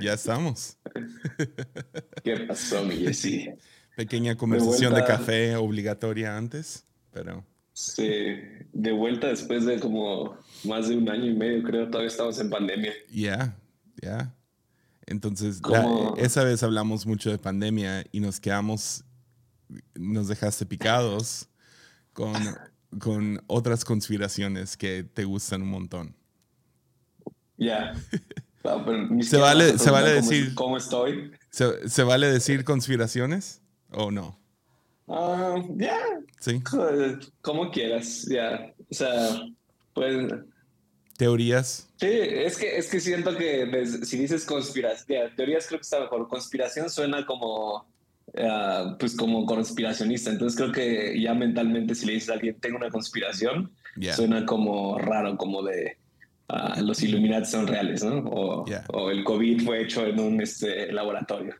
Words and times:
Ya 0.00 0.14
estamos. 0.14 0.78
¿Qué 2.24 2.36
pasó, 2.40 2.84
mi 2.86 2.96
Jessy? 2.96 3.50
Pequeña 3.96 4.36
conversación 4.36 4.94
de, 4.94 5.04
café 5.04 5.56
obligatoria 5.56 6.36
antes, 6.36 6.86
pero... 7.12 7.44
Sí, 7.72 8.08
de 8.72 8.92
vuelta 8.92 9.28
después 9.28 9.66
de 9.66 9.78
como 9.78 10.38
más 10.64 10.88
de 10.88 10.96
un 10.96 11.08
año 11.10 11.26
y 11.26 11.34
medio, 11.34 11.62
creo, 11.62 11.88
todavía 11.88 12.08
estamos 12.08 12.38
en 12.40 12.48
pandemia. 12.48 12.92
Ya, 13.10 13.54
ya. 14.00 14.34
Entonces, 15.06 15.60
esa 16.16 16.42
vez 16.42 16.62
hablamos 16.62 17.06
mucho 17.06 17.30
de 17.30 17.38
pandemia 17.38 18.04
y 18.12 18.20
nos 18.20 18.40
quedamos, 18.40 19.04
nos 19.94 20.28
dejaste 20.28 20.64
picados 20.64 21.50
con, 22.14 22.34
con 22.98 23.42
otras 23.46 23.84
conspiraciones 23.84 24.76
que 24.76 25.04
te 25.04 25.24
gustan 25.24 25.60
un 25.62 25.68
montón. 25.68 26.16
Ya. 27.58 27.92
se 29.22 29.36
vale, 29.36 29.78
se 29.78 29.90
vale 29.90 30.12
decir. 30.12 30.54
¿Cómo 30.54 30.76
estoy? 30.76 31.32
Se, 31.50 32.02
vale 32.02 32.28
decir 32.28 32.64
conspiraciones 32.64 33.62
o 33.90 34.10
no? 34.10 34.38
Ah, 35.08 35.56
ya. 35.76 35.98
Sí. 36.40 36.62
Como 37.40 37.70
quieras, 37.70 38.26
ya. 38.28 38.72
O 38.90 38.94
sea, 38.94 39.46
pues. 39.94 40.32
¿Teorías? 41.16 41.88
Sí, 41.96 42.08
es 42.10 42.58
que, 42.58 42.76
es 42.76 42.90
que 42.90 43.00
siento 43.00 43.34
que 43.36 43.86
si 44.04 44.18
dices 44.18 44.44
conspiración, 44.44 45.34
teorías 45.34 45.66
creo 45.66 45.80
que 45.80 45.84
está 45.84 46.00
mejor. 46.00 46.28
Conspiración 46.28 46.90
suena 46.90 47.24
como, 47.24 47.86
ah, 48.38 48.96
pues 48.98 49.16
como 49.16 49.46
conspiracionista. 49.46 50.30
Entonces 50.30 50.58
creo 50.58 50.72
que 50.72 51.20
ya 51.20 51.32
mentalmente 51.34 51.94
si 51.94 52.06
le 52.06 52.14
dices 52.14 52.30
a 52.30 52.34
alguien, 52.34 52.60
tengo 52.60 52.76
una 52.76 52.90
conspiración, 52.90 53.72
suena 54.14 54.44
como 54.44 54.98
raro, 54.98 55.38
como 55.38 55.62
de, 55.62 55.96
Ah, 56.48 56.80
los 56.80 57.02
Illuminati 57.02 57.46
son 57.46 57.66
reales, 57.66 58.04
¿no? 58.04 58.18
O, 58.18 59.10
el 59.10 59.24
COVID 59.24 59.64
fue 59.64 59.82
hecho 59.82 60.06
en 60.06 60.20
un 60.20 60.40
este, 60.40 60.92
laboratorio. 60.92 61.54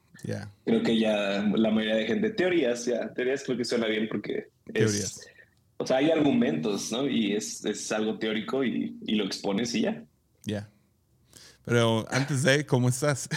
Creo 0.65 0.83
que 0.83 0.99
ya 0.99 1.43
la 1.55 1.71
mayoría 1.71 1.97
de 1.97 2.07
gente, 2.07 2.31
teorías, 2.31 2.85
ya, 2.87 3.13
teorías 3.13 3.43
creo 3.45 3.57
que 3.57 3.65
suena 3.65 3.87
bien 3.87 4.09
porque 4.09 4.49
es, 4.73 5.29
o 5.77 5.87
sea, 5.87 5.99
hay 5.99 6.11
argumentos, 6.11 6.91
¿no? 6.93 7.09
Y 7.09 7.35
es, 7.35 7.65
es 7.65 7.91
algo 7.93 8.19
teórico 8.19 8.65
y, 8.65 8.97
y, 9.05 9.17
lo 9.17 9.25
expones 9.25 9.75
y 9.75 9.83
ya. 9.83 10.05
Ya. 10.45 10.69
Pero 11.65 12.07
antes 12.11 12.45
de, 12.45 12.65
¿cómo 12.65 12.89
estás? 12.89 13.29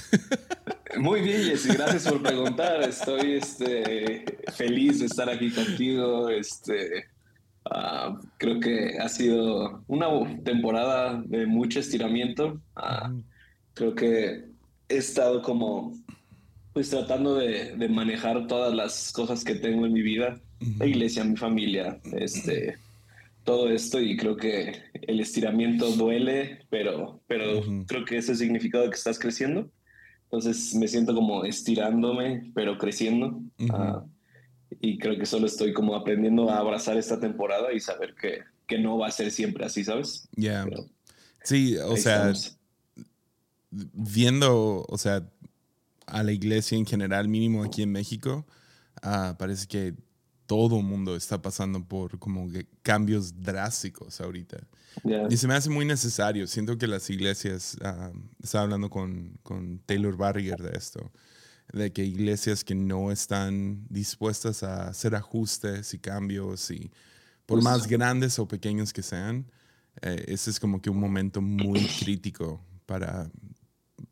Muy 0.97 1.21
bien, 1.21 1.43
Jessy, 1.43 1.69
gracias 1.69 2.03
por 2.03 2.21
preguntar. 2.21 2.81
Estoy 2.83 3.33
este, 3.33 4.25
feliz 4.53 4.99
de 4.99 5.05
estar 5.07 5.29
aquí 5.29 5.51
contigo. 5.51 6.29
Este, 6.29 7.07
Ah, 7.65 8.19
creo 8.37 8.59
que 8.59 8.97
ha 8.99 9.09
sido 9.09 9.83
una 9.87 10.07
temporada 10.43 11.21
de 11.25 11.45
mucho 11.45 11.79
estiramiento. 11.79 12.59
Ah, 12.75 13.13
creo 13.73 13.95
que 13.95 14.45
he 14.89 14.97
estado 14.97 15.41
como 15.41 15.93
pues 16.73 16.89
tratando 16.89 17.35
de, 17.35 17.75
manejar 17.89 18.47
todas 18.47 18.73
las 18.73 19.11
cosas 19.11 19.43
que 19.43 19.55
tengo 19.55 19.85
en 19.85 19.93
mi 19.93 20.01
vida, 20.01 20.39
la 20.77 20.85
iglesia, 20.85 21.23
mi 21.23 21.35
familia, 21.35 21.99
este, 22.13 22.77
todo 23.43 23.69
esto 23.69 23.99
y 23.99 24.15
creo 24.15 24.37
que 24.37 24.75
el 24.93 25.19
estiramiento 25.19 25.91
duele, 25.91 26.59
pero, 26.69 27.19
pero 27.27 27.63
creo 27.87 28.05
que 28.05 28.17
ese 28.17 28.31
es 28.31 28.39
el 28.39 28.47
significado 28.47 28.83
de 28.83 28.91
que 28.91 28.95
estás 28.95 29.19
creciendo. 29.19 29.69
Entonces 30.25 30.75
me 30.75 30.87
siento 30.87 31.15
como 31.15 31.43
estirándome, 31.43 32.51
pero 32.53 32.77
creciendo 32.77 33.41
y 34.81 34.97
creo 34.97 35.17
que 35.17 35.25
solo 35.25 35.47
estoy 35.47 35.73
como 35.73 35.95
aprendiendo 35.95 36.49
a 36.49 36.57
abrazar 36.57 36.97
esta 36.97 37.19
temporada 37.19 37.73
y 37.73 37.79
saber 37.79 38.15
que, 38.15 38.43
que 38.67 38.79
no 38.79 38.97
va 38.97 39.07
a 39.07 39.11
ser 39.11 39.31
siempre 39.31 39.65
así, 39.65 39.83
¿sabes? 39.83 40.27
Ya. 40.35 40.65
Sí, 41.43 41.77
o 41.77 41.97
sea, 41.97 42.33
viendo, 43.71 44.85
o 44.87 44.97
sea, 44.97 45.27
a 46.05 46.23
la 46.23 46.31
iglesia 46.31 46.77
en 46.77 46.85
general, 46.85 47.27
mínimo 47.27 47.63
aquí 47.63 47.83
en 47.83 47.91
México, 47.91 48.45
uh, 49.03 49.35
parece 49.37 49.67
que 49.67 49.93
todo 50.45 50.79
el 50.79 50.83
mundo 50.83 51.15
está 51.15 51.41
pasando 51.41 51.83
por 51.83 52.17
como 52.17 52.47
cambios 52.81 53.41
drásticos 53.41 54.19
ahorita. 54.19 54.57
Y 55.29 55.37
se 55.37 55.47
me 55.47 55.53
hace 55.53 55.69
muy 55.69 55.85
necesario. 55.85 56.47
Siento 56.47 56.77
que 56.77 56.87
las 56.87 57.09
iglesias, 57.09 57.77
uh, 57.81 58.17
estaba 58.43 58.63
hablando 58.63 58.89
con, 58.89 59.37
con 59.43 59.79
Taylor 59.85 60.17
Barriger 60.17 60.57
de 60.57 60.77
esto, 60.77 61.11
de 61.73 61.91
que 61.91 62.03
iglesias 62.03 62.63
que 62.63 62.75
no 62.75 63.11
están 63.11 63.85
dispuestas 63.89 64.63
a 64.63 64.87
hacer 64.87 65.15
ajustes 65.15 65.93
y 65.93 65.99
cambios 65.99 66.71
y 66.71 66.91
por 67.45 67.61
más 67.61 67.87
grandes 67.87 68.39
o 68.39 68.47
pequeños 68.47 68.93
que 68.93 69.03
sean, 69.03 69.45
eh, 70.01 70.25
ese 70.27 70.49
es 70.49 70.59
como 70.59 70.81
que 70.81 70.89
un 70.89 70.99
momento 70.99 71.41
muy 71.41 71.79
crítico 71.99 72.63
para, 72.85 73.29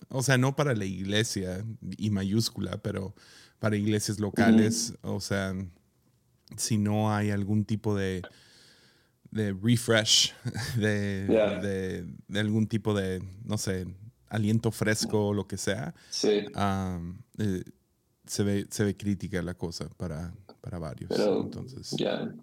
o 0.09 0.23
sea, 0.23 0.37
no 0.37 0.55
para 0.55 0.73
la 0.75 0.85
iglesia 0.85 1.63
y 1.97 2.09
mayúscula, 2.09 2.77
pero 2.81 3.15
para 3.59 3.75
iglesias 3.75 4.19
locales, 4.19 4.93
o 5.01 5.19
sea, 5.19 5.55
si 6.57 6.77
no 6.77 7.13
hay 7.13 7.31
algún 7.31 7.65
tipo 7.65 7.95
de, 7.95 8.21
de 9.31 9.53
refresh, 9.53 10.33
de, 10.77 12.05
de 12.27 12.39
algún 12.39 12.67
tipo 12.67 12.93
de, 12.93 13.23
no 13.43 13.57
sé, 13.57 13.87
aliento 14.29 14.71
fresco 14.71 15.27
o 15.27 15.33
lo 15.33 15.47
que 15.47 15.57
sea, 15.57 15.93
sí. 16.09 16.45
Eh, 17.39 17.63
se, 18.25 18.43
ve, 18.43 18.67
se 18.69 18.83
ve 18.83 18.97
crítica 18.97 19.41
la 19.41 19.53
cosa 19.53 19.89
para, 19.97 20.33
para 20.61 20.79
varios. 20.79 21.09
Pero, 21.09 21.43
Entonces, 21.43 21.95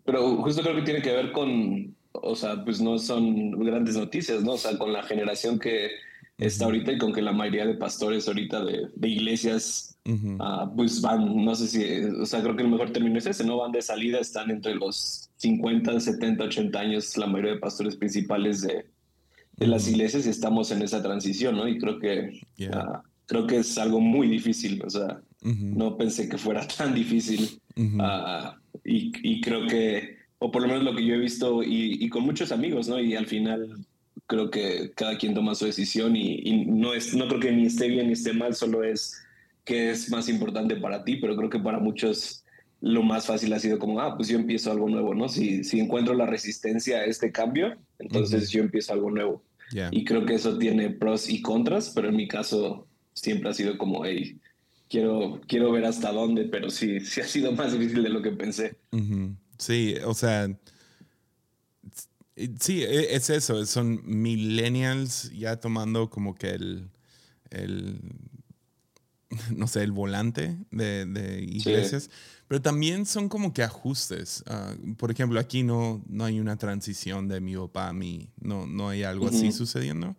pero 0.04 0.36
justo 0.42 0.62
creo 0.62 0.76
que 0.76 0.82
tiene 0.82 1.02
que 1.02 1.12
ver 1.12 1.32
con, 1.32 1.94
o 2.12 2.34
sea, 2.34 2.64
pues 2.64 2.80
no 2.80 2.98
son 2.98 3.52
grandes 3.52 3.96
noticias, 3.96 4.42
¿no? 4.42 4.52
O 4.52 4.58
sea, 4.58 4.78
con 4.78 4.92
la 4.92 5.02
generación 5.02 5.58
que 5.58 5.90
está 6.38 6.64
ahorita 6.64 6.92
y 6.92 6.98
con 6.98 7.12
que 7.12 7.22
la 7.22 7.32
mayoría 7.32 7.66
de 7.66 7.74
pastores 7.74 8.26
ahorita 8.26 8.64
de, 8.64 8.88
de 8.94 9.08
iglesias, 9.08 9.96
ah, 10.40 10.70
pues 10.74 11.00
van, 11.00 11.44
no 11.44 11.54
sé 11.54 11.68
si, 11.68 12.04
o 12.04 12.26
sea, 12.26 12.42
creo 12.42 12.56
que 12.56 12.62
el 12.62 12.70
mejor 12.70 12.90
término 12.90 13.18
es 13.18 13.26
ese, 13.26 13.44
¿no? 13.44 13.58
Van 13.58 13.72
de 13.72 13.82
salida, 13.82 14.18
están 14.18 14.50
entre 14.50 14.74
los 14.74 15.30
50, 15.36 16.00
70, 16.00 16.44
80 16.44 16.78
años, 16.78 17.16
la 17.16 17.26
mayoría 17.26 17.52
de 17.52 17.60
pastores 17.60 17.96
principales 17.96 18.62
de, 18.62 18.86
de 19.56 19.66
las 19.66 19.88
iglesias 19.88 20.26
y 20.26 20.30
estamos 20.30 20.70
en 20.70 20.82
esa 20.82 21.02
transición, 21.02 21.56
¿no? 21.56 21.68
Y 21.68 21.78
creo 21.78 21.98
que, 21.98 22.40
ah, 22.72 23.02
creo 23.26 23.46
que 23.46 23.58
es 23.58 23.78
algo 23.78 24.00
muy 24.00 24.28
difícil, 24.28 24.82
o 24.84 24.90
sea, 24.90 25.20
no 25.42 25.96
pensé 25.96 26.28
que 26.28 26.38
fuera 26.38 26.66
tan 26.78 26.94
difícil 26.94 27.60
ah, 28.00 28.56
y, 28.84 29.12
y, 29.22 29.40
creo 29.40 29.66
que, 29.66 30.16
o 30.38 30.50
por 30.50 30.62
lo 30.62 30.68
menos 30.68 30.84
lo 30.84 30.94
que 30.94 31.04
yo 31.04 31.14
he 31.14 31.18
visto 31.18 31.62
y, 31.62 32.04
y, 32.04 32.08
con 32.08 32.24
muchos 32.24 32.52
amigos, 32.52 32.88
¿no? 32.88 33.00
Y 33.00 33.14
al 33.14 33.26
final 33.26 33.86
creo 34.26 34.50
que 34.50 34.92
cada 34.94 35.18
quien 35.18 35.34
toma 35.34 35.54
su 35.54 35.66
decisión 35.66 36.16
y, 36.16 36.40
y, 36.44 36.66
no, 36.66 36.94
es, 36.94 37.14
no 37.14 37.28
creo 37.28 37.40
que 37.40 37.52
ni 37.52 37.66
esté 37.66 37.88
bien 37.88 38.08
ni 38.08 38.14
esté 38.14 38.32
mal, 38.32 38.54
solo 38.54 38.82
es 38.82 39.20
que 39.64 39.90
es 39.90 40.10
más 40.10 40.28
importante 40.28 40.76
para 40.76 41.04
ti, 41.04 41.16
pero 41.16 41.36
creo 41.36 41.48
que 41.48 41.58
para 41.58 41.78
muchos 41.78 42.43
lo 42.84 43.02
más 43.02 43.24
fácil 43.24 43.50
ha 43.54 43.58
sido 43.58 43.78
como, 43.78 43.98
ah, 43.98 44.14
pues 44.14 44.28
yo 44.28 44.38
empiezo 44.38 44.70
algo 44.70 44.90
nuevo, 44.90 45.14
¿no? 45.14 45.26
Si, 45.26 45.64
si 45.64 45.80
encuentro 45.80 46.12
la 46.12 46.26
resistencia 46.26 46.98
a 46.98 47.04
este 47.06 47.32
cambio, 47.32 47.78
entonces 47.98 48.50
yo 48.50 48.60
empiezo 48.60 48.92
algo 48.92 49.10
nuevo. 49.10 49.42
Y 49.90 50.04
creo 50.04 50.26
que 50.26 50.34
eso 50.34 50.58
tiene 50.58 50.90
pros 50.90 51.30
y 51.30 51.40
contras, 51.40 51.90
pero 51.94 52.10
en 52.10 52.16
mi 52.16 52.28
caso 52.28 52.86
siempre 53.14 53.48
ha 53.48 53.54
sido 53.54 53.78
como, 53.78 54.04
hey, 54.04 54.38
quiero, 54.90 55.40
quiero 55.48 55.72
ver 55.72 55.86
hasta 55.86 56.12
dónde, 56.12 56.44
pero 56.44 56.68
sí, 56.68 57.00
sí 57.00 57.22
ha 57.22 57.26
sido 57.26 57.52
más 57.52 57.72
difícil 57.72 58.02
de 58.02 58.10
lo 58.10 58.20
que 58.20 58.32
pensé. 58.32 58.76
Sí, 59.58 59.94
o 60.04 60.12
sea, 60.12 60.54
sí, 62.60 62.82
e, 62.82 63.16
es 63.16 63.30
eso, 63.30 63.64
son 63.64 64.02
millennials 64.04 65.32
ya 65.32 65.56
tomando 65.56 66.10
como 66.10 66.34
que 66.34 66.50
el, 66.50 66.90
el 67.50 67.98
no 69.56 69.66
sé, 69.66 69.82
el 69.82 69.92
volante 69.92 70.56
de, 70.70 71.06
de 71.06 71.42
iglesias. 71.42 72.10
Pero 72.54 72.62
también 72.62 73.04
son 73.04 73.28
como 73.28 73.52
que 73.52 73.64
ajustes. 73.64 74.44
Ah, 74.46 74.76
por 74.96 75.10
ejemplo, 75.10 75.40
aquí 75.40 75.64
no, 75.64 76.00
no 76.06 76.24
hay 76.24 76.38
una 76.38 76.56
transición 76.56 77.26
de 77.26 77.40
mi 77.40 77.56
papá 77.56 77.88
a 77.88 77.92
mí. 77.92 78.30
No, 78.40 78.64
no 78.64 78.90
hay 78.90 79.02
algo 79.02 79.26
así 79.26 79.50
sucediendo. 79.50 80.14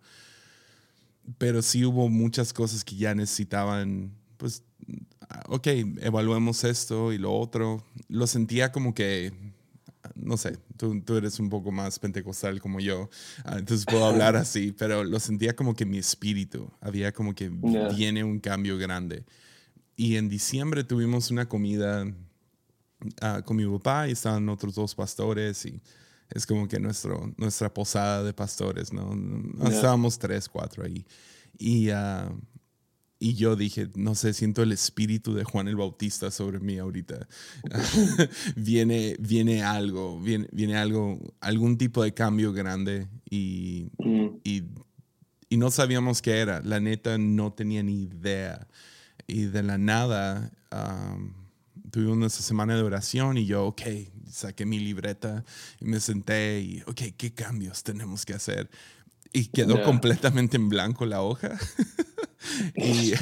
Pero 1.38 1.62
sí 1.62 1.86
hubo 1.86 2.10
muchas 2.10 2.52
cosas 2.52 2.84
que 2.84 2.94
ya 2.94 3.14
necesitaban, 3.14 4.12
pues, 4.36 4.62
ah, 5.30 5.44
ok, 5.48 5.66
evaluemos 6.02 6.62
esto 6.64 7.10
y 7.10 7.16
lo 7.16 7.32
otro. 7.34 7.82
Lo 8.08 8.26
sentía 8.26 8.70
como 8.70 8.92
que, 8.92 9.32
no 10.14 10.36
sé, 10.36 10.58
tú, 10.76 11.00
tú 11.00 11.16
eres 11.16 11.40
un 11.40 11.48
poco 11.48 11.72
más 11.72 11.98
pentecostal 11.98 12.60
como 12.60 12.80
yo, 12.80 13.08
ah, 13.44 13.56
entonces 13.58 13.86
puedo 13.86 14.04
hablar 14.10 14.36
así, 14.36 14.72
pero 14.72 15.04
lo 15.04 15.20
sentía 15.20 15.56
como 15.56 15.74
que 15.74 15.86
mi 15.86 15.96
espíritu, 15.96 16.70
había 16.82 17.12
como 17.12 17.34
que 17.34 17.50
viene 17.96 18.24
un 18.24 18.40
cambio 18.40 18.76
grande. 18.76 19.24
Y 19.96 20.16
en 20.16 20.28
diciembre 20.28 20.84
tuvimos 20.84 21.30
una 21.30 21.48
comida 21.48 22.04
uh, 23.22 23.42
con 23.44 23.56
mi 23.56 23.66
papá 23.66 24.08
y 24.08 24.12
estaban 24.12 24.48
otros 24.48 24.74
dos 24.74 24.94
pastores 24.94 25.64
y 25.66 25.80
es 26.30 26.46
como 26.46 26.66
que 26.66 26.80
nuestro, 26.80 27.32
nuestra 27.36 27.72
posada 27.72 28.22
de 28.22 28.32
pastores, 28.32 28.92
¿no? 28.92 29.14
Estábamos 29.68 30.18
tres, 30.18 30.48
cuatro 30.48 30.84
ahí. 30.84 31.06
Y, 31.56 31.90
uh, 31.90 32.36
y 33.18 33.34
yo 33.34 33.54
dije, 33.54 33.88
no 33.94 34.14
sé, 34.14 34.32
siento 34.32 34.62
el 34.62 34.72
espíritu 34.72 35.34
de 35.34 35.44
Juan 35.44 35.68
el 35.68 35.76
Bautista 35.76 36.30
sobre 36.30 36.58
mí 36.58 36.78
ahorita. 36.78 37.28
viene, 38.56 39.16
viene 39.20 39.62
algo, 39.62 40.20
viene, 40.20 40.48
viene 40.50 40.76
algo, 40.76 41.18
algún 41.40 41.78
tipo 41.78 42.02
de 42.02 42.12
cambio 42.12 42.52
grande 42.52 43.06
y, 43.30 43.88
mm. 43.98 44.26
y 44.42 44.64
y 45.48 45.56
no 45.56 45.70
sabíamos 45.70 46.22
qué 46.22 46.38
era. 46.38 46.60
La 46.62 46.80
neta 46.80 47.18
no 47.18 47.52
tenía 47.52 47.82
ni 47.82 48.02
idea. 48.02 48.66
Y 49.26 49.44
de 49.44 49.62
la 49.62 49.78
nada 49.78 50.52
tuvimos 51.96 52.34
esa 52.34 52.42
semana 52.42 52.76
de 52.76 52.82
oración 52.82 53.38
y 53.38 53.46
yo, 53.46 53.68
ok, 53.68 53.80
saqué 54.30 54.66
mi 54.66 54.78
libreta 54.78 55.46
y 55.80 55.86
me 55.86 55.98
senté 55.98 56.60
y, 56.60 56.82
ok, 56.82 57.00
¿qué 57.16 57.32
cambios 57.32 57.82
tenemos 57.84 58.26
que 58.26 58.34
hacer? 58.34 58.68
Y 59.32 59.46
quedó 59.46 59.82
completamente 59.82 60.58
en 60.58 60.68
blanco 60.68 61.06
la 61.06 61.22
hoja. 61.22 61.58
y, 62.76 63.14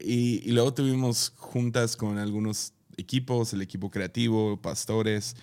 y, 0.00 0.42
y, 0.44 0.50
luego 0.50 0.74
tuvimos 0.74 1.32
juntas 1.36 1.94
con 1.94 2.18
algunos 2.18 2.72
equipos, 2.96 3.52
el 3.52 3.62
equipo 3.62 3.88
creativo, 3.88 4.60
pastores, 4.60 5.36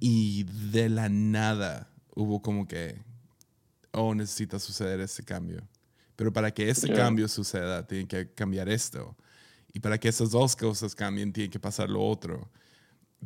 y 0.00 0.42
de 0.72 0.88
la 0.88 1.08
nada 1.08 1.88
hubo 2.16 2.42
como 2.42 2.66
que, 2.66 2.96
oh, 3.92 4.16
necesita 4.16 4.58
suceder 4.58 4.98
este 4.98 5.22
cambio. 5.22 5.62
Pero 6.16 6.32
para 6.32 6.50
que 6.50 6.70
ese 6.70 6.92
cambio 6.92 7.28
suceda, 7.28 7.86
tiene 7.86 8.08
que 8.08 8.32
cambiar 8.32 8.68
esto. 8.68 9.16
Y 9.74 9.80
para 9.80 9.98
que 9.98 10.08
esas 10.08 10.30
dos 10.30 10.56
cosas 10.56 10.94
cambien, 10.94 11.32
tiene 11.32 11.50
que 11.50 11.60
pasar 11.60 11.90
lo 11.90 12.02
otro. 12.02 12.48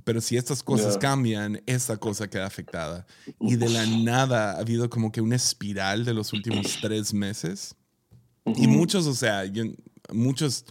Pero 0.02 0.20
si 0.20 0.36
estas 0.36 0.62
cosas 0.62 0.96
cambian, 0.98 1.62
esta 1.66 1.96
cosa 1.96 2.28
queda 2.28 2.46
afectada. 2.46 3.06
Y 3.38 3.56
de 3.56 3.68
la 3.68 3.86
nada 3.86 4.52
ha 4.52 4.58
habido 4.58 4.88
como 4.88 5.12
que 5.12 5.20
una 5.20 5.36
espiral 5.36 6.04
de 6.04 6.14
los 6.14 6.32
últimos 6.32 6.78
tres 6.80 7.12
meses. 7.12 7.76
Y 8.56 8.66
muchos, 8.66 9.06
o 9.06 9.14
sea, 9.14 9.44
muchos, 10.12 10.64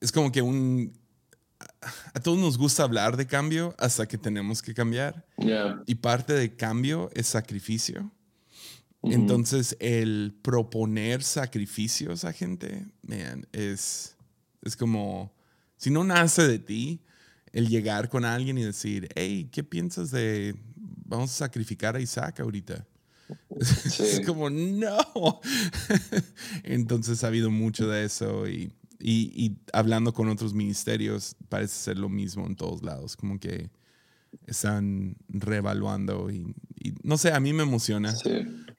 es 0.00 0.12
como 0.12 0.30
que 0.30 0.40
un, 0.40 0.92
a 2.14 2.20
todos 2.20 2.38
nos 2.38 2.58
gusta 2.58 2.84
hablar 2.84 3.16
de 3.16 3.26
cambio 3.26 3.74
hasta 3.78 4.06
que 4.06 4.18
tenemos 4.18 4.62
que 4.62 4.72
cambiar. 4.72 5.26
Y 5.86 5.96
parte 5.96 6.32
de 6.32 6.54
cambio 6.54 7.10
es 7.14 7.26
sacrificio. 7.26 8.10
Entonces, 9.02 9.76
el 9.78 10.36
proponer 10.42 11.22
sacrificios 11.22 12.24
a 12.24 12.32
gente, 12.32 12.86
man, 13.02 13.46
es, 13.52 14.15
es 14.66 14.76
como, 14.76 15.34
si 15.76 15.90
no 15.90 16.04
nace 16.04 16.46
de 16.46 16.58
ti, 16.58 17.02
el 17.52 17.68
llegar 17.68 18.08
con 18.08 18.24
alguien 18.24 18.58
y 18.58 18.62
decir, 18.62 19.08
hey, 19.14 19.48
¿qué 19.50 19.64
piensas 19.64 20.10
de, 20.10 20.54
vamos 20.76 21.30
a 21.30 21.34
sacrificar 21.34 21.96
a 21.96 22.00
Isaac 22.00 22.40
ahorita? 22.40 22.86
Es 23.58 24.22
como, 24.24 24.50
no. 24.50 25.40
Entonces 26.62 27.24
ha 27.24 27.26
habido 27.26 27.50
mucho 27.50 27.88
de 27.88 28.04
eso 28.04 28.46
y 28.48 28.72
y, 28.98 29.58
hablando 29.72 30.12
con 30.12 30.28
otros 30.28 30.54
ministerios, 30.54 31.36
parece 31.48 31.74
ser 31.74 31.98
lo 31.98 32.08
mismo 32.08 32.46
en 32.46 32.56
todos 32.56 32.82
lados, 32.82 33.16
como 33.16 33.38
que 33.38 33.70
están 34.46 35.16
reevaluando 35.28 36.30
y, 36.30 36.54
no 37.02 37.18
sé, 37.18 37.32
a 37.32 37.40
mí 37.40 37.52
me 37.52 37.62
emociona. 37.62 38.14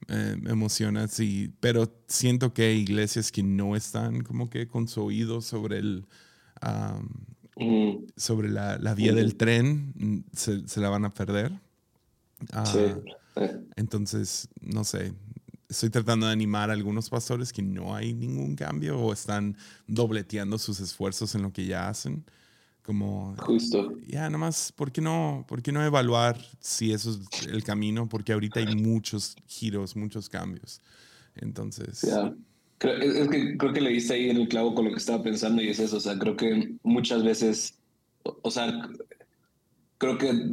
Eh, 0.08 0.36
me 0.40 0.50
emociona, 0.52 1.06
sí, 1.08 1.52
pero 1.60 1.92
siento 2.06 2.54
que 2.54 2.62
hay 2.62 2.78
iglesias 2.78 3.30
que 3.30 3.42
no 3.42 3.76
están 3.76 4.22
como 4.22 4.48
que 4.48 4.66
con 4.66 4.88
su 4.88 5.02
oído 5.02 5.42
sobre 5.42 5.78
el... 5.78 6.06
sobre 8.16 8.48
la, 8.48 8.78
la, 8.78 8.94
vía 8.94 9.12
del 9.12 9.36
tren, 9.36 9.92
mm, 9.96 10.18
se, 10.32 10.66
se 10.66 10.80
la 10.80 10.88
van 10.88 11.04
a 11.04 11.12
perder. 11.12 11.52
sí. 12.64 12.78
Ah, 12.82 13.04
entonces, 13.76 14.48
no 14.60 14.82
sé, 14.82 15.12
estoy 15.68 15.90
tratando 15.90 16.26
de 16.26 16.32
animar 16.32 16.70
a 16.70 16.72
algunos 16.72 17.10
pastores 17.10 17.52
que 17.52 17.62
no 17.62 17.94
hay 17.94 18.14
ningún 18.14 18.56
cambio 18.56 18.98
o 18.98 19.12
están 19.12 19.56
dobleteando 19.86 20.58
sus 20.58 20.80
esfuerzos 20.80 21.34
en 21.34 21.42
lo 21.42 21.52
que 21.52 21.66
ya 21.66 21.88
hacen. 21.88 22.24
Como, 22.88 23.36
Justo. 23.36 23.98
Ya, 24.06 24.30
nomás, 24.30 24.72
¿por 24.72 24.90
qué, 24.90 25.02
no, 25.02 25.44
¿por 25.46 25.60
qué 25.60 25.72
no 25.72 25.84
evaluar 25.84 26.38
si 26.58 26.90
eso 26.90 27.10
es 27.10 27.46
el 27.46 27.62
camino? 27.62 28.08
Porque 28.08 28.32
ahorita 28.32 28.60
hay 28.60 28.76
muchos 28.76 29.36
giros, 29.46 29.94
muchos 29.94 30.30
cambios. 30.30 30.80
Entonces. 31.36 32.00
Ya. 32.00 32.34
Creo, 32.78 32.96
es 32.96 33.28
que 33.28 33.58
creo 33.58 33.74
que 33.74 33.82
le 33.82 33.90
diste 33.90 34.14
ahí 34.14 34.30
en 34.30 34.38
el 34.38 34.48
clavo 34.48 34.74
con 34.74 34.86
lo 34.86 34.90
que 34.90 34.96
estaba 34.96 35.22
pensando 35.22 35.60
y 35.60 35.68
es 35.68 35.78
eso. 35.78 35.98
O 35.98 36.00
sea, 36.00 36.18
creo 36.18 36.34
que 36.34 36.76
muchas 36.82 37.22
veces, 37.22 37.78
o 38.22 38.50
sea, 38.50 38.88
creo 39.98 40.16
que 40.16 40.48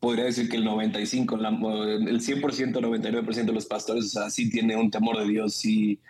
podría 0.00 0.24
decir 0.24 0.48
que 0.48 0.56
el 0.56 0.64
95, 0.64 1.36
el 1.36 1.42
100%, 1.42 2.80
99% 2.80 3.44
de 3.44 3.52
los 3.52 3.66
pastores, 3.66 4.06
o 4.06 4.08
sea, 4.08 4.30
sí 4.30 4.48
tienen 4.48 4.78
un 4.78 4.90
temor 4.90 5.18
de 5.18 5.28
Dios, 5.28 5.54
sí, 5.54 6.00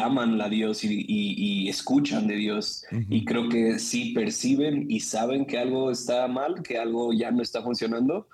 aman 0.00 0.40
a 0.40 0.48
Dios 0.48 0.84
y, 0.84 1.04
y, 1.08 1.68
escuchan 1.68 2.28
de 2.28 2.36
Dios. 2.36 2.84
Y 3.10 3.24
creo 3.24 3.48
que 3.48 3.80
sí 3.80 4.12
perciben 4.14 4.88
y 4.88 5.00
saben 5.00 5.46
que 5.46 5.58
algo 5.58 5.90
está 5.90 6.28
mal, 6.28 6.62
que 6.62 6.78
algo 6.78 7.12
ya 7.12 7.32
no 7.32 7.42
está 7.42 7.60
funcionando, 7.60 8.28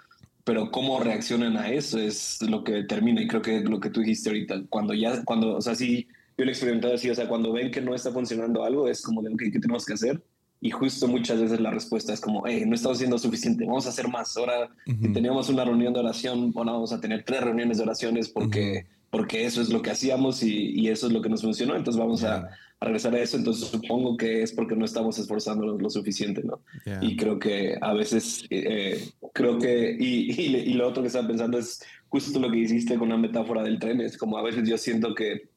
pero 0.44 0.70
cómo 0.70 1.00
reaccionan 1.00 1.56
a 1.56 1.70
eso 1.70 1.99
es 1.99 2.43
lo 2.43 2.62
que 2.62 2.73
determina. 2.73 3.23
Y 3.23 3.26
creo 3.26 3.41
que 3.41 3.61
lo 3.61 3.81
que 3.81 3.88
tú 3.88 4.00
dijiste 4.00 4.29
ahorita, 4.29 4.64
cuando 4.69 4.93
ya, 4.93 5.25
cuando, 5.25 5.56
o 5.56 5.62
sea, 5.62 5.75
sí, 5.75 6.08
yo 6.37 6.44
lo 6.44 6.50
he 6.50 6.53
experimentado 6.53 6.94
así, 6.94 7.08
o 7.08 7.14
sea, 7.14 7.26
cuando 7.26 7.53
ven 7.53 7.70
que 7.70 7.81
no 7.81 7.94
está 7.94 8.12
funcionando 8.12 8.64
algo, 8.64 8.87
es 8.87 9.00
como 9.00 9.23
de, 9.23 9.35
¿qué 9.50 9.58
tenemos 9.58 9.87
que 9.87 9.94
hacer? 9.94 10.23
Y 10.60 10.70
justo 10.70 11.08
muchas 11.08 11.40
veces 11.40 11.60
la 11.60 11.70
respuesta 11.70 12.12
es 12.12 12.20
como, 12.20 12.46
hey, 12.46 12.64
no 12.66 12.74
estamos 12.74 12.98
haciendo 12.98 13.18
suficiente, 13.18 13.64
vamos 13.64 13.86
a 13.86 13.90
hacer 13.90 14.08
más. 14.08 14.36
Ahora, 14.36 14.70
si 14.84 15.12
teníamos 15.12 15.48
una 15.48 15.64
reunión 15.64 15.94
de 15.94 16.00
oración, 16.00 16.52
bueno, 16.52 16.72
vamos 16.72 16.92
a 16.92 17.00
tener 17.00 17.24
tres 17.24 17.42
reuniones 17.42 17.78
de 17.78 17.84
oraciones 17.84 18.28
porque, 18.28 18.86
porque 19.10 19.46
eso 19.46 19.62
es 19.62 19.70
lo 19.70 19.80
que 19.80 19.90
hacíamos 19.90 20.42
y, 20.42 20.72
y, 20.78 20.88
eso 20.88 21.06
es 21.06 21.12
lo 21.14 21.22
que 21.22 21.30
nos 21.30 21.40
funcionó. 21.40 21.76
Entonces 21.76 21.98
vamos 21.98 22.24
a, 22.24 22.50
regresar 22.80 23.14
a 23.14 23.20
eso. 23.20 23.36
Entonces 23.36 23.68
supongo 23.68 24.16
que 24.16 24.42
es 24.42 24.52
porque 24.52 24.74
no 24.74 24.84
estamos 24.84 25.18
esforzándonos 25.18 25.80
lo 25.80 25.90
suficiente, 25.90 26.42
¿no? 26.42 26.60
Y 27.00 27.16
creo 27.16 27.38
que 27.38 27.76
a 27.80 27.92
veces, 27.92 28.44
eh, 28.50 29.08
creo 29.32 29.58
que, 29.58 29.96
y, 29.98 30.32
y, 30.32 30.56
y, 30.56 30.74
lo 30.74 30.88
otro 30.88 31.02
que 31.02 31.08
estaba 31.08 31.28
pensando 31.28 31.58
es 31.58 31.82
justo 32.08 32.38
lo 32.40 32.50
que 32.50 32.58
hiciste 32.58 32.98
con 32.98 33.10
la 33.10 33.16
metáfora 33.16 33.62
del 33.62 33.78
tren. 33.78 34.00
Es 34.00 34.16
como 34.16 34.38
a 34.38 34.42
veces 34.42 34.68
yo 34.68 34.78
siento 34.78 35.14
que 35.14 35.50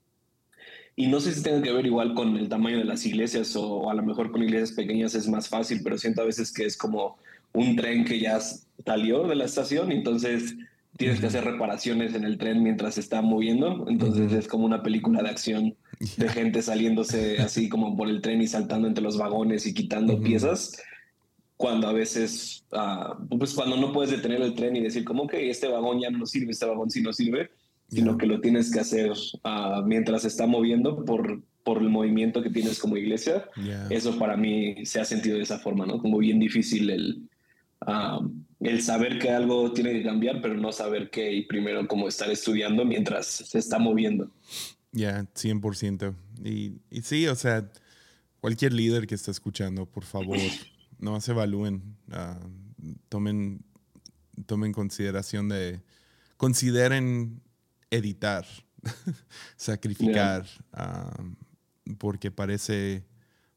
y 0.95 1.07
no 1.07 1.19
sé 1.19 1.33
si 1.33 1.41
tenga 1.41 1.61
que 1.61 1.71
ver 1.71 1.85
igual 1.85 2.13
con 2.13 2.37
el 2.37 2.49
tamaño 2.49 2.77
de 2.77 2.83
las 2.83 3.05
iglesias 3.05 3.55
o, 3.55 3.89
a 3.89 3.93
lo 3.95 4.03
mejor 4.03 4.31
con 4.31 4.43
iglesias 4.43 4.73
pequeñas 4.73 5.15
es 5.15 5.27
más 5.27 5.49
fácil, 5.49 5.81
pero 5.83 5.97
siento 5.97 6.21
a 6.21 6.25
veces 6.25 6.51
que 6.51 6.65
es 6.65 6.77
como 6.77 7.17
un 7.53 7.75
tren 7.75 8.05
que 8.05 8.19
ya 8.19 8.39
salió 8.85 9.27
de 9.27 9.35
la 9.35 9.45
estación 9.45 9.91
y 9.91 9.95
entonces 9.95 10.55
tienes 10.97 11.19
que 11.19 11.27
hacer 11.27 11.43
reparaciones 11.43 12.13
en 12.13 12.23
el 12.23 12.37
tren 12.37 12.61
mientras 12.61 12.95
se 12.95 12.99
está 12.99 13.21
moviendo. 13.23 13.85
Entonces 13.87 14.31
es 14.33 14.47
como 14.47 14.65
una 14.65 14.83
película 14.83 15.23
de 15.23 15.29
acción 15.29 15.75
de 16.17 16.29
gente 16.29 16.61
saliéndose 16.61 17.39
así 17.39 17.69
como 17.69 17.95
por 17.97 18.07
el 18.07 18.21
tren 18.21 18.41
y 18.41 18.47
saltando 18.47 18.87
entre 18.87 19.03
los 19.03 19.17
vagones 19.17 19.65
y 19.65 19.73
quitando 19.73 20.21
piezas. 20.21 20.79
Cuando 21.57 21.87
a 21.87 21.93
veces, 21.93 22.65
uh, 22.71 23.37
pues 23.37 23.53
cuando 23.53 23.77
no 23.77 23.93
puedes 23.93 24.11
detener 24.11 24.41
el 24.41 24.53
tren 24.53 24.75
y 24.75 24.81
decir 24.81 25.03
como 25.03 25.27
que 25.27 25.49
este 25.49 25.67
vagón 25.67 25.99
ya 26.01 26.09
no 26.11 26.25
sirve, 26.25 26.51
este 26.51 26.65
vagón 26.65 26.91
sí 26.91 27.01
no 27.01 27.13
sirve, 27.13 27.51
sino 27.93 28.17
que 28.17 28.25
lo 28.25 28.41
tienes 28.41 28.71
que 28.71 28.79
hacer 28.79 29.11
uh, 29.11 29.83
mientras 29.85 30.23
se 30.23 30.27
está 30.27 30.47
moviendo 30.47 31.05
por, 31.05 31.43
por 31.63 31.81
el 31.81 31.89
movimiento 31.89 32.41
que 32.41 32.49
tienes 32.49 32.79
como 32.79 32.97
iglesia. 32.97 33.45
Eso 33.89 34.17
para 34.17 34.35
mí 34.35 34.85
se 34.85 34.99
ha 34.99 35.05
sentido 35.05 35.37
de 35.37 35.43
esa 35.43 35.59
forma, 35.59 35.85
¿no? 35.85 35.99
Como 35.99 36.17
bien 36.17 36.39
difícil 36.39 36.89
el, 36.89 37.29
uh, 37.85 38.27
el 38.59 38.81
saber 38.81 39.19
que 39.19 39.29
algo 39.29 39.71
tiene 39.73 39.93
que 39.93 40.03
cambiar, 40.03 40.41
pero 40.41 40.55
no 40.55 40.71
saber 40.71 41.09
qué 41.09 41.31
y 41.31 41.43
primero 41.43 41.87
como 41.87 42.07
estar 42.07 42.29
estudiando 42.31 42.83
mientras 42.85 43.27
se 43.27 43.59
está 43.59 43.77
moviendo. 43.77 44.31
Ya, 44.91 45.25
100%. 45.35 46.15
Y, 46.43 46.73
y 46.89 47.01
sí, 47.01 47.27
o 47.27 47.35
sea, 47.35 47.69
cualquier 48.39 48.73
líder 48.73 49.07
que 49.07 49.15
esté 49.15 49.31
escuchando, 49.31 49.85
por 49.85 50.03
favor, 50.03 50.37
no 50.99 51.19
se 51.21 51.31
evalúen, 51.31 51.95
uh, 52.09 52.93
tomen, 53.09 53.63
tomen 54.45 54.71
consideración 54.71 55.49
de, 55.49 55.81
consideren 56.37 57.42
editar, 57.93 58.45
sacrificar, 59.55 60.45
porque 61.97 62.31
parece, 62.31 63.05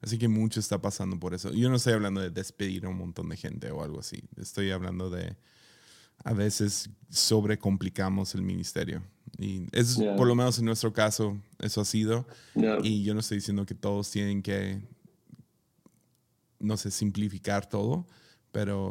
así 0.01 0.19
que 0.19 0.29
mucho 0.29 0.61
está 0.61 0.81
pasando 0.81 1.19
por 1.19 1.35
eso. 1.35 1.53
Yo 1.53 1.69
no 1.69 1.77
estoy 1.77 1.95
hablando 1.95 2.21
de 2.21 2.31
despedir 2.31 2.87
a 2.87 2.89
un 2.89 2.99
montón 2.99 3.29
de 3.29 3.37
gente 3.37 3.71
o 3.71 3.83
algo 3.83 4.01
así, 4.01 4.23
estoy 4.37 4.71
hablando 4.71 5.11
de 5.11 5.37
a 6.25 6.33
veces 6.33 6.91
sobrecomplicamos 7.11 8.35
el 8.35 8.43
ministerio. 8.43 9.03
Y 9.39 9.67
es 9.73 9.99
por 10.17 10.27
lo 10.27 10.35
menos 10.35 10.59
en 10.59 10.65
nuestro 10.65 10.93
caso, 10.93 11.39
eso 11.59 11.81
ha 11.81 11.85
sido. 11.85 12.27
Y 12.83 13.03
yo 13.05 13.15
no 13.15 13.21
estoy 13.21 13.39
diciendo 13.39 13.67
que 13.67 13.75
todos 13.75 14.11
tienen 14.11 14.43
que, 14.43 14.81
no 16.59 16.77
sé, 16.77 16.91
simplificar 16.91 17.69
todo, 17.69 18.07
pero 18.51 18.89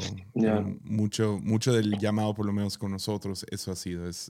mucho, 0.84 1.40
mucho 1.42 1.74
del 1.74 1.98
llamado, 1.98 2.36
por 2.36 2.46
lo 2.46 2.54
menos 2.54 2.78
con 2.78 2.92
nosotros, 2.92 3.46
eso 3.50 3.72
ha 3.72 3.76
sido. 3.76 4.08
Es 4.08 4.30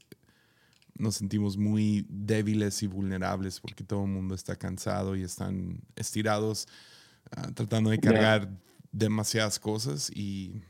nos 0.98 1.16
sentimos 1.16 1.58
muy 1.58 2.06
débiles 2.10 2.82
y 2.84 2.88
vulnerables 2.88 3.60
porque 3.60 3.84
todo 3.84 4.06
el 4.06 4.12
mundo 4.12 4.34
está 4.34 4.56
cansado 4.56 5.16
y 5.16 5.24
están 5.24 5.82
estirados 5.96 6.68
ah, 7.36 7.52
tratando 7.54 7.90
de 7.90 8.00
cargar 8.00 8.50
demasiadas 8.92 9.60
cosas 9.60 10.10
y, 10.10 10.62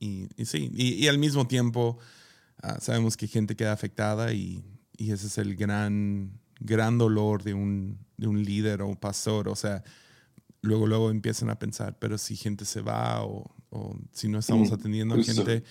y, 0.00 0.28
sí, 0.44 0.70
y, 0.74 1.06
al 1.06 1.18
mismo 1.18 1.46
tiempo 1.46 1.98
ah, 2.62 2.78
sabemos 2.80 3.16
que 3.16 3.28
gente 3.28 3.54
queda 3.54 3.72
afectada 3.72 4.32
y, 4.32 4.64
y, 4.96 5.12
ese 5.12 5.28
es 5.28 5.38
el 5.38 5.54
gran, 5.54 6.40
gran 6.58 6.98
dolor 6.98 7.44
de 7.44 7.54
un, 7.54 7.98
de 8.16 8.26
un 8.26 8.44
líder 8.44 8.82
o 8.82 8.88
un 8.88 8.96
pastor, 8.96 9.48
o 9.48 9.54
sea, 9.54 9.84
luego, 10.60 10.88
luego 10.88 11.10
empiezan 11.10 11.50
a 11.50 11.58
pensar, 11.58 11.96
pero 12.00 12.18
si 12.18 12.36
gente 12.36 12.64
se 12.64 12.80
va 12.80 13.24
o, 13.24 13.54
o 13.70 13.96
si 14.12 14.28
no 14.28 14.40
estamos 14.40 14.70
mm, 14.70 14.74
atendiendo 14.74 15.14
a 15.14 15.22
gente 15.22 15.62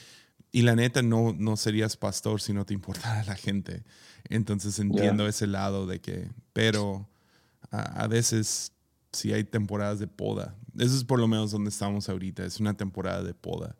y 0.55 0.61
la 0.61 0.75
neta, 0.75 1.01
no, 1.01 1.35
no 1.35 1.57
serías 1.57 1.97
pastor 1.97 2.39
si 2.39 2.53
no 2.53 2.63
te 2.63 2.75
importara 2.75 3.23
la 3.25 3.35
gente. 3.35 3.83
Entonces 4.29 4.77
entiendo 4.77 5.27
ese 5.27 5.47
lado 5.47 5.87
de 5.87 5.99
que, 5.99 6.29
pero 6.53 7.09
a, 7.71 8.05
veces 8.07 8.71
si 9.11 9.33
hay 9.33 9.43
temporadas 9.43 9.97
de 9.97 10.07
poda. 10.07 10.55
Eso 10.77 10.95
es 10.95 11.03
por 11.03 11.19
lo 11.19 11.27
menos 11.27 11.49
donde 11.51 11.71
estamos 11.71 12.07
ahorita, 12.07 12.45
es 12.45 12.59
una 12.59 12.75
temporada 12.75 13.23
de 13.23 13.33
poda. 13.33 13.75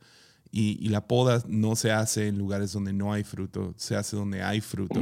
Y, 0.51 0.89
la 0.89 1.07
poda 1.07 1.43
no 1.47 1.75
se 1.75 1.91
hace 1.91 2.27
en 2.27 2.39
lugares 2.39 2.73
donde 2.73 2.91
no 2.91 3.13
hay 3.13 3.23
fruto, 3.23 3.75
se 3.77 3.95
hace 3.95 4.15
donde 4.15 4.41
hay 4.41 4.59
fruto 4.59 4.99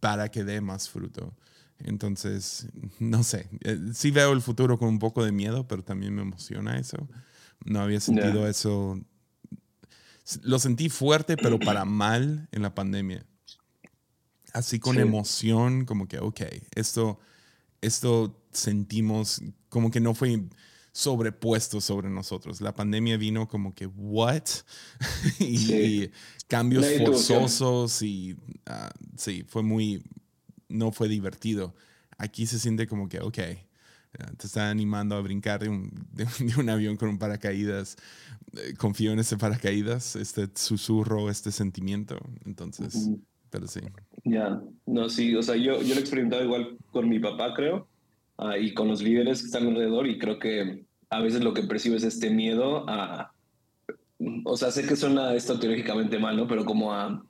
para 0.00 0.30
que 0.30 0.44
dé 0.44 0.60
más 0.60 0.90
fruto. 0.90 1.34
Entonces, 1.78 2.68
no 2.98 3.22
sé, 3.22 3.48
eh, 3.62 3.78
sí 3.94 4.10
veo 4.10 4.32
el 4.32 4.42
futuro 4.42 4.78
con 4.78 4.88
un 4.88 4.98
poco 4.98 5.24
de 5.24 5.32
miedo, 5.32 5.66
pero 5.66 5.82
también 5.82 6.14
me 6.14 6.20
emociona 6.20 6.78
eso. 6.78 7.08
No 7.64 7.80
había 7.80 8.00
sentido 8.00 8.46
eso. 8.46 9.00
Lo 10.42 10.58
sentí 10.58 10.88
fuerte, 10.88 11.36
pero 11.36 11.58
para 11.58 11.84
mal 11.84 12.48
en 12.52 12.62
la 12.62 12.74
pandemia. 12.74 13.24
Así 14.52 14.78
con 14.80 14.98
emoción, 14.98 15.84
como 15.84 16.08
que, 16.08 16.18
ok, 16.18 16.40
esto, 16.74 17.20
esto 17.80 18.42
sentimos 18.52 19.42
como 19.68 19.90
que 19.90 20.00
no 20.00 20.14
fue 20.14 20.42
sobrepuesto 20.92 21.80
sobre 21.80 22.10
nosotros. 22.10 22.60
La 22.60 22.74
pandemia 22.74 23.16
vino 23.16 23.48
como 23.48 23.74
que, 23.74 23.86
¿what? 23.86 24.42
y, 25.38 26.10
cambios 26.48 26.84
forzosos 26.98 28.02
y 28.02 28.36
ah, 28.66 28.90
sí, 29.16 29.44
fue 29.46 29.62
muy, 29.62 30.02
no 30.68 30.90
fue 30.90 31.08
divertido. 31.08 31.74
Aquí 32.18 32.46
se 32.46 32.58
siente 32.58 32.86
como 32.88 33.08
que, 33.08 33.20
ok, 33.20 33.38
te 34.36 34.46
está 34.46 34.70
animando 34.70 35.16
a 35.16 35.20
brincar 35.20 35.60
de 35.62 35.68
un, 35.68 35.90
de, 36.12 36.26
un 36.58 36.68
avión 36.68 36.96
con 36.96 37.08
un 37.08 37.18
paracaídas. 37.18 37.96
Eh, 38.56 38.74
confío 38.76 39.12
en 39.12 39.20
ese 39.20 39.36
paracaídas, 39.36 40.16
este 40.16 40.48
susurro, 40.54 41.30
este 41.30 41.52
sentimiento. 41.52 42.18
Entonces, 42.44 43.10
pero 43.50 43.66
sí. 43.66 43.80
Ya, 44.24 44.60
no, 44.86 45.08
sí, 45.08 45.34
o 45.34 45.42
sea, 45.42 45.56
yo, 45.56 45.80
yo 45.82 45.94
lo 45.94 45.94
he 45.94 46.00
experimentado 46.00 46.44
igual 46.44 46.76
con 46.92 47.08
mi 47.08 47.18
papá, 47.18 47.54
creo 47.54 47.88
Ah, 48.42 48.56
y 48.56 48.72
con 48.72 48.88
los 48.88 49.02
líderes 49.02 49.40
que 49.40 49.46
están 49.46 49.66
alrededor 49.66 50.06
y 50.06 50.18
creo 50.18 50.38
que 50.38 50.86
a 51.10 51.20
veces 51.20 51.44
lo 51.44 51.52
que 51.52 51.64
percibo 51.64 51.96
es 51.96 52.04
este 52.04 52.30
miedo 52.30 52.88
a, 52.88 53.34
o 54.46 54.56
sea, 54.56 54.70
sé 54.70 54.86
que 54.86 54.96
suena 54.96 55.34
esto 55.34 55.60
teóricamente 55.60 56.18
mal, 56.18 56.38
¿no? 56.38 56.48
Pero 56.48 56.64
como 56.64 56.90
a, 56.90 57.22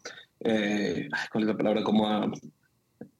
eh, 0.45 1.09
¿cuál 1.33 1.43
es 1.43 1.49
la 1.49 1.57
palabra? 1.57 1.83
Como 1.83 2.07
a 2.07 2.31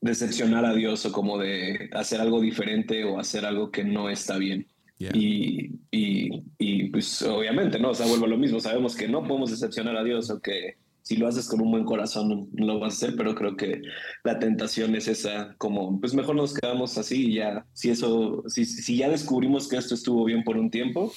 decepcionar 0.01 0.65
a 0.65 0.75
Dios 0.75 1.05
o 1.07 1.13
como 1.13 1.39
de 1.39 1.91
hacer 1.93 2.21
algo 2.21 2.41
diferente 2.41 3.05
o 3.05 3.19
hacer 3.19 3.45
algo 3.45 3.71
que 3.71 3.85
no 3.85 4.09
está 4.09 4.39
bien. 4.39 4.67
Y, 5.15 5.79
y, 5.91 6.43
y, 6.59 6.91
pues 6.91 7.23
obviamente, 7.23 7.79
¿no? 7.79 7.91
O 7.91 7.95
sea, 7.95 8.07
vuelvo 8.07 8.27
a 8.27 8.29
lo 8.29 8.37
mismo, 8.37 8.61
sabemos 8.61 8.95
que 8.95 9.09
no 9.09 9.27
podemos 9.27 9.51
decepcionar 9.51 9.97
a 9.97 10.05
Dios 10.05 10.29
o 10.29 10.41
que 10.41 10.77
si 11.01 11.17
lo 11.17 11.27
haces 11.27 11.49
con 11.49 11.63
un 11.63 11.71
buen 11.71 11.85
corazón 11.85 12.51
lo 12.53 12.79
vas 12.79 12.93
a 12.93 12.97
hacer, 12.97 13.17
pero 13.17 13.35
creo 13.35 13.57
que 13.57 13.81
la 14.25 14.39
tentación 14.39 14.95
es 14.95 15.09
esa, 15.09 15.55
como, 15.57 15.99
pues 15.99 16.13
mejor 16.13 16.37
nos 16.37 16.53
quedamos 16.53 16.99
así 16.99 17.29
y 17.31 17.35
ya, 17.37 17.65
si 17.73 17.89
eso, 17.89 18.45
si, 18.47 18.67
si 18.67 18.99
ya 18.99 19.09
descubrimos 19.09 19.69
que 19.69 19.79
esto 19.79 19.95
estuvo 19.95 20.23
bien 20.25 20.45
por 20.45 20.59
un 20.59 20.71
tiempo, 20.71 21.11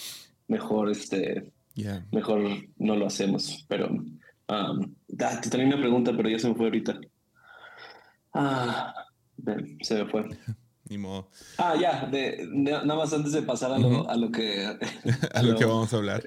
mejor 0.47 0.89
este, 0.89 1.51
mejor 2.11 2.41
no 2.77 2.95
lo 2.95 3.05
hacemos. 3.05 3.65
Pero, 3.67 3.89
um, 3.89 4.95
te 5.07 5.49
tenía 5.49 5.67
una 5.67 5.79
pregunta, 5.79 6.13
pero 6.15 6.29
ya 6.29 6.39
se 6.39 6.47
me 6.47 6.55
fue 6.55 6.65
ahorita. 6.65 6.99
Ah, 8.33 8.93
se 9.81 10.03
me 10.03 10.09
fue. 10.09 10.25
Ah, 11.57 11.75
ya, 11.79 12.05
de, 12.11 12.47
nada 12.51 12.95
más 12.95 13.13
antes 13.13 13.31
de 13.31 13.41
pasar 13.41 13.71
a 13.71 13.79
lo, 13.79 14.07
a 14.09 14.15
lo 14.15 14.31
que... 14.31 14.65
a, 15.33 15.41
lo, 15.41 15.55
que 15.55 15.65
vamos 15.65 15.93
a 15.93 15.97
hablar. 15.97 16.23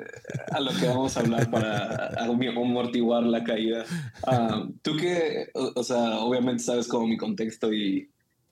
A 0.51 0.61
lo 0.61 0.71
que 0.73 0.89
vamos 0.89 1.17
a 1.17 1.21
hablar 1.21 1.51
para 1.51 2.09
amortiguar 2.19 3.23
la 3.25 3.45
caída. 3.45 3.85
Ah, 4.27 4.67
tú 4.83 4.97
que, 4.97 5.49
o, 5.55 5.83
sea, 5.83 6.19
obviamente 6.19 6.65
sabes 6.65 6.89
como 6.89 7.07
mi 7.07 7.17
contexto 7.17 7.73
y, 7.73 8.11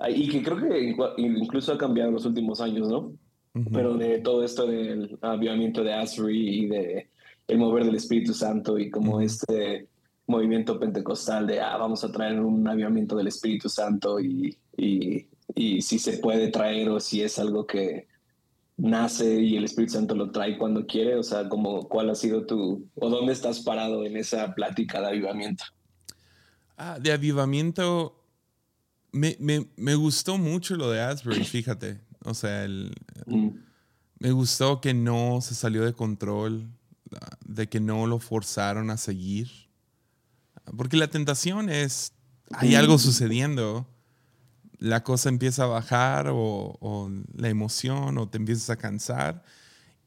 y 0.09 0.29
que 0.29 0.43
creo 0.43 0.57
que 0.59 0.95
incluso 1.17 1.73
ha 1.73 1.79
cambiado 1.79 2.11
en 2.11 2.15
los 2.15 2.27
últimos 2.27 2.61
años, 2.61 2.89
¿no? 2.89 3.13
Pero 3.73 3.95
de 3.97 4.19
todo 4.19 4.45
esto 4.45 4.67
del 4.67 5.17
avivamiento 5.23 5.85
de 5.85 5.95
Asbury 5.95 6.65
y 6.65 6.67
de 6.67 7.11
el 7.47 7.59
mover 7.59 7.85
del 7.85 7.95
Espíritu 7.95 8.35
Santo 8.35 8.79
y 8.79 8.91
como 8.91 9.21
este 9.21 9.87
movimiento 10.27 10.79
pentecostal 10.79 11.47
de, 11.47 11.61
ah, 11.61 11.77
vamos 11.77 12.03
a 12.05 12.11
traer 12.11 12.41
un 12.41 12.67
avivamiento 12.67 13.17
del 13.17 13.29
Espíritu 13.29 13.69
Santo 13.69 14.21
y, 14.21 14.57
y 14.77 15.27
y 15.55 15.83
si 15.83 15.99
se 15.99 16.19
puede 16.19 16.49
traer 16.49 16.89
o 16.89 17.01
si 17.01 17.23
es 17.23 17.39
algo 17.39 17.67
que 17.67 18.09
nace 18.77 19.41
y 19.41 19.57
el 19.57 19.65
Espíritu 19.65 19.95
Santo 19.95 20.15
lo 20.15 20.31
trae 20.31 20.59
cuando 20.59 20.87
quiere, 20.87 21.17
o 21.17 21.23
sea, 21.23 21.49
como 21.49 21.89
cuál 21.89 22.11
ha 22.11 22.15
sido 22.15 22.47
tu, 22.47 22.89
o 22.95 23.09
dónde 23.09 23.33
estás 23.33 23.61
parado 23.61 24.05
en 24.05 24.17
esa 24.17 24.55
plática 24.55 25.01
de 25.01 25.09
avivamiento. 25.09 25.65
Ah, 26.77 26.99
de 27.01 27.13
avivamiento, 27.13 28.21
me, 29.13 29.37
me, 29.39 29.67
me 29.77 29.95
gustó 29.95 30.39
mucho 30.39 30.77
lo 30.77 30.91
de 30.91 31.01
Asbury, 31.01 31.45
fíjate, 31.45 32.01
o 32.25 32.35
sea, 32.35 32.65
el, 32.65 32.93
mm. 33.27 33.49
me 34.19 34.33
gustó 34.33 34.81
que 34.81 34.93
no 34.93 35.41
se 35.41 35.55
salió 35.55 35.85
de 35.85 35.93
control, 35.93 36.67
de 37.47 37.69
que 37.69 37.79
no 37.79 38.09
lo 38.09 38.19
forzaron 38.19 38.91
a 38.91 38.97
seguir, 38.97 39.64
porque 40.77 40.97
la 40.97 41.09
tentación 41.09 41.71
es, 41.71 42.13
hay 42.51 42.75
algo 42.75 42.99
sucediendo 42.99 43.87
la 44.85 45.03
cosa 45.03 45.31
empieza 45.31 45.65
a 45.65 45.69
bajar 45.69 46.29
o, 46.31 47.11
la 47.35 47.49
emoción 47.49 48.19
o 48.19 48.29
te 48.29 48.37
empiezas 48.37 48.69
a 48.69 48.77
cansar 48.77 49.43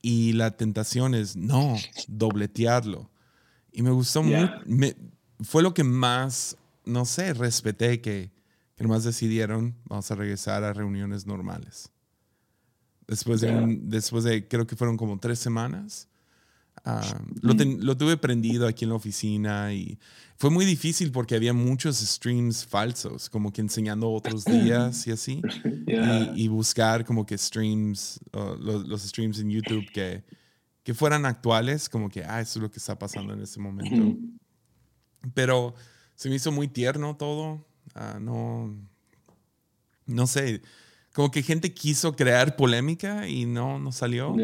y 0.04 0.34
la 0.34 0.52
tentación 0.52 1.16
es, 1.16 1.36
no, 1.36 1.76
dobletearlo. 2.08 3.10
Y 3.72 3.82
me 3.82 3.90
gustó 3.90 4.22
mucho, 4.22 4.52
fue 5.42 5.64
lo 5.64 5.74
que 5.74 5.84
más, 5.84 6.58
no 6.86 7.06
sé, 7.06 7.34
respeté 7.34 8.02
que, 8.02 8.32
que 8.76 8.88
más 8.88 9.04
decidieron, 9.04 9.76
vamos 9.86 10.10
a 10.12 10.16
regresar 10.16 10.64
a 10.64 10.74
reuniones 10.74 11.26
normales. 11.26 11.92
Después 13.08 13.42
de, 13.42 13.80
después 13.82 14.24
de, 14.26 14.48
creo 14.48 14.68
que 14.68 14.76
fueron 14.76 14.96
como 14.96 15.20
tres 15.20 15.40
semanas, 15.40 16.08
Ah, 16.86 17.20
lo, 17.42 17.54
lo, 17.54 17.98
tuve 17.98 18.18
prendido 18.18 18.68
aquí 18.68 18.86
en 18.86 18.90
la 18.90 18.96
oficina 18.96 19.74
y 19.74 20.00
fue 20.38 20.52
muy 20.52 20.66
difícil 20.66 21.12
porque 21.12 21.36
había 21.36 21.52
muchos 21.52 21.98
streams 21.98 22.66
falsos, 22.66 23.30
como 23.30 23.52
que 23.52 23.62
enseñando 23.62 24.12
otros 24.12 24.46
días 24.46 25.08
y 25.08 25.12
así. 25.12 25.42
Y, 26.36 26.48
buscar 26.48 27.04
como 27.06 27.26
que 27.26 27.38
streams, 27.38 28.20
los, 28.32 28.88
los, 28.88 29.02
streams 29.02 29.40
en 29.40 29.50
YouTube 29.50 29.90
que, 29.92 30.24
que 30.84 30.94
fueran 30.94 31.26
actuales, 31.26 31.90
como 31.90 32.10
que, 32.10 32.24
ah, 32.24 32.40
eso 32.40 32.60
es 32.60 32.64
lo 32.64 32.72
que 32.72 32.78
está 32.78 32.98
pasando 32.98 33.34
en 33.34 33.42
ese 33.42 33.60
momento. 33.60 34.18
Pero 35.34 35.74
se 36.16 36.30
me 36.30 36.36
hizo 36.36 36.52
muy 36.52 36.68
tierno 36.68 37.16
todo. 37.16 37.66
Ah, 37.96 38.20
no, 38.22 38.76
no 40.06 40.28
sé, 40.28 40.62
como 41.14 41.32
que 41.32 41.42
gente 41.42 41.74
quiso 41.74 42.16
crear 42.16 42.56
polémica 42.56 43.28
y 43.28 43.46
no, 43.46 43.80
no 43.80 43.92
salió. 43.92 44.36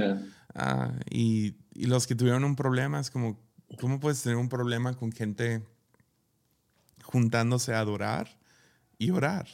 Ah, 0.56 0.92
y 1.12 1.52
y 1.74 1.86
los 1.88 2.08
que 2.08 2.16
tuvieron 2.16 2.44
un 2.44 2.56
problema 2.56 3.00
es 3.00 3.10
como, 3.10 3.40
¿cómo 3.80 4.00
puedes 4.00 4.22
tener 4.22 4.38
un 4.38 4.50
problema 4.50 4.94
con 4.94 5.12
gente 5.12 5.64
juntándose 7.04 7.74
a 7.74 7.80
adorar 7.80 8.40
y 8.98 9.12
orar? 9.12 9.48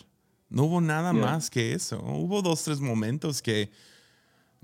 No 0.49 0.63
hubo 0.63 0.81
nada 0.81 1.13
más 1.13 1.49
que 1.49 1.73
eso. 1.73 2.01
Hubo 2.01 2.41
dos, 2.41 2.63
tres 2.63 2.79
momentos 2.79 3.41
que, 3.41 3.71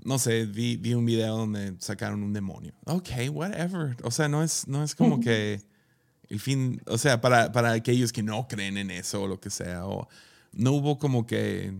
no 0.04 0.18
sé, 0.18 0.44
vi, 0.44 0.76
vi, 0.76 0.94
un 0.94 1.06
video 1.06 1.36
donde 1.36 1.74
sacaron 1.78 2.22
un 2.22 2.32
demonio. 2.32 2.74
Ok, 2.84 3.08
whatever. 3.30 3.96
O 4.02 4.10
sea, 4.10 4.28
no 4.28 4.42
es, 4.42 4.66
no 4.66 4.82
es 4.82 4.94
como 4.94 5.20
que 5.20 5.62
el 6.28 6.40
fin, 6.40 6.82
o 6.86 6.98
sea, 6.98 7.20
para, 7.20 7.52
para 7.52 7.72
aquellos 7.72 8.12
que 8.12 8.22
no 8.22 8.48
creen 8.48 8.76
en 8.78 8.90
eso 8.90 9.22
o 9.22 9.28
lo 9.28 9.40
que 9.40 9.50
sea. 9.50 9.86
O 9.86 10.08
no 10.52 10.72
hubo 10.72 10.98
como 10.98 11.24
que, 11.24 11.72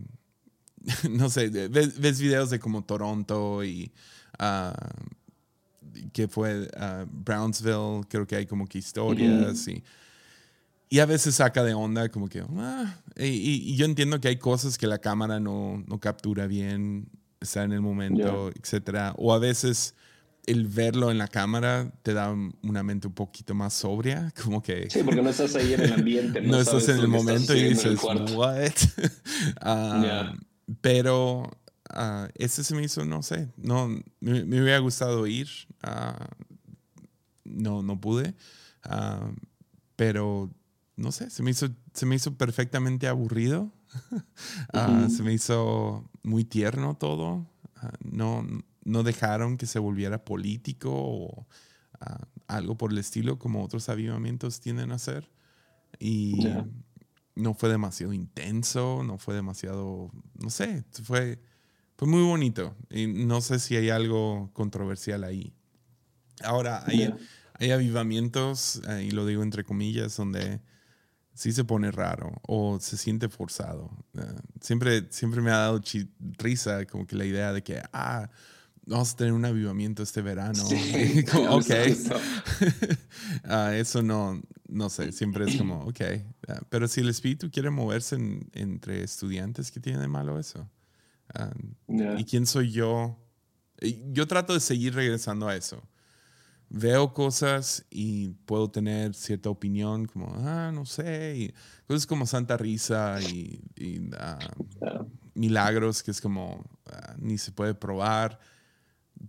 no 1.09 1.29
sé, 1.29 1.49
ves, 1.49 1.99
ves 1.99 2.19
videos 2.19 2.49
de 2.49 2.59
como 2.59 2.83
Toronto 2.83 3.63
y... 3.63 3.91
Uh, 4.39 4.71
que 6.13 6.27
fue 6.27 6.67
uh, 6.67 7.05
Brownsville, 7.11 8.05
creo 8.09 8.25
que 8.25 8.35
hay 8.35 8.45
como 8.45 8.67
que 8.67 8.77
historias 8.77 9.67
y, 9.67 9.83
y 10.89 10.99
a 10.99 11.05
veces 11.05 11.35
saca 11.35 11.63
de 11.63 11.73
onda 11.73 12.09
como 12.09 12.27
que, 12.27 12.43
ah", 12.57 13.01
y, 13.17 13.75
yo 13.75 13.85
entiendo 13.85 14.19
que 14.19 14.29
hay 14.29 14.37
cosas 14.37 14.77
que 14.77 14.87
la 14.87 14.99
cámara 14.99 15.39
no, 15.39 15.83
no 15.87 15.99
captura 15.99 16.47
bien, 16.47 17.09
está 17.39 17.63
en 17.63 17.73
el 17.73 17.81
momento, 17.81 18.51
etcétera, 18.55 19.13
o 19.17 19.33
a 19.33 19.39
veces 19.39 19.95
el 20.47 20.65
verlo 20.65 21.11
en 21.11 21.17
la 21.17 21.27
cámara 21.27 21.91
te 22.03 22.13
da 22.13 22.33
una 22.63 22.81
mente 22.81 23.07
un 23.07 23.13
poquito 23.13 23.53
más 23.53 23.73
sobria, 23.73 24.31
como 24.43 24.63
que... 24.63 24.89
Sí, 24.89 25.03
porque 25.03 25.21
no 25.21 25.29
estás 25.29 25.55
ahí 25.55 25.73
en 25.73 25.81
el 25.81 25.93
ambiente. 25.93 26.41
No, 26.47 26.59
estás 26.59 26.87
en 26.89 26.99
el 26.99 27.07
momento 27.07 27.55
y 27.55 27.63
dices, 27.69 27.99
what? 28.01 28.71
Ah, 29.61 30.33
pero 30.81 31.51
uh, 31.95 32.27
ese 32.35 32.63
se 32.63 32.75
me 32.75 32.83
hizo, 32.83 33.05
no 33.05 33.23
sé, 33.23 33.49
no, 33.57 33.87
me, 34.19 34.41
hubiera 34.43 34.79
gustado 34.79 35.27
ir, 35.27 35.47
uh, 35.83 36.23
no, 37.43 37.81
no 37.83 37.99
pude, 37.99 38.35
uh, 38.85 39.33
pero 39.95 40.51
no 40.95 41.11
sé, 41.11 41.29
se 41.29 41.43
me 41.43 41.51
hizo, 41.51 41.69
se 41.93 42.05
me 42.05 42.15
hizo 42.15 42.35
perfectamente 42.35 43.07
aburrido, 43.07 43.71
se 45.09 45.23
me 45.23 45.33
hizo 45.33 46.09
muy 46.23 46.43
tierno 46.43 46.95
todo, 46.95 47.47
no, 48.03 48.45
no 48.83 49.03
dejaron 49.03 49.57
que 49.57 49.65
se 49.65 49.79
volviera 49.79 50.25
político 50.25 50.91
o 50.91 51.47
algo 52.47 52.77
por 52.77 52.91
el 52.91 52.97
estilo 52.97 53.37
como 53.37 53.63
otros 53.63 53.89
avivamientos 53.89 54.59
tienden 54.59 54.91
a 54.91 54.99
ser. 54.99 55.29
Y 55.99 56.47
no 57.35 57.53
fue 57.53 57.69
demasiado 57.69 58.13
intenso, 58.13 59.03
no 59.03 59.17
fue 59.17 59.35
demasiado, 59.35 60.11
no 60.35 60.49
sé, 60.49 60.83
fue, 61.03 61.39
fue 61.97 62.07
muy 62.07 62.21
bonito. 62.21 62.75
Y 62.89 63.07
no 63.07 63.41
sé 63.41 63.59
si 63.59 63.75
hay 63.75 63.89
algo 63.89 64.51
controversial 64.53 65.23
ahí. 65.23 65.53
Ahora, 66.43 66.83
hay, 66.85 67.13
hay 67.53 67.71
avivamientos, 67.71 68.81
eh, 68.87 69.05
y 69.07 69.11
lo 69.11 69.25
digo 69.25 69.41
entre 69.41 69.63
comillas, 69.63 70.15
donde 70.15 70.61
sí 71.33 71.51
se 71.51 71.63
pone 71.63 71.91
raro 71.91 72.39
o 72.47 72.79
se 72.79 72.97
siente 72.97 73.29
forzado. 73.29 73.91
Eh, 74.15 74.21
siempre, 74.61 75.07
siempre 75.09 75.41
me 75.41 75.51
ha 75.51 75.57
dado 75.57 75.81
risa 76.37 76.85
como 76.85 77.07
que 77.07 77.15
la 77.15 77.25
idea 77.25 77.51
de 77.51 77.63
que, 77.63 77.81
ah, 77.93 78.29
vamos 78.85 79.13
a 79.13 79.15
tener 79.17 79.33
un 79.33 79.45
avivamiento 79.45 80.03
este 80.03 80.21
verano. 80.21 80.63
ok. 81.49 81.71
Ah, 83.43 83.75
eso 83.75 84.01
no, 84.01 84.41
no 84.67 84.89
sé, 84.89 85.11
siempre 85.11 85.45
es 85.45 85.57
como, 85.57 85.81
ok. 85.85 86.01
Ah, 86.47 86.61
pero 86.69 86.87
si 86.87 87.01
el 87.01 87.09
espíritu 87.09 87.49
quiere 87.51 87.69
moverse 87.69 88.17
entre 88.53 89.03
estudiantes, 89.03 89.71
¿qué 89.71 89.79
tiene 89.79 89.99
de 89.99 90.07
malo 90.07 90.39
eso? 90.39 90.69
Ah, 91.33 91.51
¿Y 92.17 92.23
quién 92.25 92.45
soy 92.45 92.71
yo? 92.71 93.17
Yo 94.11 94.27
trato 94.27 94.53
de 94.53 94.59
seguir 94.59 94.95
regresando 94.95 95.47
a 95.47 95.55
eso. 95.55 95.81
Veo 96.69 97.13
cosas 97.13 97.85
y 97.89 98.29
puedo 98.45 98.69
tener 98.69 99.13
cierta 99.13 99.49
opinión, 99.49 100.05
como, 100.05 100.33
ah, 100.35 100.71
no 100.73 100.85
sé, 100.85 101.35
y 101.37 101.53
cosas 101.87 102.05
como 102.05 102.25
Santa 102.25 102.57
Risa 102.57 103.19
y, 103.21 103.61
milagros, 105.33 106.03
que 106.03 106.11
es 106.11 106.19
como, 106.19 106.65
ni 107.19 107.37
se 107.37 107.51
puede 107.51 107.73
probar 107.73 108.39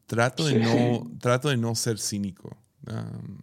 trato 0.07 0.47
de, 0.47 0.59
no, 0.59 1.11
trato 1.21 1.49
de 1.49 1.57
no 1.57 1.75
ser 1.75 1.99
cínico. 1.99 2.57
Um, 2.87 3.39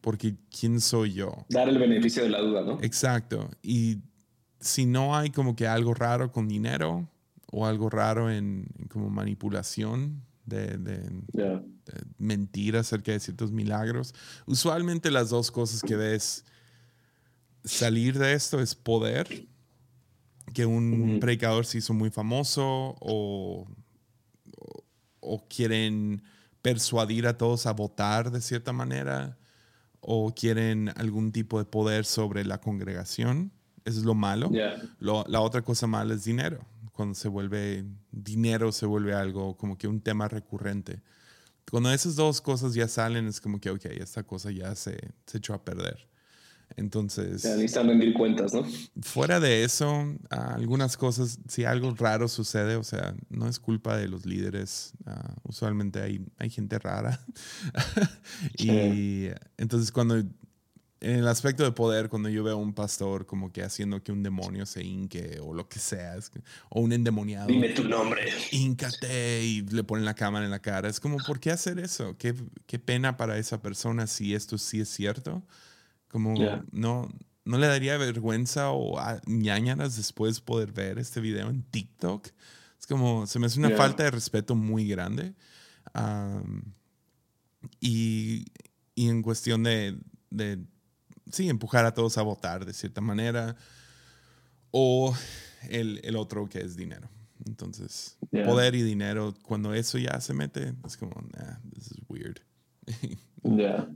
porque 0.00 0.36
¿quién 0.50 0.80
soy 0.80 1.14
yo? 1.14 1.46
Dar 1.48 1.68
el 1.68 1.78
beneficio 1.78 2.22
de 2.22 2.28
la 2.28 2.40
duda, 2.40 2.62
¿no? 2.62 2.78
Exacto. 2.82 3.50
Y 3.62 4.02
si 4.60 4.86
no 4.86 5.16
hay 5.16 5.30
como 5.30 5.56
que 5.56 5.66
algo 5.66 5.94
raro 5.94 6.30
con 6.30 6.46
dinero 6.46 7.08
o 7.50 7.66
algo 7.66 7.90
raro 7.90 8.30
en, 8.30 8.66
como 8.90 9.10
manipulación 9.10 10.22
de, 10.44 10.78
de, 10.78 11.62
mentir 12.18 12.76
acerca 12.76 13.12
de 13.12 13.20
ciertos 13.20 13.52
milagros, 13.52 14.14
usualmente 14.46 15.10
las 15.10 15.30
dos 15.30 15.50
cosas 15.50 15.82
que 15.82 15.96
ves 15.96 16.44
salir 17.64 18.18
de 18.18 18.32
esto 18.32 18.60
es 18.60 18.74
poder, 18.74 19.46
que 20.54 20.66
un 20.66 21.18
predicador 21.20 21.66
se 21.66 21.78
hizo 21.78 21.92
muy 21.94 22.10
famoso 22.10 22.96
o 23.00 23.66
o 25.26 25.46
quieren 25.48 26.22
persuadir 26.62 27.26
a 27.26 27.36
todos 27.36 27.66
a 27.66 27.72
votar 27.72 28.30
de 28.30 28.40
cierta 28.40 28.72
manera 28.72 29.36
o 30.00 30.32
quieren 30.34 30.90
algún 30.96 31.32
tipo 31.32 31.58
de 31.58 31.64
poder 31.64 32.04
sobre 32.04 32.44
la 32.44 32.60
congregación. 32.60 33.52
Eso 33.84 33.98
es 33.98 34.04
lo 34.04 34.14
malo. 34.14 34.50
la 35.00 35.40
otra 35.40 35.62
cosa 35.62 35.86
mala 35.86 36.14
es 36.14 36.24
dinero. 36.24 36.64
Cuando 36.96 37.14
se 37.14 37.28
vuelve 37.28 37.84
dinero, 38.10 38.72
se 38.72 38.86
vuelve 38.86 39.12
algo 39.12 39.56
como 39.56 39.76
que 39.76 39.86
un 39.86 40.00
tema 40.00 40.28
recurrente. 40.28 41.02
Cuando 41.70 41.92
esas 41.92 42.16
dos 42.16 42.40
cosas 42.40 42.72
ya 42.74 42.88
salen, 42.88 43.26
es 43.26 43.40
como 43.40 43.60
que, 43.60 43.70
ok, 43.70 43.84
esta 43.86 44.22
cosa 44.22 44.50
ya 44.50 44.74
se, 44.74 44.96
se 45.26 45.38
echó 45.38 45.52
a 45.52 45.62
perder. 45.62 46.08
Entonces. 46.74 47.42
Ya 47.42 47.50
necesitan 47.50 47.88
rendir 47.88 48.12
cuentas, 48.14 48.52
¿no? 48.52 48.64
Fuera 49.02 49.38
de 49.40 49.62
eso, 49.62 50.16
algunas 50.30 50.96
cosas, 50.96 51.38
si 51.48 51.64
algo 51.64 51.94
raro 51.94 52.28
sucede, 52.28 52.76
o 52.76 52.82
sea, 52.82 53.14
no 53.28 53.46
es 53.46 53.60
culpa 53.60 53.96
de 53.96 54.08
los 54.08 54.26
líderes. 54.26 54.92
Ah, 55.04 55.34
usualmente 55.44 56.00
hay, 56.00 56.24
hay 56.38 56.50
gente 56.50 56.78
rara. 56.78 57.20
y 58.58 59.26
entonces, 59.58 59.92
cuando. 59.92 60.22
En 61.00 61.16
el 61.16 61.28
aspecto 61.28 61.62
de 61.62 61.72
poder, 61.72 62.08
cuando 62.08 62.30
yo 62.30 62.42
veo 62.42 62.54
a 62.54 62.60
un 62.60 62.72
pastor 62.72 63.26
como 63.26 63.52
que 63.52 63.62
haciendo 63.62 64.02
que 64.02 64.12
un 64.12 64.22
demonio 64.22 64.64
se 64.64 64.82
hinque 64.82 65.38
o 65.42 65.52
lo 65.52 65.68
que 65.68 65.78
sea, 65.78 66.16
o 66.70 66.80
un 66.80 66.92
endemoniado. 66.92 67.48
Dime 67.48 67.68
tu 67.70 67.84
nombre. 67.84 68.22
Híncate 68.50 69.44
y 69.44 69.62
le 69.62 69.84
ponen 69.84 70.06
la 70.06 70.14
cámara 70.14 70.46
en 70.46 70.50
la 70.50 70.60
cara. 70.60 70.88
Es 70.88 70.98
como, 70.98 71.18
¿por 71.18 71.38
qué 71.38 71.50
hacer 71.50 71.78
eso? 71.78 72.16
Qué, 72.16 72.34
qué 72.66 72.78
pena 72.78 73.18
para 73.18 73.36
esa 73.36 73.60
persona 73.60 74.06
si 74.06 74.34
esto 74.34 74.56
sí 74.56 74.80
es 74.80 74.88
cierto. 74.88 75.42
Como 76.08 76.34
no, 76.72 77.08
no 77.44 77.58
le 77.58 77.66
daría 77.66 77.98
vergüenza 77.98 78.70
o 78.70 78.98
ñañaras 79.26 79.96
después 79.96 80.40
poder 80.40 80.72
ver 80.72 80.98
este 80.98 81.20
video 81.20 81.50
en 81.50 81.62
TikTok. 81.62 82.28
Es 82.80 82.86
como, 82.86 83.26
se 83.26 83.38
me 83.38 83.46
hace 83.46 83.58
una 83.58 83.70
falta 83.70 84.02
de 84.02 84.10
respeto 84.10 84.54
muy 84.54 84.88
grande. 84.88 85.34
y, 87.80 88.46
y, 88.94 89.08
en 89.08 89.22
cuestión 89.22 89.62
de, 89.62 89.98
de, 90.30 90.58
sí, 91.30 91.48
empujar 91.48 91.86
a 91.86 91.94
todos 91.94 92.18
a 92.18 92.22
votar 92.22 92.64
de 92.64 92.72
cierta 92.72 93.00
manera. 93.00 93.56
O 94.70 95.14
el, 95.68 96.00
el 96.04 96.16
otro 96.16 96.48
que 96.48 96.60
es 96.60 96.76
dinero. 96.76 97.08
Entonces, 97.44 98.18
poder 98.30 98.74
y 98.74 98.82
dinero, 98.82 99.34
cuando 99.42 99.74
eso 99.74 99.98
ya 99.98 100.20
se 100.20 100.34
mete, 100.34 100.72
es 100.84 100.96
como, 100.96 101.14
nah, 101.36 101.56
this 101.74 101.92
is 101.92 101.98
weird. 102.08 102.40
Ya. 103.42 103.88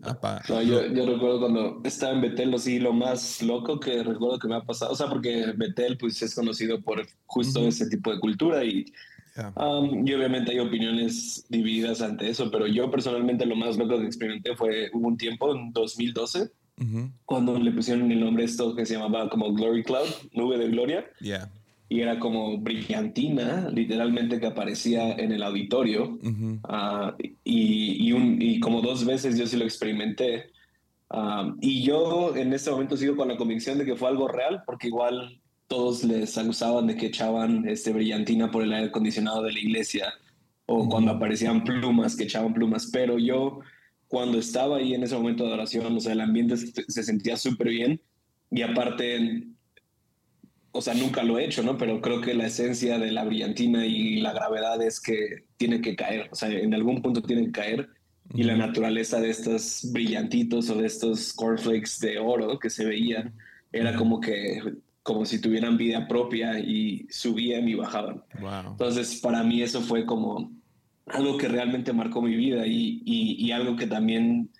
yo, 0.63 0.87
yo, 0.87 1.07
recuerdo 1.07 1.41
cuando 1.41 1.81
estaba 1.83 2.13
en 2.13 2.21
Betel, 2.21 2.57
sí, 2.61 2.79
lo 2.79 2.93
más 2.93 3.43
loco 3.43 3.81
que 3.81 4.05
recuerdo 4.05 4.39
que 4.39 4.47
me 4.47 4.55
ha 4.55 4.61
pasado, 4.61 4.93
o 4.93 4.95
sea, 4.95 5.09
porque 5.09 5.53
Betel 5.57 5.99
pues 5.99 6.23
es 6.23 6.37
conocido 6.37 6.81
por 6.81 7.05
justo 7.27 7.67
ese 7.67 7.89
tipo 7.89 8.13
de 8.13 8.21
cultura 8.21 8.65
y, 8.65 8.85
um, 9.57 10.07
y 10.07 10.15
obviamente 10.15 10.53
hay 10.53 10.61
opiniones 10.61 11.47
divididas 11.49 12.01
ante 12.01 12.31
eso, 12.31 12.49
pero 12.49 12.69
yo 12.69 12.93
personalmente 12.93 13.45
lo 13.45 13.57
más 13.57 13.77
loco 13.77 13.99
que 13.99 14.07
experimenté 14.07 14.55
fue, 14.55 14.89
hubo 14.93 15.09
un 15.09 15.17
tiempo, 15.17 15.53
en 15.53 15.73
2012, 15.73 16.53
cuando 17.25 17.59
le 17.59 17.73
pusieron 17.73 18.11
el 18.11 18.21
nombre 18.21 18.45
esto 18.45 18.75
que 18.75 18.87
se 18.87 18.95
llamaba 18.95 19.29
como 19.29 19.53
Glory 19.53 19.83
Cloud, 19.83 20.09
nube 20.33 20.59
de 20.59 20.69
gloria. 20.69 21.05
Yeah 21.21 21.51
y 21.91 22.01
era 22.01 22.21
como 22.21 22.57
brillantina, 22.57 23.69
literalmente 23.69 24.39
que 24.39 24.47
aparecía 24.47 25.11
en 25.11 25.33
el 25.33 25.43
auditorio. 25.43 26.21
Ah, 26.63 27.17
y, 27.43 28.07
y, 28.07 28.13
un, 28.13 28.41
y, 28.41 28.61
como 28.61 28.81
dos 28.81 29.05
veces 29.05 29.37
yo 29.37 29.45
sí 29.45 29.57
lo 29.57 29.65
experimenté. 29.65 30.53
Ah, 31.11 31.53
y 31.61 31.83
yo 31.83 32.37
en 32.37 32.53
este 32.53 32.71
momento 32.71 32.97
sigo 32.97 33.17
con 33.17 33.27
la 33.27 33.37
convicción 33.37 33.77
de 33.77 33.85
que 33.85 33.97
fue 33.97 34.09
algo 34.09 34.29
real, 34.29 34.63
porque 34.65 34.87
igual 34.87 35.41
todos 35.67 36.05
les 36.05 36.39
acusaban 36.39 36.87
de 36.87 36.97
que 36.97 37.07
echaban 37.07 37.69
este 37.69 37.93
brillantina 37.93 38.53
por 38.53 38.63
el 38.63 38.73
aire 38.73 38.87
acondicionado 38.87 39.43
de 39.43 39.53
la 39.53 39.59
iglesia, 39.59 40.15
o 40.67 40.89
cuando 40.89 41.11
aparecían 41.11 41.65
plumas, 41.65 42.15
que 42.15 42.23
echaban 42.23 42.55
plumas. 42.55 42.89
Pero 42.93 43.19
yo, 43.19 43.59
cuando 44.11 44.39
estaba 44.41 44.79
ahí 44.79 44.93
en 44.93 45.05
ese 45.05 45.15
momento 45.15 45.45
de 45.45 45.51
adoración, 45.51 45.97
o 45.97 46.01
sea, 46.01 46.15
el 46.15 46.21
ambiente 46.21 46.57
se, 46.57 46.73
se 46.89 47.03
sentía 47.05 47.37
súper 47.37 47.69
bien. 47.69 48.01
Y 48.51 48.63
aparte, 48.63 49.47
o 50.73 50.83
sea, 50.83 50.95
nunca 50.95 51.23
lo 51.23 51.39
he 51.39 51.45
hecho, 51.45 51.63
¿no? 51.63 51.79
Pero 51.79 52.01
creo 52.01 52.21
que 52.21 52.35
la 52.35 52.49
esencia 52.49 52.99
de 52.99 53.13
la 53.13 53.23
brillantina 53.23 53.87
y 53.87 54.21
la 54.21 54.33
gravedad 54.33 54.83
es 54.83 55.01
que 55.01 55.45
tiene 55.57 55.81
que 55.81 55.95
caer, 55.95 56.29
o 56.33 56.35
sea, 56.35 56.51
en 56.51 56.75
algún 56.75 57.01
punto 57.03 57.23
tiene 57.23 57.47
que 57.47 57.53
caer. 57.53 57.89
Y 58.35 58.43
la 58.43 58.57
naturaleza 58.57 59.21
de 59.21 59.31
estos 59.31 59.89
brillantitos 59.93 60.71
o 60.71 60.75
de 60.75 60.89
estos 60.89 61.33
cornflakes 61.33 62.01
de 62.01 62.19
oro 62.19 62.59
que 62.59 62.69
se 62.69 62.85
veían 62.85 63.33
era 63.71 63.95
como 63.95 64.21
que 64.21 64.61
como 65.05 65.25
si 65.25 65.41
tuvieran 65.41 65.77
vida 65.77 66.09
propia 66.09 66.59
y 66.59 67.07
subían 67.11 67.69
y 67.69 67.75
bajaban. 67.75 68.25
Entonces, 68.73 69.21
para 69.21 69.45
mí 69.45 69.63
eso 69.63 69.81
fue 69.81 70.05
como 70.05 70.53
algo 71.13 71.37
que 71.37 71.49
realmente 71.49 71.93
marcó 71.93 72.23
mi 72.23 72.35
vida 72.37 72.67
y, 72.67 73.03
y, 73.05 73.47
y 73.47 73.53
algo 73.53 73.77
que 73.77 73.87
también 73.87 74.51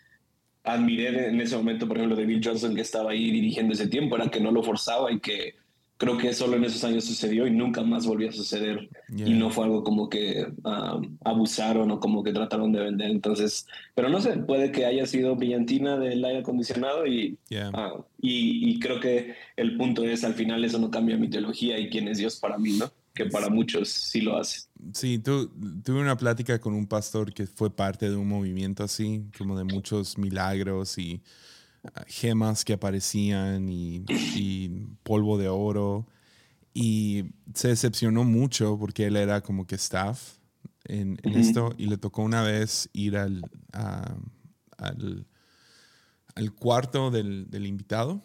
admiré 0.65 1.29
en 1.29 1.41
ese 1.41 1.57
momento, 1.57 1.89
por 1.89 1.97
ejemplo, 1.97 2.17
de 2.17 2.27
Bill 2.27 2.43
Johnson 2.45 2.75
que 2.75 2.83
estaba 2.83 3.13
ahí 3.13 3.31
dirigiendo 3.31 3.73
ese 3.73 3.89
tiempo, 3.89 4.17
era 4.17 4.29
que 4.29 4.41
no 4.41 4.51
lo 4.51 4.63
forzaba 4.63 5.11
y 5.11 5.21
que 5.21 5.55
creo 6.01 6.17
que 6.17 6.33
solo 6.33 6.57
en 6.57 6.65
esos 6.65 6.83
años 6.85 7.05
sucedió 7.05 7.47
y 7.47 7.51
nunca 7.51 7.83
más 7.83 8.07
volvió 8.07 8.31
a 8.31 8.33
suceder. 8.33 8.89
Y 9.15 9.35
no 9.35 9.51
fue 9.51 9.65
algo 9.65 9.85
como 9.85 10.09
que 10.09 10.47
um, 10.65 11.19
abusaron 11.23 11.91
o 11.91 12.01
como 12.01 12.23
que 12.23 12.33
trataron 12.33 12.73
de 12.73 12.81
vender. 12.81 13.11
Entonces, 13.11 13.67
pero 13.95 14.09
no 14.09 14.19
sé, 14.19 14.39
puede 14.39 14.73
que 14.73 14.87
haya 14.87 15.05
sido 15.05 15.37
brillantina 15.37 15.99
del 15.99 16.25
aire 16.25 16.41
acondicionado 16.41 17.07
y, 17.07 17.39
uh, 17.53 18.03
y, 18.19 18.71
y, 18.71 18.79
creo 18.79 18.99
que 18.99 19.35
el 19.57 19.77
punto 19.77 20.03
es, 20.03 20.25
al 20.25 20.33
final 20.33 20.65
eso 20.65 20.79
no 20.79 20.91
cambia 20.91 21.19
mi 21.19 21.29
teología 21.29 21.79
y 21.79 21.91
quién 21.91 22.09
es 22.09 22.17
Dios 22.17 22.37
para 22.37 22.57
mí, 22.57 22.79
¿no? 22.79 22.91
Que 23.13 23.27
para 23.27 23.51
muchos 23.51 23.91
sí 23.91 24.23
lo 24.23 24.39
hace. 24.39 24.70
Sí, 24.93 25.19
tu, 25.19 25.49
tuve 25.83 26.01
una 26.01 26.17
plática 26.17 26.61
con 26.61 26.75
un 26.75 26.87
pastor 26.87 27.33
que 27.33 27.47
fue 27.47 27.75
parte 27.75 28.09
de 28.09 28.17
un 28.17 28.29
movimiento 28.29 28.85
así, 28.85 29.25
como 29.37 29.57
de 29.57 29.65
muchos 29.65 30.19
milagros 30.19 30.99
y 30.99 31.23
gemas 32.07 32.65
que 32.65 32.75
aparecían 32.75 33.69
y, 33.69 34.05
polvo 35.03 35.39
de 35.39 35.49
oro. 35.49 36.07
Y 36.73 37.25
se 37.55 37.69
decepcionó 37.69 38.25
mucho 38.25 38.79
porque 38.79 39.07
él 39.07 39.17
era 39.17 39.41
como 39.41 39.67
que 39.67 39.75
staff 39.75 40.39
en, 40.85 41.19
esto 41.25 41.75
y 41.77 41.87
le 41.87 41.99
tocó 41.99 42.23
una 42.23 42.43
vez 42.43 42.89
ir 42.93 43.17
al, 43.17 43.43
al, 43.73 45.27
cuarto 46.59 47.11
del, 47.11 47.67
invitado 47.67 48.23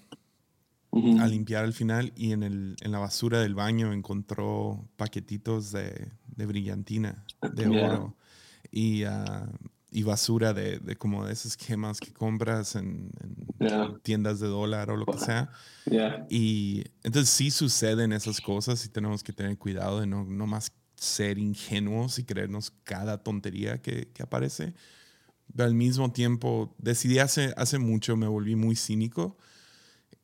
a 1.20 1.28
limpiar 1.28 1.66
al 1.66 1.74
final 1.74 2.14
y 2.16 2.32
en, 2.32 2.44
el, 2.44 2.76
en 2.82 2.92
la 2.92 3.00
basura 3.00 3.42
del 3.42 3.54
baño 3.54 3.92
encontró 3.92 4.88
paquetitos 4.96 5.72
de, 5.72 6.12
brillantina, 6.36 7.26
de 7.54 7.68
oro. 7.68 8.16
Y, 8.72 9.04
ah, 9.04 9.50
y 9.92 10.04
basura 10.04 10.54
de, 10.54 10.80
de, 10.80 10.96
como 10.96 11.26
de 11.26 11.34
esos 11.34 11.56
gemas 11.56 12.00
que 12.00 12.12
compras 12.12 12.76
en, 12.76 13.12
tiendas 14.04 14.40
de 14.40 14.48
dólar 14.48 14.90
o 14.90 14.98
lo 14.98 15.06
que 15.06 15.20
sea. 15.20 15.50
Y 16.30 16.84
entonces 17.04 17.30
sí 17.30 17.52
suceden 17.52 18.12
esas 18.12 18.42
cosas 18.42 18.86
y 18.86 18.90
tenemos 18.90 19.24
que 19.24 19.34
tener 19.34 19.58
cuidado 19.58 20.00
de 20.00 20.08
no, 20.08 20.24
no 20.26 20.48
más 20.48 20.72
ser 20.96 21.38
ingenuos 21.38 22.20
y 22.20 22.24
creernos 22.24 22.72
cada 22.84 23.22
tontería 23.24 23.82
que, 23.82 24.10
que 24.14 24.24
aparece. 24.24 24.74
Pero 25.54 25.68
al 25.68 25.76
mismo 25.76 26.12
tiempo, 26.12 26.74
decidí 26.78 27.20
hace, 27.20 27.54
hace 27.56 27.80
mucho, 27.80 28.18
me 28.18 28.28
volví 28.28 28.56
muy 28.56 28.76
cínico 28.76 29.38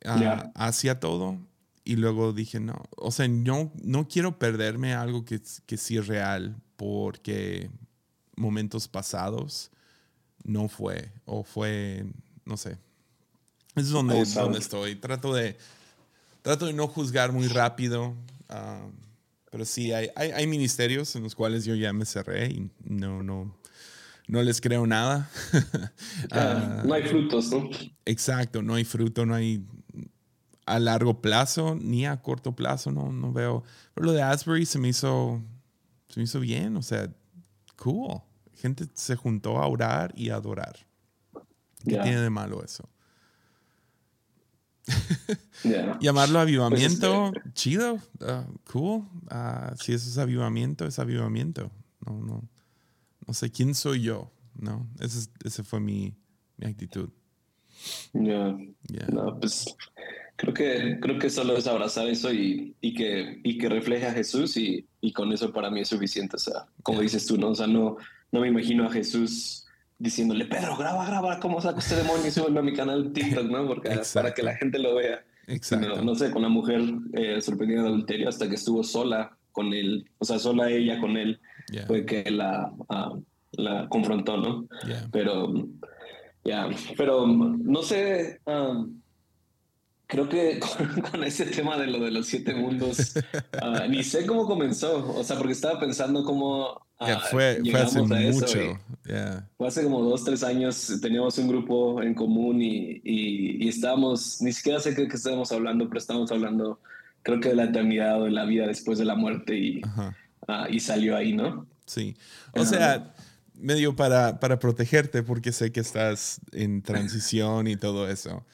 uh, 0.06 0.52
hacia 0.56 1.00
todo. 1.00 1.38
Y 1.84 1.96
luego 1.96 2.32
dije, 2.32 2.60
no, 2.60 2.84
o 2.96 3.12
sea, 3.12 3.28
no, 3.28 3.72
no 3.84 4.08
quiero 4.08 4.38
perderme 4.38 4.94
algo 4.94 5.26
que, 5.26 5.42
que 5.66 5.78
sí 5.78 5.98
es 5.98 6.08
real 6.08 6.56
porque 6.76 7.72
momentos 8.36 8.88
pasados 8.88 9.72
no 10.44 10.68
fue 10.68 11.12
o 11.26 11.44
fue, 11.44 12.06
no 12.46 12.58
sé. 12.58 12.78
Es 13.76 13.90
donde, 13.90 14.24
donde 14.26 14.60
estoy. 14.60 14.96
Trato 14.96 15.34
de, 15.34 15.58
trato 16.42 16.66
de 16.66 16.74
no 16.74 16.88
juzgar 16.88 17.32
muy 17.32 17.48
rápido. 17.48 18.16
Ah, 18.50 18.86
pero 19.50 19.66
sí, 19.66 19.92
hay, 19.92 20.10
hay, 20.16 20.32
hay, 20.32 20.48
ministerios 20.48 21.16
en 21.16 21.24
los 21.24 21.36
cuales 21.36 21.66
yo 21.66 21.76
ya 21.76 21.94
me 21.94 22.06
cerré 22.06 22.48
y 22.48 22.70
no, 22.84 23.24
no, 23.24 23.56
no 24.28 24.44
les 24.44 24.62
creo 24.62 24.88
nada. 24.88 25.30
Ah, 26.32 26.84
no 26.86 26.94
hay 26.94 27.04
frutos, 27.04 27.52
¿no? 27.52 27.70
Exacto, 28.06 28.62
no 28.62 28.76
hay 28.76 28.86
fruto, 28.86 29.26
no 29.26 29.36
hay 29.36 29.66
a 30.74 30.80
largo 30.80 31.22
plazo 31.22 31.76
ni 31.76 32.06
a 32.06 32.22
corto 32.22 32.56
plazo, 32.56 32.92
no, 32.92 33.12
no 33.12 33.32
veo. 33.32 33.64
Pero 33.94 34.06
lo 34.06 34.12
de 34.14 34.22
Asbury 34.22 34.66
se 34.66 34.80
me 34.80 34.90
hizo, 34.90 35.42
se 36.08 36.20
me 36.20 36.24
hizo 36.24 36.40
bien, 36.40 36.78
o 36.78 36.82
sea, 36.82 37.10
cool 37.76 38.22
gente 38.62 38.86
se 38.94 39.16
juntó 39.16 39.58
a 39.58 39.68
orar 39.68 40.14
y 40.16 40.30
a 40.30 40.36
adorar. 40.36 40.76
¿Qué 41.84 41.98
tiene 41.98 42.22
de 42.22 42.30
malo 42.30 42.64
eso? 42.64 42.88
Llamarlo 46.00 46.40
avivamiento, 46.40 47.32
pues, 47.34 47.54
chido, 47.54 47.96
uh, 47.96 48.60
cool. 48.72 49.04
Uh, 49.32 49.76
si 49.80 49.94
eso 49.94 50.10
es 50.10 50.18
avivamiento, 50.18 50.86
es 50.86 51.00
avivamiento. 51.00 51.72
No, 52.06 52.20
no, 52.20 52.48
no 53.26 53.34
sé 53.34 53.52
quién 53.52 53.74
soy 53.74 54.04
yo. 54.04 54.32
No, 54.54 54.88
esa 55.00 55.64
fue 55.64 55.80
mi, 55.80 56.16
mi 56.58 56.68
actitud. 56.68 57.10
Ya. 58.14 58.56
No, 59.12 59.40
pues 59.40 59.76
creo 60.42 60.54
que, 60.56 61.00
creo 61.00 61.20
que 61.20 61.30
solo 61.30 61.56
es 61.56 61.68
abrazar 61.68 62.08
eso 62.08 62.34
y, 62.34 62.76
y, 62.82 62.96
que, 62.96 63.40
y 63.44 63.60
que 63.60 63.70
refleje 63.70 64.08
a 64.08 64.12
Jesús 64.12 64.58
y, 64.58 64.88
y, 65.00 65.14
con 65.14 65.32
eso 65.32 65.54
para 65.54 65.70
mí 65.70 65.82
es 65.82 65.90
suficiente. 65.90 66.38
O 66.38 66.40
sea, 66.40 66.66
como 66.82 67.02
dices 67.02 67.28
tú, 67.28 67.38
¿no? 67.38 67.50
O 67.50 67.56
sea, 67.56 67.68
no, 67.68 67.98
no 68.32 68.40
me 68.40 68.48
imagino 68.48 68.88
a 68.88 68.92
Jesús 68.92 69.68
diciéndole, 70.00 70.46
Pedro, 70.46 70.76
graba, 70.78 71.06
graba, 71.06 71.40
¿cómo 71.40 71.62
saco 71.62 71.78
este 71.78 71.96
demonio 71.96 72.26
y 72.26 72.32
sube 72.32 72.58
a 72.58 72.64
mi 72.64 72.74
canal 72.74 73.14
TikTok, 73.14 73.52
¿no? 73.52 73.68
Porque 73.68 73.92
para 74.16 74.34
que 74.34 74.42
la 74.42 74.56
gente 74.56 74.80
lo 74.80 74.96
vea. 74.96 75.24
Exacto. 75.46 76.02
No, 76.02 76.16
sé, 76.16 76.32
con 76.32 76.42
la 76.42 76.50
mujer 76.50 76.82
eh, 77.14 77.40
sorprendida 77.40 77.84
de 77.84 77.90
adulterio 77.90 78.28
hasta 78.28 78.50
que 78.50 78.56
estuvo 78.56 78.84
sola 78.84 79.38
con 79.52 79.74
él, 79.74 80.10
o 80.18 80.26
sea, 80.26 80.40
sola 80.40 80.72
ella 80.72 81.00
con 81.00 81.18
él, 81.18 81.40
fue 81.86 82.04
que 82.06 82.32
la, 82.32 82.72
ah, 82.90 83.14
la 83.52 83.88
confrontó, 83.90 84.38
¿no? 84.38 84.68
Pero, 85.12 85.54
ya, 86.44 86.68
pero 86.98 87.28
no 87.28 87.84
sé, 87.84 88.40
um, 88.46 89.01
creo 90.12 90.30
que 90.30 90.60
con, 91.12 91.24
ese 91.24 91.46
tema 91.46 91.78
de 91.78 91.88
lo 91.88 92.00
de 92.00 92.12
los 92.12 92.28
siete 92.28 92.54
mundos, 92.54 93.14
ah, 93.62 93.88
ni 93.90 94.04
sé 94.04 94.26
cómo 94.28 94.46
comenzó, 94.46 95.16
o 95.16 95.24
sea, 95.24 95.38
porque 95.38 95.54
estaba 95.54 95.80
pensando 95.80 96.24
cómo 96.24 96.80
Ah, 97.04 97.20
fue, 97.32 97.60
fue, 97.68 97.82
hace 97.82 98.00
mucho. 98.00 98.80
Fue 99.58 99.68
hace 99.68 99.84
como 99.84 100.04
dos, 100.04 100.24
tres 100.24 100.44
años. 100.44 101.00
Teníamos 101.02 101.36
un 101.40 101.48
grupo 101.48 102.04
en 102.04 102.14
común 102.14 102.62
y, 102.62 103.02
y, 103.04 103.68
estábamos, 103.68 104.40
ni 104.40 104.54
siquiera 104.54 104.80
sé 104.80 104.94
qué, 104.94 105.08
que 105.08 105.16
estábamos 105.16 105.52
hablando, 105.52 105.88
pero 105.88 105.98
estábamos 105.98 106.32
hablando, 106.32 106.80
creo 107.24 107.40
que 107.40 107.50
de 107.50 107.56
la 107.56 107.64
eternidad 107.64 108.22
o 108.22 108.26
de 108.26 108.32
la 108.32 108.46
vida 108.46 108.68
después 108.68 109.00
de 109.00 109.06
la 109.06 109.16
muerte 109.16 109.58
y, 109.58 109.82
ah, 110.48 110.68
y 110.70 110.80
salió 110.80 111.18
ahí, 111.18 111.34
¿no? 111.34 111.66
Sí. 111.88 112.16
O 112.54 112.66
sea, 112.66 113.16
medio 113.56 113.96
para, 113.96 114.40
para 114.40 114.60
protegerte, 114.60 115.24
porque 115.24 115.54
sé 115.54 115.72
que 115.72 115.80
estás 115.80 116.40
en 116.52 116.84
transición 116.84 117.66
y 117.66 117.78
todo 117.78 118.08
eso. 118.10 118.46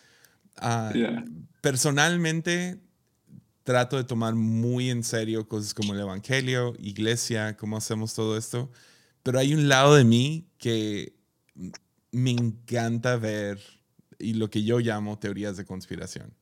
Ah, 0.60 0.92
personalmente, 1.62 2.80
trato 3.64 3.98
de 3.98 4.04
tomar 4.04 4.36
muy 4.36 4.90
en 4.90 5.04
serio 5.04 5.48
cosas 5.48 5.74
como 5.74 5.94
el 5.94 6.00
Evangelio, 6.00 6.74
iglesia, 6.80 7.58
cómo 7.58 7.78
hacemos 7.78 8.14
todo 8.14 8.38
esto. 8.38 8.72
Pero 9.24 9.40
hay 9.40 9.54
un 9.54 9.68
lado 9.68 9.96
de 9.96 10.06
mí 10.06 10.48
que 10.58 11.18
me 12.12 12.32
encanta 12.32 13.18
ver 13.18 13.60
y 14.20 14.34
lo 14.34 14.50
que 14.50 14.64
yo 14.64 14.80
llamo 14.80 15.20
teorías 15.20 15.58
de 15.58 15.66
conspiración. 15.66 16.34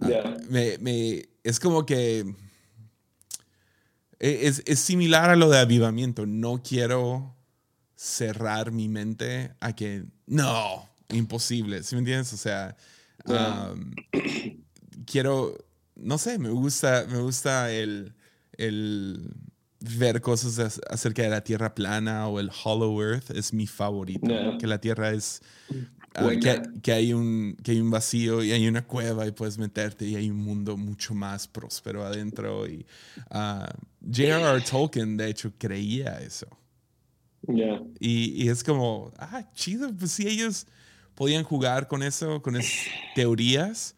Ah, 0.00 0.36
me, 0.48 1.28
es 1.42 1.60
como 1.60 1.84
que 1.84 2.20
e, 4.18 4.46
es, 4.46 4.62
es, 4.66 4.80
similar 4.80 5.30
a 5.30 5.36
lo 5.36 5.50
de 5.50 5.58
avivamiento. 5.58 6.26
No 6.26 6.62
quiero 6.62 7.36
cerrar 7.96 8.72
mi 8.72 8.88
mente 8.88 9.52
a 9.60 9.74
que 9.74 10.04
no, 10.26 10.88
imposible. 11.10 11.82
¿Sí 11.82 11.96
me 11.96 12.00
entiendes? 12.00 12.32
O 12.32 12.36
sea, 12.36 12.76
quiero 15.06 15.56
no 16.02 16.18
sé, 16.18 16.38
me 16.38 16.50
gusta, 16.50 17.06
me 17.10 17.18
gusta 17.18 17.72
el, 17.72 18.14
el 18.56 19.34
ver 19.98 20.20
cosas 20.20 20.80
acerca 20.88 21.22
de 21.22 21.30
la 21.30 21.42
Tierra 21.42 21.74
plana 21.74 22.28
o 22.28 22.40
el 22.40 22.50
Hollow 22.64 23.00
Earth 23.02 23.30
es 23.30 23.52
mi 23.52 23.66
favorito. 23.66 24.28
Que 24.58 24.66
la 24.66 24.80
Tierra 24.80 25.10
es... 25.10 25.42
Ah, 26.12 26.28
que, 26.82 26.92
hay 26.92 27.12
un, 27.12 27.56
que 27.62 27.70
hay 27.70 27.80
un 27.80 27.88
vacío 27.88 28.42
y 28.42 28.50
hay 28.50 28.66
una 28.66 28.84
cueva 28.84 29.28
y 29.28 29.30
puedes 29.30 29.58
meterte 29.58 30.04
y 30.06 30.16
hay 30.16 30.28
un 30.28 30.38
mundo 30.38 30.76
mucho 30.76 31.14
más 31.14 31.46
próspero 31.46 32.04
adentro. 32.04 32.66
Y 32.66 32.84
uh, 33.30 33.64
J.R.R. 34.04 34.60
Tolkien, 34.68 35.16
de 35.16 35.28
hecho, 35.28 35.52
creía 35.56 36.18
eso. 36.18 36.48
Y, 38.00 38.42
y, 38.44 38.48
es 38.48 38.64
como, 38.64 39.12
ah, 39.18 39.48
chido, 39.54 39.94
pues 39.96 40.10
si 40.10 40.26
ellos 40.26 40.66
podían 41.20 41.44
jugar 41.44 41.86
con 41.86 42.02
eso, 42.02 42.40
con 42.40 42.56
esas 42.56 42.86
teorías, 43.14 43.94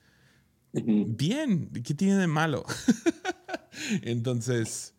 Bien, 0.73 1.71
¿qué 1.85 1.95
tiene 1.95 2.17
de 2.17 2.27
malo? 2.27 2.65
Entonces, 4.03 4.95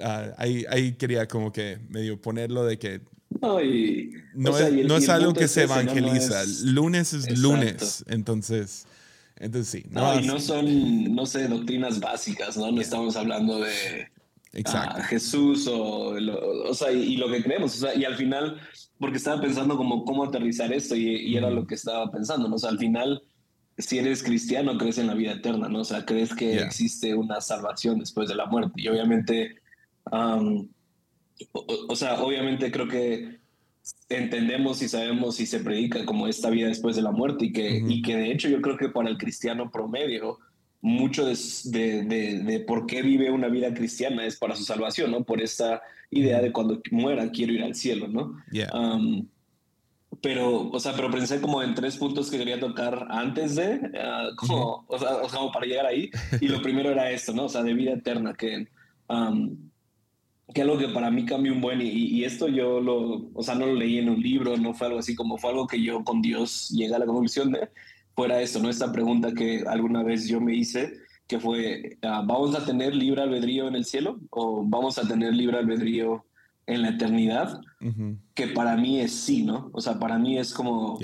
ah, 0.00 0.28
ahí, 0.38 0.64
ahí, 0.70 0.92
quería 0.92 1.26
como 1.28 1.52
que 1.52 1.78
medio 1.88 2.18
ponerlo 2.22 2.64
de 2.64 2.78
que 2.78 3.02
no, 3.40 3.58
no, 4.32 4.96
es, 4.96 5.08
algo 5.10 5.34
que 5.34 5.46
se 5.46 5.64
evangeliza. 5.64 6.42
lunes 6.64 7.12
es 7.12 7.38
lunes, 7.38 8.04
entonces, 8.08 8.86
entonces 9.36 9.68
sí. 9.68 9.88
No, 9.90 10.18
y 10.18 10.26
no 10.26 10.40
son, 10.40 11.14
no 11.14 11.26
sé, 11.26 11.48
doctrinas 11.48 12.00
básicas, 12.00 12.56
¿no? 12.56 12.72
No 12.72 12.80
estamos 12.80 13.14
hablando 13.16 13.60
de 13.60 14.08
ah, 14.66 15.02
Jesús 15.08 15.66
o, 15.66 16.14
o 16.68 16.74
sea, 16.74 16.92
y, 16.92 17.16
lo 17.16 17.30
que 17.30 17.42
creemos, 17.42 17.76
o 17.76 17.78
sea, 17.86 17.94
y 17.94 18.04
al 18.04 18.16
final, 18.16 18.60
porque 18.98 19.18
estaba 19.18 19.40
pensando 19.40 19.76
como 19.76 20.04
cómo 20.04 20.24
aterrizar 20.24 20.72
esto 20.72 20.96
y, 20.96 21.36
era 21.36 21.50
lo 21.50 21.66
que 21.66 21.74
estaba 21.74 22.10
pensando, 22.10 22.48
¿no? 22.48 22.56
O 22.56 22.58
sea, 22.58 22.70
al 22.70 22.78
final 22.78 23.22
si 23.78 23.98
eres 23.98 24.22
cristiano, 24.22 24.76
crees 24.76 24.98
en 24.98 25.06
la 25.06 25.14
vida 25.14 25.32
eterna, 25.32 25.68
¿no? 25.68 25.80
O 25.80 25.84
sea, 25.84 26.04
crees 26.04 26.34
que 26.34 26.56
existe 26.56 27.14
una 27.14 27.40
salvación 27.40 28.00
después 28.00 28.28
de 28.28 28.34
la 28.34 28.46
muerte. 28.46 28.72
Y 28.76 28.88
obviamente, 28.88 29.56
o, 30.10 31.94
sea, 31.94 32.20
obviamente 32.20 32.72
creo 32.72 32.88
que 32.88 33.38
entendemos 34.08 34.82
y 34.82 34.88
sabemos 34.88 35.38
y 35.38 35.46
se 35.46 35.60
predica 35.60 36.04
como 36.04 36.26
esta 36.26 36.50
vida 36.50 36.66
después 36.66 36.96
de 36.96 37.02
la 37.02 37.12
muerte 37.12 37.46
y 37.46 37.52
que, 37.52 37.82
y 37.86 38.02
que 38.02 38.16
de 38.16 38.32
hecho 38.32 38.48
yo 38.48 38.60
creo 38.60 38.76
que 38.76 38.88
para 38.88 39.08
el 39.08 39.16
cristiano 39.16 39.70
promedio, 39.70 40.38
mucho 40.80 41.26
de, 41.26 41.34
de, 42.04 42.38
de, 42.40 42.60
por 42.60 42.86
qué 42.86 43.02
vive 43.02 43.30
una 43.30 43.48
vida 43.48 43.74
cristiana 43.74 44.24
es 44.24 44.36
para 44.36 44.54
su 44.54 44.64
salvación, 44.64 45.10
¿no? 45.10 45.24
Por 45.24 45.42
esta 45.42 45.82
idea 46.10 46.40
de 46.40 46.52
cuando 46.52 46.80
muera 46.90 47.30
quiero 47.30 47.52
ir 47.52 47.62
al 47.62 47.74
cielo, 47.74 48.08
¿no? 48.08 48.36
pero, 50.20 50.70
o 50.70 50.80
sea, 50.80 50.94
pero 50.94 51.10
pensé 51.10 51.40
como 51.40 51.62
en 51.62 51.74
tres 51.74 51.96
puntos 51.96 52.30
que 52.30 52.38
quería 52.38 52.58
tocar 52.58 53.06
antes 53.10 53.56
de, 53.56 53.80
ah, 54.00 54.28
como, 54.36 54.84
o 54.88 54.98
sea, 54.98 55.20
como 55.32 55.52
para 55.52 55.66
llegar 55.66 55.86
ahí. 55.86 56.10
Y 56.40 56.48
lo 56.48 56.62
primero 56.62 56.90
era 56.90 57.10
esto, 57.10 57.32
¿no? 57.32 57.44
O 57.44 57.48
sea, 57.48 57.62
de 57.62 57.74
vida 57.74 57.92
eterna, 57.92 58.34
que, 58.34 58.68
que 60.54 60.62
algo 60.62 60.78
que 60.78 60.88
para 60.88 61.10
mí 61.10 61.24
cambió 61.24 61.52
un 61.52 61.60
buen, 61.60 61.80
y, 61.82 61.88
y, 61.88 62.24
esto 62.24 62.48
yo 62.48 62.80
lo, 62.80 63.30
o 63.34 63.42
sea, 63.42 63.54
no 63.54 63.66
lo 63.66 63.74
leí 63.74 63.98
en 63.98 64.08
un 64.08 64.20
libro, 64.20 64.56
no 64.56 64.74
fue 64.74 64.86
algo 64.86 64.98
así 64.98 65.14
como 65.14 65.38
fue 65.38 65.50
algo 65.50 65.66
que 65.66 65.82
yo 65.82 66.02
con 66.04 66.22
Dios 66.22 66.70
llegué 66.70 66.94
a 66.94 67.00
la 67.00 67.06
conclusión 67.06 67.52
de, 67.52 67.68
fuera 68.18 68.42
esto, 68.42 68.58
¿no? 68.58 68.68
Esta 68.68 68.90
pregunta 68.90 69.32
que 69.32 69.62
alguna 69.64 70.02
vez 70.02 70.26
yo 70.26 70.40
me 70.40 70.52
hice, 70.52 70.98
que 71.28 71.38
fue, 71.38 71.98
ah, 72.02 72.24
¿vamos 72.26 72.52
a 72.56 72.66
tener 72.66 72.92
libre 72.92 73.22
albedrío 73.22 73.68
en 73.68 73.76
el 73.76 73.84
cielo 73.84 74.18
o 74.30 74.64
vamos 74.66 74.98
a 74.98 75.06
tener 75.06 75.32
libre 75.34 75.56
albedrío 75.56 76.24
en 76.66 76.82
la 76.82 76.88
eternidad, 76.88 77.60
que 78.34 78.48
para 78.48 78.76
mí 78.76 78.98
es 78.98 79.12
sí, 79.12 79.44
¿no? 79.44 79.70
O 79.72 79.80
sea, 79.80 80.00
para 80.00 80.18
mí 80.18 80.36
es 80.36 80.52
como... 80.52 80.98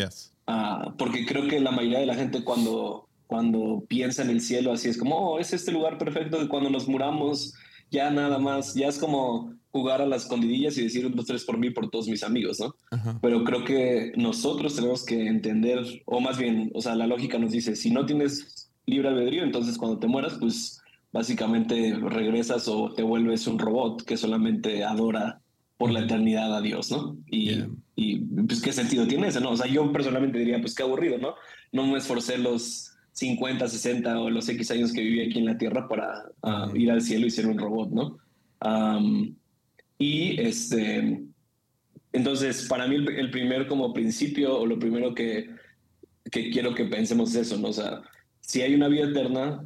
Ah, 0.48 0.92
porque 0.98 1.24
creo 1.24 1.46
que 1.46 1.60
la 1.60 1.70
mayoría 1.70 2.00
de 2.00 2.06
la 2.06 2.16
gente 2.16 2.42
cuando, 2.42 3.06
cuando 3.28 3.84
piensa 3.86 4.22
en 4.22 4.30
el 4.30 4.40
cielo 4.40 4.72
así 4.72 4.88
es 4.88 4.98
como, 4.98 5.16
oh, 5.16 5.38
es 5.38 5.52
este 5.52 5.70
lugar 5.70 5.98
perfecto 5.98 6.40
que 6.40 6.48
cuando 6.48 6.68
nos 6.68 6.88
muramos 6.88 7.54
ya 7.90 8.10
nada 8.10 8.38
más, 8.38 8.74
ya 8.74 8.88
es 8.88 8.98
como 8.98 9.54
jugar 9.70 10.00
a 10.00 10.06
las 10.06 10.22
escondidillas 10.22 10.78
y 10.78 10.84
decir 10.84 11.04
un, 11.04 11.16
dos, 11.16 11.26
tres 11.26 11.44
por 11.44 11.58
mí, 11.58 11.70
por 11.70 11.90
todos 11.90 12.06
mis 12.06 12.22
amigos, 12.22 12.60
¿no? 12.60 12.76
Pero 13.20 13.42
creo 13.42 13.64
que 13.64 14.12
nosotros 14.16 14.76
tenemos 14.76 15.04
que 15.04 15.26
entender, 15.26 15.84
o 16.04 16.20
más 16.20 16.38
bien, 16.38 16.70
o 16.74 16.80
sea, 16.80 16.94
la 16.94 17.08
lógica 17.08 17.38
nos 17.38 17.50
dice, 17.50 17.74
si 17.74 17.90
no 17.90 18.06
tienes 18.06 18.70
libre 18.86 19.08
albedrío, 19.08 19.42
entonces 19.42 19.76
cuando 19.76 19.98
te 19.98 20.06
mueras, 20.06 20.34
pues 20.38 20.80
básicamente 21.12 21.96
regresas 22.00 22.68
o 22.68 22.92
te 22.92 23.02
vuelves 23.02 23.48
un 23.48 23.58
robot 23.58 24.04
que 24.04 24.16
solamente 24.16 24.84
adora 24.84 25.40
por 25.76 25.90
la 25.90 26.00
eternidad 26.00 26.56
a 26.56 26.60
Dios, 26.60 26.92
¿no? 26.92 27.16
Y, 27.26 27.64
y 27.96 28.18
pues 28.18 28.62
qué 28.62 28.72
sentido 28.72 29.08
tiene 29.08 29.28
eso, 29.28 29.40
¿no? 29.40 29.50
O 29.50 29.56
sea, 29.56 29.66
yo 29.66 29.92
personalmente 29.92 30.38
diría, 30.38 30.60
pues 30.60 30.74
qué 30.74 30.84
aburrido, 30.84 31.18
¿no? 31.18 31.34
No 31.72 31.84
me 31.86 31.98
esforcé 31.98 32.38
los 32.38 32.93
50, 33.14 33.68
60 33.68 34.20
o 34.20 34.30
los 34.30 34.48
X 34.48 34.70
años 34.72 34.92
que 34.92 35.00
viví 35.00 35.22
aquí 35.22 35.38
en 35.38 35.46
la 35.46 35.56
Tierra 35.56 35.88
para 35.88 36.24
ah, 36.42 36.70
ir 36.74 36.90
al 36.90 37.00
cielo 37.00 37.26
y 37.26 37.30
ser 37.30 37.46
un 37.46 37.58
robot, 37.58 37.90
¿no? 37.90 38.18
y 39.98 40.40
este, 40.40 41.22
entonces, 42.12 42.66
para 42.68 42.86
mí 42.86 42.96
el, 42.96 43.30
primer 43.30 43.66
como 43.66 43.92
principio 43.92 44.58
o 44.58 44.66
lo 44.66 44.78
primero 44.78 45.14
que, 45.14 45.50
que 46.30 46.50
quiero 46.50 46.74
que 46.74 46.86
pensemos 46.86 47.30
es 47.30 47.46
eso, 47.48 47.58
¿no? 47.58 47.68
O 47.68 47.72
sea, 47.72 48.02
si 48.40 48.62
hay 48.62 48.74
una 48.74 48.88
vida 48.88 49.08
eterna, 49.08 49.62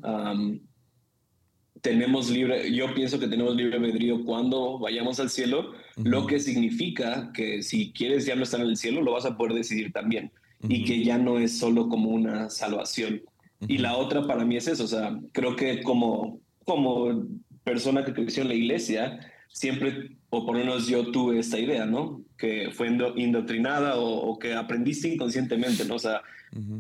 tenemos 1.81 2.31
libre, 2.31 2.73
yo 2.75 2.93
pienso 2.95 3.19
que 3.19 3.29
tenemos 3.29 3.55
libre 3.55 3.77
albedrío 3.77 4.25
cuando 4.25 4.79
vayamos 4.79 5.21
al 5.21 5.31
cielo, 5.31 5.73
lo 5.97 6.27
que 6.27 6.41
significa 6.41 7.31
que 7.33 7.63
si 7.63 7.93
quieres 7.93 8.27
ya 8.27 8.35
no 8.35 8.43
estar 8.43 8.61
en 8.61 8.69
el 8.69 8.77
cielo, 8.77 9.03
lo 9.03 9.13
vas 9.13 9.27
a 9.27 9.37
poder 9.37 9.55
decidir 9.55 9.93
también. 9.93 10.33
Y 10.69 10.85
que 10.85 11.05
ya 11.05 11.19
no 11.19 11.39
es 11.39 11.59
solo 11.59 11.89
como 11.89 12.11
una 12.11 12.51
salvación, 12.51 13.23
y 13.67 13.79
la 13.79 13.97
otra 13.97 14.27
para 14.27 14.45
mí 14.45 14.57
es 14.57 14.69
eso, 14.69 14.85
o 14.85 14.89
sea, 14.89 15.19
creo 15.33 15.57
que 15.57 15.83
como, 15.83 16.41
como 16.65 17.25
persona 17.65 18.05
que 18.05 18.15
creció 18.15 18.43
en 18.43 18.49
la 18.49 18.55
iglesia, 18.55 19.21
siempre, 19.49 20.17
o 20.31 20.45
por 20.47 20.57
lo 20.57 20.65
menos 20.65 20.87
yo 20.87 21.11
tuve 21.11 21.39
esta 21.39 21.59
idea, 21.59 21.85
¿no? 21.85 22.23
Que 22.37 22.71
fue 22.73 22.89
indoctrinada 23.17 23.97
o, 23.97 24.39
que 24.39 24.55
aprendiste 24.55 25.09
inconscientemente, 25.09 25.85
¿no? 25.85 25.97
O 25.97 25.99
sea, 25.99 26.23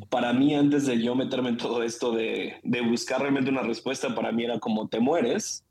para 0.08 0.32
mí 0.32 0.54
antes 0.54 0.86
de 0.86 1.02
yo 1.02 1.14
meterme 1.14 1.50
en 1.50 1.56
todo 1.56 1.82
esto 1.82 2.12
de, 2.12 2.54
de, 2.62 2.80
buscar 2.80 3.20
realmente 3.20 3.50
una 3.50 3.62
respuesta, 3.62 4.14
para 4.14 4.32
mí 4.32 4.44
era 4.44 4.58
como 4.60 4.88
te 4.88 5.00
mueres 5.00 5.64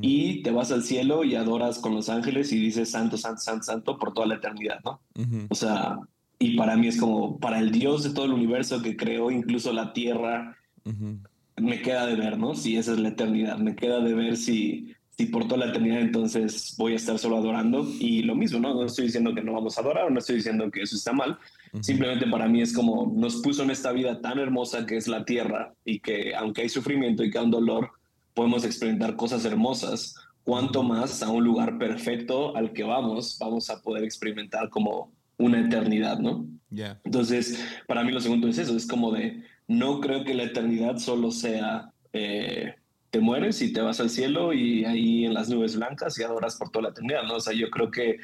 y 0.00 0.42
te 0.42 0.52
vas 0.52 0.70
al 0.70 0.84
cielo 0.84 1.24
y 1.24 1.34
adoras 1.34 1.80
con 1.80 1.94
los 1.94 2.08
ángeles 2.08 2.52
y 2.52 2.60
dices 2.60 2.92
santo, 2.92 3.16
santo, 3.16 3.40
santo, 3.40 3.64
santo 3.64 3.98
por 3.98 4.14
toda 4.14 4.28
la 4.28 4.36
eternidad, 4.36 4.78
¿no? 4.84 5.00
O 5.48 5.54
sea, 5.54 5.98
y 6.38 6.56
para 6.56 6.76
mí 6.76 6.88
es 6.88 6.98
como, 6.98 7.38
para 7.38 7.58
el 7.58 7.70
Dios 7.70 8.02
de 8.02 8.10
todo 8.10 8.26
el 8.26 8.32
universo 8.32 8.82
que 8.82 8.96
creó 8.96 9.30
incluso 9.30 9.72
la 9.72 9.92
tierra, 9.92 10.56
me 11.56 11.82
queda 11.82 12.06
de 12.06 12.16
ver, 12.16 12.38
¿no? 12.38 12.54
Si 12.54 12.76
esa 12.76 12.92
es 12.92 12.98
la 12.98 13.10
eternidad, 13.10 13.58
me 13.58 13.76
queda 13.76 14.00
de 14.00 14.14
ver 14.14 14.36
si, 14.36 14.94
si 15.10 15.26
por 15.26 15.46
toda 15.46 15.64
la 15.64 15.70
eternidad 15.70 16.00
entonces 16.00 16.74
voy 16.76 16.94
a 16.94 16.96
estar 16.96 17.18
solo 17.18 17.36
adorando. 17.36 17.86
Y 18.00 18.22
lo 18.22 18.34
mismo, 18.34 18.58
¿no? 18.58 18.74
No 18.74 18.84
estoy 18.84 19.06
diciendo 19.06 19.34
que 19.34 19.42
no 19.42 19.52
vamos 19.52 19.78
a 19.78 19.80
adorar, 19.80 20.10
no 20.10 20.18
estoy 20.18 20.36
diciendo 20.36 20.70
que 20.70 20.82
eso 20.82 20.96
está 20.96 21.12
mal. 21.12 21.38
Simplemente 21.80 22.26
para 22.26 22.48
mí 22.48 22.60
es 22.60 22.72
como 22.72 23.12
nos 23.16 23.36
puso 23.36 23.62
en 23.62 23.70
esta 23.70 23.92
vida 23.92 24.20
tan 24.20 24.38
hermosa 24.38 24.86
que 24.86 24.96
es 24.96 25.08
la 25.08 25.24
tierra 25.24 25.74
y 25.84 26.00
que 26.00 26.34
aunque 26.34 26.62
hay 26.62 26.68
sufrimiento 26.68 27.24
y 27.24 27.30
que 27.30 27.38
hay 27.38 27.44
un 27.44 27.50
dolor, 27.50 27.90
podemos 28.32 28.64
experimentar 28.64 29.16
cosas 29.16 29.44
hermosas. 29.44 30.14
Cuanto 30.44 30.82
más 30.82 31.22
a 31.22 31.30
un 31.30 31.42
lugar 31.42 31.78
perfecto 31.78 32.54
al 32.56 32.72
que 32.72 32.84
vamos, 32.84 33.38
vamos 33.40 33.70
a 33.70 33.80
poder 33.80 34.04
experimentar 34.04 34.68
como 34.68 35.10
una 35.38 35.60
eternidad, 35.60 36.18
¿no? 36.18 36.46
Yeah. 36.70 37.00
Entonces, 37.04 37.64
para 37.86 38.02
mí 38.04 38.12
lo 38.12 38.20
segundo 38.20 38.48
es 38.48 38.58
eso, 38.58 38.76
es 38.76 38.86
como 38.86 39.12
de, 39.12 39.42
no 39.68 40.00
creo 40.00 40.24
que 40.24 40.34
la 40.34 40.44
eternidad 40.44 40.98
solo 40.98 41.30
sea, 41.30 41.90
eh, 42.12 42.74
te 43.10 43.20
mueres 43.20 43.62
y 43.62 43.72
te 43.72 43.80
vas 43.80 44.00
al 44.00 44.10
cielo 44.10 44.52
y 44.52 44.84
ahí 44.84 45.24
en 45.24 45.34
las 45.34 45.48
nubes 45.48 45.76
blancas 45.76 46.18
y 46.18 46.24
adoras 46.24 46.56
por 46.56 46.70
toda 46.70 46.84
la 46.84 46.88
eternidad, 46.88 47.22
¿no? 47.22 47.36
O 47.36 47.40
sea, 47.40 47.52
yo 47.52 47.70
creo 47.70 47.90
que, 47.90 48.18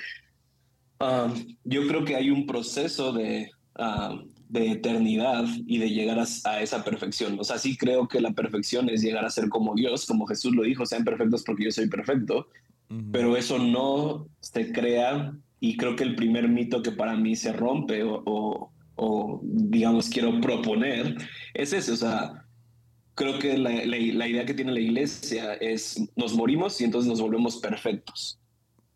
um, 0.99 1.57
yo 1.65 1.87
creo 1.87 2.05
que 2.05 2.17
hay 2.17 2.31
un 2.31 2.45
proceso 2.45 3.13
de, 3.13 3.51
um, 3.79 4.29
de 4.49 4.73
eternidad 4.73 5.45
y 5.67 5.79
de 5.79 5.91
llegar 5.91 6.19
a, 6.19 6.61
esa 6.61 6.85
perfección. 6.85 7.39
O 7.39 7.45
sea, 7.45 7.57
sí 7.57 7.77
creo 7.77 8.09
que 8.09 8.21
la 8.21 8.33
perfección 8.33 8.91
es 8.91 9.01
llegar 9.01 9.25
a 9.25 9.31
ser 9.31 9.49
como 9.49 9.77
Dios, 9.77 10.07
como 10.07 10.27
Jesús 10.27 10.55
lo 10.57 10.65
dijo, 10.65 10.85
sean 10.85 11.05
perfectos 11.05 11.45
porque 11.45 11.65
yo 11.65 11.71
soy 11.71 11.89
perfecto, 11.89 12.49
pero 13.13 13.37
eso 13.37 13.61
no 13.61 14.27
se 14.41 14.73
crea 14.73 15.33
y 15.61 15.77
creo 15.77 15.95
que 15.95 16.05
el 16.05 16.17
primer 16.17 16.49
mito 16.49 16.83
que 16.83 16.91
para 16.91 17.15
mí 17.15 17.37
se 17.37 17.53
rompe 17.53 18.03
o, 18.03 18.73
o, 18.97 19.41
digamos, 19.43 20.09
quiero 20.09 20.41
proponer 20.41 21.17
es 21.53 21.75
ese. 21.75 21.93
O 21.93 21.97
sea, 21.97 22.47
creo 23.15 23.39
que 23.39 23.59
la, 23.59 23.71
la, 23.85 24.27
idea 24.27 24.47
que 24.47 24.55
tiene 24.55 24.73
la 24.73 24.81
iglesia 24.81 25.55
es 25.55 26.03
nos 26.17 26.35
morimos 26.35 26.81
y 26.81 26.85
entonces 26.85 27.09
nos 27.09 27.21
volvemos 27.21 27.59
perfectos. 27.59 28.41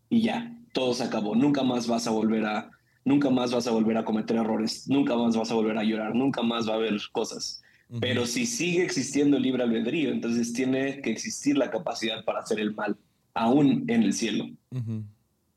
Y 0.09 0.23
ya, 0.23 0.57
todo 0.73 0.95
se 0.95 1.05
acabó. 1.05 1.35
Nunca 1.35 1.63
más 1.63 1.87
vas 1.87 2.07
a 2.07 2.11
volver 2.11 2.47
a, 2.47 2.71
nunca 3.05 3.29
más 3.29 3.53
vas 3.53 3.67
a 3.67 3.71
volver 3.71 3.99
a 3.99 4.05
cometer 4.05 4.37
errores, 4.37 4.89
nunca 4.89 5.17
más 5.17 5.37
vas 5.37 5.51
a 5.51 5.55
volver 5.55 5.77
a 5.77 5.85
llorar, 5.85 6.15
nunca 6.15 6.43
más 6.43 6.67
va 6.67 6.73
a 6.73 6.77
haber 6.77 6.97
cosas. 7.13 7.63
Pero 8.01 8.27
si 8.27 8.47
sigue 8.47 8.83
existiendo 8.83 9.37
el 9.37 9.43
libre 9.43 9.63
albedrío, 9.63 10.11
entonces 10.11 10.53
tiene 10.53 11.01
que 11.03 11.11
existir 11.11 11.57
la 11.59 11.71
capacidad 11.71 12.25
para 12.25 12.41
hacer 12.41 12.59
el 12.59 12.75
mal, 12.75 12.97
aún 13.35 13.85
en 13.89 14.03
el 14.03 14.15
cielo. 14.15 14.49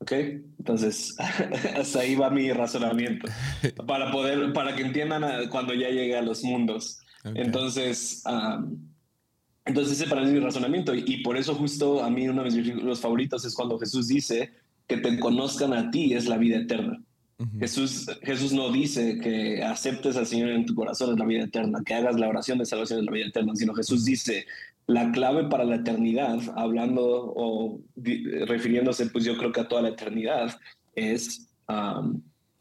¿Ok? 0.08 0.42
Entonces, 0.58 1.14
hasta 1.76 2.00
ahí 2.00 2.14
va 2.14 2.30
mi 2.30 2.50
razonamiento. 2.52 3.28
Para 3.86 4.10
poder, 4.10 4.52
para 4.54 4.74
que 4.74 4.82
entiendan 4.82 5.48
cuando 5.50 5.74
ya 5.74 5.90
llegue 5.90 6.16
a 6.16 6.22
los 6.22 6.42
mundos. 6.44 7.00
Entonces, 7.34 8.22
entonces 9.66 10.00
ese 10.00 10.08
para 10.08 10.22
mí 10.22 10.28
es 10.28 10.32
mi 10.32 10.40
razonamiento. 10.40 10.94
Y, 10.94 11.22
por 11.22 11.36
eso 11.36 11.54
justo 11.54 12.02
a 12.02 12.08
mí 12.08 12.26
uno 12.26 12.42
de 12.42 12.46
mis 12.46 12.56
versículos 12.56 13.00
favoritos 13.00 13.44
es 13.44 13.54
cuando 13.54 13.78
Jesús 13.78 14.08
dice 14.08 14.50
que 14.86 14.96
te 14.96 15.18
conozcan 15.18 15.74
a 15.74 15.90
ti 15.90 16.14
es 16.14 16.26
la 16.26 16.38
vida 16.38 16.56
eterna. 16.56 17.02
Jesús, 17.60 18.06
Jesús 18.22 18.52
no 18.52 18.72
dice 18.72 19.20
que 19.20 19.62
aceptes 19.62 20.16
al 20.16 20.26
Señor 20.26 20.48
en 20.48 20.66
tu 20.66 20.74
corazón 20.74 21.12
es 21.12 21.18
la 21.18 21.24
vida 21.24 21.44
eterna, 21.44 21.82
que 21.86 21.94
hagas 21.94 22.18
la 22.18 22.28
oración 22.28 22.58
de 22.58 22.66
salvación 22.66 23.00
es 23.00 23.04
la 23.04 23.12
vida 23.12 23.26
eterna, 23.26 23.54
sino 23.54 23.74
Jesús 23.74 24.04
dice, 24.04 24.44
la 24.88 25.12
clave 25.12 25.44
para 25.44 25.64
la 25.64 25.76
eternidad, 25.76 26.40
hablando 26.56 27.04
o 27.36 27.78
refiriéndose, 28.46 29.10
pues 29.10 29.22
yo 29.22 29.36
creo 29.36 29.52
que 29.52 29.60
a 29.60 29.68
toda 29.68 29.82
la 29.82 29.90
eternidad, 29.90 30.58
es, 30.94 31.52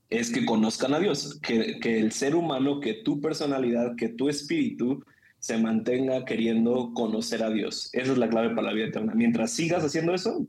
es 0.09 0.31
que 0.31 0.45
conozcan 0.45 0.93
a 0.93 0.99
Dios, 0.99 1.39
que, 1.41 1.79
que 1.79 1.99
el 1.99 2.11
ser 2.11 2.35
humano, 2.35 2.81
que 2.81 2.95
tu 2.95 3.21
personalidad, 3.21 3.95
que 3.95 4.09
tu 4.09 4.27
espíritu 4.27 5.01
se 5.39 5.57
mantenga 5.57 6.25
queriendo 6.25 6.91
conocer 6.93 7.43
a 7.43 7.49
Dios. 7.49 7.89
Esa 7.93 8.11
es 8.11 8.17
la 8.17 8.27
clave 8.27 8.49
para 8.49 8.67
la 8.67 8.73
vida 8.73 8.87
eterna. 8.87 9.13
Mientras 9.15 9.51
sigas 9.51 9.85
haciendo 9.85 10.13
eso, 10.13 10.45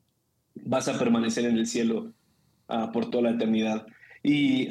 vas 0.57 0.89
a 0.89 0.99
permanecer 0.99 1.45
en 1.45 1.59
el 1.59 1.67
cielo 1.69 2.13
ah, 2.67 2.91
por 2.91 3.09
toda 3.09 3.31
la 3.31 3.37
eternidad. 3.37 3.87
Y, 4.25 4.69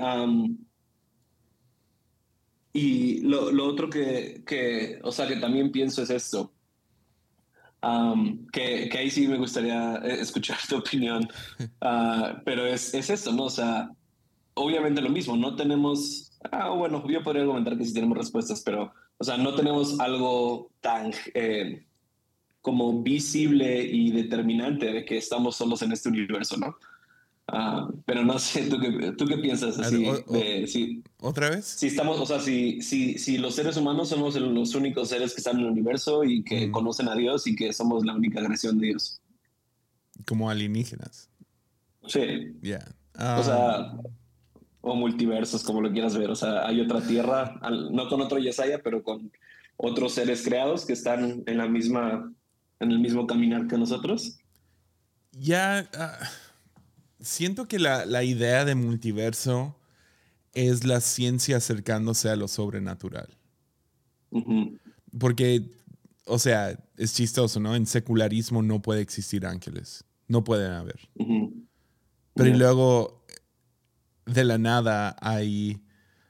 y 2.73 3.21
lo, 3.21 3.65
otro 3.65 3.89
que, 3.89 4.43
que, 4.45 4.99
o 5.03 5.11
sea, 5.13 5.25
que 5.25 5.37
también 5.37 5.71
pienso 5.71 6.03
es 6.03 6.09
esto 6.09 6.51
que, 8.51 8.89
que, 8.89 8.97
ahí 8.97 9.09
sí 9.09 9.27
me 9.27 9.37
gustaría 9.37 9.97
eh, 9.97 10.21
escuchar 10.21 10.57
tu 10.67 10.77
opinión, 10.77 11.27
ah, 11.81 12.41
pero 12.43 12.65
es, 12.65 12.93
es 12.93 13.09
eso, 13.09 13.31
¿no? 13.31 13.43
O 13.45 13.49
sea, 13.49 13.89
obviamente 14.55 15.01
lo 15.01 15.09
mismo, 15.09 15.37
no 15.37 15.55
tenemos, 15.55 16.31
ah, 16.51 16.69
bueno, 16.69 17.03
yo 17.07 17.23
podría 17.23 17.43
argumentar 17.43 17.77
que 17.77 17.85
sí 17.85 17.93
tenemos 17.93 18.17
respuestas, 18.17 18.61
pero, 18.61 18.93
o 19.17 19.23
sea, 19.23 19.37
no 19.37 19.55
tenemos 19.55 19.99
algo 19.99 20.69
tan 20.81 21.11
eh, 21.33 21.85
como 22.61 23.01
visible 23.01 23.83
y 23.83 24.11
determinante 24.11 24.91
de 24.91 25.05
que 25.05 25.17
estamos 25.17 25.55
solos 25.55 25.81
en 25.81 25.91
este 25.91 26.09
universo, 26.09 26.57
¿no? 26.57 26.75
Ah, 27.49 27.89
pero 28.05 28.25
no 28.25 28.38
sé, 28.39 28.63
¿tú 28.69 28.77
qué, 28.79 29.13
tú 29.17 29.25
qué 29.25 29.38
piensas 29.38 29.79
así? 29.79 30.03
de, 30.03 31.01
¿Otra 31.21 31.49
vez? 31.49 31.65
Si 31.65 31.88
estamos, 31.88 32.19
o 32.19 32.25
sea, 32.25 32.41
si, 32.41 32.81
si, 32.81 33.17
si 33.17 33.38
los 33.38 33.55
seres 33.55 33.77
humanos 33.77 34.10
somos 34.10 34.36
los 34.36 34.75
únicos 34.75 35.10
seres 35.10 35.33
que 35.33 35.39
están 35.39 35.55
en 35.57 35.65
el 35.65 35.71
universo 35.71 36.25
y 36.25 36.43
que 36.43 36.69
conocen 36.71 37.07
a 37.07 37.15
Dios 37.15 37.47
y 37.47 37.55
que 37.55 37.71
somos 37.71 38.05
la 38.05 38.15
única 38.15 38.43
creación 38.43 38.77
de 38.79 38.88
Dios. 38.88 39.21
Como 40.25 40.49
alienígenas. 40.49 41.29
Sí. 42.07 42.53
Ya. 42.62 42.86
o 43.13 43.43
sea, 43.43 43.93
o 44.81 44.95
multiversos, 44.95 45.63
como 45.63 45.81
lo 45.81 45.91
quieras 45.91 46.17
ver. 46.17 46.29
O 46.29 46.36
sea, 46.36 46.67
hay 46.67 46.81
otra 46.81 46.99
tierra, 47.01 47.60
no 47.91 48.10
con 48.10 48.19
otro 48.21 48.39
Yesaya, 48.39 48.81
pero 48.83 49.03
con 49.03 49.31
otros 49.77 50.13
seres 50.13 50.43
creados 50.43 50.86
que 50.86 50.93
están 50.93 51.43
en 51.45 51.57
la 51.57 51.67
misma, 51.67 52.29
en 52.81 52.91
el 52.91 52.99
mismo 52.99 53.25
caminar 53.25 53.67
que 53.67 53.77
nosotros. 53.77 54.38
Ya. 55.31 55.89
Ah, 55.93 56.17
siento 57.19 57.67
que 57.67 57.80
la, 57.80 58.23
idea 58.23 58.65
de 58.65 58.75
multiverso 58.75 59.77
es 60.53 60.86
la 60.86 61.01
ciencia 61.01 61.58
acercándose 61.58 62.30
a 62.30 62.36
lo 62.36 62.47
sobrenatural. 62.47 63.30
Porque, 65.17 65.71
o 66.25 66.39
sea, 66.39 66.77
es 66.97 67.13
chistoso, 67.13 67.60
¿no? 67.60 67.75
En 67.75 67.86
secularismo 67.86 68.62
no 68.62 68.82
puede 68.82 69.01
existir 69.01 69.45
ángeles. 69.45 70.03
No 70.27 70.43
pueden 70.43 70.71
haber. 70.71 70.99
Pero 72.34 72.58
luego, 72.58 73.25
de 74.25 74.43
la 74.43 74.58
nada, 74.58 75.15
hay 75.21 75.82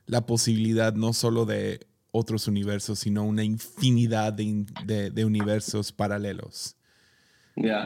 la 0.06 0.26
posibilidad 0.26 0.94
no 0.94 1.14
solo 1.14 1.46
de 1.46 1.88
otros 2.12 2.48
universos, 2.48 3.00
sino 3.00 3.24
una 3.24 3.44
infinidad 3.44 4.34
de 4.34 5.26
universos 5.26 5.92
paralelos. 5.92 6.76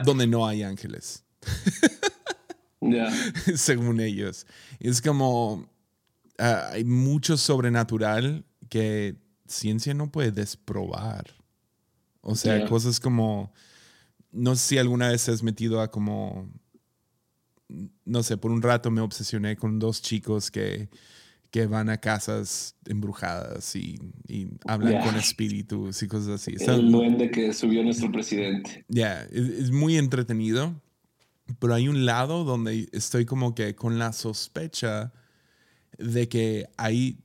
donde 0.04 0.26
no 0.26 0.46
hay 0.46 0.62
ángeles. 0.62 1.24
Según 3.56 4.00
ellos. 4.00 4.46
Es 4.80 5.00
como 5.00 5.68
ah, 6.38 6.70
hay 6.72 6.84
mucho 6.84 7.36
sobrenatural 7.36 8.44
que 8.68 9.16
ciencia 9.46 9.94
no 9.94 10.10
puede 10.10 10.32
desprobar. 10.32 11.26
O 12.22 12.36
sea, 12.36 12.66
cosas 12.66 13.00
como, 13.00 13.52
no 14.30 14.54
sé 14.54 14.68
si 14.68 14.78
alguna 14.78 15.08
vez 15.08 15.28
has 15.28 15.42
metido 15.42 15.80
a 15.80 15.90
como, 15.90 16.48
no 18.04 18.22
sé, 18.22 18.36
por 18.36 18.52
un 18.52 18.62
rato 18.62 18.90
me 18.90 19.00
obsesioné 19.00 19.56
con 19.56 19.80
dos 19.80 20.00
chicos 20.00 20.50
que, 20.50 20.88
que 21.50 21.66
van 21.66 21.90
a 21.90 21.98
casas 21.98 22.76
embrujadas 22.86 23.76
y, 23.76 23.98
hablan 24.66 25.04
con 25.04 25.16
espíritus 25.16 26.02
y 26.02 26.08
cosas 26.08 26.40
así. 26.40 26.54
El 26.58 26.90
duende 26.90 27.30
que 27.30 27.52
subió 27.52 27.82
nuestro 27.82 28.10
presidente. 28.10 28.84
Ya, 28.88 29.22
es, 29.24 29.70
muy 29.70 29.98
entretenido, 29.98 30.80
pero 31.58 31.74
hay 31.74 31.88
un 31.88 32.06
lado 32.06 32.44
donde 32.44 32.88
estoy 32.92 33.24
como 33.24 33.54
que 33.54 33.74
con 33.74 33.98
la 33.98 34.12
sospecha 34.12 35.12
de 35.98 36.28
que 36.28 36.68
hay, 36.76 37.18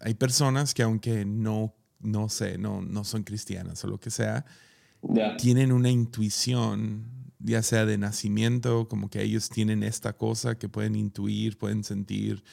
hay 0.00 0.14
personas 0.14 0.74
que 0.74 0.82
aunque 0.82 1.24
no, 1.24 1.74
no 2.00 2.28
sé, 2.28 2.58
no, 2.58 2.82
no 2.82 3.04
son 3.04 3.22
cristianas 3.22 3.84
o 3.84 3.88
lo 3.88 3.98
que 3.98 4.10
sea, 4.10 4.44
tienen 5.38 5.72
una 5.72 5.90
intuición, 5.90 7.06
ya 7.38 7.62
sea 7.62 7.84
de 7.86 7.98
nacimiento, 7.98 8.88
como 8.88 9.10
que 9.10 9.22
ellos 9.22 9.48
tienen 9.48 9.82
esta 9.82 10.12
cosa 10.12 10.56
que 10.56 10.68
pueden 10.68 10.94
intuir, 10.94 11.58
pueden 11.58 11.82
sentir 11.82 12.44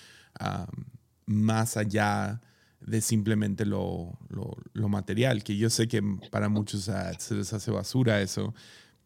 más 1.26 1.78
allá 1.78 2.42
de 2.80 3.02
simplemente 3.02 3.65
lo, 3.65 4.18
lo, 4.74 4.89
material, 4.89 5.44
que 5.44 5.58
yo 5.58 5.70
sé 5.70 5.88
que 5.88 6.02
para 6.32 6.50
muchos 6.50 6.89
se 7.20 7.36
les 7.36 7.54
hace 7.54 7.72
basura 7.72 8.22
eso, 8.22 8.54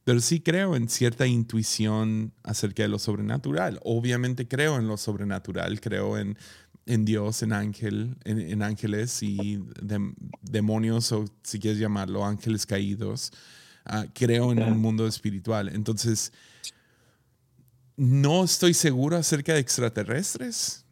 pero 0.04 0.20
sí 0.20 0.42
creo 0.42 0.76
en 0.76 0.90
cierta 0.90 1.28
intuición 1.28 2.34
acerca 2.44 2.84
de 2.84 2.90
lo 2.90 3.00
sobrenatural. 3.00 3.80
Obviamente 3.84 4.48
creo 4.48 4.78
en 4.78 4.88
lo 4.88 4.98
sobrenatural, 4.98 5.80
creo 5.80 6.18
en, 6.18 6.38
en 6.86 7.06
Dios, 7.06 7.42
en 7.42 7.54
ángel, 7.54 8.18
en, 8.26 8.62
ángeles 8.62 9.24
y 9.24 9.60
demonios, 10.42 11.12
o 11.14 11.26
si 11.44 11.60
quieres 11.60 11.80
llamarlo, 11.80 12.26
ángeles 12.26 12.66
caídos. 12.66 13.32
Ah, 13.86 14.06
creo 14.14 14.52
en 14.52 14.62
un 14.62 14.80
mundo 14.80 15.08
espiritual. 15.08 15.70
Entonces, 15.70 16.34
no 17.96 18.44
estoy 18.44 18.74
seguro 18.74 19.18
acerca 19.18 19.54
de 19.54 19.60
extraterrestres. 19.60 20.86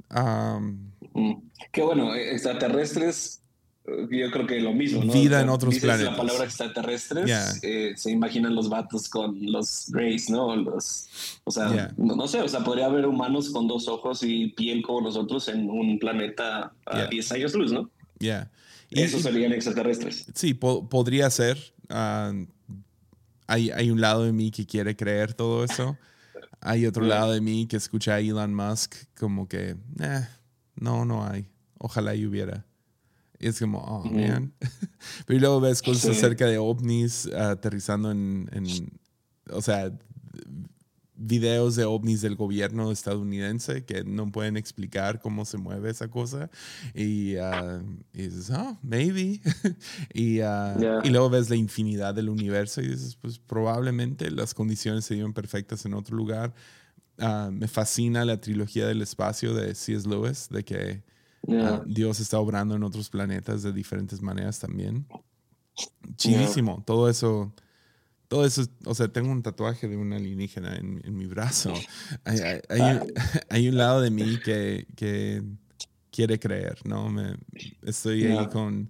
Mm. 1.14 1.34
Qué 1.72 1.82
bueno, 1.82 2.16
extraterrestres 2.16 3.41
yo 3.86 4.32
creo 4.32 4.46
que 4.46 4.60
lo 4.60 4.74
mismo, 4.74 5.04
¿no? 5.04 5.12
Vida 5.12 5.42
en 5.42 5.50
otros 5.50 5.80
planetas. 5.80 6.12
la 6.12 6.18
palabra 6.18 6.46
extraterrestres, 6.46 7.60
eh, 7.64 7.94
se 7.96 8.12
imaginan 8.12 8.54
los 8.54 8.70
vatos 8.70 9.10
con 9.10 9.38
los 9.52 9.90
Greys, 9.90 10.30
¿no? 10.30 10.56
Los, 10.56 11.40
o 11.44 11.52
sea, 11.52 11.94
no, 11.98 12.28
sé, 12.28 12.42
o 12.42 12.48
sea, 12.48 12.64
podría 12.64 12.86
haber 12.86 13.06
humanos 13.08 13.50
con 13.50 13.68
dos 13.68 13.88
ojos 13.88 14.22
y 14.24 14.50
piel 14.50 14.84
como 14.84 15.02
nosotros 15.02 15.48
en 15.48 15.70
un 15.70 15.98
planeta 15.98 16.74
a 16.86 17.06
10 17.08 17.32
años 17.32 17.54
luz, 17.56 17.72
¿no? 17.72 17.90
Ya. 18.20 18.52
Esos 18.92 19.24
serían 19.24 19.54
extraterrestres. 19.54 20.26
Sí, 20.36 20.54
podría 20.54 21.30
ser. 21.30 21.74
Ah, 21.90 22.34
hay, 23.48 23.72
hay 23.72 23.90
un 23.90 24.00
lado 24.00 24.24
de 24.24 24.32
mí 24.32 24.52
que 24.52 24.66
quiere 24.66 24.96
creer 24.96 25.34
todo 25.34 25.64
eso. 25.64 25.98
Hay 26.60 26.86
otro 26.86 27.04
lado 27.04 27.32
de 27.32 27.42
mí 27.42 27.66
que 27.68 27.78
escucha 27.78 28.16
a 28.16 28.20
Elon 28.20 28.54
Musk 28.54 28.94
como 29.18 29.48
que, 29.48 29.76
eh, 30.00 30.28
no, 30.76 31.06
no 31.06 31.26
hay. 31.26 31.48
Ojalá 31.80 32.14
y 32.14 32.26
hubiera. 32.26 32.66
Y 33.42 33.48
es 33.48 33.60
como, 33.60 33.80
oh, 33.80 34.04
man. 34.04 34.54
Pero 35.26 35.40
luego 35.40 35.62
ves 35.62 35.82
cosas 35.82 36.16
acerca 36.16 36.46
de 36.46 36.60
ovnis 36.60 37.26
aterrizando 37.26 38.12
en, 38.12 38.48
o 39.50 39.62
sea, 39.64 39.92
videos 41.16 41.76
de 41.76 41.86
ovnis 41.86 42.22
del 42.22 42.36
gobierno 42.36 42.92
estadounidense 42.92 43.84
que 43.84 44.04
no 44.04 44.32
pueden 44.32 44.58
explicar 44.58 45.20
cómo 45.20 45.46
se 45.46 45.58
mueve 45.58 45.90
esa 45.90 46.08
cosa. 46.08 46.52
Y, 46.94 47.36
uh, 47.38 47.82
dices, 48.14 48.52
oh, 48.52 48.78
maybe. 48.84 49.42
y, 50.14 50.42
uh, 50.42 51.02
y, 51.04 51.10
luego 51.10 51.32
ves 51.32 51.50
la 51.50 51.56
infinidad 51.56 52.14
del 52.14 52.30
universo 52.30 52.80
y 52.82 52.90
dices, 52.90 53.16
pues 53.16 53.40
probablemente 53.40 54.30
las 54.30 54.54
condiciones 54.54 55.06
se 55.06 55.16
dieron 55.16 55.34
perfectas 55.34 55.84
en 55.86 55.96
otro 55.96 56.16
lugar. 56.16 56.54
Uh, 57.18 57.52
me 57.52 57.68
fascina 57.68 58.24
la 58.24 58.40
trilogía 58.40 58.86
del 58.86 59.02
espacio 59.02 59.56
de 59.56 59.74
C.S. 59.74 60.08
Lewis, 60.08 60.48
de 60.50 60.64
que 60.64 61.11
Ah, 61.50 61.82
Dios 61.86 62.20
está 62.20 62.40
obrando 62.40 62.76
en 62.76 62.84
otros 62.84 63.10
planetas 63.10 63.64
de 63.64 63.74
diferentes 63.74 64.22
maneras 64.22 64.60
también. 64.60 65.08
Chidísimo. 66.16 66.84
Todo 66.86 67.10
eso. 67.10 67.54
Todo 68.28 68.46
eso, 68.46 68.66
o 68.86 68.96
sea, 68.96 69.10
tengo 69.10 69.30
un 69.30 69.44
tatuaje 69.44 69.90
de 69.90 69.98
una 69.98 70.16
alienígena 70.16 70.78
en, 70.78 71.02
en 71.04 71.18
mi 71.18 71.26
brazo. 71.26 71.74
Hay, 72.24 72.40
hay, 73.50 73.68
un 73.68 73.78
lado 73.78 74.00
de 74.00 74.10
mí 74.10 74.40
que, 74.42 74.88
que 74.96 75.44
quiere 76.12 76.40
creer, 76.40 76.78
¿no? 76.86 77.10
Me, 77.10 77.36
estoy 77.82 78.24
ahí 78.28 78.48
con, 78.48 78.90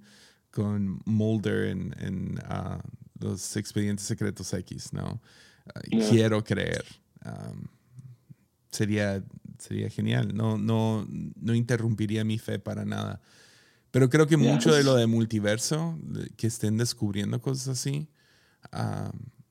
con 0.52 1.02
Mulder 1.06 1.70
en, 1.70 1.96
en 1.98 2.38
uh, 2.38 2.78
los 3.20 3.58
expedientes 3.58 4.06
secretos 4.06 4.54
X, 4.54 4.94
¿no? 4.94 5.20
Quiero 5.90 6.44
creer. 6.44 6.86
Um, 7.26 7.64
sería 8.70 9.24
sería 9.62 9.90
genial. 9.90 10.36
No, 10.36 10.58
no, 10.58 11.08
no 11.10 11.56
interrumpiría 11.56 12.24
mi 12.24 12.38
fe 12.38 12.60
para 12.60 12.86
nada. 12.86 13.22
Pero 13.92 14.10
creo 14.10 14.26
que 14.26 14.38
mucho 14.38 14.74
de 14.74 14.84
lo 14.84 14.96
de 14.96 15.06
multiverso, 15.06 16.00
que 16.38 16.48
estén 16.48 16.78
descubriendo 16.78 17.42
cosas 17.42 17.80
así, 17.80 18.08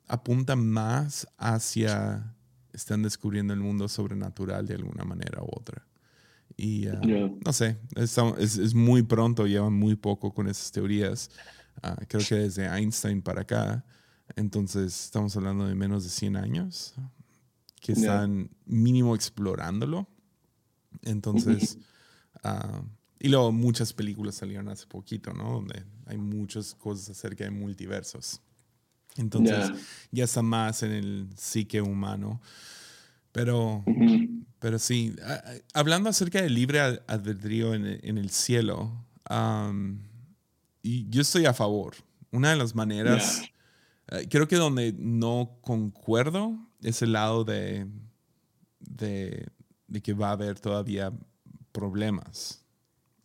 apunta 0.07 0.57
más 0.57 1.29
hacia, 1.37 2.35
están 2.73 3.03
descubriendo 3.03 3.53
el 3.53 3.61
mundo 3.61 3.87
sobrenatural 3.89 4.67
de 4.67 4.75
alguna 4.75 5.05
manera 5.05 5.43
u 5.43 5.49
otra. 5.53 5.87
Y 6.57 6.89
ah, 6.89 7.01
no 7.45 7.53
sé, 7.53 7.79
es, 7.97 8.19
es, 8.59 8.75
muy 8.75 9.03
pronto, 9.03 9.47
llevan 9.47 9.73
muy 9.73 9.95
poco 9.95 10.33
con 10.33 10.49
esas 10.49 10.73
teorías. 10.73 11.31
Ah, 11.83 11.97
creo 12.09 12.23
que 12.27 12.35
desde 12.35 12.67
Einstein 12.67 13.23
para 13.23 13.43
acá. 13.43 13.85
Entonces 14.37 15.05
estamos 15.05 15.37
hablando 15.37 15.67
de 15.67 15.75
menos 15.75 16.05
de 16.05 16.11
100 16.11 16.37
años, 16.37 16.95
que 17.81 17.93
están 17.93 18.51
mínimo 18.67 19.15
explorándolo. 19.15 20.07
Entonces, 21.03 21.79
ah, 22.45 22.83
y 23.19 23.29
luego 23.29 23.53
muchas 23.53 23.93
películas 23.93 24.37
salieron 24.37 24.69
hace 24.69 24.87
poquito, 24.87 25.33
¿no? 25.33 25.53
Donde 25.53 25.85
hay 26.07 26.19
muchas 26.19 26.75
cosas 26.75 27.11
acerca 27.11 27.45
de 27.45 27.51
multiversos. 27.51 28.41
Entonces, 29.17 29.73
ya 30.11 30.25
está 30.25 30.43
más 30.43 30.83
en 30.83 30.93
el 30.93 31.29
psique 31.37 31.81
humano. 31.81 32.41
Pero, 33.33 33.85
pero 34.59 34.79
sí, 34.79 35.15
hablando 35.75 36.11
acerca 36.11 36.43
del 36.43 36.55
libre 36.55 36.81
albedrío 36.81 37.75
en, 37.75 37.87
en, 38.03 38.19
el 38.19 38.31
cielo, 38.31 39.05
y 40.83 41.09
yo 41.09 41.23
estoy 41.23 41.47
a 41.47 41.55
favor. 41.55 41.95
Una 42.33 42.51
de 42.51 42.57
las 42.57 42.75
maneras, 42.75 43.43
eh, 44.09 44.27
creo 44.31 44.49
que 44.49 44.57
donde 44.57 44.95
no 44.97 45.59
concuerdo 45.63 46.70
es 46.83 47.03
el 47.03 47.13
lado 47.13 47.45
de, 47.45 47.87
de, 48.81 49.47
que 50.03 50.13
va 50.13 50.29
a 50.29 50.33
haber 50.33 50.59
todavía 50.59 51.13
problemas. 51.73 52.65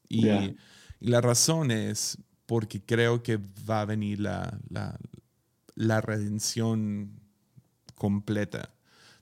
Y, 0.08 0.28
la 1.00 1.22
razón 1.22 1.72
es 1.72 2.18
porque 2.46 2.82
creo 2.82 3.22
que 3.22 3.38
va 3.70 3.82
a 3.82 3.86
venir 3.86 4.22
la, 4.22 4.58
la, 5.76 6.02
redención 6.02 7.20
completa 7.96 8.74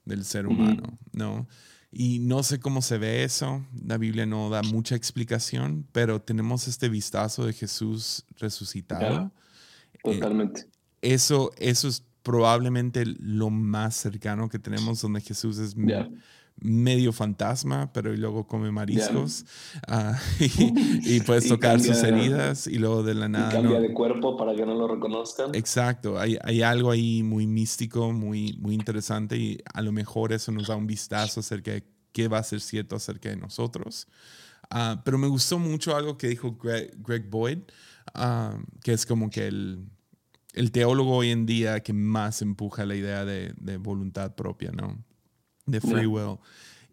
del 0.06 0.24
ser 0.24 0.48
humano, 0.48 0.98
¿no? 1.12 1.48
Y 1.92 2.20
no 2.20 2.42
sé 2.42 2.60
cómo 2.60 2.82
se 2.82 2.98
ve 2.98 3.24
eso, 3.24 3.66
la 3.86 3.98
Biblia 3.98 4.26
no 4.26 4.50
da 4.50 4.64
mucha 4.64 4.96
explicación, 4.96 5.88
pero 5.92 6.22
tenemos 6.22 6.68
este 6.68 6.90
vistazo 6.90 7.46
de 7.46 7.54
Jesús 7.54 8.26
resucitado. 8.38 9.32
Totalmente. 10.04 10.68
eso, 11.02 11.52
eso 11.58 11.88
es 11.88 12.04
probablemente 12.24 13.04
lo 13.06 13.50
más 13.50 13.96
cercano 13.96 14.50
que 14.50 14.58
tenemos, 14.58 15.02
donde 15.02 15.22
Jesús 15.22 15.58
es 15.60 15.76
medio 16.58 17.12
fantasma, 17.12 17.92
pero 17.92 18.16
luego 18.16 18.48
come 18.48 18.72
mariscos 18.72 19.46
ah, 19.88 20.18
y, 20.40 21.20
puedes 21.22 21.48
tocar 21.48 21.80
sus 21.80 22.02
heridas 22.04 22.68
y 22.68 22.78
luego 22.78 23.04
de 23.04 23.14
la 23.14 23.28
nada. 23.28 23.52
cambia 23.52 23.80
de 23.80 23.94
cuerpo 23.94 24.38
para 24.38 24.56
que 24.56 24.66
no 24.66 24.74
lo 24.74 24.88
reconozcan. 24.88 25.54
Exacto, 25.54 26.18
hay, 26.20 26.38
hay, 26.44 26.62
algo 26.62 26.92
ahí 26.92 27.24
muy 27.24 27.48
místico, 27.48 28.12
muy, 28.12 28.58
muy 28.60 28.74
interesante 28.74 29.36
y 29.38 29.60
a 29.74 29.82
lo 29.82 29.92
mejor 29.92 30.32
eso 30.32 30.52
nos 30.52 30.68
da 30.68 30.76
un 30.76 30.88
vistazo 30.88 31.42
acerca 31.42 31.72
de 31.72 31.84
qué 32.14 32.28
va 32.28 32.38
a 32.38 32.44
ser 32.44 32.62
cierto 32.62 32.96
acerca 32.96 33.30
de 33.30 33.36
nosotros. 33.36 34.08
Ah, 34.70 35.02
pero 35.04 35.18
me 35.18 35.28
gustó 35.28 35.60
mucho 35.60 35.96
algo 35.96 36.18
que 36.18 36.28
dijo 36.28 36.58
Greg, 36.58 37.30
Boyd, 37.30 37.60
ah, 38.14 38.58
que 38.82 38.94
es 38.94 39.06
como 39.06 39.30
que 39.30 39.48
el 39.48 39.86
el 40.54 40.72
teólogo 40.72 41.18
hoy 41.18 41.32
en 41.32 41.46
día 41.46 41.82
que 41.82 41.94
más 41.94 42.42
empuja 42.42 42.86
la 42.86 42.96
idea 42.96 43.26
de, 43.26 43.78
voluntad 43.78 44.36
propia, 44.36 44.72
¿no? 44.72 45.04
De 45.66 45.82
free 45.82 46.06
will. 46.06 46.38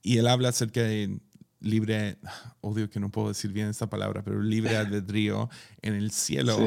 Y 0.02 0.18
él 0.18 0.26
habla 0.26 0.48
acerca 0.48 0.82
de 0.82 1.20
libre, 1.60 2.18
odio 2.60 2.88
que 2.88 3.00
no 3.00 3.10
puedo 3.10 3.28
decir 3.28 3.52
bien 3.52 3.68
esta 3.68 3.88
palabra, 3.88 4.24
pero 4.24 4.42
libre 4.42 4.76
albedrío 4.76 5.50
en 5.82 5.94
el 5.94 6.10
cielo. 6.10 6.58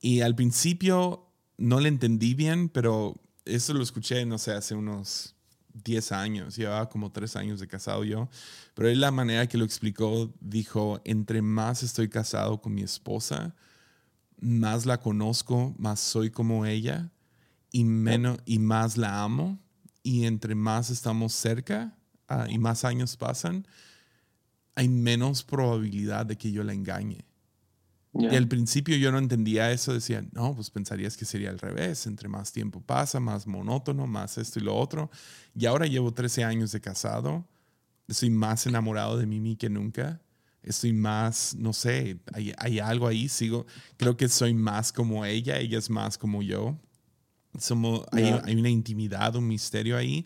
Y 0.00 0.20
al 0.20 0.34
principio 0.34 1.28
no 1.58 1.78
le 1.80 1.88
entendí 1.88 2.34
bien, 2.34 2.68
pero 2.68 3.20
eso 3.44 3.72
lo 3.72 3.82
escuché, 3.82 4.26
no 4.26 4.38
sé, 4.38 4.52
hace 4.52 4.74
unos 4.74 5.36
10 5.74 6.12
años, 6.12 6.56
llevaba 6.56 6.88
como 6.88 7.12
3 7.12 7.36
años 7.36 7.60
de 7.60 7.68
casado 7.68 8.04
yo, 8.04 8.28
pero 8.74 8.88
él 8.88 9.00
la 9.00 9.10
manera 9.10 9.46
que 9.46 9.58
lo 9.58 9.64
explicó, 9.64 10.32
dijo, 10.40 11.00
entre 11.04 11.40
más 11.40 11.82
estoy 11.82 12.08
casado 12.08 12.60
con 12.60 12.74
mi 12.74 12.82
esposa, 12.82 13.54
más 14.42 14.86
la 14.86 15.00
conozco, 15.00 15.74
más 15.78 16.00
soy 16.00 16.30
como 16.30 16.66
ella 16.66 17.10
y, 17.70 17.84
menos, 17.84 18.38
y 18.44 18.58
más 18.58 18.96
la 18.96 19.22
amo. 19.22 19.58
Y 20.02 20.26
entre 20.26 20.56
más 20.56 20.90
estamos 20.90 21.32
cerca 21.32 21.96
ah, 22.28 22.46
y 22.48 22.58
más 22.58 22.84
años 22.84 23.16
pasan, 23.16 23.66
hay 24.74 24.88
menos 24.88 25.44
probabilidad 25.44 26.26
de 26.26 26.36
que 26.36 26.50
yo 26.50 26.64
la 26.64 26.72
engañe. 26.72 27.24
Y 28.14 28.36
al 28.36 28.46
principio 28.46 28.94
yo 28.96 29.10
no 29.10 29.18
entendía 29.18 29.72
eso, 29.72 29.94
decía, 29.94 30.22
no, 30.32 30.54
pues 30.54 30.68
pensarías 30.68 31.16
que 31.16 31.24
sería 31.24 31.48
al 31.48 31.58
revés, 31.58 32.06
entre 32.06 32.28
más 32.28 32.52
tiempo 32.52 32.82
pasa, 32.82 33.20
más 33.20 33.46
monótono, 33.46 34.06
más 34.06 34.36
esto 34.36 34.58
y 34.58 34.62
lo 34.62 34.76
otro. 34.76 35.10
Y 35.54 35.64
ahora 35.64 35.86
llevo 35.86 36.12
13 36.12 36.44
años 36.44 36.72
de 36.72 36.80
casado, 36.82 37.48
estoy 38.06 38.28
más 38.28 38.66
enamorado 38.66 39.16
de 39.16 39.24
Mimi 39.24 39.56
que 39.56 39.70
nunca, 39.70 40.20
estoy 40.62 40.92
más, 40.92 41.54
no 41.56 41.72
sé, 41.72 42.18
hay, 42.32 42.52
hay 42.58 42.78
algo 42.78 43.06
ahí, 43.06 43.28
sigo, 43.28 43.66
creo 43.96 44.16
que 44.16 44.28
soy 44.28 44.54
más 44.54 44.92
como 44.92 45.24
ella, 45.24 45.58
ella 45.58 45.78
es 45.78 45.90
más 45.90 46.18
como 46.18 46.42
yo. 46.42 46.78
Somos, 47.58 48.04
hay, 48.12 48.24
hay 48.44 48.54
una 48.54 48.70
intimidad, 48.70 49.36
un 49.36 49.46
misterio 49.46 49.96
ahí 49.96 50.24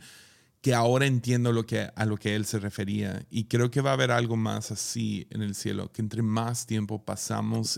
que 0.67 0.75
ahora 0.75 1.07
entiendo 1.07 1.53
lo 1.53 1.65
que, 1.65 1.89
a 1.95 2.05
lo 2.07 2.17
que 2.17 2.35
él 2.35 2.45
se 2.45 2.59
refería. 2.59 3.25
Y 3.31 3.45
creo 3.45 3.71
que 3.71 3.81
va 3.81 3.91
a 3.91 3.93
haber 3.93 4.11
algo 4.11 4.37
más 4.37 4.73
así 4.73 5.27
en 5.31 5.43
el 5.43 5.55
cielo, 5.55 5.93
que 5.93 6.03
entre 6.03 6.23
más 6.23 6.67
tiempo 6.67 7.05
pasamos 7.05 7.77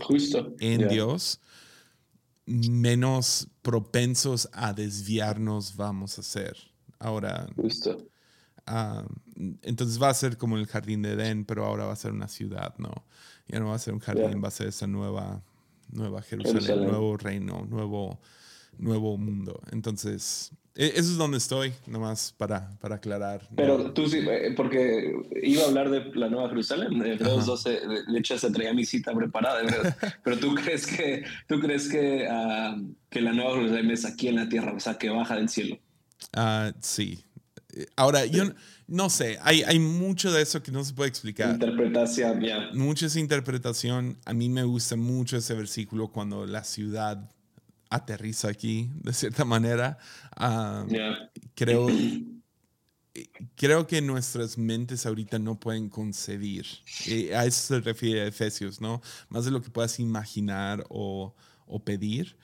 en 0.59 0.87
Dios, 0.87 1.39
menos 2.47 3.47
propensos 3.61 4.49
a 4.53 4.73
desviarnos 4.73 5.75
vamos 5.75 6.17
a 6.17 6.23
ser. 6.23 6.57
Ahora, 6.97 7.47
ah, 8.69 9.03
entonces 9.61 10.01
va 10.01 10.09
a 10.09 10.13
ser 10.13 10.37
como 10.37 10.57
el 10.57 10.67
jardín 10.67 11.01
de 11.01 11.13
Edén, 11.13 11.45
pero 11.45 11.65
ahora 11.65 11.85
va 11.85 11.93
a 11.93 11.97
ser 11.97 12.11
una 12.11 12.27
ciudad, 12.27 12.75
¿no? 12.77 12.91
Ya 13.47 13.59
no 13.59 13.67
va 13.67 13.75
a 13.75 13.79
ser 13.79 13.93
un 13.93 13.99
jardín, 13.99 14.41
va 14.43 14.49
a 14.49 14.51
ser 14.51 14.67
esa 14.67 14.87
nueva, 14.87 15.41
nueva 15.91 16.21
Jerusalén, 16.21 16.83
nuevo 16.83 17.17
reino, 17.17 17.65
nuevo, 17.69 18.19
nuevo 18.77 19.17
mundo. 19.17 19.59
Entonces, 19.71 20.51
e, 20.75 20.87
eso 20.87 21.11
es 21.11 21.17
donde 21.17 21.37
estoy, 21.37 21.73
nomás 21.87 22.33
para, 22.37 22.69
para 22.79 22.95
aclarar. 22.95 23.47
Pero 23.55 23.91
tú 23.91 24.07
sí, 24.07 24.19
eh, 24.19 24.53
porque 24.55 25.13
iba 25.41 25.63
a 25.63 25.67
hablar 25.67 25.89
de 25.89 26.11
la 26.15 26.29
Nueva 26.29 26.49
Jerusalén, 26.49 26.99
de 26.99 27.17
12, 27.17 27.69
de 28.07 28.19
hecho 28.19 28.37
se 28.37 28.51
traía 28.51 28.73
mi 28.73 28.85
cita 28.85 29.13
preparada, 29.13 29.61
pero 30.23 30.37
tú 30.37 30.55
crees 30.55 30.85
que, 30.85 31.23
tú 31.47 31.59
crees 31.59 31.89
que, 31.89 32.27
ah, 32.29 32.77
que 33.09 33.21
la 33.21 33.33
Nueva 33.33 33.55
Jerusalén 33.55 33.91
es 33.91 34.05
aquí 34.05 34.27
en 34.27 34.35
la 34.35 34.47
tierra, 34.47 34.73
o 34.73 34.79
sea, 34.79 34.97
que 34.97 35.09
baja 35.09 35.35
del 35.35 35.49
cielo. 35.49 35.77
Uh, 36.35 36.71
sí. 36.81 37.23
Ahora, 37.95 38.25
yo 38.25 38.43
no 38.87 39.09
sé, 39.09 39.37
hay, 39.43 39.61
hay 39.63 39.79
mucho 39.79 40.31
de 40.31 40.41
eso 40.41 40.63
que 40.63 40.71
no 40.71 40.83
se 40.83 40.93
puede 40.93 41.09
explicar. 41.09 41.51
Interpretación, 41.51 42.41
ya. 42.41 42.69
Mucha 42.73 43.05
esa 43.05 43.19
interpretación. 43.19 44.17
A 44.25 44.33
mí 44.33 44.49
me 44.49 44.63
gusta 44.63 44.95
mucho 44.95 45.37
ese 45.37 45.53
versículo 45.53 46.07
cuando 46.07 46.45
la 46.45 46.63
ciudad 46.63 47.29
aterriza 47.89 48.49
aquí, 48.49 48.89
de 49.03 49.13
cierta 49.13 49.45
manera. 49.45 49.97
Creo, 51.55 51.87
creo 53.55 53.87
que 53.87 54.01
nuestras 54.01 54.57
mentes 54.57 55.05
ahorita 55.05 55.37
no 55.37 55.59
pueden 55.59 55.89
concebir. 55.89 56.65
a 57.35 57.45
eso 57.45 57.75
se 57.75 57.79
refiere 57.81 58.21
a 58.21 58.27
Efesios, 58.27 58.81
¿no? 58.81 59.01
Más 59.29 59.45
de 59.45 59.51
lo 59.51 59.61
que 59.61 59.69
puedas 59.69 59.99
imaginar 59.99 60.85
o, 60.89 61.35
o 61.67 61.83
pedir. 61.83 62.35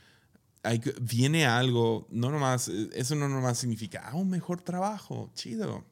Hay, 0.65 0.81
viene 1.01 1.45
algo, 1.45 2.07
no 2.09 2.31
nomás, 2.31 2.67
eso 2.67 3.15
no 3.15 3.29
nomás 3.29 3.59
significa, 3.59 4.03
ah, 4.05 4.15
un 4.15 4.29
mejor 4.29 4.61
trabajo, 4.61 5.31
chido. 5.33 5.85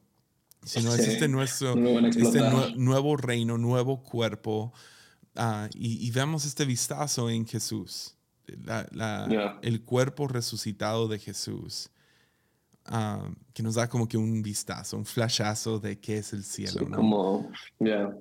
Sino 0.62 0.94
es 0.94 1.06
este, 1.06 1.28
nuestro, 1.28 1.74
este 2.06 2.40
nuevo 2.76 3.16
reino, 3.16 3.58
nuevo 3.58 4.02
cuerpo. 4.02 4.72
Ah, 5.36 5.68
y, 5.74 6.06
y 6.06 6.10
veamos 6.10 6.46
este 6.46 6.64
vistazo 6.64 7.28
en 7.28 7.46
Jesús 7.46 8.14
la, 8.64 9.58
el 9.62 9.82
cuerpo 9.82 10.28
resucitado 10.28 11.08
de 11.08 11.18
Jesús, 11.18 11.90
ah, 12.86 13.28
que 13.52 13.62
nos 13.62 13.74
da 13.74 13.88
como 13.88 14.08
que 14.08 14.16
un 14.16 14.42
vistazo, 14.42 14.96
un 14.96 15.06
flashazo 15.06 15.78
de 15.78 15.98
qué 15.98 16.18
es 16.18 16.32
el 16.32 16.44
cielo. 16.44 16.88
Como, 16.90 17.50
ya. 17.78 18.14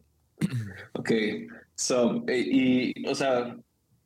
ok. 0.93 1.12
So, 1.76 2.24
eh, 2.28 2.39
y, 2.39 3.08
o 3.08 3.16
sea, 3.16 3.58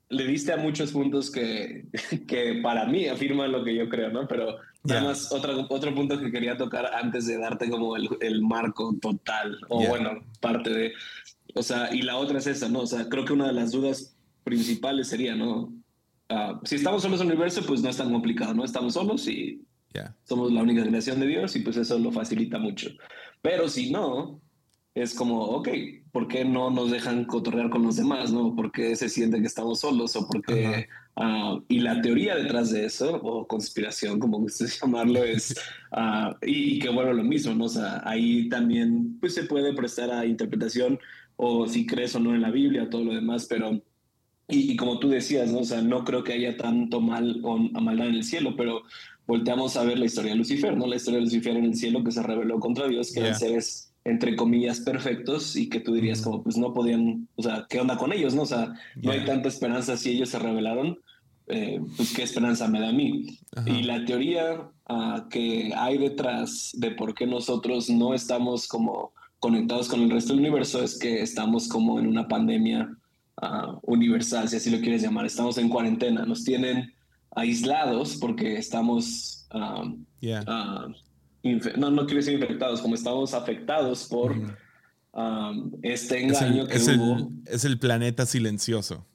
le 0.09 0.25
diste 0.25 0.53
a 0.53 0.57
muchos 0.57 0.91
puntos 0.91 1.29
que, 1.29 1.85
que 2.27 2.59
para 2.61 2.85
mí 2.85 3.07
afirman 3.07 3.51
lo 3.51 3.63
que 3.63 3.75
yo 3.75 3.89
creo, 3.89 4.09
¿no? 4.09 4.27
Pero 4.27 4.57
además, 4.89 5.31
otro, 5.31 5.65
otro 5.69 5.93
punto 5.93 6.19
que 6.19 6.31
quería 6.31 6.57
tocar 6.57 6.85
antes 6.93 7.27
de 7.27 7.37
darte 7.37 7.69
como 7.69 7.95
el, 7.95 8.09
el 8.21 8.41
marco 8.41 8.95
total, 9.01 9.57
o 9.69 9.85
bueno, 9.87 10.23
parte 10.39 10.69
de. 10.69 10.93
O 11.55 11.63
sea, 11.63 11.93
y 11.93 12.01
la 12.01 12.17
otra 12.17 12.39
es 12.39 12.47
esa, 12.47 12.69
¿no? 12.69 12.81
O 12.81 12.87
sea, 12.87 13.09
creo 13.09 13.25
que 13.25 13.33
una 13.33 13.47
de 13.47 13.53
las 13.53 13.71
dudas 13.71 14.15
principales 14.43 15.07
sería, 15.07 15.35
¿no? 15.35 15.73
Ah, 16.29 16.59
si 16.63 16.75
estamos 16.75 17.01
solos 17.01 17.19
en 17.21 17.27
el 17.27 17.33
universo, 17.33 17.61
pues 17.65 17.81
no 17.81 17.89
es 17.89 17.97
tan 17.97 18.11
complicado, 18.11 18.53
¿no? 18.53 18.63
Estamos 18.63 18.93
solos 18.93 19.27
y 19.27 19.61
somos 20.25 20.51
la 20.51 20.61
única 20.61 20.83
creación 20.83 21.19
de 21.19 21.27
Dios 21.27 21.55
y 21.55 21.59
pues 21.61 21.77
eso 21.77 21.97
lo 21.97 22.11
facilita 22.11 22.59
mucho. 22.59 22.89
Pero 23.41 23.67
si 23.67 23.91
no, 23.91 24.39
es 25.01 25.13
como, 25.13 25.41
ok, 25.41 25.69
¿por 26.11 26.27
qué 26.27 26.43
no 26.43 26.69
nos 26.71 26.91
dejan 26.91 27.25
cotorrear 27.25 27.69
con 27.69 27.83
los 27.83 27.97
demás, 27.97 28.31
no? 28.31 28.55
¿Por 28.55 28.71
qué 28.71 28.95
se 28.95 29.09
sienten 29.09 29.41
que 29.41 29.47
estamos 29.47 29.79
solos 29.79 30.15
o 30.15 30.27
por 30.27 30.41
qué... 30.41 30.87
Ah, 31.19 31.59
y 31.67 31.79
la 31.79 31.99
teoría 32.01 32.35
detrás 32.35 32.71
de 32.71 32.85
eso, 32.85 33.15
o 33.23 33.47
conspiración, 33.47 34.19
como 34.19 34.39
gustes 34.39 34.79
llamarlo, 34.81 35.23
es, 35.23 35.55
uh, 35.91 36.35
y, 36.43 36.77
que 36.77 36.89
bueno, 36.89 37.11
lo 37.13 37.23
mismo, 37.23 37.55
¿no? 37.55 37.65
O 37.65 37.69
sea, 37.69 38.01
ahí 38.05 38.47
también 38.49 39.17
pues 39.19 39.33
se 39.33 39.43
puede 39.43 39.73
prestar 39.73 40.11
a 40.11 40.25
interpretación 40.25 40.99
o 41.35 41.67
si 41.67 41.87
crees 41.87 42.15
o 42.15 42.19
no 42.19 42.35
en 42.35 42.41
la 42.41 42.51
Biblia, 42.51 42.89
todo 42.89 43.03
lo 43.03 43.13
demás, 43.13 43.47
pero 43.49 43.81
y, 44.47 44.75
como 44.77 44.99
tú 44.99 45.09
decías, 45.09 45.51
¿no? 45.51 45.59
O 45.59 45.63
sea, 45.63 45.81
no 45.81 46.05
creo 46.05 46.23
que 46.23 46.33
haya 46.33 46.55
tanto 46.55 47.01
mal 47.01 47.41
o 47.43 47.57
maldad 47.57 48.07
en 48.07 48.15
el 48.15 48.23
cielo, 48.23 48.55
pero 48.55 48.83
volteamos 49.25 49.75
a 49.75 49.83
ver 49.83 49.99
la 49.99 50.05
historia 50.05 50.31
de 50.31 50.37
Lucifer, 50.37 50.77
¿no? 50.77 50.87
La 50.87 50.95
historia 50.95 51.19
de 51.19 51.25
Lucifer 51.25 51.57
en 51.57 51.65
el 51.65 51.75
cielo 51.75 52.03
que 52.03 52.11
se 52.11 52.23
rebeló 52.23 52.59
contra 52.59 52.87
Dios, 52.87 53.11
que 53.11 53.19
eran 53.19 53.35
seres 53.35 53.86
entre 54.09 54.35
comillas 54.35 54.79
perfectos 54.79 55.55
y 55.55 55.69
que 55.69 55.79
tú 55.79 55.93
dirías 55.93 56.21
como 56.21 56.43
pues 56.43 56.57
no 56.57 56.73
podían, 56.73 57.27
o 57.35 57.43
sea, 57.43 57.65
¿qué 57.69 57.79
onda 57.79 57.97
con 57.97 58.13
ellos, 58.13 58.33
no? 58.33 58.43
O 58.43 58.45
sea, 58.45 58.73
no 58.95 59.11
hay 59.11 59.25
tanta 59.25 59.49
esperanza 59.49 59.97
si 59.97 60.11
ellos 60.11 60.29
se 60.29 60.39
rebelaron, 60.39 60.99
eh, 61.47 61.81
pues 61.95 62.13
qué 62.13 62.23
esperanza 62.23 62.67
me 62.67 62.79
da 62.79 62.89
a 62.89 62.93
mí. 62.93 63.39
Y 63.65 63.83
la 63.83 64.03
teoría 64.05 64.69
ah, 64.87 65.27
que 65.29 65.71
hay 65.75 65.97
detrás 65.97 66.71
de 66.73 66.91
por 66.91 67.13
qué 67.13 67.25
nosotros 67.27 67.89
no 67.89 68.13
estamos 68.13 68.67
como 68.67 69.13
conectados 69.39 69.87
con 69.87 70.01
el 70.01 70.09
resto 70.09 70.33
del 70.33 70.39
universo 70.39 70.83
es 70.83 70.97
que 70.97 71.21
estamos 71.21 71.67
como 71.67 71.99
en 71.99 72.07
una 72.07 72.27
pandemia 72.27 72.97
Ah, 73.39 73.77
universal, 73.83 74.49
si 74.49 74.55
así 74.55 74.71
lo 74.71 74.79
quieres 74.79 75.03
llamar. 75.03 75.25
Estamos 75.25 75.59
en 75.59 75.69
cuarentena, 75.69 76.25
nos 76.25 76.43
tienen 76.43 76.91
aislados 77.35 78.17
porque 78.17 78.57
estamos, 78.57 79.45
ah, 79.51 79.83
no, 81.43 81.91
no 81.91 82.05
quiero 82.05 82.17
decir 82.17 82.33
infectados, 82.33 82.81
como 82.81 82.95
estamos 82.95 83.33
afectados 83.33 84.05
por 84.05 84.35
este 85.81 86.23
engaño 86.23 86.67
es 86.67 86.87
que 86.87 86.95
hubo. 86.95 87.31
es 87.45 87.65
el 87.65 87.79
planeta 87.79 88.25
silencioso 88.25 89.05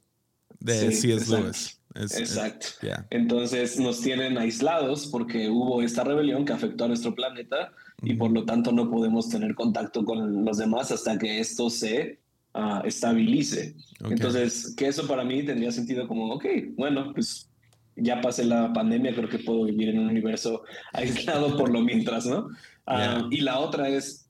de 0.58 0.92
C.S. 0.92 1.30
Lewis. 1.30 1.80
exacto. 1.94 2.66
Entonces 3.10 3.78
nos 3.78 4.00
tienen 4.00 4.38
aislados 4.38 5.06
porque 5.06 5.48
hubo 5.48 5.82
esta 5.82 6.02
rebelión 6.02 6.44
que 6.44 6.52
afectó 6.52 6.84
a 6.84 6.88
nuestro 6.88 7.14
planeta 7.14 7.72
y 8.02 8.14
por 8.14 8.32
lo 8.32 8.44
tanto 8.44 8.72
no 8.72 8.90
podemos 8.90 9.28
tener 9.28 9.54
contacto 9.54 10.04
con 10.04 10.44
los 10.44 10.58
demás 10.58 10.90
hasta 10.90 11.18
que 11.18 11.38
esto 11.38 11.70
se 11.70 12.18
uh, 12.54 12.84
estabilice. 12.84 13.76
Entonces, 14.00 14.74
que 14.76 14.88
eso 14.88 15.06
para 15.06 15.24
mí 15.24 15.44
tendría 15.44 15.70
sentido 15.70 16.08
como, 16.08 16.34
ok, 16.34 16.44
bueno, 16.76 17.12
pues 17.14 17.48
ya 17.96 18.20
pasé 18.20 18.44
la 18.44 18.72
pandemia, 18.72 19.14
creo 19.14 19.28
que 19.28 19.38
puedo 19.38 19.64
vivir 19.64 19.90
en 19.90 20.00
un 20.00 20.08
universo 20.08 20.62
aislado 20.92 21.56
por 21.56 21.70
lo 21.70 21.80
mientras, 21.82 22.26
¿no? 22.26 22.48
Ah, 22.86 23.28
y 23.30 23.40
la 23.40 23.58
otra 23.58 23.88
es, 23.88 24.28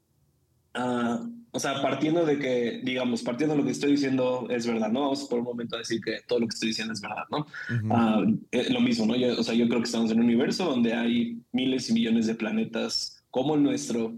uh, 0.77 1.29
o 1.51 1.61
sea, 1.61 1.81
partiendo 1.83 2.25
de 2.25 2.39
que, 2.39 2.81
digamos, 2.83 3.23
partiendo 3.23 3.55
de 3.55 3.61
lo 3.61 3.67
que 3.67 3.73
estoy 3.73 3.93
diciendo 3.93 4.47
es 4.51 4.67
verdad, 4.67 4.91
¿no? 4.91 5.03
Vamos 5.03 5.25
por 5.25 5.39
un 5.39 5.45
momento 5.45 5.77
a 5.77 5.81
decir 5.81 6.01
que 6.01 6.21
todo 6.27 6.41
lo 6.41 6.47
que 6.47 6.55
estoy 6.55 6.69
diciendo 6.69 6.93
es 6.93 7.01
verdad, 7.01 7.25
¿no? 7.31 7.47
lo 8.71 8.81
mismo, 8.81 9.07
¿no? 9.07 9.17
Yo, 9.17 9.39
o 9.39 9.43
sea, 9.43 9.55
yo 9.55 9.69
creo 9.69 9.81
que 9.81 9.87
estamos 9.87 10.11
en 10.11 10.19
un 10.19 10.25
universo 10.25 10.65
donde 10.65 10.95
hay 10.95 11.41
miles 11.53 11.89
y 11.91 11.95
millones 11.95 12.27
de 12.27 12.35
planetas 12.35 13.23
como 13.31 13.55
el 13.55 13.63
nuestro 13.63 14.15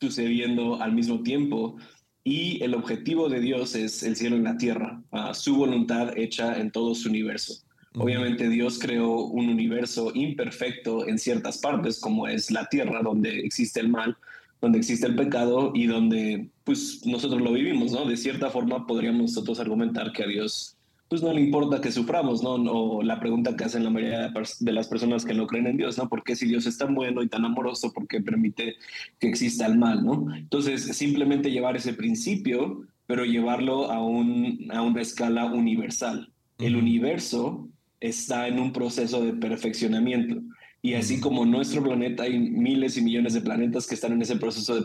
sucediendo 0.00 0.80
al 0.80 0.92
mismo 0.92 1.22
tiempo 1.22 1.76
y 2.24 2.62
el 2.62 2.74
objetivo 2.74 3.28
de 3.28 3.40
Dios 3.40 3.74
es 3.74 4.02
el 4.02 4.16
cielo 4.16 4.36
en 4.36 4.44
la 4.44 4.56
tierra, 4.56 5.02
su 5.32 5.56
voluntad 5.56 6.16
hecha 6.16 6.58
en 6.58 6.70
todo 6.70 6.94
su 6.94 7.08
universo. 7.08 7.62
Obviamente 7.94 8.48
Dios 8.48 8.78
creó 8.78 9.24
un 9.24 9.48
universo 9.48 10.12
imperfecto 10.14 11.08
en 11.08 11.18
ciertas 11.18 11.58
partes, 11.58 11.98
como 11.98 12.28
es 12.28 12.50
la 12.50 12.66
tierra, 12.66 13.02
donde 13.02 13.40
existe 13.40 13.80
el 13.80 13.88
mal, 13.88 14.16
donde 14.60 14.78
existe 14.78 15.06
el 15.06 15.16
pecado 15.16 15.72
y 15.74 15.86
donde 15.86 16.50
pues 16.64 17.04
nosotros 17.04 17.40
lo 17.40 17.52
vivimos, 17.52 17.92
¿no? 17.92 18.04
De 18.04 18.16
cierta 18.16 18.50
forma 18.50 18.86
podríamos 18.86 19.22
nosotros 19.22 19.58
argumentar 19.58 20.12
que 20.12 20.22
a 20.22 20.26
Dios 20.26 20.76
pues 21.08 21.24
no 21.24 21.32
le 21.32 21.40
importa 21.40 21.80
que 21.80 21.90
suframos, 21.90 22.40
¿no? 22.40 22.52
O 22.52 23.02
la 23.02 23.18
pregunta 23.18 23.56
que 23.56 23.64
hacen 23.64 23.82
la 23.82 23.90
mayoría 23.90 24.32
de 24.60 24.72
las 24.72 24.86
personas 24.86 25.24
que 25.24 25.34
no 25.34 25.48
creen 25.48 25.66
en 25.66 25.76
Dios, 25.76 25.98
¿no? 25.98 26.08
¿Por 26.08 26.22
qué 26.22 26.36
si 26.36 26.46
Dios 26.46 26.66
es 26.66 26.78
tan 26.78 26.94
bueno 26.94 27.24
y 27.24 27.28
tan 27.28 27.44
amoroso, 27.44 27.92
por 27.92 28.06
qué 28.06 28.20
permite 28.20 28.76
que 29.18 29.28
exista 29.28 29.66
el 29.66 29.76
mal, 29.76 30.04
¿no? 30.04 30.32
Entonces, 30.32 30.96
simplemente 30.96 31.50
llevar 31.50 31.76
ese 31.76 31.94
principio, 31.94 32.86
pero 33.06 33.24
llevarlo 33.24 33.90
a, 33.90 34.00
un, 34.00 34.68
a 34.70 34.82
una 34.82 35.02
escala 35.02 35.46
universal. 35.46 36.32
El 36.58 36.76
universo 36.76 37.69
está 38.00 38.48
en 38.48 38.58
un 38.58 38.72
proceso 38.72 39.22
de 39.22 39.32
perfeccionamiento. 39.34 40.40
Y 40.82 40.94
así 40.94 41.20
como 41.20 41.44
nuestro 41.44 41.82
planeta, 41.82 42.22
hay 42.22 42.38
miles 42.38 42.96
y 42.96 43.02
millones 43.02 43.34
de 43.34 43.42
planetas 43.42 43.86
que 43.86 43.94
están 43.94 44.12
en 44.12 44.22
ese 44.22 44.36
proceso 44.36 44.74
de 44.74 44.82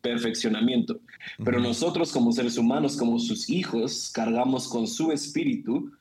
perfeccionamiento. 0.00 0.98
Pero 1.44 1.60
nosotros 1.60 2.10
como 2.10 2.32
seres 2.32 2.58
humanos, 2.58 2.96
como 2.96 3.20
sus 3.20 3.48
hijos, 3.48 4.10
cargamos 4.12 4.66
con 4.68 4.88
su 4.88 5.12
espíritu 5.12 5.92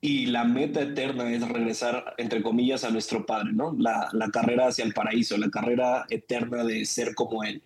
y 0.00 0.26
la 0.26 0.44
meta 0.44 0.82
eterna 0.82 1.32
es 1.32 1.48
regresar, 1.48 2.14
entre 2.18 2.42
comillas, 2.42 2.84
a 2.84 2.90
nuestro 2.90 3.26
Padre, 3.26 3.54
¿no? 3.54 3.74
La, 3.76 4.08
la 4.12 4.28
carrera 4.30 4.68
hacia 4.68 4.84
el 4.84 4.92
paraíso, 4.92 5.36
la 5.36 5.50
carrera 5.50 6.04
eterna 6.08 6.62
de 6.62 6.84
ser 6.84 7.14
como 7.14 7.42
Él. 7.42 7.60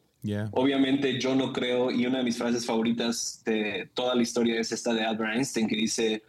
Obviamente 0.52 1.20
yo 1.20 1.34
no 1.34 1.52
creo, 1.52 1.90
y 1.90 2.06
una 2.06 2.18
de 2.18 2.24
mis 2.24 2.38
frases 2.38 2.64
favoritas 2.64 3.42
de 3.44 3.88
toda 3.94 4.14
la 4.14 4.22
historia 4.22 4.60
es 4.60 4.72
esta 4.72 4.92
de 4.92 5.04
Albert 5.04 5.36
Einstein, 5.36 5.68
que 5.68 5.76
dice, 5.76 6.22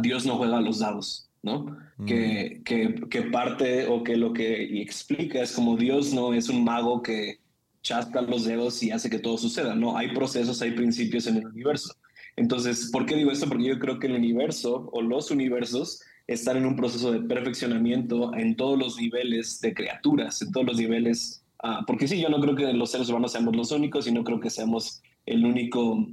Dios 0.00 0.26
no 0.26 0.36
juega 0.36 0.58
a 0.58 0.62
los 0.62 0.78
dados. 0.80 1.28
¿no? 1.42 1.76
Mm. 1.98 2.04
Que, 2.04 2.62
que, 3.10 3.22
parte 3.32 3.86
o 3.86 4.02
que 4.02 4.16
lo 4.16 4.32
que 4.32 4.80
explica 4.80 5.42
es 5.42 5.52
como 5.52 5.76
Dios 5.76 6.14
no 6.14 6.32
es 6.34 6.48
un 6.48 6.64
mago 6.64 7.02
que 7.02 7.40
chasca 7.82 8.22
los 8.22 8.44
dedos 8.44 8.82
y 8.82 8.92
hace 8.92 9.10
que 9.10 9.18
todo 9.18 9.36
suceda, 9.36 9.74
¿no? 9.74 9.96
Hay 9.96 10.14
procesos, 10.14 10.62
hay 10.62 10.70
principios 10.70 11.26
en 11.26 11.38
el 11.38 11.46
universo. 11.46 11.94
Entonces, 12.36 12.90
¿por 12.92 13.06
qué 13.06 13.16
digo 13.16 13.30
esto? 13.30 13.48
Porque 13.48 13.64
yo 13.64 13.78
creo 13.78 13.98
que 13.98 14.06
el 14.06 14.14
universo 14.14 14.88
o 14.92 15.02
los 15.02 15.30
universos 15.30 16.00
están 16.28 16.56
en 16.56 16.66
un 16.66 16.76
proceso 16.76 17.10
de 17.10 17.20
perfeccionamiento 17.20 18.32
en 18.34 18.56
todos 18.56 18.78
los 18.78 18.96
niveles 18.96 19.60
de 19.60 19.74
criaturas, 19.74 20.40
en 20.40 20.52
todos 20.52 20.66
los 20.66 20.76
niveles, 20.78 21.44
ah, 21.62 21.82
porque 21.86 22.06
sí, 22.06 22.20
yo 22.20 22.28
no 22.28 22.40
creo 22.40 22.54
que 22.54 22.72
los 22.72 22.92
seres 22.92 23.08
humanos 23.08 23.32
seamos 23.32 23.56
los 23.56 23.72
únicos 23.72 24.06
y 24.06 24.12
no 24.12 24.22
creo 24.22 24.38
que 24.38 24.48
seamos 24.48 25.02
el 25.26 25.44
único 25.44 26.06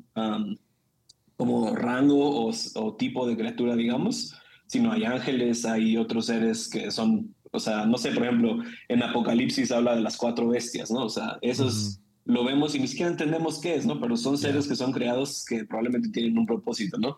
como 1.40 1.74
rango 1.74 2.48
o, 2.48 2.52
o 2.76 2.96
tipo 2.98 3.26
de 3.26 3.38
criatura, 3.38 3.78
digamos, 3.78 4.36
sino 4.68 4.92
hay 4.92 5.06
ángeles, 5.06 5.64
hay 5.64 5.96
otros 5.96 6.26
seres 6.26 6.68
que 6.68 6.92
son, 6.92 7.34
o 7.52 7.62
sea, 7.62 7.86
no 7.86 7.98
sé, 7.98 8.12
por 8.12 8.24
ejemplo, 8.24 8.58
en 8.90 9.02
Apocalipsis 9.02 9.72
habla 9.72 9.96
de 9.96 10.02
las 10.02 10.18
cuatro 10.18 10.50
bestias, 10.50 10.92
¿no? 10.92 11.06
O 11.06 11.10
sea, 11.10 11.40
esos 11.42 12.02
lo 12.26 12.44
vemos 12.44 12.76
y 12.76 12.80
ni 12.80 12.90
siquiera 12.90 13.10
entendemos 13.10 13.62
qué 13.62 13.76
es, 13.76 13.86
¿no? 13.86 14.02
Pero 14.02 14.18
son 14.18 14.38
seres 14.38 14.68
que 14.68 14.76
son 14.76 14.92
creados 14.92 15.46
que 15.48 15.64
probablemente 15.64 16.10
tienen 16.10 16.38
un 16.38 16.46
propósito, 16.46 16.98
¿no? 16.98 17.18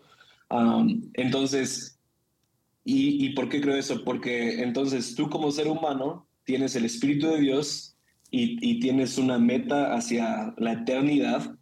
entonces, 1.14 1.98
¿y, 2.84 3.26
¿y 3.26 3.30
por 3.30 3.48
qué 3.48 3.60
creo 3.60 3.74
eso? 3.74 4.04
Porque 4.04 4.62
entonces 4.62 5.16
tú 5.16 5.30
como 5.30 5.50
ser 5.50 5.66
humano 5.66 6.28
tienes 6.44 6.76
el 6.76 6.84
Espíritu 6.84 7.26
de 7.26 7.40
Dios 7.40 7.96
y, 8.30 8.58
y 8.60 8.78
tienes 8.78 9.18
una 9.18 9.38
meta 9.38 9.94
hacia 9.94 10.54
la 10.58 10.74
eternidad, 10.74 11.56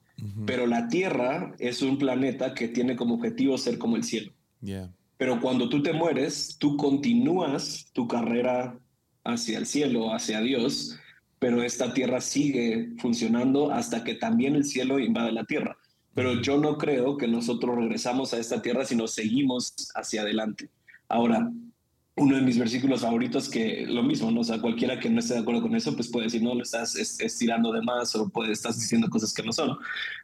pero 0.46 0.66
la 0.66 0.88
Tierra 0.88 1.54
es 1.58 1.82
un 1.82 1.98
planeta 1.98 2.54
que 2.54 2.68
tiene 2.68 2.96
como 2.96 3.14
objetivo 3.14 3.56
ser 3.58 3.78
como 3.78 3.96
el 3.96 4.04
cielo. 4.04 4.32
Yeah. 4.60 4.92
Pero 5.16 5.40
cuando 5.40 5.68
tú 5.68 5.82
te 5.82 5.92
mueres, 5.92 6.56
tú 6.58 6.76
continúas 6.76 7.86
tu 7.92 8.08
carrera 8.08 8.78
hacia 9.24 9.58
el 9.58 9.66
cielo, 9.66 10.14
hacia 10.14 10.40
Dios, 10.40 10.98
pero 11.38 11.62
esta 11.62 11.92
tierra 11.92 12.20
sigue 12.20 12.90
funcionando 12.98 13.70
hasta 13.70 14.04
que 14.04 14.14
también 14.14 14.54
el 14.54 14.64
cielo 14.64 14.98
invade 14.98 15.32
la 15.32 15.44
tierra. 15.44 15.76
Pero 16.14 16.40
yo 16.42 16.58
no 16.58 16.76
creo 16.76 17.16
que 17.16 17.28
nosotros 17.28 17.76
regresamos 17.76 18.34
a 18.34 18.38
esta 18.38 18.60
tierra, 18.60 18.84
sino 18.84 19.06
seguimos 19.06 19.74
hacia 19.94 20.22
adelante. 20.22 20.70
Ahora, 21.08 21.50
uno 22.20 22.36
de 22.36 22.42
mis 22.42 22.58
versículos 22.58 23.00
favoritos 23.00 23.48
que 23.48 23.86
lo 23.86 24.02
mismo, 24.02 24.30
¿no? 24.30 24.40
O 24.40 24.44
sea, 24.44 24.60
cualquiera 24.60 25.00
que 25.00 25.08
no 25.08 25.20
esté 25.20 25.32
de 25.32 25.40
acuerdo 25.40 25.62
con 25.62 25.74
eso, 25.74 25.96
pues 25.96 26.06
puede 26.06 26.26
decir, 26.26 26.42
no, 26.42 26.54
lo 26.54 26.62
estás 26.62 26.94
estirando 26.94 27.72
de 27.72 27.80
más 27.80 28.14
o 28.14 28.28
puede, 28.28 28.52
estás 28.52 28.78
diciendo 28.78 29.08
cosas 29.08 29.32
que 29.32 29.42
no 29.42 29.52
son. 29.52 29.78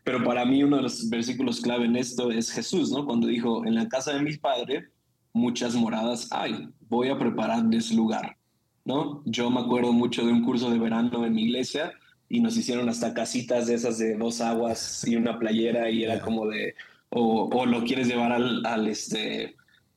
Pero 0.04 0.22
para 0.22 0.44
mí 0.44 0.62
uno 0.62 0.76
de 0.76 0.82
los 0.82 1.08
versículos 1.08 1.62
clave 1.62 1.86
en 1.86 1.96
esto 1.96 2.30
es 2.30 2.50
Jesús, 2.50 2.92
¿no? 2.92 3.06
Cuando 3.06 3.26
dijo, 3.26 3.64
en 3.64 3.74
la 3.74 3.88
casa 3.88 4.12
de 4.12 4.20
mi 4.20 4.36
padre 4.36 4.90
muchas 5.32 5.74
moradas 5.74 6.28
hay, 6.32 6.68
voy 6.90 7.08
a 7.08 7.18
prepararles 7.18 7.90
lugar, 7.90 8.36
¿no? 8.84 9.22
Yo 9.24 9.50
me 9.50 9.60
acuerdo 9.60 9.94
mucho 9.94 10.26
de 10.26 10.32
un 10.32 10.44
curso 10.44 10.70
de 10.70 10.78
verano 10.78 11.24
en 11.24 11.32
mi 11.32 11.44
iglesia 11.44 11.92
y 12.28 12.40
nos 12.40 12.58
hicieron 12.58 12.90
hasta 12.90 13.14
casitas 13.14 13.68
de 13.68 13.74
esas 13.74 13.96
de 13.96 14.18
dos 14.18 14.42
aguas 14.42 15.02
y 15.08 15.16
una 15.16 15.38
playera 15.38 15.88
y 15.88 16.04
era 16.04 16.20
como 16.20 16.46
de, 16.46 16.74
o, 17.08 17.48
o 17.50 17.64
lo 17.64 17.84
quieres 17.84 18.06
llevar 18.06 18.32
al, 18.32 18.66
al 18.66 18.86
este, 18.86 19.56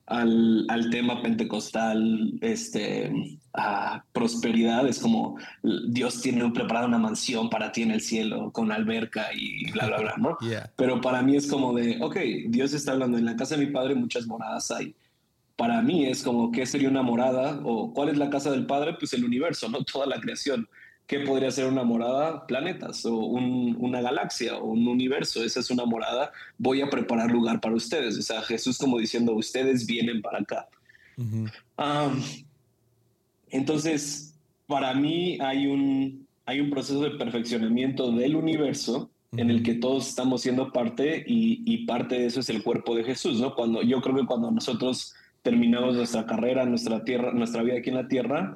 al, 0.09 0.65
al, 0.69 0.89
tema 0.89 1.21
pentecostal, 1.21 2.37
este, 2.41 3.39
a 3.53 4.03
prosperidad, 4.11 4.87
es 4.87 4.99
como 4.99 5.37
Dios 5.87 6.21
tiene 6.21 6.49
preparada 6.51 6.87
una 6.87 6.97
mansión 6.97 7.49
para 7.49 7.71
ti 7.71 7.83
en 7.83 7.91
el 7.91 8.01
cielo 8.01 8.51
con 8.51 8.71
alberca 8.71 9.27
y 9.33 9.71
bla, 9.71 9.87
bla, 9.87 9.97
bla, 9.99 10.13
¿no? 10.17 10.37
Pero 10.75 10.99
para 11.01 11.21
mí 11.21 11.35
es 11.35 11.47
como 11.47 11.73
de, 11.73 11.97
ok, 12.01 12.17
Dios 12.47 12.73
está 12.73 12.91
hablando, 12.91 13.17
en 13.17 13.25
la 13.25 13.35
casa 13.35 13.55
de 13.55 13.65
mi 13.65 13.71
padre 13.71 13.95
muchas 13.95 14.27
moradas 14.27 14.71
hay 14.71 14.95
para 15.59 15.81
mí 15.81 16.05
es 16.05 16.23
como 16.23 16.51
qué 16.53 16.65
sería 16.65 16.87
una 16.87 17.01
morada 17.01 17.59
o 17.65 17.93
cuál 17.93 18.07
es 18.07 18.17
la 18.17 18.29
casa 18.29 18.49
del 18.49 18.65
Padre, 18.65 18.95
pues 18.97 19.11
el 19.11 19.25
universo, 19.25 19.67
¿no? 19.67 19.83
Toda 19.93 20.05
la 20.05 20.21
creación. 20.21 20.69
¿Qué 21.09 21.21
podría 21.21 21.49
ser 21.49 21.65
una 21.65 21.83
morada? 21.83 22.45
Planetas 22.45 23.03
o 23.03 23.15
una 23.15 23.99
galaxia 23.99 24.57
o 24.57 24.73
un 24.73 24.87
universo. 24.87 25.43
Esa 25.43 25.59
es 25.59 25.71
una 25.71 25.83
morada. 25.83 26.31
Voy 26.59 26.81
a 26.81 26.89
preparar 26.91 27.31
lugar 27.31 27.59
para 27.59 27.73
ustedes. 27.73 28.15
O 28.19 28.21
sea, 28.21 28.43
Jesús 28.43 28.77
como 28.77 28.99
diciendo, 28.99 29.33
ustedes 29.33 29.87
vienen 29.87 30.21
para 30.21 30.37
acá. 30.37 30.67
entonces, 33.49 34.35
para 34.67 34.93
mí 34.93 35.39
hay 35.41 35.65
un, 35.65 36.27
hay 36.45 36.59
un 36.59 36.69
proceso 36.69 37.01
de 37.01 37.17
perfeccionamiento 37.17 38.11
del 38.11 38.35
universo 38.35 39.09
en 39.31 39.49
el 39.49 39.63
que 39.63 39.73
todos 39.73 40.09
estamos 40.09 40.43
siendo 40.43 40.71
parte 40.71 41.23
y, 41.25 41.63
y, 41.65 41.87
parte 41.87 42.19
de 42.19 42.27
eso 42.27 42.39
es 42.41 42.49
el 42.49 42.61
cuerpo 42.61 42.95
de 42.95 43.03
Jesús, 43.03 43.39
¿no? 43.39 43.55
Cuando 43.55 43.81
yo 43.81 43.99
creo 44.01 44.15
que 44.15 44.25
cuando 44.27 44.51
nosotros 44.51 45.15
terminamos 45.41 45.95
nuestra 45.95 46.27
carrera, 46.27 46.65
nuestra, 46.65 47.03
tierra, 47.03 47.31
nuestra 47.31 47.63
vida 47.63 47.77
aquí 47.79 47.89
en 47.89 47.95
la 47.95 48.07
tierra, 48.07 48.53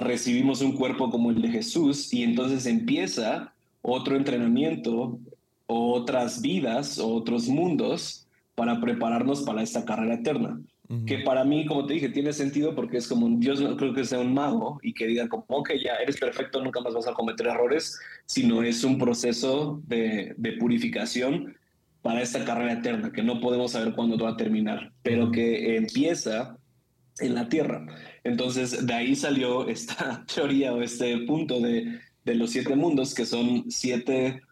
recibimos 0.00 0.60
un 0.60 0.72
cuerpo 0.72 1.10
como 1.10 1.30
el 1.30 1.40
de 1.42 1.48
Jesús 1.48 2.12
y 2.12 2.22
entonces 2.22 2.66
empieza 2.66 3.52
otro 3.82 4.16
entrenamiento, 4.16 5.18
otras 5.66 6.40
vidas, 6.40 6.98
otros 6.98 7.48
mundos 7.48 8.26
para 8.54 8.80
prepararnos 8.80 9.42
para 9.42 9.62
esta 9.62 9.84
carrera 9.84 10.14
eterna. 10.14 10.60
Que 11.06 11.18
para 11.18 11.44
mí, 11.44 11.66
como 11.66 11.86
te 11.86 11.94
dije, 11.94 12.08
tiene 12.08 12.32
sentido 12.32 12.74
porque 12.74 12.96
es 12.96 13.06
como 13.06 13.28
Dios 13.38 13.60
no 13.60 13.76
creo 13.76 13.94
que 13.94 14.04
sea 14.04 14.18
un 14.18 14.34
mago 14.34 14.80
y 14.82 14.92
que 14.92 15.06
diga 15.06 15.28
como, 15.28 15.44
ok, 15.46 15.70
ya 15.80 15.94
eres 15.94 16.18
perfecto, 16.18 16.60
nunca 16.60 16.80
más 16.80 16.94
vas 16.94 17.06
a 17.06 17.12
cometer 17.12 17.46
errores, 17.46 17.96
sino 18.26 18.64
es 18.64 18.82
un 18.82 18.98
proceso 18.98 19.80
de, 19.86 20.34
de 20.36 20.52
purificación 20.54 21.54
para 22.02 22.22
esta 22.22 22.44
carrera 22.44 22.72
eterna, 22.72 23.12
que 23.12 23.22
no 23.22 23.40
podemos 23.40 23.70
saber 23.70 23.94
cuándo 23.94 24.18
va 24.18 24.30
a 24.30 24.36
terminar, 24.36 24.90
pero 25.02 25.30
que 25.30 25.76
empieza 25.76 26.56
en 27.20 27.34
la 27.34 27.48
Tierra. 27.48 27.86
Entonces, 28.24 28.86
de 28.86 28.94
ahí 28.94 29.14
salió 29.14 29.68
esta 29.68 30.24
teoría 30.34 30.72
o 30.72 30.82
este 30.82 31.18
punto 31.26 31.60
de, 31.60 32.00
de 32.24 32.34
los 32.34 32.50
siete 32.50 32.76
mundos, 32.76 33.14
que 33.14 33.26
son 33.26 33.70
siete, 33.70 34.42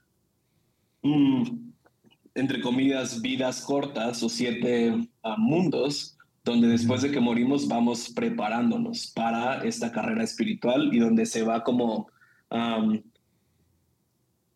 mm, 1.03 1.43
entre 2.35 2.61
comillas, 2.61 3.21
vidas 3.21 3.63
cortas 3.63 4.23
o 4.23 4.29
siete 4.29 4.95
ah, 5.23 5.37
mundos, 5.39 6.17
donde 6.45 6.69
después 6.69 7.03
de 7.03 7.11
que 7.11 7.21
morimos 7.21 7.69
vamos 7.69 8.11
preparándonos 8.15 9.13
para 9.15 9.63
esta 9.65 9.93
carrera 9.93 10.25
espiritual 10.25 10.95
y 10.95 10.99
donde 10.99 11.27
se 11.27 11.43
va 11.43 11.63
como 11.63 12.09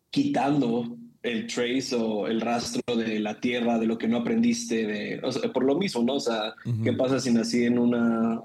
quitando 0.09 0.97
el 1.23 1.47
trace 1.47 1.95
o 1.95 2.27
el 2.27 2.41
rastro 2.41 2.95
de 2.95 3.19
la 3.19 3.39
tierra, 3.39 3.79
de 3.79 3.87
lo 3.87 3.97
que 3.97 4.07
no 4.07 4.17
aprendiste, 4.17 4.85
de, 4.85 5.49
por 5.53 5.63
lo 5.63 5.75
mismo, 5.75 6.03
¿no? 6.03 6.15
O 6.15 6.19
sea, 6.19 6.53
¿qué 6.83 6.91
pasa 6.93 7.19
si 7.19 7.31
nací 7.31 7.63
en 7.63 7.79
una, 7.79 8.41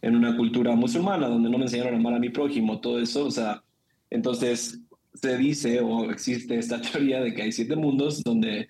en 0.00 0.16
una 0.16 0.36
cultura 0.36 0.74
musulmana 0.74 1.28
donde 1.28 1.50
no 1.50 1.58
me 1.58 1.64
enseñaron 1.64 1.94
a 1.94 1.98
amar 1.98 2.14
a 2.14 2.18
mi 2.18 2.30
prójimo, 2.30 2.80
todo 2.80 2.98
eso? 2.98 3.26
O 3.26 3.30
sea, 3.30 3.62
entonces 4.08 4.80
se 5.14 5.36
dice 5.36 5.80
o 5.80 6.10
existe 6.10 6.58
esta 6.58 6.80
teoría 6.92 7.20
de 7.20 7.34
que 7.34 7.42
hay 7.42 7.52
siete 7.52 7.76
mundos 7.76 8.22
donde 8.22 8.68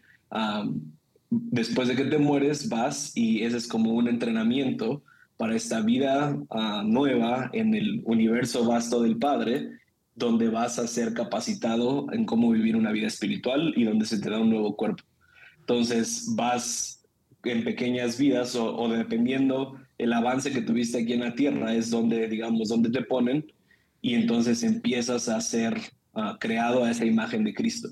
después 1.30 1.88
de 1.88 1.96
que 1.96 2.04
te 2.04 2.18
mueres 2.18 2.68
vas 2.68 3.16
y 3.16 3.42
ese 3.42 3.56
es 3.56 3.68
como 3.68 3.92
un 3.92 4.08
entrenamiento 4.08 5.02
para 5.36 5.54
esta 5.54 5.80
vida 5.80 6.36
ah, 6.50 6.82
nueva 6.84 7.50
en 7.52 7.74
el 7.74 8.02
universo 8.04 8.64
vasto 8.64 9.02
del 9.02 9.18
Padre 9.18 9.70
donde 10.16 10.48
vas 10.48 10.78
a 10.78 10.86
ser 10.86 11.12
capacitado 11.12 12.06
en 12.10 12.24
cómo 12.24 12.50
vivir 12.50 12.74
una 12.74 12.90
vida 12.90 13.06
espiritual 13.06 13.74
y 13.76 13.84
donde 13.84 14.06
se 14.06 14.18
te 14.18 14.30
da 14.30 14.40
un 14.40 14.50
nuevo 14.50 14.74
cuerpo. 14.74 15.04
Entonces 15.60 16.32
vas 16.34 17.04
en 17.44 17.62
pequeñas 17.62 18.18
vidas 18.18 18.56
o, 18.56 18.88
dependiendo 18.88 19.76
el 19.98 20.12
avance 20.12 20.50
que 20.50 20.62
tuviste 20.62 21.02
aquí 21.02 21.12
en 21.12 21.20
la 21.20 21.34
tierra 21.34 21.74
es 21.74 21.90
donde, 21.90 22.28
digamos, 22.28 22.68
donde 22.68 22.90
te 22.90 23.02
ponen 23.02 23.46
y 24.00 24.14
entonces 24.14 24.62
empiezas 24.62 25.28
a 25.28 25.40
ser 25.40 25.78
ah, 26.14 26.36
creado 26.40 26.84
a 26.84 26.90
esa 26.90 27.04
imagen 27.04 27.44
de 27.44 27.54
Cristo. 27.54 27.90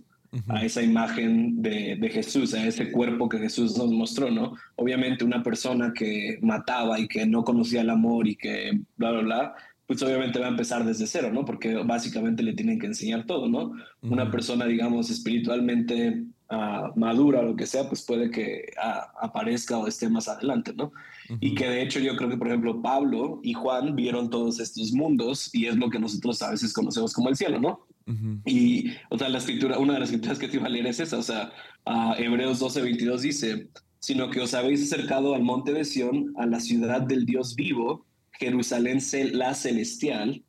a 0.48 0.64
esa 0.64 0.82
imagen 0.82 1.62
de, 1.62 1.96
de, 1.96 2.08
Jesús, 2.08 2.54
a 2.54 2.66
ese 2.66 2.90
cuerpo 2.90 3.28
que 3.28 3.38
Jesús 3.38 3.78
nos 3.78 3.92
mostró, 3.92 4.32
¿no? 4.32 4.54
Obviamente 4.74 5.24
una 5.24 5.44
persona 5.44 5.92
que 5.94 6.40
mataba 6.42 6.98
y 6.98 7.06
que 7.06 7.24
no 7.24 7.44
conocía 7.44 7.82
el 7.82 7.90
amor 7.90 8.26
y 8.26 8.34
que 8.34 8.80
bla, 8.96 9.12
bla, 9.12 9.22
bla, 9.22 9.54
pues 9.86 10.02
obviamente 10.02 10.38
va 10.38 10.46
a 10.46 10.50
empezar 10.50 10.84
desde 10.84 11.06
cero, 11.06 11.30
¿no? 11.32 11.44
Porque 11.44 11.74
básicamente 11.76 12.42
le 12.42 12.54
tienen 12.54 12.78
que 12.78 12.86
enseñar 12.86 13.26
todo, 13.26 13.48
¿no? 13.48 13.72
Una 14.02 14.30
persona, 14.30 14.64
digamos, 14.64 15.10
espiritualmente 15.10 16.24
uh, 16.50 16.98
madura 16.98 17.40
o 17.40 17.42
lo 17.42 17.56
que 17.56 17.66
sea, 17.66 17.86
pues 17.88 18.02
puede 18.02 18.30
que 18.30 18.72
uh, 18.78 19.24
aparezca 19.26 19.76
o 19.76 19.86
esté 19.86 20.08
más 20.08 20.28
adelante, 20.28 20.72
¿no? 20.74 20.92
Y 21.40 21.54
que 21.54 21.68
de 21.68 21.82
hecho 21.82 22.00
yo 22.00 22.16
creo 22.16 22.30
que, 22.30 22.36
por 22.36 22.48
ejemplo, 22.48 22.80
Pablo 22.80 23.40
y 23.42 23.52
Juan 23.52 23.94
vieron 23.94 24.30
todos 24.30 24.58
estos 24.58 24.92
mundos 24.92 25.54
y 25.54 25.66
es 25.66 25.76
lo 25.76 25.90
que 25.90 25.98
nosotros 25.98 26.40
a 26.42 26.50
veces 26.50 26.72
conocemos 26.72 27.12
como 27.12 27.28
el 27.28 27.36
cielo, 27.36 27.60
¿no? 27.60 27.86
Y, 28.44 28.90
o 29.08 29.16
sea, 29.16 29.30
la 29.30 29.38
escritura, 29.38 29.78
una 29.78 29.94
de 29.94 30.00
las 30.00 30.10
escrituras 30.10 30.38
que 30.38 30.48
te 30.48 30.58
iba 30.58 30.66
a 30.66 30.70
leer 30.70 30.86
es 30.86 31.00
esa, 31.00 31.18
o 31.18 31.22
sea, 31.22 31.52
uh, 31.86 32.12
Hebreos 32.18 32.58
12, 32.58 32.82
22 32.82 33.22
dice, 33.22 33.68
sino 33.98 34.28
que 34.28 34.40
os 34.40 34.52
habéis 34.52 34.82
acercado 34.82 35.34
al 35.34 35.42
monte 35.42 35.72
de 35.72 35.84
Sión, 35.84 36.34
a 36.36 36.44
la 36.44 36.60
ciudad 36.60 37.00
del 37.00 37.24
Dios 37.24 37.54
vivo, 37.54 38.04
Jerusalén 38.38 39.00
la 39.32 39.54
celestial, 39.54 40.42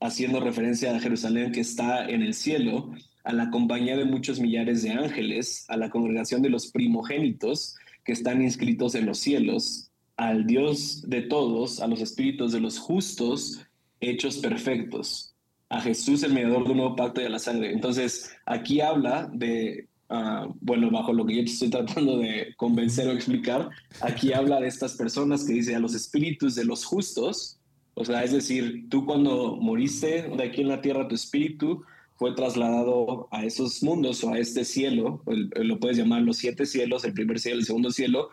haciendo 0.00 0.40
referencia 0.40 0.94
a 0.94 1.00
Jerusalén 1.00 1.52
que 1.52 1.60
está 1.60 2.08
en 2.08 2.22
el 2.22 2.34
cielo, 2.34 2.92
a 3.24 3.32
la 3.32 3.50
compañía 3.50 3.96
de 3.96 4.04
muchos 4.04 4.40
millares 4.40 4.82
de 4.82 4.90
ángeles, 4.90 5.64
a 5.68 5.76
la 5.76 5.90
congregación 5.90 6.42
de 6.42 6.50
los 6.50 6.72
primogénitos 6.72 7.76
que 8.04 8.12
están 8.12 8.42
inscritos 8.42 8.94
en 8.94 9.06
los 9.06 9.18
cielos, 9.18 9.90
al 10.16 10.46
Dios 10.46 11.08
de 11.08 11.22
todos, 11.22 11.80
a 11.80 11.86
los 11.86 12.00
espíritus 12.00 12.52
de 12.52 12.60
los 12.60 12.78
justos 12.78 13.60
hechos 14.00 14.38
perfectos, 14.38 15.34
a 15.68 15.80
Jesús 15.80 16.22
el 16.22 16.32
mediador 16.32 16.64
de 16.64 16.70
un 16.72 16.76
nuevo 16.78 16.96
pacto 16.96 17.20
y 17.20 17.28
la 17.28 17.38
sangre. 17.38 17.72
Entonces, 17.72 18.30
aquí 18.44 18.80
habla 18.80 19.30
de, 19.32 19.88
uh, 20.12 20.54
bueno, 20.60 20.90
bajo 20.90 21.12
lo 21.12 21.26
que 21.26 21.36
yo 21.36 21.44
te 21.44 21.50
estoy 21.50 21.70
tratando 21.70 22.18
de 22.18 22.54
convencer 22.56 23.08
o 23.08 23.12
explicar, 23.12 23.70
aquí 24.00 24.32
habla 24.34 24.60
de 24.60 24.68
estas 24.68 24.94
personas 24.94 25.44
que 25.44 25.54
dice 25.54 25.74
a 25.74 25.80
los 25.80 25.94
espíritus 25.94 26.54
de 26.54 26.64
los 26.64 26.84
justos, 26.84 27.58
o 27.94 28.04
sea, 28.04 28.24
es 28.24 28.32
decir, 28.32 28.86
tú 28.88 29.04
cuando 29.04 29.56
moriste 29.56 30.28
de 30.28 30.42
aquí 30.42 30.62
en 30.62 30.68
la 30.68 30.80
tierra, 30.80 31.08
tu 31.08 31.14
espíritu 31.14 31.82
fue 32.16 32.34
trasladado 32.34 33.28
a 33.32 33.44
esos 33.44 33.82
mundos 33.82 34.22
o 34.24 34.32
a 34.32 34.38
este 34.38 34.64
cielo, 34.64 35.22
lo 35.26 35.80
puedes 35.80 35.98
llamar 35.98 36.22
los 36.22 36.36
siete 36.36 36.66
cielos, 36.66 37.04
el 37.04 37.14
primer 37.14 37.40
cielo, 37.40 37.58
el 37.58 37.66
segundo 37.66 37.90
cielo, 37.90 38.30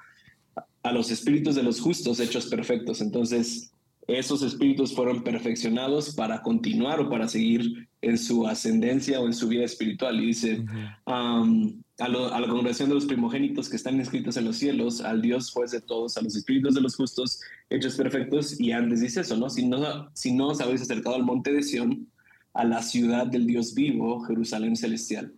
a 0.84 0.92
los 0.92 1.12
espíritus 1.12 1.56
de 1.56 1.64
los 1.64 1.82
justos 1.82 2.20
hechos 2.20 2.46
perfectos. 2.48 3.02
Entonces, 3.02 3.74
esos 4.08 4.44
espíritus 4.44 4.94
fueron 4.94 5.24
perfeccionados 5.24 6.16
para 6.16 6.42
continuar 6.42 7.00
o 7.00 7.10
para 7.10 7.28
seguir 7.28 7.89
en 8.02 8.18
su 8.18 8.48
ascendencia 8.48 9.20
o 9.20 9.26
en 9.26 9.34
su 9.34 9.48
vida 9.48 9.66
espiritual. 9.66 10.22
Y 10.22 10.28
dice, 10.28 10.66
a, 11.06 12.08
la 12.08 12.48
congregación 12.48 12.90
de 12.90 12.96
los 12.96 13.06
primogénitos 13.06 13.70
que 13.70 13.76
están 13.76 13.96
inscritos 13.98 14.38
en 14.38 14.46
los 14.46 14.58
cielos, 14.58 15.02
al 15.02 15.22
Dios 15.22 15.52
juez 15.52 15.72
de 15.72 15.82
todos, 15.82 16.18
a 16.18 16.22
los 16.22 16.36
espíritus 16.36 16.76
de 16.76 16.82
los 16.82 16.96
justos 16.96 17.42
hechos 17.70 17.96
perfectos. 17.96 18.60
Y 18.60 18.72
antes 18.72 19.02
dice 19.02 19.22
eso, 19.22 19.36
¿no? 19.38 19.50
Si 19.50 19.66
no, 19.66 20.10
si 20.14 20.32
no 20.32 20.50
os 20.50 20.62
habéis 20.62 20.82
acercado 20.82 21.16
al 21.16 21.24
monte 21.24 21.52
de 21.52 21.64
Sión, 21.64 22.08
a 22.54 22.64
la 22.64 22.82
ciudad 22.82 23.28
del 23.28 23.46
Dios 23.46 23.74
vivo, 23.74 24.22
Jerusalén 24.22 24.76
celestial. 24.76 25.34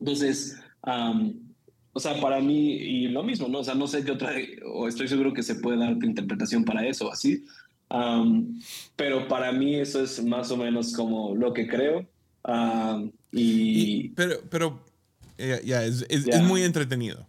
Entonces, 0.00 0.56
o 1.92 2.00
sea, 2.00 2.20
para 2.20 2.40
mí, 2.40 2.72
y 2.74 3.08
lo 3.08 3.22
mismo, 3.22 3.48
¿no? 3.48 3.58
O 3.58 3.64
sea, 3.64 3.74
no 3.74 3.86
sé 3.86 4.04
qué 4.04 4.12
otra, 4.12 4.32
o 4.72 4.88
estoy 4.88 5.08
seguro 5.08 5.32
que 5.32 5.42
se 5.42 5.56
puede 5.56 5.78
dar 5.78 5.92
interpretación 6.02 6.64
para 6.64 6.86
eso, 6.86 7.10
así. 7.10 7.44
Pero 8.96 9.28
para 9.28 9.52
mí 9.52 9.76
eso 9.76 10.02
es 10.02 10.22
más 10.24 10.50
o 10.50 10.56
menos 10.56 10.92
como 10.92 11.34
lo 11.34 11.52
que 11.52 11.66
creo. 11.66 12.06
y, 13.32 14.10
pero, 14.10 14.40
pero 14.50 14.80
ya, 15.38 15.84
es, 15.84 16.04
es, 16.08 16.42
muy 16.42 16.62
entretenido. 16.62 17.26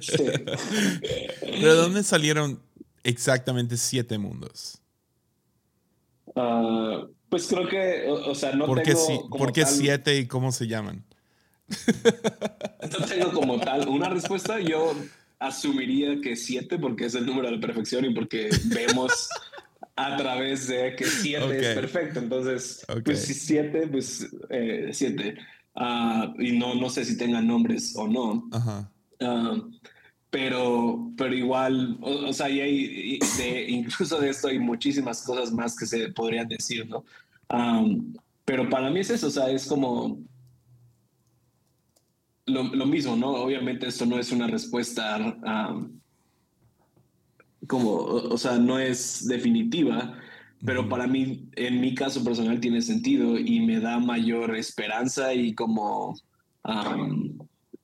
Sí. 0.00 0.16
¿de 1.60 1.68
dónde 1.68 2.02
salieron 2.02 2.60
exactamente 3.02 3.76
siete 3.76 4.18
mundos? 4.18 4.80
Uh, 6.26 7.08
pues 7.28 7.46
creo 7.48 7.68
que, 7.68 8.06
o, 8.08 8.34
sea, 8.34 8.52
no 8.52 8.66
¿Por 8.66 8.82
tengo. 8.82 9.28
¿Por 9.30 9.52
qué 9.52 9.64
siete 9.66 10.18
y 10.18 10.26
cómo 10.26 10.52
se 10.52 10.66
llaman? 10.66 11.04
No 12.86 13.04
tengo 13.04 13.32
como 13.32 13.58
tal 13.58 13.88
una 13.88 14.08
respuesta. 14.08 14.60
Yo 14.60 14.94
asumiría 15.40 16.20
que 16.22 16.36
siete 16.36 16.78
porque 16.78 17.06
es 17.06 17.16
el 17.16 17.26
número 17.26 17.50
de 17.50 17.58
perfección 17.58 18.04
y 18.04 18.14
porque 18.14 18.48
vemos 18.66 19.28
a 19.96 20.16
través 20.16 20.68
de 20.68 20.94
que 20.94 21.04
siete 21.04 21.58
es 21.58 21.74
perfecto. 21.74 22.20
Entonces, 22.20 22.86
pues 23.04 23.24
si 23.24 23.34
siete, 23.34 23.86
pues 23.88 24.28
eh, 24.50 24.90
siete. 24.92 25.36
Ah, 25.74 26.32
y 26.38 26.52
no, 26.52 26.74
no 26.74 26.88
sé 26.90 27.04
si 27.04 27.16
tengan 27.16 27.46
nombres 27.46 27.94
o 27.96 28.06
no. 28.06 28.48
Ajá. 28.52 28.90
Ah, 29.20 29.56
pero, 30.30 31.12
pero 31.16 31.34
igual, 31.34 31.96
o, 32.02 32.32
sea, 32.32 32.50
y 32.50 32.60
hay, 32.60 33.18
de, 33.38 33.70
incluso 33.70 34.20
de 34.20 34.28
esto 34.28 34.48
hay 34.48 34.58
muchísimas 34.58 35.22
cosas 35.22 35.50
más 35.50 35.74
que 35.74 35.86
se 35.86 36.08
podrían 36.10 36.48
decir, 36.48 36.86
¿no? 36.86 37.04
pero 38.44 38.68
para 38.68 38.90
mí 38.90 39.00
es 39.00 39.10
eso, 39.10 39.28
o 39.28 39.30
sea, 39.30 39.48
es 39.50 39.66
como 39.66 40.18
lo, 42.44 42.64
lo 42.64 42.86
mismo, 42.86 43.16
¿no? 43.16 43.30
Obviamente 43.30 43.86
esto 43.86 44.04
no 44.04 44.18
es 44.18 44.30
una 44.30 44.46
respuesta 44.46 45.18
como, 47.66 47.96
o, 47.96 48.38
sea, 48.38 48.58
no 48.58 48.78
es 48.78 49.26
definitiva, 49.26 50.18
pero 50.64 50.88
para 50.88 51.06
mí, 51.06 51.48
en 51.56 51.80
mi 51.80 51.94
caso 51.94 52.24
personal, 52.24 52.60
tiene 52.60 52.80
sentido 52.82 53.38
y 53.38 53.60
me 53.60 53.80
da 53.80 53.98
mayor 53.98 54.56
esperanza 54.56 55.34
y 55.34 55.54
como 55.54 56.14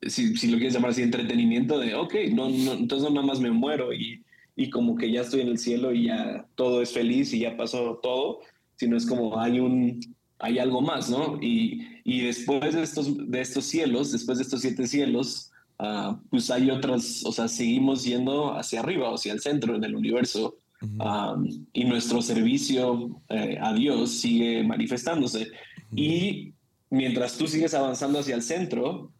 si, 0.02 0.36
si, 0.36 0.48
lo 0.48 0.56
quieres 0.56 0.74
llamar 0.74 0.90
así, 0.90 1.02
entretenimiento 1.02 1.78
de, 1.78 1.94
ok, 1.94 2.14
no, 2.32 2.48
no, 2.48 2.72
entonces 2.72 3.10
nada 3.12 3.26
más 3.26 3.40
me 3.40 3.50
muero 3.50 3.92
y, 3.92 4.24
y 4.56 4.70
como 4.70 4.96
que 4.96 5.10
ya 5.10 5.20
estoy 5.20 5.42
en 5.42 5.48
el 5.48 5.58
cielo 5.58 5.92
y 5.92 6.06
ya 6.06 6.46
todo 6.54 6.82
es 6.82 6.92
feliz 6.92 7.32
y 7.32 7.40
ya 7.40 7.56
pasó 7.56 8.00
todo, 8.02 8.40
sino 8.76 8.96
es 8.96 9.06
como 9.06 9.38
hay 9.38 9.60
un, 9.60 10.00
hay 10.38 10.58
algo 10.58 10.80
más, 10.80 11.08
¿no? 11.08 11.38
Y, 11.40 11.86
y 12.04 12.22
después 12.22 12.74
de 12.74 12.82
estos, 12.82 13.30
de 13.30 13.40
estos 13.40 13.64
cielos, 13.64 14.10
después 14.10 14.38
de 14.38 14.44
estos 14.44 14.60
siete 14.60 14.86
cielos, 14.86 15.51
uh, 15.82 16.16
pues 16.30 16.50
hay 16.50 16.70
otras, 16.70 17.22
o 17.26 17.32
sea, 17.32 17.48
seguimos 17.48 18.04
yendo 18.04 18.54
hacia 18.56 18.80
arriba, 18.80 19.12
hacia 19.12 19.32
el 19.32 19.40
centro 19.40 19.78
del 19.78 19.94
universo. 19.94 20.56
Um, 20.98 21.46
y 21.72 21.84
nuestro 21.84 22.20
servicio 22.20 23.20
eh, 23.28 23.56
a 23.60 23.72
Dios 23.72 24.10
sigue 24.10 24.64
manifestándose. 24.64 25.46
Y 25.94 26.54
mientras 26.90 27.38
tú 27.38 27.46
sigues 27.46 27.72
avanzando 27.72 28.18
hacia 28.18 28.34
el 28.34 28.42
centro, 28.42 29.12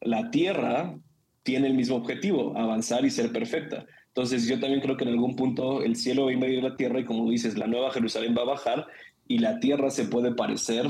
la 0.00 0.30
tierra 0.30 0.96
tiene 1.42 1.68
el 1.68 1.74
mismo 1.74 1.96
objetivo, 1.96 2.56
avanzar 2.56 3.04
y 3.04 3.10
ser 3.10 3.32
perfecta. 3.32 3.84
Entonces 4.08 4.48
yo 4.48 4.58
también 4.58 4.80
creo 4.80 4.96
que 4.96 5.04
en 5.04 5.10
algún 5.10 5.36
punto 5.36 5.82
el 5.82 5.96
cielo 5.96 6.24
va 6.24 6.30
a 6.30 6.34
invadir 6.34 6.62
la 6.62 6.76
tierra 6.76 7.00
y 7.00 7.04
como 7.04 7.30
dices, 7.30 7.56
la 7.56 7.66
nueva 7.66 7.92
Jerusalén 7.92 8.34
va 8.36 8.42
a 8.42 8.56
bajar 8.56 8.86
y 9.28 9.38
la 9.38 9.60
tierra 9.60 9.90
se 9.90 10.04
puede 10.04 10.34
parecer 10.34 10.86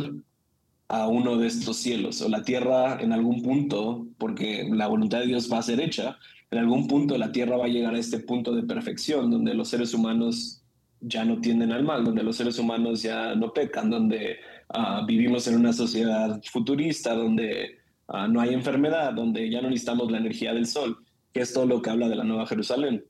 a 0.91 1.07
uno 1.09 1.37
de 1.37 1.47
estos 1.47 1.77
cielos 1.77 2.21
o 2.21 2.29
la 2.29 2.43
tierra 2.43 3.01
en 3.01 3.13
algún 3.13 3.43
punto, 3.43 4.07
porque 4.19 4.69
la 4.71 4.89
voluntad 4.89 5.21
de 5.21 5.27
Dios 5.27 5.51
va 5.51 5.59
a 5.59 5.63
ser 5.63 5.81
hecha, 5.81 6.19
en 6.51 6.59
algún 6.59 6.87
punto 6.89 7.17
la 7.17 7.33
tierra 7.33 7.57
va 7.57 7.67
a 7.67 7.69
llegar 7.69 7.95
a 7.95 7.99
este 7.99 8.19
punto 8.19 8.55
de 8.55 8.65
perfección 8.65 9.31
donde 9.31 9.55
los 9.55 9.69
seres 9.69 9.95
humanos 9.95 10.63
ya 11.01 11.25
no 11.25 11.41
tienden 11.41 11.73
al 11.73 11.85
mal, 11.85 12.05
donde 12.05 12.23
los 12.23 12.37
seres 12.37 12.59
humanos 12.59 13.03
ya 13.03 13.35
no 13.35 13.53
pecan, 13.53 13.89
donde 13.89 14.37
ah, 14.69 15.05
vivimos 15.07 15.47
en 15.47 15.57
una 15.57 15.73
sociedad 15.73 16.41
futurista, 16.51 17.15
donde 17.15 17.81
Ah, 18.13 18.27
no 18.27 18.41
hay 18.41 18.53
enfermedad, 18.55 19.13
donde 19.13 19.49
ya 19.49 19.63
no 19.63 19.71
necesitamos 19.71 20.11
la 20.11 20.19
energía 20.19 20.53
del 20.53 20.67
sol, 20.67 20.99
que 21.33 21.43
es 21.43 21.53
todo 21.53 21.65
lo 21.65 21.81
que 21.81 21.91
habla 21.91 22.09
de 22.09 22.17
la 22.17 22.25
Nueva 22.25 22.45
Jerusalén. 22.45 23.05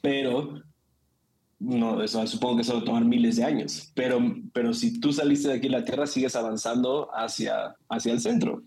Pero, 0.00 0.62
no, 1.62 2.02
eso 2.02 2.26
supongo 2.26 2.56
que 2.56 2.62
eso 2.62 2.74
va 2.74 2.80
a 2.80 2.84
tomar 2.84 3.04
miles 3.04 3.36
de 3.36 3.44
años, 3.44 3.92
pero, 3.94 4.20
pero 4.52 4.74
si 4.74 4.98
tú 4.98 5.12
saliste 5.12 5.48
de 5.48 5.54
aquí 5.54 5.68
a 5.68 5.78
la 5.78 5.84
Tierra, 5.84 6.06
sigues 6.06 6.34
avanzando 6.34 7.08
hacia, 7.14 7.76
hacia 7.88 8.12
el 8.12 8.20
centro. 8.20 8.64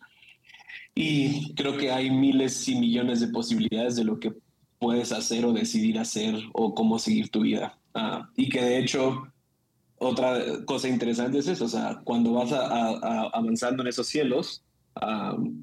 Y 0.94 1.54
creo 1.56 1.76
que 1.76 1.92
hay 1.92 2.10
miles 2.10 2.68
y 2.70 2.76
millones 2.76 3.20
de 3.20 3.28
posibilidades 3.28 3.98
de 3.98 4.06
lo 4.06 4.18
que 4.18 4.34
puedes 4.80 5.12
hacer 5.12 5.44
o 5.46 5.52
decidir 5.52 6.00
hacer 6.00 6.36
o 6.54 6.74
cómo 6.74 6.98
seguir 6.98 7.30
tu 7.30 7.42
vida. 7.42 7.78
Ah, 7.94 8.30
y 8.38 8.48
que 8.48 8.62
de 8.62 8.80
hecho, 8.80 9.28
otra 9.98 10.64
cosa 10.66 10.88
interesante 10.88 11.40
es 11.40 11.48
eso, 11.48 11.66
o 11.66 11.70
sea, 11.70 12.00
cuando 12.06 12.34
vas 12.34 12.54
avanzando 12.54 13.84
en 13.84 13.90
esos 13.90 14.08
cielos, 14.08 14.64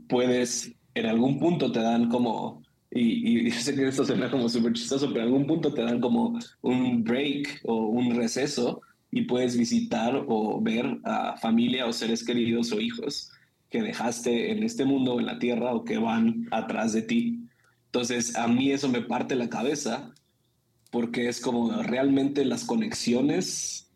puedes, 0.06 0.72
en 0.94 1.06
algún 1.06 1.38
punto 1.38 1.72
te 1.72 1.80
dan 1.80 2.10
como, 2.10 2.62
y, 2.94 3.46
y 3.46 3.50
sé 3.52 3.74
que 3.74 3.88
esto 3.88 4.04
suena 4.04 4.30
como 4.30 4.48
súper 4.48 4.72
chistoso, 4.72 5.08
pero 5.08 5.20
en 5.20 5.26
algún 5.26 5.46
punto 5.46 5.72
te 5.72 5.82
dan 5.82 6.00
como 6.00 6.38
un 6.62 7.04
break 7.04 7.60
o 7.64 7.86
un 7.88 8.14
receso 8.14 8.82
y 9.10 9.22
puedes 9.22 9.56
visitar 9.56 10.24
o 10.26 10.60
ver 10.60 10.98
a 11.04 11.36
familia 11.36 11.86
o 11.86 11.92
seres 11.92 12.24
queridos 12.24 12.72
o 12.72 12.80
hijos 12.80 13.30
que 13.70 13.82
dejaste 13.82 14.52
en 14.52 14.62
este 14.62 14.84
mundo, 14.84 15.18
en 15.18 15.26
la 15.26 15.38
tierra 15.38 15.74
o 15.74 15.84
que 15.84 15.98
van 15.98 16.46
atrás 16.50 16.92
de 16.92 17.02
ti. 17.02 17.40
Entonces, 17.86 18.36
a 18.36 18.46
mí 18.48 18.70
eso 18.70 18.88
me 18.88 19.02
parte 19.02 19.34
la 19.34 19.48
cabeza 19.48 20.12
porque 20.90 21.28
es 21.28 21.40
como 21.40 21.82
realmente 21.82 22.44
las 22.44 22.64
conexiones 22.64 23.90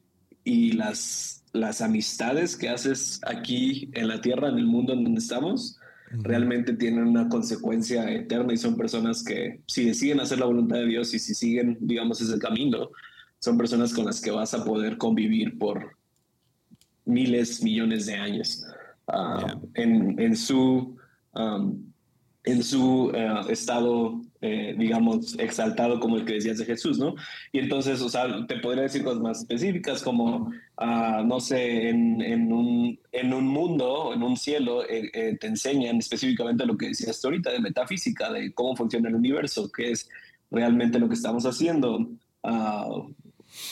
y 0.45 0.73
las 0.73 1.37
las 1.57 1.81
amistades 1.81 2.57
que 2.57 2.69
haces 2.69 3.21
aquí 3.27 3.91
en 3.95 4.09
la 4.09 4.21
tierra, 4.21 4.49
en 4.49 4.59
el 4.59 4.67
mundo 4.67 4.93
en 4.93 5.05
donde 5.05 5.21
estamos, 5.21 5.79
realmente 6.11 6.75
tienen 6.75 7.07
una 7.07 7.29
consecuencia 7.29 8.11
eterna 8.11 8.53
y 8.53 8.57
son 8.57 8.77
personas 8.77 9.23
que 9.23 9.61
si 9.67 9.85
deciden 9.85 10.21
hacer 10.21 10.39
la 10.39 10.47
voluntad 10.47 10.77
de 10.77 10.87
Dios 10.87 11.13
y 11.15 11.19
si 11.19 11.35
siguen, 11.35 11.79
digamos, 11.81 12.21
ese 12.21 12.39
camino, 12.39 12.91
son 13.39 13.59
personas 13.59 13.93
con 13.93 14.07
las 14.07 14.21
que 14.21 14.31
vas 14.31 14.55
a 14.55 14.65
poder 14.65 14.99
convivir 14.99 15.59
por 15.59 15.97
miles, 17.05 17.63
millones 17.63 18.07
de 18.07 18.15
años. 18.15 18.67
Ah, 19.09 19.59
en, 19.75 20.21
en, 20.21 20.37
su, 20.37 20.97
um, 21.35 21.93
en 22.45 22.63
su 22.63 23.13
eh, 23.15 23.41
estado 23.49 24.21
eh, 24.43 24.75
digamos, 24.79 25.39
exaltado 25.39 25.99
como 25.99 26.17
el 26.17 26.25
que 26.25 26.35
decías 26.35 26.59
de 26.59 26.67
Jesús, 26.67 26.99
¿no? 26.99 27.15
Y 27.53 27.59
entonces, 27.59 28.03
o 28.03 28.09
sea, 28.09 28.47
te 28.47 28.59
podría 28.59 28.83
decir 28.83 29.03
cosas 29.03 29.23
más 29.23 29.41
específicas 29.41 30.03
como, 30.03 30.51
uh, 30.79 31.25
no 31.25 31.41
sé, 31.41 31.89
en, 31.89 32.21
en, 32.21 32.53
un, 32.53 32.99
en 33.13 33.33
un 33.33 33.47
mundo, 33.47 34.13
en 34.13 34.23
un 34.23 34.37
cielo, 34.37 34.85
eh, 34.85 35.11
eh, 35.15 35.39
te 35.41 35.47
enseñan 35.47 35.97
específicamente 35.97 36.67
lo 36.67 36.77
que 36.77 36.89
decías 36.89 37.25
ahorita 37.25 37.51
de 37.51 37.61
metafísica, 37.61 38.31
de 38.31 38.53
cómo 38.53 38.77
funciona 38.77 39.09
el 39.09 39.15
universo, 39.15 39.71
qué 39.73 39.93
es 39.93 40.09
realmente 40.51 40.99
lo 40.99 41.09
que 41.09 41.15
estamos 41.15 41.47
haciendo, 41.47 42.09
uh, 42.43 43.15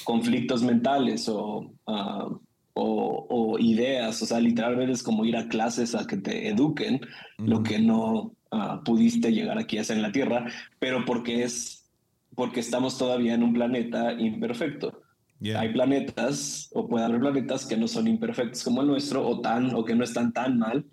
conflictos 0.05 0.63
mentales 0.63 1.29
o, 1.29 1.71
uh, 1.87 2.39
o, 2.73 3.27
o, 3.29 3.59
ideas, 3.59 4.21
o 4.23 4.27
sea, 4.27 4.41
literalmente 4.41 4.93
es 4.93 5.03
como 5.03 5.25
ir 5.25 5.37
a 5.37 5.47
clases 5.49 5.95
a 5.95 6.07
que 6.07 6.17
te 6.17 6.49
eduquen, 6.49 7.01
lo 7.39 7.63
que 7.63 7.79
no 7.79 8.33
Ah, 8.57 8.81
pudiste 8.85 9.33
llegar 9.33 9.59
aquí 9.59 9.79
a 9.79 9.85
ser 9.85 9.97
en 9.97 10.03
la 10.03 10.13
Tierra, 10.13 10.47
pero 10.79 11.05
porque 11.05 11.43
es 11.43 11.91
porque 12.37 12.61
estamos 12.61 12.97
todavía 12.99 13.35
en 13.35 13.43
un 13.43 13.53
planeta 13.53 14.13
imperfecto. 14.13 15.03
Hay 15.57 15.73
planetas, 15.73 16.71
o 16.73 16.89
puede 16.89 17.05
haber 17.05 17.21
planetas 17.21 17.67
que 17.67 17.77
no 17.77 17.87
son 17.87 18.09
imperfectos 18.09 18.63
como 18.65 18.81
el 18.81 18.87
nuestro, 18.87 19.27
o 19.27 19.41
tan, 19.41 19.75
o 19.75 19.85
que 19.85 19.95
no 19.95 20.05
están 20.05 20.33
tan 20.33 20.59
mal 20.59 20.87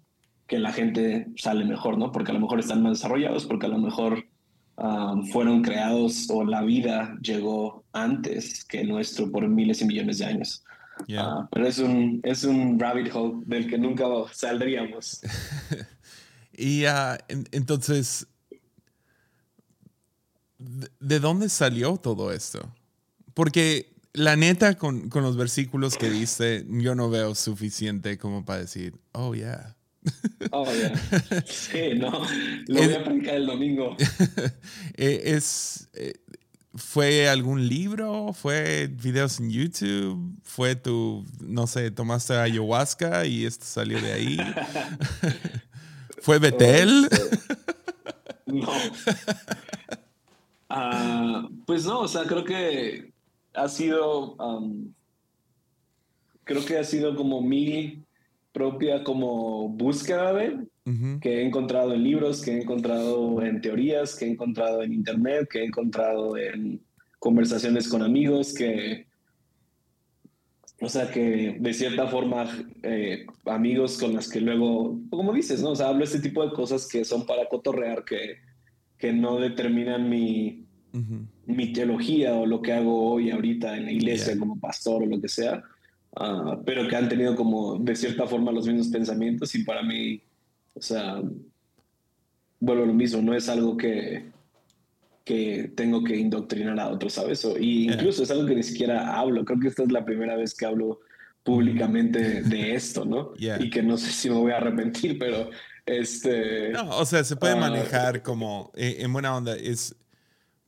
que 0.47 0.59
la 0.59 0.73
gente 0.73 1.27
sale 1.37 1.63
mejor, 1.63 1.97
¿no? 1.97 2.11
Porque 2.11 2.31
a 2.31 2.33
lo 2.33 2.41
mejor 2.41 2.59
están 2.59 2.81
más 2.81 2.93
desarrollados, 2.93 3.45
porque 3.45 3.67
a 3.67 3.69
lo 3.69 3.77
mejor 3.77 4.25
ah, 4.77 5.15
fueron 5.31 5.61
creados 5.61 6.29
o 6.29 6.43
la 6.43 6.63
vida 6.63 7.15
llegó 7.21 7.85
antes 7.93 8.65
que 8.65 8.81
el 8.81 8.89
nuestro 8.89 9.31
por 9.31 9.47
miles 9.47 9.81
y 9.81 9.85
millones 9.85 10.17
de 10.17 10.25
años. 10.25 10.63
Ah, 11.17 11.47
pero 11.51 11.67
es 11.67 11.79
un, 11.79 12.19
es 12.23 12.43
un 12.43 12.79
rabbit 12.79 13.13
hole 13.13 13.43
del 13.45 13.69
que 13.69 13.77
nunca 13.77 14.05
saldríamos. 14.33 15.21
Y 16.61 16.85
uh, 16.85 17.17
entonces, 17.51 18.27
¿de 20.59 21.19
dónde 21.19 21.49
salió 21.49 21.97
todo 21.97 22.31
esto? 22.31 22.71
Porque 23.33 23.95
la 24.13 24.35
neta, 24.35 24.75
con, 24.75 25.09
con, 25.09 25.23
los 25.23 25.37
versículos 25.37 25.97
que 25.97 26.11
dice, 26.11 26.63
yo 26.69 26.93
no 26.93 27.09
veo 27.09 27.33
suficiente 27.33 28.19
como 28.19 28.45
para 28.45 28.59
decir, 28.59 28.93
oh, 29.13 29.33
yeah. 29.33 29.75
Oh, 30.51 30.71
yeah. 30.71 31.43
Sí, 31.47 31.95
no. 31.95 32.27
Lo 32.67 32.83
voy 32.83 32.93
a 32.93 33.03
predicar 33.03 33.35
el 33.35 33.47
domingo. 33.47 33.97
E, 34.97 35.33
es, 35.33 35.89
eh, 35.93 36.13
¿Fue 36.75 37.27
algún 37.27 37.67
libro? 37.67 38.33
¿Fue 38.33 38.85
videos 38.87 39.39
en 39.39 39.49
YouTube? 39.49 40.39
¿Fue 40.43 40.75
tu, 40.75 41.25
no 41.39 41.65
sé, 41.65 41.89
tomaste 41.89 42.35
ayahuasca 42.35 43.25
y 43.25 43.47
esto 43.47 43.65
salió 43.65 43.99
de 43.99 44.13
ahí? 44.13 44.37
¿Fue 46.21 46.39
Betel? 46.39 47.07
no. 48.45 48.71
Ah, 50.69 51.49
pues 51.65 51.85
no, 51.85 52.01
o 52.01 52.07
sea, 52.07 52.23
creo 52.23 52.45
que 52.45 53.11
ha 53.53 53.67
sido, 53.67 54.37
creo 56.45 56.65
que 56.65 56.77
ha 56.77 56.83
sido 56.83 57.15
como 57.15 57.41
mi 57.41 58.03
propia 58.53 59.03
como 59.03 59.67
búsqueda 59.67 60.33
de 60.33 60.59
que 61.21 61.39
he 61.39 61.45
encontrado 61.45 61.93
en 61.93 62.03
libros, 62.03 62.41
que 62.41 62.51
he 62.51 62.61
encontrado 62.61 63.41
en 63.41 63.61
teorías, 63.61 64.15
que 64.15 64.25
he 64.25 64.29
encontrado 64.29 64.81
en 64.81 64.93
internet, 64.93 65.47
que 65.49 65.59
he 65.59 65.65
encontrado 65.65 66.37
en 66.37 66.81
conversaciones 67.19 67.87
con 67.87 68.01
amigos, 68.01 68.53
que 68.53 69.07
o 70.81 70.89
sea 70.89 71.11
que 71.11 71.57
de 71.59 71.73
cierta 71.73 72.07
forma 72.07 72.49
eh, 72.81 73.27
amigos 73.45 73.99
con 73.99 74.15
las 74.15 74.27
que 74.27 74.41
luego, 74.41 74.99
como 75.11 75.31
dices, 75.31 75.61
¿no? 75.61 75.69
O 75.69 75.75
sea, 75.75 75.89
hablo 75.89 76.03
este 76.03 76.19
tipo 76.19 76.43
de 76.43 76.53
cosas 76.53 76.87
que 76.87 77.05
son 77.05 77.25
para 77.27 77.47
cotorrear, 77.47 78.03
que, 78.03 78.37
que 78.97 79.13
no 79.13 79.39
determinan 79.39 80.09
mi, 80.09 80.65
mi 81.45 81.71
teología 81.71 82.33
o 82.33 82.47
lo 82.47 82.63
que 82.63 82.73
hago 82.73 83.11
hoy 83.11 83.29
ahorita 83.29 83.77
en 83.77 83.85
la 83.85 83.91
iglesia 83.91 84.37
como 84.39 84.59
pastor 84.59 85.03
o 85.03 85.05
lo 85.05 85.21
que 85.21 85.27
sea, 85.27 85.63
ah, 86.15 86.59
pero 86.65 86.87
que 86.87 86.95
han 86.95 87.09
tenido 87.09 87.35
como 87.35 87.77
de 87.77 87.95
cierta 87.95 88.25
forma 88.25 88.51
los 88.51 88.65
mismos 88.65 88.87
pensamientos 88.87 89.53
y 89.53 89.63
para 89.63 89.83
mí, 89.83 90.19
o 90.73 90.81
sea, 90.81 91.21
vuelvo 92.59 92.83
a 92.83 92.87
lo 92.87 92.93
mismo, 92.93 93.21
no 93.21 93.35
es 93.35 93.47
algo 93.49 93.77
que, 93.77 94.31
que 95.31 95.71
tengo 95.77 96.03
que 96.03 96.17
indoctrinar 96.17 96.77
a 96.77 96.89
otros, 96.89 97.13
¿sabes? 97.13 97.47
y 97.57 97.85
incluso 97.85 98.23
es 98.23 98.31
algo 98.31 98.45
que 98.45 98.55
ni 98.55 98.63
siquiera 98.63 99.17
hablo. 99.17 99.45
Creo 99.45 99.59
que 99.61 99.69
esta 99.69 99.83
es 99.83 99.91
la 99.91 100.03
primera 100.03 100.35
vez 100.35 100.53
que 100.53 100.65
hablo 100.65 100.99
públicamente 101.43 102.41
de 102.41 102.75
esto, 102.75 103.05
¿no? 103.05 103.31
Y 103.37 103.69
que 103.69 103.81
no 103.81 103.95
sé 103.95 104.11
si 104.11 104.29
me 104.29 104.35
voy 104.35 104.51
a 104.51 104.57
arrepentir, 104.57 105.17
pero 105.17 105.49
este... 105.85 106.71
No, 106.71 106.97
o 106.97 107.05
sea, 107.05 107.23
se 107.23 107.37
puede 107.37 107.53
ah, 107.53 107.57
manejar 107.57 108.23
como, 108.23 108.73
eh, 108.75 108.97
en 108.99 109.13
buena 109.13 109.35
onda, 109.35 109.55
es... 109.55 109.95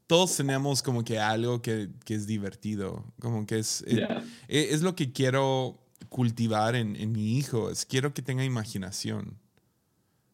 Todos 0.07 0.37
tenemos 0.37 0.81
como 0.81 1.03
que 1.03 1.19
algo 1.19 1.61
que, 1.61 1.89
que 2.05 2.15
es 2.15 2.25
divertido, 2.25 3.03
como 3.19 3.45
que 3.45 3.59
es, 3.59 3.83
eh, 3.87 4.07
eh, 4.47 4.67
es, 4.71 4.81
lo 4.81 4.95
que 4.95 5.11
quiero 5.11 5.79
cultivar 6.09 6.75
en, 6.75 6.95
en, 6.97 7.11
mi 7.11 7.37
hijo, 7.37 7.71
es 7.71 7.85
quiero 7.85 8.13
que 8.13 8.21
tenga 8.21 8.43
imaginación. 8.43 9.39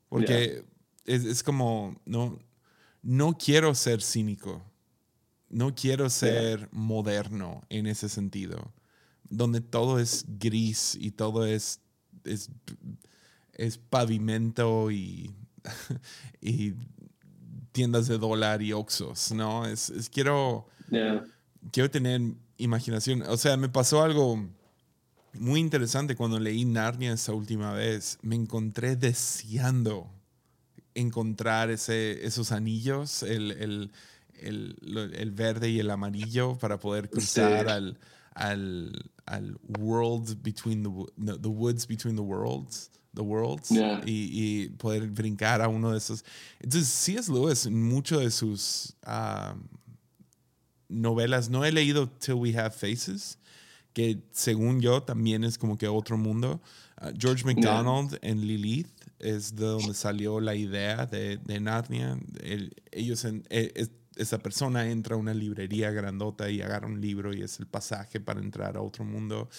Porque 0.09 0.65
es, 1.05 1.23
es, 1.23 1.43
como, 1.43 1.95
no, 2.05 2.39
no 3.01 3.37
quiero 3.37 3.75
ser 3.75 4.01
cínico, 4.01 4.63
no 5.49 5.73
quiero 5.73 6.09
ser 6.09 6.69
moderno 6.71 7.63
en 7.69 7.87
ese 7.87 8.09
sentido, 8.09 8.73
donde 9.23 9.61
todo 9.61 9.99
es 9.99 10.25
gris 10.27 10.97
y 10.99 11.11
todo 11.11 11.45
es, 11.45 11.81
es, 12.23 13.77
pavimento 13.77 14.91
y, 14.91 15.31
y, 16.41 16.73
tiendas 17.71 18.07
de 18.07 18.17
dólar 18.17 18.61
y 18.61 18.73
oxos, 18.73 19.31
¿no? 19.31 19.65
Es, 19.65 20.09
quiero, 20.11 20.67
quiero 21.71 21.89
tener 21.89 22.21
imaginación. 22.57 23.23
O 23.23 23.37
sea, 23.37 23.57
me 23.57 23.69
pasó 23.69 24.03
algo 24.03 24.43
muy 25.33 25.59
interesante 25.59 26.15
cuando 26.15 26.39
leí 26.39 26.65
Narnia 26.65 27.13
esa 27.13 27.33
última 27.33 27.71
vez. 27.73 28.17
Me 28.21 28.35
encontré 28.35 28.95
deseando 28.95 30.09
encontrar 30.99 31.69
ese, 31.69 32.25
esos 32.25 32.51
anillos, 32.51 33.23
el, 33.23 33.51
el, 33.51 33.91
el, 34.39 35.13
el, 35.15 35.31
verde 35.31 35.69
y 35.69 35.79
el 35.79 35.89
amarillo, 35.89 36.57
para 36.57 36.79
poder 36.79 37.09
cruzar 37.09 37.67
al, 37.69 37.97
al, 38.33 39.11
al, 39.25 39.57
world 39.79 40.41
between 40.41 40.83
the, 40.83 41.37
the 41.39 41.49
woods 41.49 41.87
between 41.87 42.15
the 42.15 42.21
worlds. 42.21 42.89
The 43.15 43.23
Worlds 43.23 43.71
y, 43.71 43.79
y, 44.05 44.69
poder 44.77 45.07
brincar 45.07 45.63
a 45.63 45.67
uno 45.67 45.91
de 45.91 45.97
esos. 45.97 46.23
Entonces, 46.59 46.87
C.S. 46.89 47.31
Lewis, 47.31 47.65
en 47.65 47.81
muchas 47.81 48.19
de 48.19 48.29
sus 48.29 48.95
um, 49.05 49.67
novelas, 50.87 51.49
no 51.49 51.65
he 51.65 51.71
leído 51.71 52.07
Till 52.07 52.35
We 52.35 52.55
Have 52.55 52.69
Faces, 52.69 53.39
que 53.93 54.21
según 54.31 54.79
yo 54.79 55.01
también 55.01 55.43
es 55.43 55.57
como 55.57 55.75
que 55.75 55.87
otro 55.87 56.19
mundo. 56.19 56.61
Uh, 57.01 57.11
George 57.17 57.43
MacDonald 57.45 58.19
en 58.21 58.45
Lilith 58.45 58.98
es 59.19 59.55
de 59.55 59.65
donde 59.65 59.93
salió 59.93 60.39
la 60.39 60.55
idea 60.55 61.05
de, 61.05 61.37
de 61.37 61.59
Narnia. 61.59 62.17
ellos 62.91 63.25
e, 63.49 63.89
esa 64.19 64.37
persona 64.39 64.89
entra 64.89 65.15
a 65.15 65.17
una 65.17 65.33
librería 65.33 65.91
grandota 65.91 66.49
y 66.49 66.61
agarra 66.61 66.87
un 66.87 66.99
libro 66.99 67.33
y 67.33 67.41
es 67.41 67.59
el 67.59 67.67
pasaje 67.67 68.19
para 68.19 68.41
entrar 68.41 68.75
a 68.75 68.81
otro 68.81 69.05
mundo. 69.05 69.49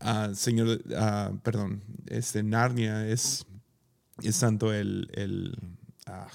Uh, 0.00 0.32
señor, 0.34 0.68
uh, 0.68 1.36
perdón, 1.38 1.82
este 2.06 2.44
Narnia 2.44 3.08
es, 3.08 3.44
es 4.22 4.38
tanto 4.38 4.72
el, 4.72 5.10
el, 5.14 5.56
uh, 6.06 6.28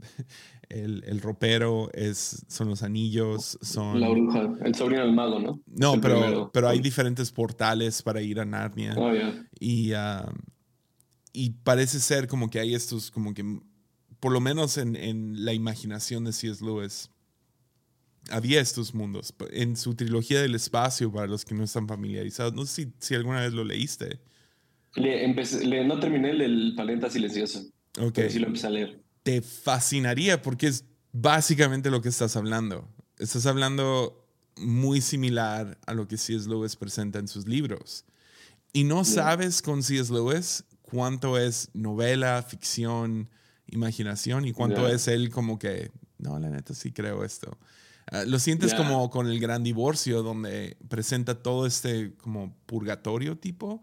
el, 0.68 1.04
el, 1.06 1.20
ropero, 1.20 1.88
es, 1.92 2.44
son 2.48 2.68
los 2.70 2.82
anillos, 2.82 3.56
son... 3.62 4.00
La 4.00 4.08
bruja, 4.08 4.50
el 4.64 4.74
sobrino 4.74 5.02
del 5.02 5.14
mago, 5.14 5.38
¿no? 5.38 5.60
No, 5.66 6.00
pero, 6.00 6.50
pero 6.52 6.68
hay 6.68 6.80
diferentes 6.80 7.30
portales 7.30 8.02
para 8.02 8.20
ir 8.20 8.40
a 8.40 8.44
Narnia. 8.44 8.94
Oh, 8.96 9.12
yeah. 9.12 9.46
Y 9.60 9.92
y 11.38 11.50
parece 11.50 12.00
ser 12.00 12.26
como 12.26 12.50
que 12.50 12.58
hay 12.58 12.74
estos, 12.74 13.12
como 13.12 13.32
que, 13.32 13.44
por 14.18 14.32
lo 14.32 14.40
menos 14.40 14.76
en, 14.76 14.96
en 14.96 15.44
la 15.44 15.52
imaginación 15.52 16.24
de 16.24 16.32
C.S. 16.32 16.64
Lewis, 16.64 17.10
había 18.28 18.60
estos 18.60 18.92
mundos. 18.92 19.32
En 19.52 19.76
su 19.76 19.94
trilogía 19.94 20.42
del 20.42 20.56
espacio, 20.56 21.12
para 21.12 21.28
los 21.28 21.44
que 21.44 21.54
no 21.54 21.62
están 21.62 21.86
familiarizados, 21.86 22.54
no 22.54 22.66
sé 22.66 22.86
si, 22.86 22.92
si 22.98 23.14
alguna 23.14 23.42
vez 23.42 23.52
lo 23.52 23.62
leíste. 23.62 24.18
Le 24.96 25.24
empecé, 25.24 25.64
le, 25.64 25.84
no 25.86 26.00
terminé 26.00 26.30
el, 26.30 26.40
el 26.40 26.72
Planeta 26.74 27.08
Silencioso. 27.08 27.60
Ok. 28.00 28.14
Pero 28.14 28.30
sí 28.30 28.40
lo 28.40 28.48
empecé 28.48 28.66
a 28.66 28.70
leer. 28.70 29.00
Te 29.22 29.40
fascinaría 29.40 30.42
porque 30.42 30.66
es 30.66 30.86
básicamente 31.12 31.88
lo 31.88 32.02
que 32.02 32.08
estás 32.08 32.34
hablando. 32.34 32.88
Estás 33.16 33.46
hablando 33.46 34.28
muy 34.56 35.00
similar 35.00 35.78
a 35.86 35.94
lo 35.94 36.08
que 36.08 36.16
C.S. 36.16 36.48
Lewis 36.48 36.74
presenta 36.74 37.20
en 37.20 37.28
sus 37.28 37.46
libros. 37.46 38.04
Y 38.72 38.82
no 38.82 39.04
sabes 39.04 39.62
con 39.62 39.84
C.S. 39.84 40.12
Lewis 40.12 40.64
cuánto 40.90 41.38
es 41.38 41.70
novela, 41.74 42.42
ficción, 42.42 43.28
imaginación 43.66 44.46
y 44.46 44.52
cuánto 44.52 44.88
es 44.88 45.06
él 45.08 45.30
como 45.30 45.58
que, 45.58 45.90
no, 46.18 46.38
la 46.38 46.48
neta 46.48 46.74
sí 46.74 46.92
creo 46.92 47.24
esto. 47.24 47.58
Ah, 48.10 48.24
lo 48.24 48.38
sientes 48.38 48.72
como 48.74 49.10
con 49.10 49.26
el 49.28 49.38
gran 49.38 49.62
divorcio, 49.62 50.22
donde 50.22 50.78
presenta 50.88 51.42
todo 51.42 51.66
este 51.66 52.14
como 52.14 52.56
purgatorio 52.64 53.36
tipo, 53.36 53.82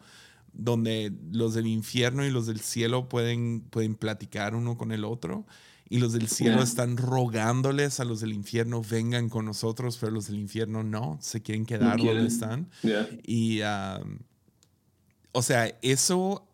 donde 0.51 1.13
los 1.31 1.53
del 1.53 1.67
infierno 1.67 2.25
y 2.25 2.31
los 2.31 2.47
del 2.47 2.59
cielo 2.59 3.07
pueden, 3.07 3.61
pueden 3.69 3.95
platicar 3.95 4.55
uno 4.55 4.77
con 4.77 4.91
el 4.91 5.05
otro. 5.05 5.45
Y 5.87 5.99
los 5.99 6.13
del 6.13 6.27
cielo 6.27 6.63
están 6.63 6.97
rogándoles 6.97 7.99
a 7.99 8.05
los 8.05 8.19
del 8.19 8.33
infierno, 8.33 8.81
vengan 8.81 9.29
con 9.29 9.45
nosotros, 9.45 9.97
pero 9.99 10.11
los 10.11 10.25
del 10.25 10.39
infierno 10.39 10.81
no, 10.81 11.19
se 11.21 11.43
quieren 11.43 11.67
quedar 11.67 11.99
donde 11.99 12.25
están. 12.25 12.71
Y, 13.23 13.61
o 15.31 15.41
sea, 15.43 15.77
eso, 15.83 16.47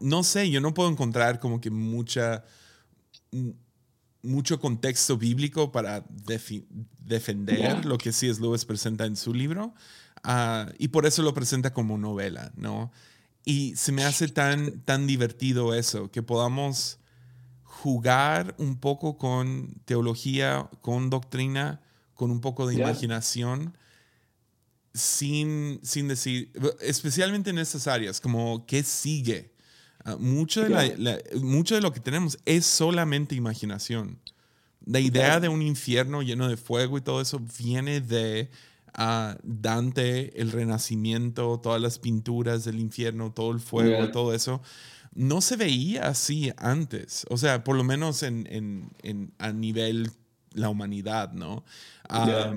no 0.00 0.22
sé, 0.22 0.50
yo 0.50 0.60
no 0.60 0.74
puedo 0.74 0.88
encontrar 0.90 1.40
como 1.40 1.60
que 1.60 1.70
mucha 1.70 2.44
mucho 4.22 4.58
contexto 4.60 5.16
bíblico 5.16 5.72
para 5.72 6.04
defender 6.98 7.84
lo 7.84 7.96
que 7.96 8.12
C.S. 8.12 8.40
Lewis 8.40 8.64
presenta 8.64 9.06
en 9.06 9.16
su 9.16 9.32
libro. 9.32 9.74
Ah, 10.22 10.72
y 10.78 10.88
por 10.88 11.06
eso 11.06 11.22
lo 11.22 11.32
presenta 11.32 11.72
como 11.72 11.96
novela, 11.96 12.52
¿no? 12.56 12.92
Y 13.44 13.76
se 13.76 13.92
me 13.92 14.04
hace 14.04 14.28
tan, 14.28 14.80
tan 14.80 15.06
divertido 15.06 15.72
eso, 15.74 16.10
que 16.10 16.22
podamos 16.22 16.98
jugar 17.62 18.56
un 18.58 18.80
poco 18.80 19.18
con 19.18 19.80
teología, 19.84 20.68
con 20.80 21.10
doctrina, 21.10 21.80
con 22.14 22.30
un 22.32 22.40
poco 22.40 22.66
de 22.66 22.74
imaginación, 22.74 23.76
sin, 24.92 25.78
sin 25.84 26.08
decir, 26.08 26.50
especialmente 26.80 27.50
en 27.50 27.58
estas 27.58 27.86
áreas, 27.86 28.20
como 28.20 28.66
qué 28.66 28.82
sigue, 28.82 29.52
Ah, 30.06 30.16
mucho, 30.20 30.62
de 30.62 31.24
mucho 31.42 31.74
de 31.74 31.80
lo 31.80 31.92
que 31.92 31.98
tenemos 31.98 32.38
es 32.44 32.64
solamente 32.64 33.34
imaginación. 33.34 34.20
La 34.84 35.00
idea 35.00 35.40
de 35.40 35.48
un 35.48 35.62
infierno 35.62 36.22
lleno 36.22 36.48
de 36.48 36.56
fuego 36.56 36.96
y 36.96 37.00
todo 37.00 37.20
eso 37.20 37.40
viene 37.58 38.00
de 38.00 38.48
ah, 38.94 39.36
Dante, 39.42 40.40
el 40.40 40.52
Renacimiento, 40.52 41.58
todas 41.60 41.82
las 41.82 41.98
pinturas 41.98 42.64
del 42.64 42.78
infierno, 42.78 43.32
todo 43.32 43.50
el 43.50 43.58
fuego, 43.58 44.08
todo 44.12 44.32
eso. 44.32 44.62
No 45.12 45.40
se 45.40 45.56
veía 45.56 46.06
así 46.06 46.52
antes, 46.56 47.26
o 47.28 47.36
sea, 47.36 47.64
por 47.64 47.74
lo 47.74 47.82
menos 47.82 48.22
en, 48.22 48.92
a 49.38 49.52
nivel 49.52 50.12
la 50.52 50.68
humanidad, 50.68 51.32
¿no? 51.32 51.64
Ah, 52.08 52.54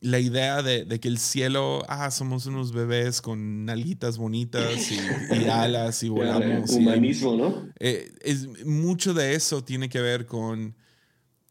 la 0.00 0.18
idea 0.18 0.62
de, 0.62 0.86
que 0.98 1.08
el 1.08 1.18
cielo, 1.18 1.84
ah, 1.88 2.10
somos 2.10 2.46
unos 2.46 2.72
bebés 2.72 3.20
con 3.20 3.66
nalguitas 3.66 4.16
bonitas 4.16 4.90
y, 4.90 4.98
alas 5.50 6.02
y 6.02 6.08
volamos. 6.08 6.70
Humanismo, 6.70 7.36
¿no? 7.36 7.68
Eh, 7.78 8.10
es, 8.22 8.48
mucho 8.64 9.12
de 9.12 9.34
eso 9.34 9.62
tiene 9.62 9.88
que 9.88 10.00
ver 10.00 10.26
con 10.26 10.74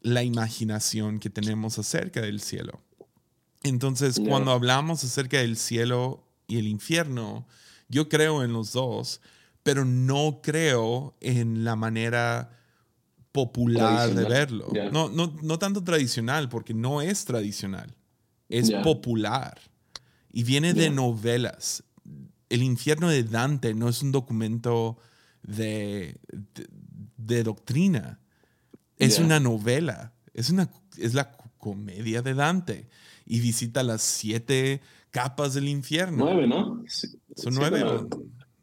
la 0.00 0.24
imaginación 0.24 1.20
que 1.20 1.30
tenemos 1.30 1.78
acerca 1.78 2.22
del 2.22 2.40
cielo. 2.40 2.80
Entonces, 3.62 4.20
cuando 4.26 4.52
hablamos 4.52 5.04
acerca 5.04 5.38
del 5.38 5.56
cielo 5.56 6.26
y 6.48 6.58
el 6.58 6.66
infierno, 6.66 7.46
yo 7.88 8.08
creo 8.08 8.42
en 8.42 8.52
los 8.52 8.72
dos, 8.72 9.20
pero 9.62 9.84
no 9.84 10.40
creo 10.42 11.14
en 11.20 11.62
la 11.62 11.76
manera 11.76 12.58
popular 13.32 14.12
de 14.12 14.24
verlo. 14.24 14.68
No, 14.90 15.10
no, 15.10 15.36
no 15.42 15.58
tanto 15.58 15.84
tradicional, 15.84 16.48
porque 16.48 16.72
no 16.72 17.02
es 17.02 17.26
tradicional 17.26 17.94
es 18.50 18.70
popular 18.82 19.58
y 20.32 20.42
viene 20.44 20.74
de 20.74 20.90
novelas. 20.90 21.84
El 22.48 22.62
infierno 22.62 23.08
de 23.08 23.22
Dante 23.24 23.74
no 23.74 23.88
es 23.88 24.02
un 24.02 24.12
documento 24.12 24.98
de, 25.42 26.18
de, 27.16 27.42
doctrina, 27.44 28.20
es 28.98 29.18
una 29.18 29.40
novela, 29.40 30.12
es, 30.34 30.50
una, 30.50 30.68
es 30.98 31.14
la 31.14 31.32
comedia 31.58 32.22
de 32.22 32.34
Dante 32.34 32.88
y 33.24 33.40
visita 33.40 33.82
las 33.82 34.02
siete 34.02 34.80
capas 35.10 35.54
del 35.54 35.68
infierno. 35.68 36.24
Nueve, 36.24 36.46
¿no? 36.46 36.84
Son 37.36 37.54
nueve. 37.54 37.84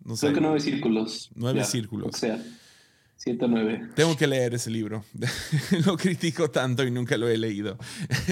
No, 0.03 0.15
sé. 0.15 0.27
Creo 0.27 0.33
que 0.33 0.41
nueve 0.41 0.59
círculos. 0.59 1.29
Nueve 1.33 1.63
círculos. 1.63 2.13
O 2.13 2.17
sea. 2.17 2.43
109. 3.27 3.89
Tengo 3.95 4.15
que 4.15 4.25
leer 4.25 4.53
ese 4.53 4.69
libro. 4.69 5.03
lo 5.85 5.97
critico 5.97 6.49
tanto 6.49 6.83
y 6.83 6.91
nunca 6.91 7.17
lo 7.17 7.27
he 7.27 7.37
leído. 7.37 7.77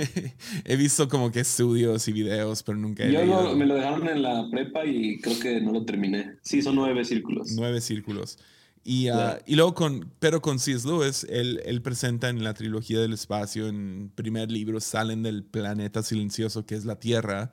he 0.64 0.76
visto 0.78 1.10
como 1.10 1.32
que 1.32 1.42
estudios 1.42 2.08
y 2.08 2.14
videos, 2.14 2.64
pero 2.64 2.78
nunca 2.78 3.04
he 3.04 3.10
leído. 3.10 3.52
Yo 3.52 3.56
me 3.58 3.66
lo 3.66 3.76
dejaron 3.76 4.08
en 4.08 4.22
la 4.22 4.48
prepa 4.50 4.86
y 4.86 5.20
creo 5.20 5.40
que 5.40 5.60
no 5.60 5.74
lo 5.74 5.86
terminé. 5.86 6.38
Sí, 6.42 6.62
son 6.62 6.76
nueve 6.76 7.04
círculos. 7.04 7.52
Nueve 7.52 7.82
círculos. 7.82 8.40
Y, 8.86 9.08
ah, 9.10 9.40
y 9.46 9.56
luego 9.56 9.74
con, 9.74 10.12
pero 10.20 10.42
con 10.42 10.60
C.S. 10.60 10.88
Lewis, 10.88 11.26
él, 11.30 11.60
él, 11.66 11.82
presenta 11.82 12.30
en 12.30 12.44
la 12.44 12.54
trilogía 12.54 13.00
del 13.02 13.14
espacio, 13.14 13.68
en 13.68 14.12
primer 14.14 14.52
libro, 14.52 14.80
salen 14.80 15.24
del 15.24 15.44
planeta 15.44 16.04
silencioso 16.04 16.66
que 16.68 16.76
es 16.76 16.86
la 16.86 17.00
Tierra, 17.00 17.50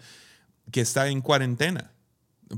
que 0.71 0.83
está 0.83 1.09
en 1.09 1.23
cuarentena 1.23 1.93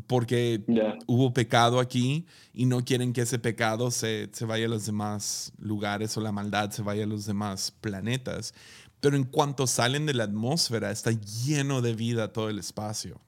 porque 0.07 0.63
hubo 1.07 1.33
pecado 1.33 1.81
aquí 1.81 2.27
y 2.53 2.67
no 2.67 2.85
quieren 2.85 3.13
que 3.13 3.23
ese 3.23 3.39
pecado 3.39 3.91
se, 3.91 4.29
se, 4.33 4.45
vaya 4.45 4.67
a 4.67 4.69
los 4.69 4.87
demás 4.87 5.53
lugares 5.59 6.17
o 6.17 6.21
la 6.21 6.33
maldad 6.33 6.71
se 6.71 6.83
vaya 6.83 7.05
a 7.05 7.07
los 7.07 7.27
demás 7.27 7.73
planetas. 7.81 8.55
Pero 9.01 9.17
en 9.17 9.25
cuanto 9.25 9.67
salen 9.67 10.07
de 10.07 10.15
la 10.15 10.25
atmósfera, 10.25 10.91
está 10.91 11.11
lleno 11.13 11.83
de 11.83 11.95
vida 11.95 12.33
todo 12.33 12.49
el 12.49 12.59
espacio. 12.59 13.21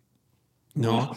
¿No? 0.77 1.11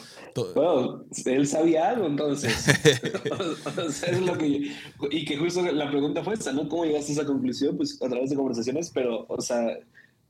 Bueno, 0.55 1.03
él 1.25 1.45
sabía 1.45 1.89
algo 1.89 2.07
entonces. 2.07 2.67
es 4.07 4.21
lo 4.21 4.37
que, 4.37 4.73
y 5.11 5.25
que 5.25 5.37
justo 5.37 5.61
la 5.61 5.89
pregunta 5.89 6.23
fue 6.23 6.35
esa, 6.35 6.53
¿no? 6.53 6.67
¿Cómo 6.69 6.85
llegaste 6.85 7.11
a 7.11 7.15
esa 7.15 7.25
conclusión? 7.25 7.75
Pues 7.75 8.01
a 8.01 8.07
través 8.07 8.29
de 8.29 8.37
conversaciones, 8.37 8.89
pero, 8.93 9.25
o 9.27 9.41
sea, 9.41 9.77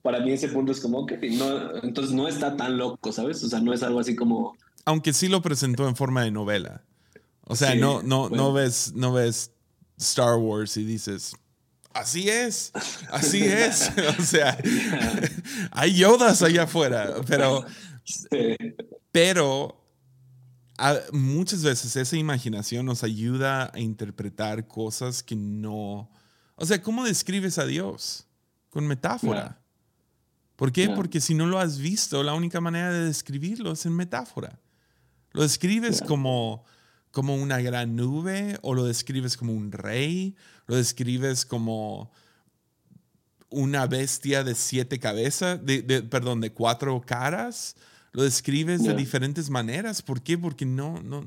para 0.01 0.19
mí 0.19 0.31
ese 0.31 0.47
punto 0.47 0.71
es 0.71 0.79
como 0.79 1.05
que 1.05 1.17
no, 1.29 1.75
entonces 1.83 2.13
no 2.13 2.27
está 2.27 2.57
tan 2.57 2.77
loco, 2.77 3.11
¿sabes? 3.11 3.43
O 3.43 3.47
sea, 3.47 3.59
no 3.59 3.71
es 3.71 3.83
algo 3.83 3.99
así 3.99 4.15
como 4.15 4.55
aunque 4.85 5.13
sí 5.13 5.27
lo 5.27 5.41
presentó 5.41 5.87
en 5.87 5.95
forma 5.95 6.23
de 6.23 6.31
novela. 6.31 6.83
O 7.45 7.55
sea, 7.55 7.75
no, 7.75 8.03
no, 8.03 8.29
no, 8.29 8.53
ves, 8.53 8.93
no 8.95 9.11
ves 9.13 9.51
Star 9.97 10.35
Wars 10.35 10.77
y 10.77 10.83
dices, 10.83 11.35
así 11.93 12.29
es, 12.29 12.71
así 13.11 13.43
es. 13.43 13.91
o 14.19 14.23
sea, 14.23 14.57
hay 15.71 15.95
yodas 15.95 16.41
allá 16.41 16.63
afuera, 16.63 17.15
pero, 17.27 17.65
pero 19.11 19.79
muchas 21.11 21.63
veces 21.63 21.95
esa 21.95 22.17
imaginación 22.17 22.85
nos 22.85 23.03
ayuda 23.03 23.71
a 23.73 23.79
interpretar 23.79 24.67
cosas 24.67 25.23
que 25.23 25.35
no... 25.35 26.09
O 26.55 26.65
sea, 26.65 26.81
¿cómo 26.81 27.05
describes 27.05 27.57
a 27.57 27.65
Dios? 27.65 28.27
Con 28.69 28.85
metáfora. 28.85 29.59
¿Por 30.55 30.71
qué? 30.71 30.89
Porque 30.89 31.21
si 31.21 31.33
no 31.33 31.45
lo 31.45 31.57
has 31.57 31.77
visto, 31.77 32.21
la 32.21 32.33
única 32.33 32.59
manera 32.59 32.91
de 32.91 33.05
describirlo 33.05 33.71
es 33.71 33.85
en 33.85 33.95
metáfora. 33.95 34.59
¿Lo 35.31 35.41
describes 35.43 36.01
como, 36.01 36.65
como 37.11 37.35
una 37.35 37.59
gran 37.61 37.95
nube 37.95 38.57
o 38.61 38.73
lo 38.73 38.85
describes 38.85 39.37
como 39.37 39.53
un 39.53 39.71
rey? 39.71 40.35
¿Lo 40.67 40.75
describes 40.75 41.45
como 41.45 42.11
una 43.49 43.87
bestia 43.87 44.43
de 44.43 44.55
siete 44.55 44.99
cabezas, 44.99 45.63
de, 45.65 45.81
perdón, 46.03 46.41
de 46.41 46.51
cuatro 46.51 47.01
caras? 47.01 47.75
¿Lo 48.11 48.23
describes 48.23 48.83
de 48.83 48.95
diferentes 48.95 49.49
maneras? 49.49 50.01
¿Por 50.01 50.21
qué? 50.21 50.37
Porque 50.37 50.65
no, 50.65 51.01
no, 51.03 51.23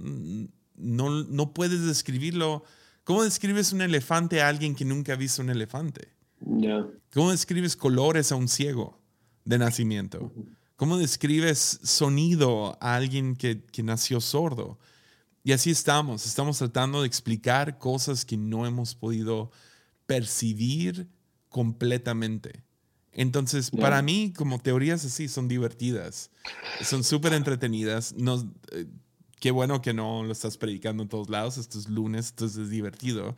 no, 0.77 1.25
no 1.25 1.55
puedes 1.55 1.85
describirlo. 1.87 2.65
¿Cómo 3.05 3.23
describes 3.23 3.73
un 3.73 3.83
elefante 3.83 4.43
a 4.43 4.49
alguien 4.49 4.75
que 4.75 4.85
nunca 4.85 5.13
ha 5.13 5.17
visto 5.17 5.43
un 5.43 5.51
elefante? 5.51 6.09
¿Cómo 7.15 7.31
describes 7.31 7.77
colores 7.77 8.33
a 8.33 8.37
un 8.37 8.49
ciego 8.49 9.01
de 9.45 9.59
nacimiento? 9.59 10.33
¿Cómo 10.83 10.99
describes 10.99 11.79
sonido 11.85 12.77
a 12.81 12.97
alguien 12.97 13.37
que, 13.37 13.63
nació 13.85 14.21
sordo? 14.21 14.81
Y 15.45 15.53
así 15.53 15.71
estamos, 15.71 16.27
estamos 16.27 16.59
tratando 16.59 17.03
de 17.03 17.07
explicar 17.07 17.79
cosas 17.79 18.25
que 18.25 18.37
no 18.37 18.67
hemos 18.67 18.97
podido 18.97 19.53
percibir 20.07 21.09
completamente. 21.49 22.65
Entonces, 23.13 23.71
para 23.71 24.03
mí, 24.03 24.33
como 24.37 24.59
teorías 24.59 25.05
así, 25.05 25.29
son 25.29 25.47
divertidas, 25.47 26.33
son 26.83 27.05
súper 27.05 27.35
entretenidas. 27.35 28.17
Eh, 28.73 28.87
qué 29.39 29.53
bueno 29.53 29.83
que 29.83 29.95
no 29.95 30.25
lo 30.25 30.33
estás 30.33 30.57
predicando 30.57 31.05
en 31.05 31.09
todos 31.09 31.31
lados, 31.31 31.59
esto 31.59 31.79
es 31.79 31.89
lunes, 31.89 32.27
esto 32.27 32.47
es 32.47 32.69
divertido. 32.69 33.37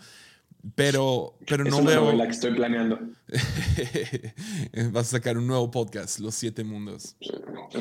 Pero, 0.75 1.37
pero 1.47 1.65
no 1.65 1.83
veo. 1.83 2.13
la 2.13 2.25
que 2.25 2.33
estoy 2.33 2.55
planeando. 2.55 2.99
Vas 4.93 5.09
a 5.09 5.11
sacar 5.19 5.37
un 5.37 5.47
nuevo 5.47 5.71
podcast, 5.71 6.21
Los 6.21 6.35
Siete 6.35 6.65
Mundos. 6.65 7.17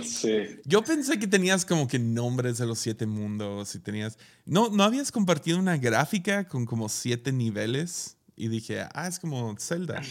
Sí. 0.04 0.60
Yo 0.66 0.84
pensé 0.84 1.18
que 1.18 1.28
tenías 1.28 1.66
como 1.66 1.88
que 1.88 1.98
nombres 1.98 2.58
de 2.58 2.66
los 2.66 2.80
siete 2.80 3.06
mundos 3.06 3.76
y 3.76 3.80
tenías. 3.80 4.18
¿No, 4.46 4.70
¿No 4.70 4.84
habías 4.84 5.12
compartido 5.12 5.60
una 5.60 5.78
gráfica 5.78 6.48
con 6.48 6.66
como 6.66 6.90
siete 6.90 7.32
niveles? 7.32 8.18
Y 8.36 8.48
dije, 8.48 8.86
ah, 8.94 9.08
es 9.08 9.20
como 9.20 9.56
Zelda. 9.60 10.02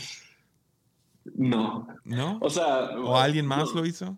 No. 1.34 1.86
¿No? 2.04 2.38
O 2.40 2.48
sea. 2.48 2.90
¿O 2.98 3.16
alguien 3.16 3.46
más 3.46 3.72
lo 3.74 3.84
hizo? 3.84 4.16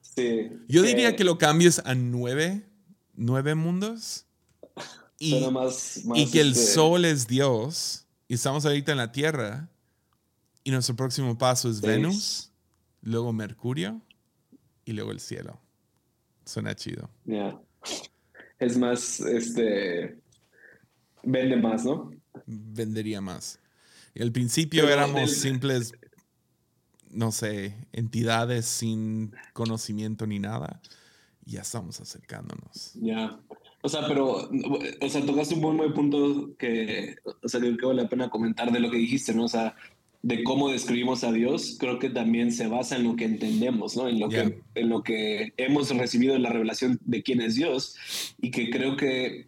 Sí. 0.00 0.50
Yo 0.66 0.82
diría 0.82 1.14
que 1.14 1.24
lo 1.24 1.38
cambies 1.38 1.80
a 1.84 1.94
nueve. 1.94 2.66
¿Nueve 3.14 3.54
mundos? 3.54 4.26
Y, 5.22 5.34
y 6.14 6.30
que 6.30 6.40
el 6.40 6.52
este 6.52 6.72
sol 6.72 7.04
es 7.04 7.26
Dios 7.26 8.06
y 8.26 8.34
estamos 8.34 8.64
ahorita 8.64 8.92
en 8.92 8.98
la 8.98 9.12
Tierra 9.12 9.68
y 10.64 10.70
nuestro 10.70 10.96
próximo 10.96 11.36
paso 11.36 11.68
es 11.68 11.82
Venus, 11.82 12.50
luego 13.02 13.30
Mercurio 13.30 14.00
y 14.86 14.92
luego 14.92 15.12
el 15.12 15.20
cielo. 15.20 15.60
Suena 16.46 16.74
chido. 16.74 17.10
Ya. 17.26 17.60
Es 18.58 18.78
más, 18.78 19.20
este, 19.20 20.18
vende 21.22 21.56
más, 21.56 21.84
¿no? 21.84 22.10
Vendería 22.46 23.20
más. 23.20 23.60
Y 24.14 24.22
al 24.22 24.32
principio 24.32 24.88
éramos 24.88 25.32
simples, 25.32 25.92
no 27.10 27.30
sé, 27.30 27.76
entidades 27.92 28.64
sin 28.64 29.34
conocimiento 29.52 30.26
ni 30.26 30.38
nada. 30.38 30.80
Ya 31.44 31.60
estamos 31.60 32.00
acercándonos. 32.00 32.92
Ya. 32.94 33.38
O 33.82 33.88
sea, 33.88 34.06
pero, 34.06 34.50
o 35.00 35.08
sea, 35.08 35.24
tocaste 35.24 35.54
un 35.54 35.62
buen, 35.62 35.76
buen 35.78 35.94
punto 35.94 36.54
que, 36.58 37.16
o 37.42 37.48
sea, 37.48 37.60
que 37.60 37.86
vale 37.86 38.02
la 38.02 38.08
pena 38.08 38.28
comentar 38.28 38.70
de 38.70 38.80
lo 38.80 38.90
que 38.90 38.98
dijiste, 38.98 39.32
¿no? 39.32 39.44
O 39.44 39.48
sea, 39.48 39.74
de 40.22 40.44
cómo 40.44 40.68
describimos 40.68 41.24
a 41.24 41.32
Dios, 41.32 41.76
creo 41.80 41.98
que 41.98 42.10
también 42.10 42.52
se 42.52 42.66
basa 42.66 42.96
en 42.96 43.04
lo 43.04 43.16
que 43.16 43.24
entendemos, 43.24 43.96
¿no? 43.96 44.06
En 44.06 44.20
lo, 44.20 44.28
que, 44.28 44.60
en 44.74 44.88
lo 44.88 45.02
que 45.02 45.54
hemos 45.56 45.96
recibido 45.96 46.34
en 46.34 46.42
la 46.42 46.50
revelación 46.50 47.00
de 47.04 47.22
quién 47.22 47.40
es 47.40 47.54
Dios 47.54 47.96
y 48.38 48.50
que 48.50 48.68
creo 48.68 48.96
que, 48.98 49.46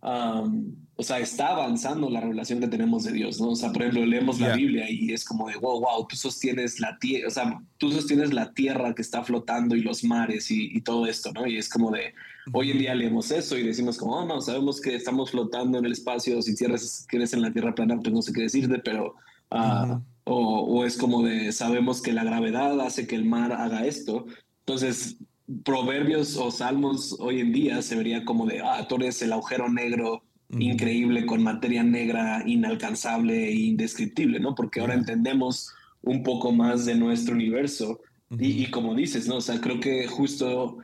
o 0.00 1.02
sea, 1.02 1.18
está 1.18 1.48
avanzando 1.48 2.08
la 2.08 2.20
revelación 2.20 2.60
que 2.60 2.68
tenemos 2.68 3.02
de 3.02 3.12
Dios, 3.12 3.40
¿no? 3.40 3.48
O 3.50 3.56
sea, 3.56 3.72
por 3.72 3.82
ejemplo, 3.82 4.06
leemos 4.06 4.38
la 4.38 4.54
Biblia 4.54 4.88
y 4.88 5.12
es 5.12 5.24
como 5.24 5.48
de, 5.48 5.56
wow, 5.56 5.80
wow, 5.80 6.06
tú 6.06 6.14
sostienes 6.14 6.78
la 6.78 6.96
tierra, 7.00 7.26
o 7.26 7.30
sea, 7.32 7.60
tú 7.76 7.90
sostienes 7.90 8.32
la 8.32 8.52
tierra 8.52 8.94
que 8.94 9.02
está 9.02 9.24
flotando 9.24 9.74
y 9.74 9.80
los 9.80 10.04
mares 10.04 10.52
y, 10.52 10.70
y 10.72 10.82
todo 10.82 11.06
esto, 11.06 11.32
¿no? 11.32 11.48
Y 11.48 11.56
es 11.56 11.68
como 11.68 11.90
de, 11.90 12.14
hoy 12.52 12.70
en 12.70 12.78
día 12.78 12.94
leemos 12.94 13.30
eso 13.30 13.56
y 13.56 13.62
decimos 13.62 13.98
como, 13.98 14.16
oh, 14.16 14.24
no, 14.24 14.40
sabemos 14.40 14.80
que 14.80 14.94
estamos 14.94 15.30
flotando 15.30 15.78
en 15.78 15.84
el 15.84 15.92
espacio, 15.92 16.40
si 16.42 16.54
tierras, 16.54 17.06
quieres 17.08 17.32
en 17.32 17.42
la 17.42 17.52
tierra 17.52 17.74
plana, 17.74 17.98
pues 18.00 18.12
no 18.12 18.22
sé 18.22 18.32
qué 18.32 18.42
decirte, 18.42 18.78
pero 18.78 19.14
Ah, 19.50 20.00
o, 20.24 20.84
es 20.84 20.96
como 20.96 21.24
de 21.24 21.50
sabemos 21.50 22.00
que 22.00 22.12
la 22.12 22.22
gravedad 22.22 22.80
hace 22.80 23.06
que 23.06 23.16
el 23.16 23.24
mar 23.24 23.52
haga 23.52 23.86
esto. 23.86 24.26
Entonces, 24.60 25.16
proverbios 25.64 26.36
o 26.36 26.50
salmos 26.50 27.16
hoy 27.18 27.40
en 27.40 27.52
día 27.52 27.82
se 27.82 27.96
vería 27.96 28.24
como 28.24 28.46
de, 28.46 28.60
ah, 28.60 28.86
tú 28.88 28.96
eres 28.96 29.20
el 29.22 29.32
agujero 29.32 29.68
negro 29.68 30.22
increíble 30.50 31.26
con 31.26 31.44
materia 31.44 31.84
negra 31.84 32.42
inalcanzable 32.44 33.48
e 33.48 33.54
indescriptible, 33.54 34.40
¿no? 34.40 34.54
Porque 34.56 34.80
ahora 34.80 34.94
entendemos 34.94 35.72
un 36.02 36.24
poco 36.24 36.50
más 36.50 36.86
de 36.86 36.96
nuestro 36.96 37.34
universo. 37.34 38.00
y, 38.38 38.64
y, 38.64 38.70
como 38.70 38.94
dices, 38.94 39.26
¿no? 39.28 39.36
O 39.36 39.40
sea, 39.40 39.60
creo 39.60 39.80
que 39.80 40.06
justo... 40.06 40.78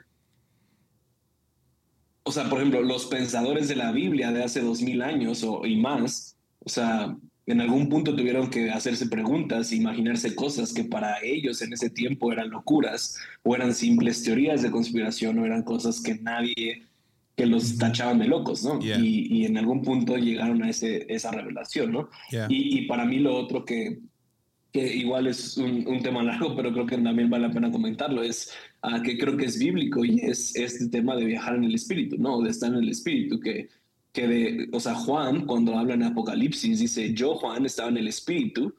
O 2.26 2.32
sea, 2.32 2.48
por 2.48 2.58
ejemplo, 2.58 2.82
los 2.82 3.06
pensadores 3.06 3.68
de 3.68 3.76
la 3.76 3.92
Biblia 3.92 4.32
de 4.32 4.42
hace 4.42 4.60
dos 4.60 4.82
mil 4.82 5.00
años 5.00 5.44
o, 5.44 5.64
y 5.64 5.76
más, 5.76 6.36
o 6.58 6.68
sea, 6.68 7.16
en 7.46 7.60
algún 7.60 7.88
punto 7.88 8.16
tuvieron 8.16 8.50
que 8.50 8.70
hacerse 8.70 9.06
preguntas, 9.06 9.72
imaginarse 9.72 10.34
cosas 10.34 10.72
que 10.72 10.82
para 10.82 11.22
ellos 11.22 11.62
en 11.62 11.72
ese 11.72 11.88
tiempo 11.88 12.32
eran 12.32 12.50
locuras 12.50 13.16
o 13.44 13.54
eran 13.54 13.72
simples 13.72 14.24
teorías 14.24 14.62
de 14.62 14.72
conspiración 14.72 15.38
o 15.38 15.46
eran 15.46 15.62
cosas 15.62 16.02
que 16.02 16.16
nadie, 16.16 16.82
que 17.36 17.46
los 17.46 17.78
tachaban 17.78 18.18
de 18.18 18.26
locos, 18.26 18.64
¿no? 18.64 18.80
Y, 18.82 19.44
en 19.44 19.56
algún 19.58 19.82
punto 19.82 20.16
llegaron 20.16 20.64
a 20.64 20.70
ese, 20.70 21.06
esa 21.08 21.30
revelación, 21.30 21.92
¿no? 21.92 22.08
Y, 22.48 22.86
para 22.86 23.04
mí 23.04 23.20
lo 23.20 23.36
otro 23.36 23.64
que, 23.64 24.00
que 24.72 24.96
igual 24.96 25.28
es 25.28 25.56
un, 25.56 26.02
tema 26.02 26.24
largo, 26.24 26.56
pero 26.56 26.72
creo 26.72 26.86
que 26.86 26.98
también 26.98 27.30
vale 27.30 27.46
la 27.46 27.54
pena 27.54 27.70
comentarlo, 27.70 28.24
es 28.24 28.52
uh, 28.86 29.02
que 29.02 29.18
creo 29.18 29.36
que 29.36 29.46
es 29.46 29.58
bíblico 29.58 30.04
y 30.04 30.20
es 30.20 30.54
este 30.56 30.88
tema 30.88 31.16
de 31.16 31.24
viajar 31.24 31.56
en 31.56 31.64
el 31.64 31.74
espíritu, 31.74 32.16
¿no? 32.18 32.40
De 32.40 32.50
estar 32.50 32.72
en 32.72 32.78
el 32.78 32.88
espíritu, 32.88 33.40
que 33.40 33.68
que 34.16 34.26
de, 34.26 34.68
o 34.72 34.80
sea, 34.80 34.94
Juan, 34.94 35.44
cuando 35.44 35.78
habla 35.78 35.92
en 35.92 36.02
Apocalipsis, 36.02 36.80
dice, 36.80 37.12
yo, 37.12 37.34
Juan, 37.34 37.66
estaba 37.66 37.90
en 37.90 37.98
el 37.98 38.08
Espíritu 38.08 38.74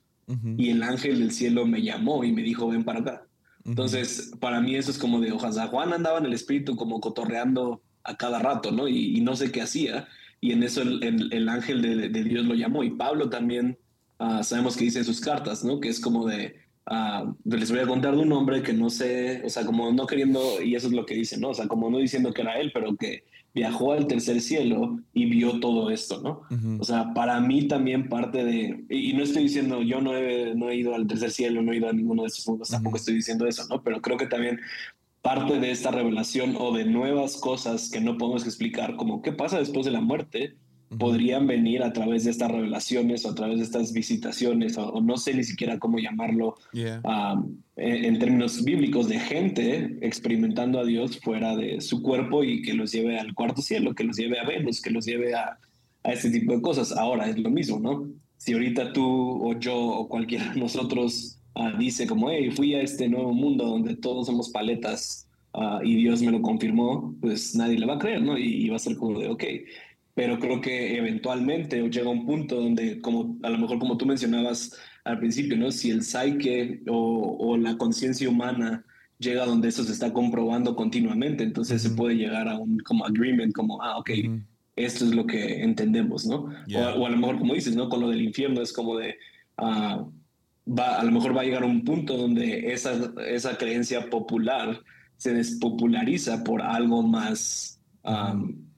y 0.57 0.71
el 0.71 0.81
ángel 0.81 1.19
del 1.19 1.31
cielo 1.31 1.65
me 1.65 1.83
llamó 1.83 2.23
y 2.23 2.31
me 2.31 2.41
dijo, 2.41 2.67
ven 2.67 2.83
para 2.83 2.99
acá. 2.99 3.27
Entonces, 3.63 4.31
para 4.39 4.59
mí 4.59 4.75
eso 4.75 4.89
es 4.89 4.97
como 4.97 5.21
de 5.21 5.31
hojas. 5.31 5.57
Juan 5.69 5.93
andaba 5.93 6.17
en 6.17 6.25
el 6.25 6.33
Espíritu 6.33 6.75
como 6.75 6.99
cotorreando 6.99 7.83
a 8.03 8.17
cada 8.17 8.39
rato, 8.39 8.71
¿no? 8.71 8.87
Y, 8.87 9.21
no 9.21 9.35
sé 9.35 9.51
qué 9.51 9.61
hacía. 9.61 10.07
Y 10.41 10.53
en 10.53 10.63
eso 10.63 10.81
el, 10.81 11.31
el, 11.31 11.49
ángel 11.49 11.83
de, 11.83 12.09
de, 12.09 12.23
Dios 12.23 12.45
lo 12.45 12.55
llamó. 12.55 12.83
Y 12.83 12.89
Pablo 12.89 13.29
también, 13.29 13.77
ah, 14.17 14.41
sabemos 14.41 14.75
que 14.75 14.85
dice 14.85 14.99
en 14.99 15.05
sus 15.05 15.21
cartas, 15.21 15.63
¿no? 15.63 15.79
Que 15.79 15.89
es 15.89 15.99
como 15.99 16.25
de, 16.25 16.55
uh, 16.89 17.33
les 17.43 17.71
voy 17.71 17.79
a 17.79 17.87
contar 17.87 18.15
de 18.15 18.21
un 18.21 18.31
hombre 18.31 18.61
que 18.61 18.73
no 18.73 18.89
sé, 18.89 19.41
o 19.45 19.49
sea, 19.49 19.65
como 19.65 19.91
no 19.91 20.07
queriendo, 20.07 20.61
y 20.61 20.75
eso 20.75 20.87
es 20.87 20.93
lo 20.93 21.05
que 21.05 21.15
dice, 21.15 21.37
¿no? 21.37 21.49
O 21.49 21.53
sea, 21.53 21.67
como 21.67 21.89
no 21.89 21.97
diciendo 21.97 22.33
que 22.33 22.41
era 22.41 22.59
él, 22.59 22.71
pero 22.73 22.95
que 22.95 23.23
viajó 23.53 23.93
al 23.93 24.07
tercer 24.07 24.39
cielo 24.39 24.99
y 25.13 25.25
vio 25.25 25.59
todo 25.59 25.89
esto, 25.89 26.21
¿no? 26.21 26.41
O 26.79 26.83
sea, 26.83 27.13
para 27.13 27.39
mí 27.39 27.67
también 27.67 28.07
parte 28.07 28.43
de, 28.43 28.85
y, 28.89 29.13
no 29.13 29.23
estoy 29.23 29.43
diciendo, 29.43 29.81
yo 29.81 29.99
no 29.99 30.15
he, 30.15 30.53
no 30.55 30.69
he 30.69 30.75
ido 30.75 30.93
al 30.93 31.07
tercer 31.07 31.31
cielo, 31.31 31.61
no 31.61 31.71
he 31.71 31.77
ido 31.77 31.89
a 31.89 31.93
ninguno 31.93 32.21
de 32.21 32.27
estos 32.27 32.47
mundos, 32.47 32.69
tampoco 32.69 32.97
estoy 32.97 33.15
diciendo 33.15 33.47
eso, 33.47 33.63
¿no? 33.67 33.81
Pero 33.81 34.01
creo 34.01 34.17
que 34.17 34.27
también 34.27 34.59
parte 35.21 35.59
de 35.59 35.71
esta 35.71 35.91
revelación 35.91 36.55
o 36.57 36.71
de 36.71 36.85
nuevas 36.85 37.37
cosas 37.37 37.89
que 37.89 37.99
no 37.99 38.17
podemos 38.17 38.45
explicar, 38.45 38.95
como 38.95 39.21
qué 39.21 39.31
pasa 39.31 39.57
después 39.57 39.85
de 39.85 39.91
la 39.91 40.01
muerte, 40.01 40.55
podrían 40.97 41.47
venir 41.47 41.83
a 41.83 41.91
través 41.91 42.23
de 42.23 42.31
estas 42.31 42.49
revelaciones 42.49 43.25
o 43.25 43.31
a 43.31 43.35
través 43.35 43.57
de 43.57 43.63
estas 43.65 43.91
visitaciones, 43.91 44.77
o, 44.77 45.01
no 45.01 45.17
sé 45.17 45.33
ni 45.33 45.43
siquiera 45.43 45.79
cómo 45.79 45.99
llamarlo 45.99 46.55
en, 46.73 48.19
términos 48.19 48.63
bíblicos, 48.63 49.09
de 49.09 49.19
gente 49.19 49.97
experimentando 50.01 50.79
a 50.79 50.85
Dios 50.85 51.19
fuera 51.19 51.55
de 51.55 51.81
su 51.81 52.01
cuerpo 52.01 52.43
y 52.43 52.61
que 52.61 52.73
los 52.73 52.91
lleve 52.91 53.19
al 53.19 53.33
cuarto 53.33 53.61
cielo, 53.61 53.93
que 53.93 54.05
los 54.05 54.17
lleve 54.17 54.39
a 54.39 54.45
Venus, 54.45 54.81
que 54.81 54.91
los 54.91 55.05
lleve 55.05 55.35
a, 55.35 55.57
a 56.03 56.13
este 56.13 56.29
tipo 56.29 56.53
de 56.53 56.61
cosas. 56.61 56.93
Ahora 56.93 57.29
es 57.29 57.37
lo 57.37 57.49
mismo, 57.49 57.79
¿no? 57.79 58.09
Si 58.37 58.53
ahorita 58.53 58.93
tú 58.93 59.05
o 59.05 59.59
yo 59.59 59.75
o 59.75 60.07
cualquiera 60.07 60.53
de 60.53 60.59
nosotros 60.59 61.39
ah, 61.55 61.73
dice 61.77 62.07
como, 62.07 62.29
hey, 62.29 62.51
fui 62.51 62.75
a 62.75 62.81
este 62.81 63.09
nuevo 63.09 63.33
mundo 63.33 63.65
donde 63.65 63.95
todos 63.95 64.27
somos 64.27 64.49
paletas 64.49 65.27
ah, 65.53 65.81
y 65.83 65.95
Dios 65.95 66.21
me 66.21 66.31
lo 66.31 66.41
confirmó, 66.41 67.13
pues 67.19 67.55
nadie 67.55 67.77
le 67.77 67.85
va 67.85 67.95
a 67.95 67.99
creer, 67.99 68.21
¿no? 68.21 68.37
Y, 68.37 68.65
y 68.65 68.69
va 68.69 68.77
a 68.77 68.79
ser 68.79 68.95
como 68.95 69.19
de, 69.19 69.27
ok 69.27 69.43
pero 70.17 70.39
creo 70.39 70.59
que 70.59 70.97
eventualmente 70.97 71.79
llega 71.91 72.09
un 72.09 72.25
punto 72.25 72.59
donde, 72.59 72.99
como 73.01 73.37
a 73.43 73.51
lo 73.51 73.59
mejor 73.59 73.77
como 73.77 73.97
tú 73.97 74.07
mencionabas 74.07 74.75
al 75.03 75.19
principio, 75.19 75.55
¿no? 75.55 75.69
Si 75.71 75.91
el 75.91 76.01
psyche 76.01 76.81
o, 76.87 77.37
o 77.39 77.55
la 77.55 77.77
conciencia 77.77 78.27
humana 78.27 78.83
llega 79.19 79.45
donde 79.45 79.67
eso 79.67 79.83
se 79.83 79.91
está 79.91 80.11
comprobando 80.11 80.75
continuamente, 80.75 81.43
entonces 81.43 81.83
se 81.83 81.91
puede 81.91 82.15
llegar 82.15 82.47
a 82.47 82.57
un 82.57 82.79
como 82.79 83.05
agreement, 83.05 83.53
como, 83.53 83.79
ah, 83.83 83.99
ok, 83.99 84.09
esto 84.75 85.05
es 85.05 85.13
lo 85.13 85.27
que 85.27 85.61
entendemos, 85.61 86.25
¿no? 86.25 86.49
O, 86.75 87.05
a 87.05 87.09
lo 87.11 87.17
mejor, 87.17 87.37
como 87.37 87.53
dices, 87.53 87.75
¿no? 87.75 87.87
Con 87.87 88.01
lo 88.01 88.09
del 88.09 88.23
infierno 88.23 88.63
es 88.63 88.73
como 88.73 88.97
de, 88.97 89.17
ah, 89.57 90.03
va, 90.67 90.99
a 90.99 91.03
lo 91.03 91.11
mejor 91.11 91.37
va 91.37 91.41
a 91.41 91.45
llegar 91.45 91.61
a 91.61 91.67
un 91.67 91.83
punto 91.83 92.17
donde 92.17 92.73
esa, 92.73 93.13
esa 93.27 93.55
creencia 93.55 94.09
popular 94.09 94.81
se 95.17 95.35
despopulariza 95.35 96.43
por 96.43 96.63
algo 96.63 97.03
más 97.03 97.79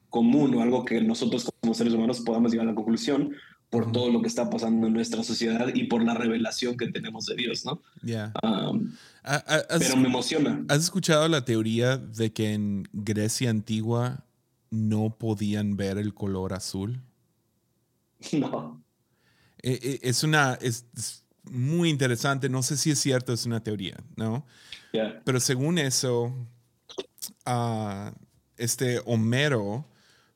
común 0.10 0.56
o 0.56 0.62
algo 0.62 0.86
que 0.86 1.02
nosotros 1.02 1.50
como 1.62 1.74
seres 1.74 1.94
humanos 1.94 2.22
podamos 2.22 2.52
llegar 2.52 2.68
a 2.68 2.72
la 2.72 2.76
conclusión 2.76 3.36
por 3.70 3.92
todo 3.92 4.12
lo 4.12 4.22
que 4.22 4.28
está 4.28 4.50
pasando 4.50 4.88
en 4.88 4.94
nuestra 4.94 5.24
sociedad 5.24 5.68
y 5.74 5.84
por 5.84 6.04
la 6.04 6.16
revelación 6.16 6.76
que 6.76 6.88
tenemos 6.88 7.28
de 7.28 7.36
Dios, 7.36 7.66
¿no? 7.66 7.82
Ya. 8.02 8.34
pero 8.42 9.98
me 9.98 10.08
emociona. 10.08 10.66
¿Has 10.68 10.80
escuchado 10.80 11.28
la 11.28 11.46
teoría 11.46 11.98
de 11.98 12.34
que 12.34 12.54
en 12.54 12.88
Grecia 12.94 13.52
antigua 13.52 14.26
no 14.72 15.16
podían 15.18 15.78
ver 15.78 15.98
el 15.98 16.14
color 16.14 16.54
azul? 16.54 17.02
No. 18.34 18.84
E, 19.62 19.80
e, 19.82 20.10
es 20.10 20.24
una. 20.24 20.56
Es, 20.62 20.86
muy 21.50 21.90
interesante. 21.90 22.50
No 22.50 22.62
sé 22.64 22.76
si 22.76 22.92
es 22.92 23.00
cierto, 23.00 23.32
es 23.34 23.46
una 23.46 23.64
teoría, 23.64 23.96
¿no? 24.18 24.46
Pero 25.24 25.40
según 25.40 25.78
eso, 25.78 26.34
uh, 27.46 28.12
este 28.58 29.02
Homero 29.06 29.86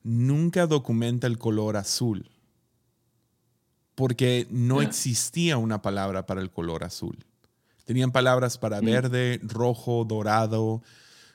nunca 0.03 0.67
documenta 0.67 1.27
el 1.27 1.37
color 1.37 1.77
azul, 1.77 2.29
porque 3.95 4.47
no 4.49 4.81
existía 4.81 5.57
una 5.57 5.81
palabra 5.81 6.25
para 6.25 6.41
el 6.41 6.51
color 6.51 6.83
azul. 6.83 7.17
Tenían 7.85 8.11
palabras 8.11 8.57
para 8.57 8.81
mm. 8.81 8.85
verde, 8.85 9.39
rojo, 9.43 10.05
dorado, 10.05 10.81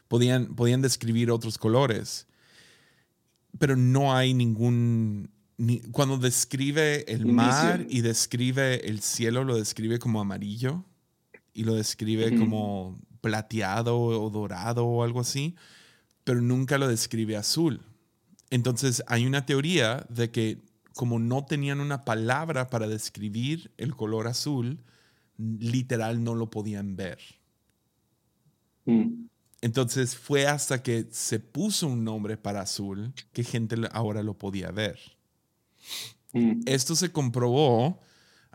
podían, 0.09 0.55
podían 0.55 0.83
describir 0.83 1.31
otros 1.31 1.59
colores, 1.59 2.27
pero 3.59 3.77
no 3.77 4.15
hay 4.15 4.35
ningún... 4.35 5.31
cuando 5.93 6.19
describe 6.19 7.11
el 7.13 7.27
mar 7.27 7.87
y 7.89 8.03
describe 8.03 8.89
el 8.89 9.01
cielo, 9.01 9.45
lo 9.45 9.57
describe 9.57 9.99
como 9.99 10.21
amarillo 10.21 10.85
y 11.53 11.65
lo 11.65 11.75
describe 11.75 12.39
como 12.39 12.99
plateado 13.21 13.99
o 13.99 14.31
dorado 14.31 14.87
o 14.87 15.03
algo 15.03 15.21
así, 15.21 15.57
pero 16.25 16.41
nunca 16.41 16.79
lo 16.79 16.89
describe 16.89 17.37
azul. 17.37 17.81
Entonces 18.51 19.03
hay 19.07 19.27
una 19.27 19.47
teoría 19.47 20.07
de 20.09 20.31
que 20.31 20.59
como 20.95 21.19
no 21.19 21.45
tenían 21.45 21.81
una 21.81 22.05
palabra 22.05 22.71
para 22.71 22.89
describir 22.89 23.71
el 23.77 23.95
color 23.95 24.27
azul, 24.27 24.83
literal 25.37 26.25
no 26.25 26.35
lo 26.35 26.51
podían 26.51 26.97
ver. 26.97 27.19
Mm. 28.85 29.27
Entonces 29.61 30.17
fue 30.17 30.47
hasta 30.47 30.83
que 30.83 31.07
se 31.11 31.41
puso 31.41 31.87
un 31.87 32.05
nombre 32.05 32.37
para 32.37 32.63
azul 32.63 33.13
que 33.33 33.45
gente 33.45 33.77
ahora 33.93 34.23
lo 34.23 34.35
podía 34.35 34.71
ver. 34.71 34.99
Mm. 36.33 36.63
Esto 36.67 36.97
se 36.97 37.13
comprobó, 37.13 38.01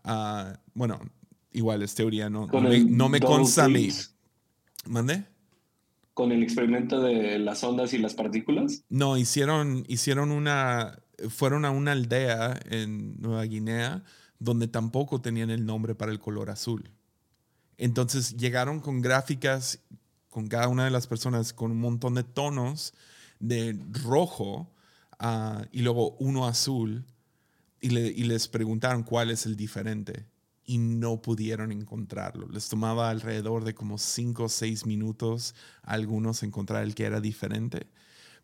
uh, 0.04 0.54
bueno, 0.74 1.00
igual 1.52 1.82
es 1.82 1.96
teoría, 1.96 2.30
no, 2.30 2.48
no 2.48 2.62
me, 2.62 2.84
no 2.84 3.10
me 3.10 3.20
consta 3.20 3.66
a 3.66 3.70
mí. 3.70 3.90
¿Mande? 4.86 5.26
¿Con 6.14 6.32
el 6.32 6.44
experimento 6.44 7.02
de 7.02 7.40
las 7.40 7.64
ondas 7.64 7.94
y 7.94 7.98
las 7.98 8.14
partículas? 8.14 8.84
No, 8.90 9.18
hicieron, 9.18 9.84
hicieron 9.88 10.32
una, 10.32 11.00
fueron 11.30 11.66
a 11.66 11.72
una 11.72 11.94
aldea 11.94 12.60
en 12.70 13.20
Nueva 13.20 13.44
Guinea 13.44 14.04
donde 14.40 14.68
tampoco 14.68 15.22
tenían 15.22 15.50
el 15.50 15.66
nombre 15.66 15.96
para 15.96 16.12
el 16.12 16.20
color 16.20 16.50
azul. 16.50 16.92
Entonces 17.78 18.38
llegaron 18.38 18.80
con 18.80 19.02
gráficas 19.02 19.80
con 20.30 20.48
cada 20.48 20.68
una 20.68 20.84
de 20.84 20.92
las 20.92 21.08
personas 21.08 21.54
con 21.54 21.72
un 21.72 21.80
montón 21.80 22.16
de 22.16 22.24
tonos 22.24 22.94
de 23.40 23.78
rojo 24.04 24.70
ah, 25.20 25.66
y 25.72 25.82
luego 25.82 26.16
uno 26.20 26.48
azul 26.48 27.06
y, 27.80 27.90
les 27.90 28.48
preguntaron 28.48 29.04
cuál 29.04 29.30
es 29.30 29.46
el 29.46 29.56
diferente 29.56 30.26
y 30.66 30.78
no 30.78 31.22
pudieron 31.22 31.72
encontrarlo. 31.72 32.48
Les 32.48 32.70
tomaba 32.70 33.10
alrededor 33.10 33.64
de 33.64 33.74
como 33.74 33.98
cinco 33.98 34.46
o 34.46 34.50
seis 34.50 34.86
minutos 34.86 35.56
a 35.84 35.94
algunos 35.94 36.44
encontrar 36.44 36.84
el 36.84 36.96
que 36.96 37.04
era 37.04 37.20
diferente. 37.20 37.88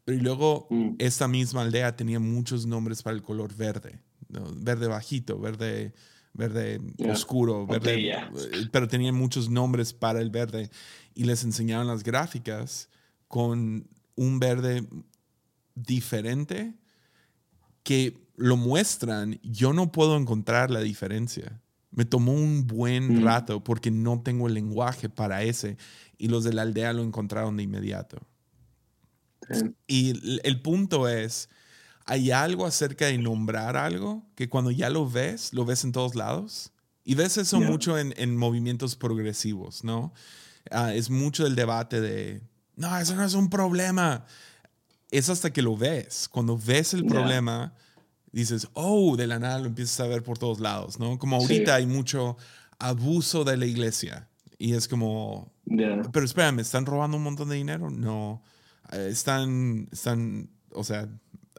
Pero 0.05 0.21
luego 0.21 0.67
mm. 0.69 0.95
esta 0.99 1.27
misma 1.27 1.61
aldea 1.61 1.95
tenía 1.95 2.19
muchos 2.19 2.65
nombres 2.65 3.03
para 3.03 3.15
el 3.15 3.21
color 3.21 3.55
verde, 3.55 3.99
verde 4.27 4.87
bajito, 4.87 5.39
verde 5.39 5.93
verde 6.33 6.79
oscuro, 7.09 7.65
verde, 7.65 8.11
eh, 8.11 8.21
pero 8.71 8.87
tenían 8.87 9.15
muchos 9.15 9.49
nombres 9.49 9.93
para 9.93 10.21
el 10.21 10.29
verde 10.29 10.69
y 11.15 11.23
les 11.25 11.43
enseñaban 11.43 11.87
las 11.87 12.03
gráficas 12.03 12.87
con 13.27 13.87
un 14.15 14.39
verde 14.39 14.87
diferente 15.75 16.73
que 17.83 18.17
lo 18.35 18.57
muestran, 18.57 19.39
yo 19.43 19.73
no 19.73 19.91
puedo 19.91 20.15
encontrar 20.15 20.71
la 20.71 20.79
diferencia. 20.79 21.61
Me 21.91 22.05
tomó 22.05 22.33
un 22.33 22.67
buen 22.67 23.21
mm. 23.21 23.23
rato 23.23 23.63
porque 23.63 23.91
no 23.91 24.21
tengo 24.21 24.47
el 24.47 24.53
lenguaje 24.53 25.09
para 25.09 25.43
ese 25.43 25.77
y 26.17 26.27
los 26.27 26.43
de 26.43 26.53
la 26.53 26.61
aldea 26.63 26.93
lo 26.93 27.03
encontraron 27.03 27.57
de 27.57 27.63
inmediato. 27.63 28.19
Y 29.87 30.39
el 30.43 30.61
punto 30.61 31.07
es, 31.07 31.49
hay 32.05 32.29
algo 32.29 32.67
acerca 32.67 33.07
de 33.07 33.17
nombrar 33.17 33.77
algo 33.77 34.23
que 34.35 34.47
cuando 34.47 34.69
ya 34.69 34.89
lo 34.89 35.09
ves, 35.09 35.53
lo 35.53 35.65
ves 35.65 35.83
en 35.83 35.91
todos 35.91 36.13
lados. 36.15 36.71
Y 37.03 37.15
ves 37.15 37.37
eso 37.37 37.59
mucho 37.59 37.97
en, 37.97 38.37
movimientos 38.37 38.95
progresivos, 38.95 39.83
¿no? 39.83 40.13
Ah, 40.69 40.93
es 40.93 41.09
mucho 41.09 41.47
el 41.47 41.55
debate 41.55 41.99
de, 42.01 42.43
no, 42.79 42.97
eso 42.97 43.13
no 43.13 43.25
es 43.25 43.33
un 43.33 43.49
problema. 43.49 44.25
Es 45.11 45.29
hasta 45.29 45.51
que 45.51 45.61
lo 45.61 45.75
ves. 45.75 46.29
Cuando 46.29 46.57
ves 46.57 46.93
el 46.93 47.05
problema, 47.05 47.73
dices, 48.31 48.67
oh, 48.73 49.15
de 49.15 49.27
la 49.27 49.39
nada 49.39 49.59
lo 49.59 49.67
empiezas 49.67 49.99
a 49.99 50.07
ver 50.07 50.23
por 50.23 50.37
todos 50.37 50.59
lados, 50.59 50.99
¿no? 50.99 51.17
Como 51.17 51.37
ahorita 51.37 51.75
hay 51.75 51.85
mucho 51.85 52.37
abuso 52.77 53.43
de 53.43 53.57
la 53.57 53.65
iglesia. 53.65 54.29
Y 54.57 54.73
es 54.73 54.87
como, 54.87 55.51
pero 56.11 56.25
espérame, 56.25 56.59
¿están 56.59 56.85
robando 56.85 57.17
un 57.17 57.23
montón 57.23 57.49
de 57.49 57.55
dinero? 57.55 57.89
No. 57.89 58.43
Eh, 58.91 59.07
están, 59.11 59.87
están, 59.91 60.49
o 60.71 60.83
sea, 60.83 61.07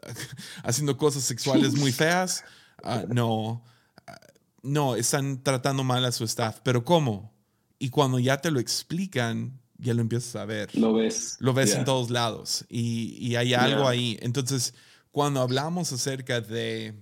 haciendo 0.63 0.97
cosas 0.97 1.23
sexuales 1.23 1.73
muy 1.73 1.91
feas. 1.91 2.43
Ah, 2.83 3.03
no, 3.07 3.63
ah, 4.07 4.17
no, 4.63 4.95
están 4.95 5.43
tratando 5.43 5.83
mal 5.83 6.03
a 6.03 6.11
su 6.11 6.23
staff. 6.23 6.61
Pero 6.63 6.83
¿cómo? 6.83 7.31
Y 7.77 7.89
cuando 7.89 8.17
ya 8.17 8.41
te 8.41 8.49
lo 8.49 8.59
explican, 8.59 9.59
ya 9.77 9.93
lo 9.93 10.01
empiezas 10.01 10.35
a 10.35 10.45
ver. 10.45 10.75
Lo 10.75 10.91
ves. 10.91 11.37
Lo 11.39 11.53
ves 11.53 11.75
en 11.75 11.85
todos 11.85 12.09
lados. 12.09 12.65
Y, 12.69 13.17
y 13.19 13.35
hay 13.35 13.53
algo 13.53 13.87
ahí. 13.87 14.17
Entonces, 14.23 14.73
cuando 15.11 15.41
hablamos 15.41 15.91
acerca 15.91 16.41
de 16.41 16.95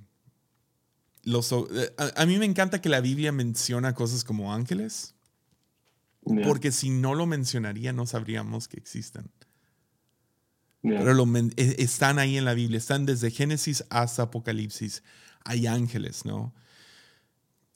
los... 1.23 1.51
Eh, 1.51 1.93
a, 2.15 2.25
mí 2.25 2.37
me 2.37 2.45
encanta 2.45 2.81
que 2.81 2.89
la 2.89 3.01
Biblia 3.01 3.31
menciona 3.31 3.93
cosas 3.93 4.23
como 4.23 4.53
ángeles. 4.53 5.15
Porque 6.43 6.71
si 6.71 6.89
no 6.89 7.15
lo 7.15 7.25
mencionaría, 7.25 7.93
no 7.93 8.05
sabríamos 8.05 8.67
que 8.67 8.77
existen. 8.77 9.31
Pero 10.81 11.13
lo, 11.13 11.25
e, 11.37 11.53
están 11.79 12.19
ahí 12.19 12.37
en 12.37 12.45
la 12.45 12.53
Biblia, 12.53 12.77
están 12.77 13.05
desde 13.05 13.31
Génesis 13.31 13.83
hasta 13.89 14.23
Apocalipsis. 14.23 15.03
Hay 15.43 15.67
ángeles, 15.67 16.25
¿no? 16.25 16.53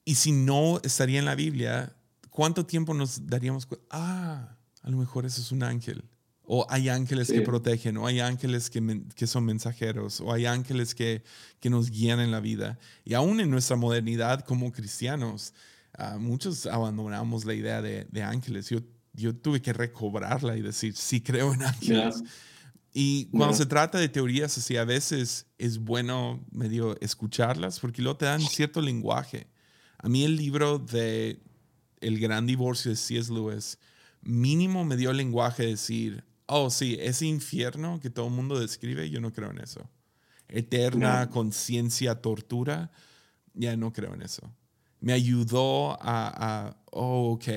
Y 0.06 0.16
si 0.16 0.32
no 0.32 0.80
estaría 0.84 1.20
en 1.20 1.26
la 1.26 1.36
Biblia, 1.36 1.96
¿cuánto 2.30 2.66
tiempo 2.66 2.94
nos 2.94 3.28
daríamos 3.28 3.66
cuenta? 3.66 3.86
Ah, 3.90 4.58
a 4.82 4.90
lo 4.90 4.98
mejor 4.98 5.26
eso 5.26 5.42
es 5.42 5.52
un 5.52 5.64
ángel. 5.64 6.04
O 6.46 6.66
hay 6.70 6.90
ángeles 6.90 7.32
que 7.32 7.42
protegen, 7.42 7.98
o 7.98 8.06
hay 8.06 8.20
ángeles 8.20 8.70
que, 8.70 9.02
que, 9.16 9.28
son 9.28 9.46
mensajeros, 9.46 10.20
o 10.20 10.34
hay 10.34 10.46
ángeles 10.46 10.94
que, 10.94 11.24
que, 11.62 11.70
nos 11.70 11.90
guían 11.90 12.20
en 12.20 12.32
la 12.32 12.42
vida. 12.42 12.78
Y 13.06 13.14
aún 13.14 13.40
en 13.40 13.50
nuestra 13.50 13.78
modernidad 13.78 14.42
como 14.42 14.72
cristianos, 14.74 15.54
uh, 15.98 16.20
muchos 16.20 16.66
abandonamos 16.66 17.46
la 17.46 17.54
idea 17.54 17.82
de, 17.82 18.06
de, 18.12 18.24
ángeles. 18.24 18.70
Yo, 18.70 18.80
yo 19.14 19.34
tuve 19.34 19.62
que 19.62 19.72
recobrarla 19.72 20.58
y 20.58 20.62
decir, 20.62 20.96
sí 20.98 21.22
creo 21.22 21.54
en 21.54 21.64
ángeles. 21.64 22.24
Y 22.94 23.26
cuando 23.32 23.56
se 23.56 23.66
trata 23.66 23.98
de 23.98 24.08
teorías 24.08 24.56
así, 24.58 24.78
a 24.78 24.86
veces 24.86 25.48
es 25.58 25.80
bueno 25.80 26.46
medio 26.52 27.00
escucharlas 27.02 27.80
porque 27.80 28.04
luego 28.04 28.18
te 28.18 28.26
dan 28.26 28.42
cierto 28.42 28.82
lenguaje. 28.82 29.48
A 29.98 30.10
mí 30.10 30.24
el 30.24 30.36
libro 30.36 30.78
de 30.78 31.42
El 32.02 32.20
gran 32.20 32.46
divorcio 32.46 32.92
de 32.92 32.98
C.S. 32.98 33.34
Lewis 33.34 33.80
mínimo 34.22 34.86
me 34.86 34.96
dio 34.96 35.12
lenguaje 35.12 35.64
de 35.64 35.70
decir, 35.70 36.24
oh 36.54 36.70
sí, 36.70 36.98
ese 37.00 37.26
infierno 37.26 38.00
que 38.00 38.10
todo 38.10 38.28
el 38.28 38.34
mundo 38.34 38.60
describe, 38.60 39.10
yo 39.10 39.20
no 39.20 39.34
creo 39.34 39.52
en 39.52 39.60
eso. 39.60 39.90
Eterna 40.48 41.30
conciencia, 41.30 42.22
tortura, 42.22 42.92
ya 43.54 43.76
no 43.76 43.92
creo 43.94 44.14
en 44.14 44.22
eso. 44.22 44.54
Me 45.00 45.14
ayudó 45.14 45.94
a, 46.02 46.68
a, 46.68 46.78
oh, 46.92 47.34
ok, 47.34 47.48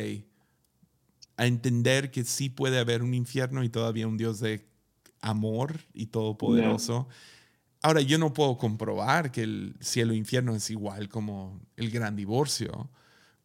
a 1.37 1.47
entender 1.47 2.11
que 2.11 2.25
sí 2.25 2.49
puede 2.49 2.79
haber 2.79 3.03
un 3.03 3.15
infierno 3.15 3.63
y 3.63 3.69
todavía 3.69 4.09
un 4.09 4.17
Dios 4.17 4.41
de 4.41 4.67
amor 5.21 5.79
y 5.93 6.07
todopoderoso. 6.07 7.09
Ahora, 7.83 8.01
yo 8.01 8.19
no 8.19 8.33
puedo 8.33 8.57
comprobar 8.57 9.31
que 9.31 9.43
el 9.43 9.77
cielo 9.81 10.13
e 10.13 10.17
infierno 10.17 10.55
es 10.55 10.71
igual 10.71 11.09
como 11.09 11.61
el 11.77 11.91
gran 11.91 12.17
divorcio, 12.17 12.91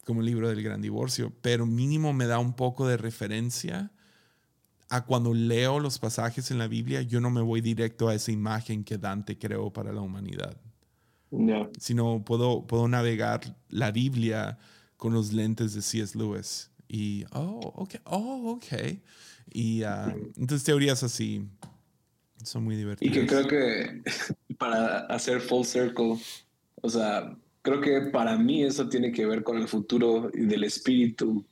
como 0.06 0.22
el 0.22 0.28
libro 0.28 0.50
del 0.50 0.64
gran 0.64 0.82
divorcio, 0.82 1.34
pero 1.42 1.66
mínimo 1.66 2.14
me 2.14 2.26
da 2.26 2.40
un 2.40 2.54
poco 2.54 2.88
de 2.88 2.98
referencia 2.98 3.92
a 4.92 5.06
cuando 5.06 5.34
leo 5.34 5.80
los 5.80 5.98
pasajes 6.00 6.52
en 6.52 6.58
la 6.58 6.68
Biblia, 6.68 7.02
yo 7.02 7.22
no 7.22 7.30
me 7.30 7.42
voy 7.42 7.62
directo 7.62 8.10
a 8.10 8.14
esa 8.14 8.34
imagen 8.34 8.84
que 8.84 8.98
Dante 8.98 9.38
creó 9.38 9.72
para 9.72 9.94
la 9.94 10.02
humanidad. 10.02 10.58
Sino 11.80 12.26
puedo, 12.26 12.68
puedo 12.68 12.90
navegar 12.90 13.40
la 13.70 13.92
Biblia 13.92 14.58
con 14.98 15.14
los 15.14 15.32
lentes 15.32 15.74
de 15.74 15.82
C.S. 15.82 16.18
Lewis. 16.18 16.72
Y, 16.90 17.24
oh, 17.32 17.72
ok, 17.76 17.96
oh, 18.04 18.52
ok. 18.58 19.00
Y 19.54 19.82
uh, 19.84 20.10
entonces 20.36 20.66
teorías 20.66 21.04
así 21.04 21.48
son 22.44 22.66
muy 22.66 22.76
divertidas. 22.76 23.16
Y 23.16 23.18
que 23.18 23.26
creo 23.26 23.48
que 23.48 24.02
para 24.58 25.06
hacer 25.06 25.40
full 25.40 25.64
circle, 25.64 26.18
o 26.82 26.90
sea, 26.90 27.34
creo 27.62 27.80
que 27.80 28.02
para 28.12 28.38
mí 28.38 28.64
eso 28.64 28.90
tiene 28.90 29.14
que 29.14 29.26
ver 29.26 29.42
con 29.42 29.58
el 29.58 29.70
futuro 29.70 30.30
del 30.34 30.66
espíritu, 30.66 31.46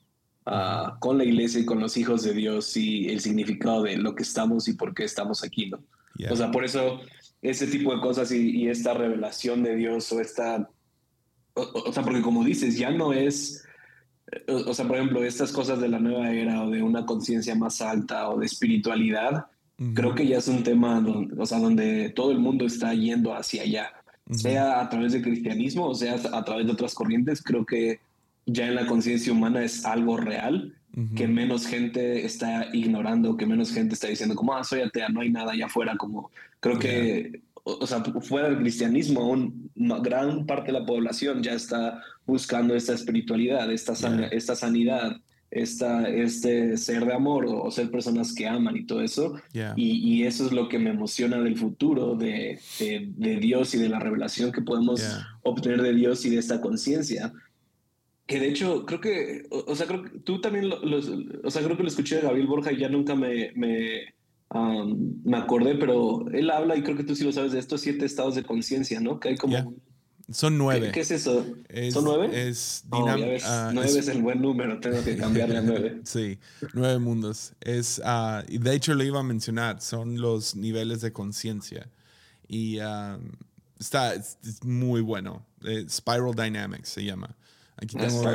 uh, 0.50 1.00
con 1.00 1.18
la 1.18 1.24
iglesia 1.24 1.62
y 1.62 1.66
con 1.66 1.80
los 1.80 1.96
hijos 1.98 2.24
de 2.24 2.34
Dios 2.34 2.76
y 2.76 3.10
el 3.10 3.22
significado 3.22 3.84
de 3.84 3.98
lo 3.98 4.16
que 4.16 4.24
estamos 4.24 4.68
y 4.68 4.74
por 4.74 4.94
qué 4.94 5.04
estamos 5.04 5.44
aquí, 5.44 5.70
¿no? 5.70 5.80
O 6.30 6.36
sea, 6.36 6.52
por 6.52 6.66
eso 6.66 7.00
ese 7.42 7.68
tipo 7.68 7.96
de 7.96 8.02
cosas 8.02 8.32
y, 8.32 8.50
y 8.50 8.68
esta 8.68 8.94
revelación 8.94 9.64
de 9.64 9.76
Dios 9.76 10.12
o 10.12 10.20
esta, 10.20 10.70
o, 11.54 11.94
sea, 11.94 12.04
porque 12.04 12.22
como 12.22 12.44
dices, 12.44 12.78
ya 12.78 12.92
no 12.92 13.14
es 13.14 13.64
o 14.48 14.74
sea, 14.74 14.88
por 14.88 14.98
ejemplo, 14.98 15.24
estas 15.24 15.52
cosas 15.52 15.80
de 15.80 15.90
la 15.90 16.00
nueva 16.00 16.32
era 16.32 16.64
o 16.64 16.70
de 16.70 16.84
una 16.84 17.06
conciencia 17.06 17.56
más 17.56 17.82
alta 17.82 18.30
o 18.30 18.40
de 18.40 18.46
espiritualidad, 18.46 19.48
creo 19.94 20.14
que 20.14 20.28
ya 20.28 20.38
es 20.38 20.48
un 20.48 20.64
tema 20.64 21.00
donde, 21.00 21.42
o 21.42 21.46
sea, 21.46 21.60
donde 21.60 22.10
todo 22.10 22.32
el 22.32 22.40
mundo 22.40 22.66
está 22.66 22.94
yendo 22.94 23.34
hacia 23.34 23.64
allá, 23.64 23.92
sea 24.32 24.82
a 24.82 24.90
través 24.90 25.14
del 25.14 25.24
cristianismo 25.24 25.88
o 25.88 25.96
sea 25.96 26.14
a 26.14 26.44
través 26.44 26.68
de 26.68 26.74
otras 26.74 26.94
corrientes, 26.94 27.42
creo 27.42 27.66
que 27.66 28.00
ya 28.52 28.68
en 28.68 28.76
la 28.76 28.86
conciencia 28.86 29.32
humana 29.32 29.64
es 29.64 29.86
algo 29.86 30.18
real 30.18 30.76
que 31.16 31.30
menos 31.30 31.66
gente 31.66 32.26
está 32.26 32.68
ignorando, 32.74 33.38
que 33.38 33.46
menos 33.46 33.72
gente 33.72 33.94
está 33.94 34.08
diciendo 34.08 34.36
como, 34.36 34.54
ah, 34.54 34.66
soy 34.66 34.82
atea, 34.82 35.08
no 35.08 35.22
hay 35.22 35.30
nada 35.30 35.54
allá 35.54 35.68
afuera, 35.68 35.96
como 35.96 36.30
creo 36.60 36.78
que 36.78 37.42
o 37.64 37.88
sea, 37.88 38.04
fuera 38.04 38.50
del 38.50 38.60
cristianismo, 38.60 39.30
una 39.76 40.00
gran 40.00 40.46
parte 40.46 40.72
de 40.72 40.80
la 40.80 40.86
población 40.86 41.44
ya 41.44 41.54
está 41.54 42.02
buscando 42.26 42.76
esta 42.76 42.94
espiritualidad, 42.94 43.72
esta, 43.72 43.94
esta 44.32 44.56
sanidad, 44.56 45.18
esta, 45.52 46.08
este 46.08 46.78
ser 46.78 47.06
de 47.06 47.14
amor 47.14 47.46
o, 47.48 47.72
ser 47.72 47.90
personas 47.90 48.34
que 48.34 48.48
aman 48.48 48.78
y 48.78 48.86
todo 48.86 49.02
eso. 49.02 49.36
Y, 49.76 50.24
eso 50.24 50.46
es 50.46 50.52
lo 50.52 50.70
que 50.70 50.80
me 50.80 50.92
emociona 50.92 51.42
del 51.42 51.58
futuro, 51.58 52.16
de, 52.16 52.60
de, 52.80 53.36
Dios 53.38 53.74
y 53.74 53.78
de 53.78 53.90
la 53.90 54.00
revelación 54.00 54.52
que 54.52 54.62
podemos 54.62 55.02
obtener 55.44 55.82
de 55.82 55.94
Dios 55.94 56.26
y 56.26 56.30
de 56.30 56.38
esta 56.38 56.62
conciencia. 56.62 57.34
Que 58.30 58.40
de 58.40 58.48
hecho, 58.48 58.86
creo 58.86 59.02
que, 59.02 59.48
o, 59.50 59.76
sea, 59.76 59.88
creo 59.88 60.04
que 60.04 60.20
tú 60.20 60.40
también, 60.40 60.70
lo, 60.70 60.78
o 61.44 61.50
sea, 61.50 61.64
creo 61.64 61.76
que 61.76 61.82
lo 61.82 61.90
escuché 61.90 62.18
de 62.18 62.22
Gabriel 62.22 62.46
Borja 62.46 62.72
y 62.72 62.78
ya 62.78 62.88
nunca 62.88 63.16
me, 63.16 63.52
me, 63.56 64.14
me 65.24 65.38
acordé, 65.38 65.74
pero 65.74 66.28
él 66.32 66.52
habla 66.52 66.78
y 66.78 66.84
creo 66.84 66.96
que 66.96 67.04
tú 67.04 67.16
sí 67.16 67.24
lo 67.24 67.32
sabes 67.32 67.54
de 67.54 67.60
estos 67.60 67.82
siete 67.82 68.06
estados 68.06 68.36
de 68.36 68.44
conciencia, 68.44 69.00
¿no? 69.00 69.20
Que 69.20 69.30
hay 69.30 69.36
como... 69.36 69.74
Son 70.32 70.60
nueve. 70.60 70.92
¿Qué, 70.94 71.00
es 71.00 71.10
eso? 71.10 71.44
¿Son 71.92 72.04
nueve? 72.04 72.50
Es 72.50 72.84
ah, 72.92 73.72
nueve 73.74 73.98
es, 73.98 74.08
el 74.08 74.22
buen 74.22 74.44
número, 74.44 74.80
tengo 74.80 75.04
que 75.04 75.18
cambiarle 75.18 75.58
a 75.58 75.62
nueve. 75.62 76.02
sí, 76.04 76.38
nueve 76.76 77.00
mundos. 77.00 77.54
Es, 77.62 78.00
uh, 78.06 78.46
y 78.48 78.60
de 78.60 78.76
hecho 78.76 78.94
lo 78.94 79.04
iba 79.04 79.22
a 79.22 79.24
mencionar, 79.24 79.82
son 79.82 80.22
los 80.22 80.56
niveles 80.56 81.02
de 81.02 81.12
conciencia. 81.12 81.90
Y 82.48 82.78
está 83.80 84.14
es, 84.14 84.38
muy 84.64 85.02
bueno. 85.02 85.48
Eh, 85.64 85.86
Spiral 85.90 86.36
Dynamics 86.36 86.90
se 86.90 87.04
llama. 87.04 87.36
Aquí 87.82 87.96
tengo, 87.96 88.30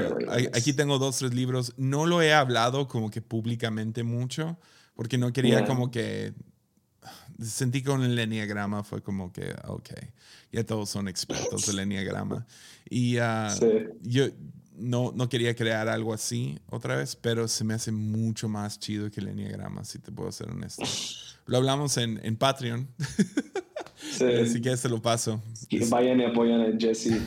aquí 0.55 0.73
tengo 0.73 0.99
dos, 0.99 1.19
tres 1.19 1.35
libros. 1.35 1.75
No 1.77 2.07
lo 2.07 2.23
he 2.23 2.33
hablado 2.33 2.89
como 2.89 3.11
que 3.11 3.21
públicamente 3.21 4.03
mucho, 4.03 4.59
porque 4.95 5.19
no 5.19 5.33
quería 5.33 5.65
como 5.65 5.91
que... 5.91 6.35
Sentí 7.43 7.83
con 7.83 8.03
el 8.03 8.19
enneagrama 8.19 8.85
fue 8.85 9.03
como 9.03 9.33
que, 9.33 9.55
ok, 9.67 9.91
ya 10.53 10.65
todos 10.65 10.89
son 10.89 11.09
expertos 11.09 11.67
del 11.67 11.81
enneagrama. 11.81 12.47
Y 12.89 13.19
ah, 13.19 13.53
yo 14.03 14.27
no, 14.77 15.13
no 15.15 15.29
quería 15.29 15.55
crear 15.55 15.89
algo 15.89 16.15
así 16.15 16.59
otra 16.71 16.97
vez, 16.97 17.17
pero 17.17 17.49
se 17.49 17.65
me 17.65 17.75
hace 17.75 17.93
mucho 17.93 18.49
más 18.49 18.79
chido 18.79 19.11
que 19.11 19.21
el 19.21 19.29
enneagrama, 19.29 19.85
si 19.85 19.99
te 19.99 20.13
puedo 20.13 20.31
ser 20.33 20.51
honesto. 20.51 20.85
Lo 21.47 21.59
hablamos 21.59 21.97
en, 21.99 22.21
en 22.23 22.37
Patreon. 22.37 22.89
Sí. 23.97 24.25
Así 24.25 24.61
que 24.61 24.77
se 24.77 24.89
lo 24.89 25.01
paso. 25.01 25.41
vayan 25.89 26.21
y 26.21 26.25
apoyan 26.25 26.61
a 26.61 26.79
Jesse. 26.79 27.13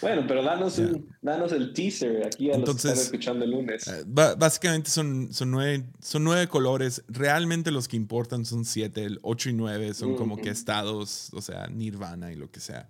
Bueno, 0.00 0.24
pero 0.26 0.42
danos, 0.42 0.80
danos 1.22 1.52
el 1.52 1.72
teaser 1.72 2.26
aquí 2.26 2.50
a 2.50 2.58
los 2.58 2.68
que 2.68 2.76
están 2.76 2.92
escuchando 2.92 3.44
el 3.44 3.52
lunes. 3.52 3.86
Eh, 3.88 4.04
básicamente 4.06 4.90
son, 4.90 5.32
son, 5.32 5.50
nueve, 5.50 5.84
son 6.00 6.24
nueve 6.24 6.46
colores. 6.48 7.02
Realmente 7.08 7.70
los 7.70 7.88
que 7.88 7.96
importan 7.96 8.44
son 8.44 8.64
siete. 8.64 9.04
El 9.04 9.20
ocho 9.22 9.48
y 9.48 9.54
nueve 9.54 9.94
son 9.94 10.16
como 10.16 10.36
que 10.36 10.50
estados, 10.50 11.30
o 11.32 11.40
sea, 11.40 11.68
nirvana 11.68 12.32
y 12.32 12.36
lo 12.36 12.50
que 12.50 12.60
sea. 12.60 12.88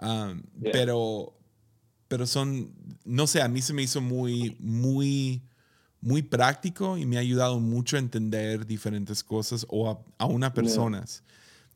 Um, 0.00 0.42
pero, 0.72 1.34
pero 2.06 2.26
son, 2.26 2.72
no 3.04 3.26
sé, 3.26 3.42
a 3.42 3.48
mí 3.48 3.60
se 3.60 3.72
me 3.72 3.82
hizo 3.82 4.00
muy, 4.00 4.56
muy 4.60 5.42
muy 6.02 6.20
práctico 6.20 6.98
y 6.98 7.06
me 7.06 7.16
ha 7.16 7.20
ayudado 7.20 7.60
mucho 7.60 7.96
a 7.96 8.00
entender 8.00 8.66
diferentes 8.66 9.22
cosas 9.22 9.64
o 9.68 9.88
a, 9.88 10.00
a 10.18 10.26
una 10.26 10.52
personas. 10.52 11.22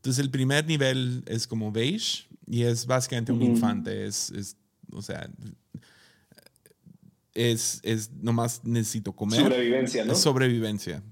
Entonces 0.06 0.22
el 0.22 0.30
primer 0.30 0.64
nivel 0.64 1.24
es 1.26 1.48
como 1.48 1.72
beige 1.72 2.28
y 2.46 2.62
es 2.62 2.86
básicamente 2.86 3.32
un 3.32 3.42
infante, 3.42 4.06
es, 4.06 4.30
es, 4.30 4.56
o 4.92 5.02
sea, 5.02 5.28
es, 7.34 7.80
es 7.82 8.12
nomás 8.12 8.60
necesito 8.62 9.10
comer. 9.10 9.40
Sobrevivencia, 9.40 10.04
¿no? 10.04 10.12
Es 10.12 10.20
sobrevivencia. 10.20 11.02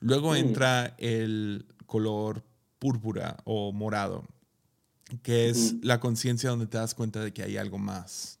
Luego 0.00 0.32
mm. 0.32 0.36
entra 0.38 0.96
el 0.98 1.66
color 1.86 2.42
púrpura 2.80 3.36
o 3.44 3.70
morado, 3.70 4.24
que 5.22 5.48
es 5.48 5.76
la 5.82 6.00
conciencia 6.00 6.50
donde 6.50 6.66
te 6.66 6.78
das 6.78 6.96
cuenta 6.96 7.22
de 7.22 7.32
que 7.32 7.44
hay 7.44 7.56
algo 7.56 7.78
más. 7.78 8.40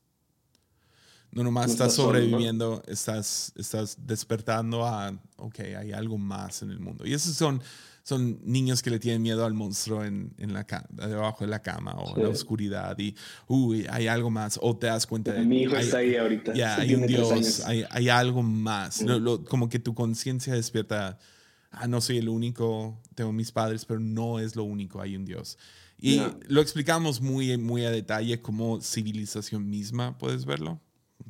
No 1.30 1.44
nomás 1.44 1.70
estás 1.70 1.94
sobreviviendo, 1.94 2.82
estás, 2.88 3.52
estás 3.54 3.98
despertando 4.04 4.84
a, 4.84 5.16
ok, 5.36 5.60
hay 5.78 5.92
algo 5.92 6.18
más 6.18 6.62
en 6.62 6.72
el 6.72 6.80
mundo. 6.80 7.06
Y 7.06 7.14
esos 7.14 7.36
son 7.36 7.62
son 8.06 8.38
niños 8.44 8.82
que 8.84 8.90
le 8.90 9.00
tienen 9.00 9.20
miedo 9.20 9.44
al 9.44 9.52
monstruo 9.52 10.04
en, 10.04 10.32
en 10.38 10.52
la 10.52 10.64
debajo 10.90 11.44
de 11.44 11.50
la 11.50 11.60
cama 11.60 11.92
o 11.94 12.16
en 12.16 12.22
la 12.22 12.28
oscuridad 12.28 12.96
y, 13.00 13.16
uy, 13.48 13.84
hay 13.90 14.06
algo 14.06 14.30
más. 14.30 14.60
O 14.62 14.76
te 14.76 14.86
das 14.86 15.08
cuenta 15.08 15.32
de... 15.32 15.44
Mi 15.44 15.62
hijo 15.62 15.74
está 15.74 15.98
ahí 15.98 16.14
ahorita. 16.14 16.54
Ya, 16.54 16.76
hay 16.76 16.94
un 16.94 17.04
Dios, 17.08 17.64
hay, 17.64 17.84
hay, 17.90 18.08
algo 18.08 18.44
más. 18.44 19.04
como 19.48 19.68
que 19.68 19.80
tu 19.80 19.92
conciencia 19.92 20.54
despierta, 20.54 21.18
ah, 21.72 21.88
no 21.88 22.00
soy 22.00 22.18
el 22.18 22.28
único, 22.28 22.96
tengo 23.16 23.32
mis 23.32 23.50
padres, 23.50 23.84
pero 23.84 23.98
no 23.98 24.38
es 24.38 24.54
lo 24.54 24.62
único, 24.62 25.00
hay 25.00 25.16
un 25.16 25.24
Dios. 25.24 25.58
Y 25.98 26.22
lo 26.46 26.60
explicamos 26.60 27.20
muy, 27.20 27.56
muy 27.56 27.84
a 27.86 27.90
detalle 27.90 28.40
como 28.40 28.80
civilización 28.80 29.68
misma, 29.68 30.16
puedes 30.16 30.44
verlo. 30.44 30.80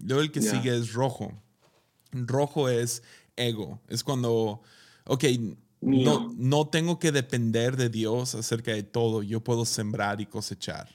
Luego 0.02 0.20
el 0.20 0.30
que 0.30 0.42
sigue 0.42 0.76
es 0.76 0.92
rojo. 0.92 1.32
Rojo 2.12 2.68
es 2.68 3.02
ego, 3.34 3.80
es 3.88 4.04
cuando, 4.04 4.60
ok, 5.04 5.24
no, 5.80 6.34
no 6.36 6.68
tengo 6.68 6.98
que 6.98 7.12
depender 7.12 7.76
de 7.76 7.88
Dios 7.88 8.34
acerca 8.34 8.72
de 8.72 8.82
todo. 8.82 9.22
Yo 9.22 9.42
puedo 9.42 9.64
sembrar 9.64 10.20
y 10.20 10.26
cosechar. 10.26 10.88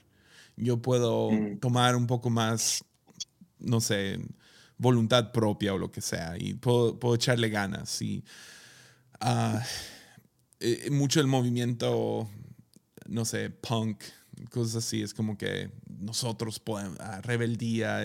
Yo 0.57 0.81
puedo 0.81 1.31
mm. 1.31 1.59
tomar 1.59 1.95
un 1.95 2.07
poco 2.07 2.29
más, 2.29 2.83
no 3.59 3.79
sé, 3.81 4.19
voluntad 4.77 5.31
propia 5.31 5.73
o 5.73 5.77
lo 5.77 5.91
que 5.91 6.01
sea. 6.01 6.35
Y 6.37 6.55
puedo, 6.55 6.99
puedo 6.99 7.15
echarle 7.15 7.49
ganas. 7.49 8.01
Y 8.01 8.23
uh, 9.21 9.59
mucho 10.91 11.19
el 11.21 11.27
movimiento, 11.27 12.29
no 13.07 13.25
sé, 13.25 13.49
punk 13.49 14.03
cosas 14.49 14.85
así. 14.85 15.01
Es 15.01 15.13
como 15.13 15.37
que 15.37 15.71
nosotros 15.99 16.59
podemos, 16.59 16.99
ah, 16.99 17.21
rebeldía. 17.21 18.01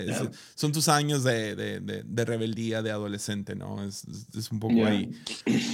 son 0.55 0.71
tus 0.71 0.87
años 0.87 1.23
de, 1.23 1.55
de, 1.55 1.79
de, 1.79 2.25
rebeldía 2.25 2.81
de 2.81 2.91
adolescente, 2.91 3.55
¿no? 3.55 3.83
Es, 3.83 4.05
es 4.35 4.51
un 4.51 4.59
poco 4.59 4.85
ahí. 4.85 5.11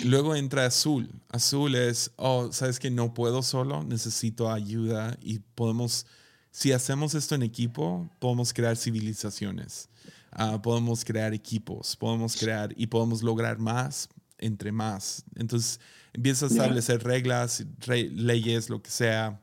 Luego 0.06 0.36
entra 0.36 0.66
azul. 0.66 1.10
Azul 1.30 1.76
es, 1.76 2.12
oh, 2.16 2.52
sabes 2.52 2.80
que 2.80 2.90
no 2.90 3.14
puedo 3.14 3.44
solo, 3.44 3.84
necesito 3.84 4.52
ayuda 4.52 5.18
y 5.22 5.40
podemos, 5.40 6.06
si 6.52 6.72
hacemos 6.72 7.16
esto 7.16 7.36
en 7.36 7.44
equipo, 7.44 8.10
podemos 8.20 8.54
crear 8.54 8.78
civilizaciones. 8.78 9.90
Ah, 10.32 10.60
podemos 10.62 11.06
crear 11.06 11.34
equipos, 11.34 11.96
podemos 11.96 12.36
crear 12.36 12.74
y 12.76 12.88
podemos 12.88 13.22
lograr 13.22 13.60
más 13.60 14.10
entre 14.40 14.72
más. 14.72 15.24
Entonces 15.36 15.80
empiezas 16.12 16.52
a 16.52 16.54
establecer 16.56 17.04
reglas, 17.04 17.66
leyes, 17.88 18.70
lo 18.70 18.82
que 18.82 18.90
sea 18.90 19.43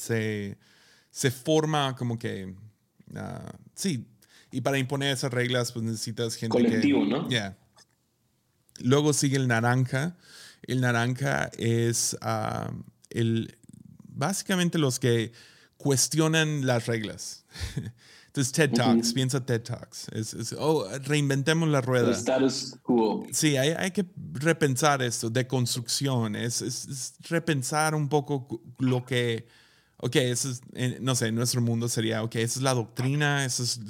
se, 0.00 0.58
se 1.10 1.30
forma 1.30 1.94
como 1.96 2.18
que, 2.18 2.54
uh, 3.14 3.56
sí, 3.74 4.06
y 4.50 4.60
para 4.60 4.78
imponer 4.78 5.12
esas 5.12 5.32
reglas 5.32 5.72
pues 5.72 5.84
necesitas 5.84 6.36
gente 6.36 6.56
Colectivo, 6.56 7.04
¿no? 7.04 7.28
Ya. 7.28 7.56
Luego 8.78 9.12
sigue 9.12 9.36
el 9.36 9.48
naranja. 9.48 10.16
El 10.62 10.80
naranja 10.80 11.50
es 11.58 12.16
uh, 12.22 12.72
el, 13.10 13.58
básicamente 14.08 14.78
los 14.78 14.98
que 14.98 15.32
cuestionan 15.76 16.66
las 16.66 16.86
reglas. 16.86 17.44
Entonces, 18.26 18.52
TED 18.52 18.72
Talks, 18.72 19.12
piensa 19.12 19.46
TED 19.46 19.62
Talks. 19.62 20.08
Es, 20.08 20.56
oh, 20.58 20.88
reinventemos 21.04 21.68
la 21.68 21.80
rueda. 21.80 22.08
El 22.08 22.14
status 22.14 22.76
quo. 22.82 23.24
Sí, 23.30 23.56
hay, 23.56 23.70
hay, 23.70 23.92
que 23.92 24.04
repensar 24.32 25.02
esto, 25.02 25.30
de 25.30 25.46
construcción. 25.46 26.34
Es, 26.34 26.60
es, 26.60 27.14
repensar 27.28 27.94
un 27.94 28.08
poco 28.08 28.60
lo 28.80 29.04
que 29.04 29.46
ok, 29.98 30.16
eso 30.16 30.50
es, 30.50 30.62
eh, 30.74 30.98
no 31.00 31.14
sé, 31.14 31.28
en 31.28 31.34
nuestro 31.34 31.60
mundo 31.60 31.88
sería, 31.88 32.22
ok, 32.22 32.36
esa 32.36 32.58
es 32.58 32.62
la 32.62 32.74
doctrina, 32.74 33.44
esos 33.44 33.80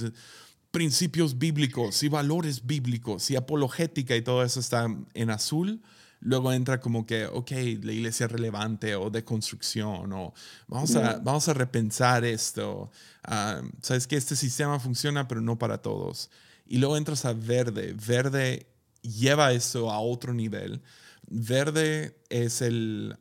principios 0.70 1.38
bíblicos 1.38 2.02
y 2.02 2.08
valores 2.08 2.66
bíblicos 2.66 3.30
y 3.30 3.36
apologética 3.36 4.16
y 4.16 4.22
todo 4.22 4.42
eso 4.42 4.58
está 4.58 4.86
en 5.14 5.30
azul. 5.30 5.80
Luego 6.20 6.52
entra 6.52 6.80
como 6.80 7.06
que, 7.06 7.26
ok, 7.26 7.50
la 7.82 7.92
iglesia 7.92 8.26
relevante 8.26 8.96
o 8.96 9.10
de 9.10 9.22
construcción 9.24 10.12
o 10.12 10.32
vamos 10.66 10.96
a, 10.96 11.18
vamos 11.18 11.48
a 11.48 11.54
repensar 11.54 12.24
esto. 12.24 12.90
Ah, 13.22 13.60
Sabes 13.82 14.06
que 14.06 14.16
este 14.16 14.34
sistema 14.34 14.80
funciona, 14.80 15.28
pero 15.28 15.40
no 15.42 15.58
para 15.58 15.78
todos. 15.78 16.30
Y 16.66 16.78
luego 16.78 16.96
entras 16.96 17.24
a 17.24 17.34
verde. 17.34 17.94
Verde 17.94 18.66
lleva 19.02 19.52
eso 19.52 19.92
a 19.92 20.00
otro 20.00 20.32
nivel. 20.32 20.82
Verde 21.28 22.18
es 22.30 22.62
el 22.62 23.16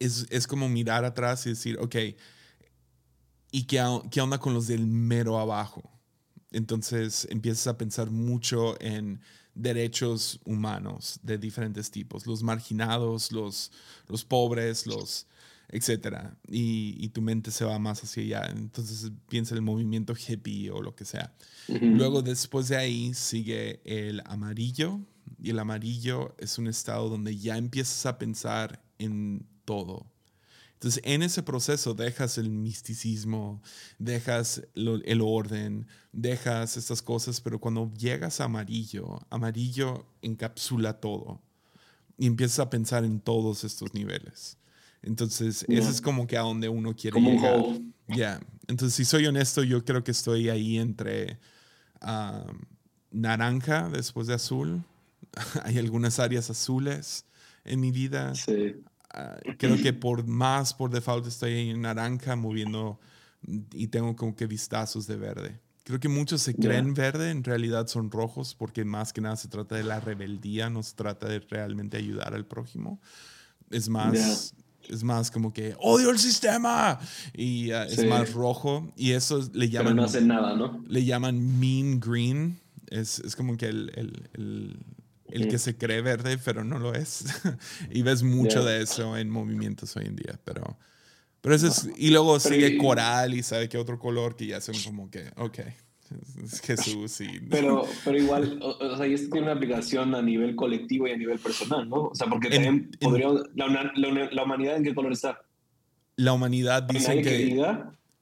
es, 0.00 0.46
como 0.46 0.68
mirar 0.68 1.04
atrás 1.04 1.46
y 1.46 1.50
decir, 1.50 1.78
ok, 1.78 1.96
¿y 3.52 3.64
qué, 3.64 3.84
qué 4.10 4.20
onda 4.20 4.38
con 4.38 4.54
los 4.54 4.66
del 4.66 4.86
mero 4.86 5.38
abajo? 5.38 5.82
Entonces 6.50 7.28
empiezas 7.30 7.68
a 7.68 7.78
pensar 7.78 8.10
mucho 8.10 8.80
en 8.80 9.20
derechos 9.54 10.40
humanos 10.44 11.20
de 11.22 11.38
diferentes 11.38 11.90
tipos, 11.90 12.26
los 12.26 12.42
marginados, 12.42 13.30
los, 13.30 13.70
los 14.08 14.24
pobres, 14.24 14.86
los 14.86 15.26
etcétera, 15.72 16.36
y, 16.48 17.08
tu 17.10 17.22
mente 17.22 17.52
se 17.52 17.64
va 17.64 17.78
más 17.78 18.02
hacia 18.02 18.22
allá. 18.22 18.50
Entonces 18.50 19.12
piensa 19.28 19.54
en 19.54 19.58
el 19.58 19.62
movimiento 19.62 20.14
hippie 20.14 20.70
o 20.70 20.82
lo 20.82 20.96
que 20.96 21.04
sea. 21.04 21.32
Luego, 21.68 22.22
después 22.22 22.66
de 22.68 22.76
ahí, 22.76 23.14
sigue 23.14 23.80
el 23.84 24.20
amarillo, 24.26 25.00
y 25.38 25.50
el 25.50 25.58
amarillo 25.60 26.34
es 26.38 26.58
un 26.58 26.66
estado 26.66 27.08
donde 27.08 27.36
ya 27.36 27.56
empiezas 27.56 28.04
a 28.06 28.18
pensar 28.18 28.82
en 28.98 29.46
todo. 29.70 30.04
Entonces, 30.72 31.00
en 31.04 31.22
ese 31.22 31.44
proceso 31.44 31.94
dejas 31.94 32.38
el 32.38 32.50
misticismo, 32.50 33.62
dejas 34.00 34.62
el 34.74 35.20
orden, 35.20 35.86
dejas 36.10 36.76
estas 36.76 37.02
cosas, 37.02 37.40
pero 37.40 37.60
cuando 37.60 37.92
llegas 37.94 38.40
a 38.40 38.46
amarillo, 38.46 39.20
amarillo 39.30 40.06
encapsula 40.22 40.98
todo 40.98 41.40
y 42.18 42.26
empiezas 42.26 42.58
a 42.58 42.68
pensar 42.68 43.04
en 43.04 43.20
todos 43.20 43.62
estos 43.62 43.94
niveles. 43.94 44.58
Entonces, 45.02 45.64
ese 45.68 45.88
es 45.88 46.00
como 46.00 46.26
que 46.26 46.36
a 46.36 46.40
donde 46.40 46.68
uno 46.68 46.96
quiere 46.96 47.20
llegar. 47.20 47.62
Ya. 48.08 48.40
Entonces, 48.66 48.96
si 48.96 49.04
soy 49.04 49.24
honesto, 49.26 49.62
yo 49.62 49.84
creo 49.84 50.02
que 50.02 50.10
estoy 50.10 50.48
ahí 50.48 50.78
entre 50.78 51.38
naranja 53.12 53.88
después 53.88 54.26
de 54.26 54.34
azul. 54.34 54.82
Hay 55.62 55.78
algunas 55.78 56.18
áreas 56.18 56.50
azules 56.50 57.24
en 57.64 57.78
mi 57.78 57.92
vida. 57.92 58.34
Sí. 58.34 58.74
Ah, 59.12 59.38
creo 59.58 59.76
que 59.76 59.92
por 59.92 60.26
más 60.26 60.72
por 60.72 60.90
default 60.90 61.26
estoy 61.26 61.70
en 61.70 61.82
naranja 61.82 62.36
moviendo 62.36 63.00
y 63.72 63.88
tengo 63.88 64.14
como 64.16 64.34
que 64.34 64.46
vistazos 64.46 65.06
de 65.06 65.16
verde. 65.16 65.60
Creo 65.84 65.98
que 65.98 66.08
muchos 66.08 66.42
se 66.42 66.54
creen 66.54 66.94
verde, 66.94 67.30
en 67.30 67.42
realidad 67.42 67.88
son 67.88 68.10
rojos 68.10 68.54
porque 68.54 68.84
más 68.84 69.12
que 69.12 69.20
nada 69.20 69.36
se 69.36 69.48
trata 69.48 69.74
de 69.74 69.82
la 69.82 69.98
rebeldía, 69.98 70.70
no 70.70 70.82
se 70.82 70.94
trata 70.94 71.26
de 71.26 71.40
realmente 71.40 71.96
ayudar 71.96 72.34
al 72.34 72.46
prójimo. 72.46 73.00
Es 73.70 73.88
más, 73.88 74.54
es 74.88 75.02
más 75.02 75.30
como 75.30 75.52
que 75.52 75.74
odio 75.80 76.10
el 76.10 76.18
sistema 76.18 77.00
y 77.32 77.72
ah, 77.72 77.86
es 77.86 78.04
más 78.06 78.32
rojo 78.32 78.92
y 78.96 79.12
eso 79.12 79.48
le 79.52 79.68
llaman... 79.68 79.96
no 79.96 80.04
hacen 80.04 80.28
nada, 80.28 80.54
¿no? 80.54 80.84
Le 80.86 81.04
llaman 81.04 81.58
mean 81.58 81.98
green. 81.98 82.60
Es, 82.88 83.18
es 83.20 83.34
como 83.34 83.56
que 83.56 83.66
el, 83.66 83.90
el, 83.94 84.28
el, 84.34 84.78
el 85.32 85.48
que 85.48 85.58
se 85.58 85.76
cree 85.76 86.00
verde, 86.02 86.38
pero 86.44 86.64
no 86.64 86.78
lo 86.78 86.94
es. 86.94 87.24
y 87.90 88.02
ves 88.02 88.22
mucho 88.22 88.64
de 88.64 88.82
eso 88.82 89.16
en 89.16 89.30
movimientos 89.30 89.96
hoy 89.96 90.06
en 90.06 90.16
día, 90.16 90.38
pero... 90.44 90.78
Pero 91.42 91.54
eso 91.54 91.68
es, 91.68 91.88
y 91.96 92.10
luego 92.10 92.38
sigue 92.38 92.76
coral 92.76 93.32
y 93.32 93.42
sabe 93.42 93.66
que 93.66 93.78
otro 93.78 93.98
color 93.98 94.36
que 94.36 94.46
ya 94.46 94.60
son 94.60 94.74
como 94.84 95.10
que, 95.10 95.24
ok, 95.36 95.60
es 96.44 96.60
Jesús 96.60 97.20
y... 97.20 97.40
Pero, 97.50 97.86
pero 98.04 98.18
igual, 98.18 98.58
o, 98.62 98.96
sea, 98.96 99.06
y 99.06 99.14
esto 99.14 99.30
tiene 99.30 99.46
una 99.46 99.56
aplicación 99.56 100.14
a 100.14 100.22
nivel 100.22 100.56
colectivo 100.56 101.06
y 101.06 101.12
a 101.12 101.16
nivel 101.16 101.38
personal, 101.38 101.88
¿no? 101.88 102.08
O 102.08 102.14
sea, 102.14 102.26
porque 102.26 102.50
también 102.50 102.90
podría... 103.00 103.28
La, 103.54 103.92
la, 103.94 104.42
humanidad 104.42 104.76
en 104.76 104.84
qué 104.84 104.94
color 104.94 105.12
está? 105.12 105.40
La 106.16 106.32
humanidad 106.32 106.82
dice 106.82 107.22
que... 107.22 107.56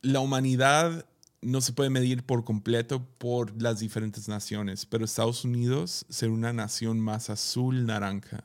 la 0.03 0.21
humanidad 0.21 1.08
no 1.41 1.61
se 1.61 1.73
puede 1.73 1.91
medir 1.91 2.25
por 2.25 2.45
completo 2.45 3.07
por 3.19 3.61
las 3.61 3.79
diferentes 3.79 4.29
naciones, 4.29 4.87
pero 4.87 5.05
Estados 5.05 5.45
Unidos 5.45 6.05
ser 6.09 6.31
una 6.31 6.53
nación 6.53 7.01
más 7.01 7.31
azul-naranja. 7.31 8.45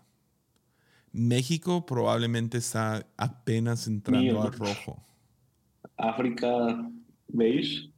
México 1.11 1.85
probablemente 1.85 2.57
está 2.57 3.07
apenas 3.17 3.87
entrando 3.87 4.41
a 4.41 4.49
rojo. 4.49 5.03
África 5.97 6.89
beige. 7.27 7.91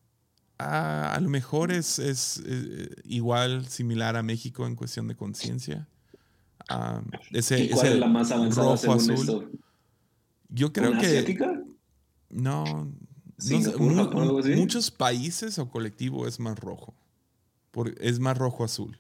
Ah, 0.58 1.14
a 1.14 1.20
lo 1.20 1.30
mejor 1.30 1.72
es, 1.72 2.00
es, 2.00 2.42
eh, 2.46 2.90
igual, 3.04 3.68
similar 3.68 4.16
a 4.16 4.24
México 4.24 4.66
en 4.66 4.76
cuestión 4.76 5.08
de 5.08 5.16
conciencia. 5.16 5.88
Ah, 6.70 7.02
ese, 7.32 7.70
cuál 7.70 7.88
es 7.88 8.00
la 8.00 8.08
más 8.08 8.32
avanzada 8.32 8.76
rojo 8.76 8.94
azul. 8.94 9.60
Yo 10.50 10.72
creo 10.72 10.92
que. 10.94 11.06
Asiática? 11.06 11.62
No. 12.30 12.92
Muchos 14.56 14.92
países 14.92 15.60
o 15.60 15.70
colectivo 15.70 16.28
es 16.28 16.40
más 16.40 16.58
rojo. 16.58 16.94
es 18.00 18.20
más 18.20 18.38
rojo 18.38 18.64
azul. 18.64 18.98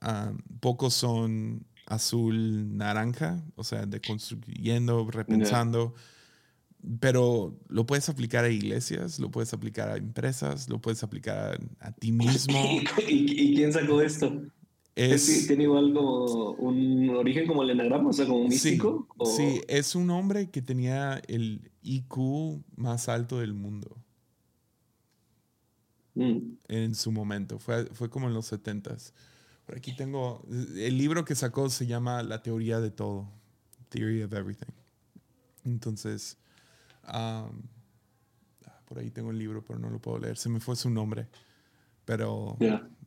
Ah, 0.00 0.32
pocos 0.60 0.94
son 0.94 1.64
azul 1.86 2.76
naranja, 2.76 3.42
o 3.56 3.64
sea, 3.64 3.86
de 3.86 4.00
construyendo, 4.00 5.08
repensando. 5.10 5.94
Pero 7.00 7.58
lo 7.68 7.86
puedes 7.86 8.08
aplicar 8.10 8.44
a 8.44 8.50
iglesias, 8.50 9.18
lo 9.18 9.30
puedes 9.30 9.54
aplicar 9.54 9.88
a 9.88 9.96
empresas, 9.96 10.68
lo 10.68 10.80
puedes 10.80 11.02
aplicar 11.02 11.58
a, 11.80 11.92
ti 11.92 12.12
mismo. 12.12 12.58
¿Y, 13.08 13.54
quién 13.54 13.72
sacó 13.72 14.02
esto? 14.02 14.42
Es, 14.94 15.46
¿Tiene 15.48 15.64
igual 15.64 15.92
como 15.92 16.52
un 16.52 17.10
origen 17.10 17.46
como 17.46 17.62
el 17.62 17.70
enagrama, 17.70 18.10
o 18.10 18.12
sea, 18.12 18.26
como 18.26 18.42
un 18.42 18.48
místico? 18.48 19.08
Sí, 19.24 19.60
es 19.66 19.94
un 19.96 20.10
hombre 20.10 20.50
que 20.50 20.62
tenía 20.62 21.20
el 21.26 21.72
IQ 21.84 22.64
más 22.76 23.08
alto 23.08 23.38
del 23.38 23.54
mundo. 23.54 23.96
Mm. 26.14 26.56
En 26.68 26.94
su 26.94 27.12
momento, 27.12 27.58
fue, 27.58 27.86
fue 27.86 28.10
como 28.10 28.28
en 28.28 28.34
los 28.34 28.46
setentas. 28.46 29.14
Por 29.66 29.76
aquí 29.76 29.94
tengo, 29.94 30.44
el 30.50 30.98
libro 30.98 31.24
que 31.24 31.34
sacó 31.34 31.70
se 31.70 31.86
llama 31.86 32.22
La 32.22 32.42
teoría 32.42 32.80
de 32.80 32.90
todo, 32.90 33.28
Theory 33.88 34.22
of 34.22 34.32
Everything. 34.32 34.72
Entonces, 35.64 36.36
por 38.84 38.98
ahí 38.98 39.10
tengo 39.10 39.30
el 39.30 39.38
libro, 39.38 39.64
pero 39.64 39.78
no 39.78 39.90
lo 39.90 40.00
puedo 40.00 40.18
leer. 40.18 40.36
Se 40.36 40.48
me 40.48 40.60
fue 40.60 40.76
su 40.76 40.90
nombre, 40.90 41.28
pero 42.04 42.58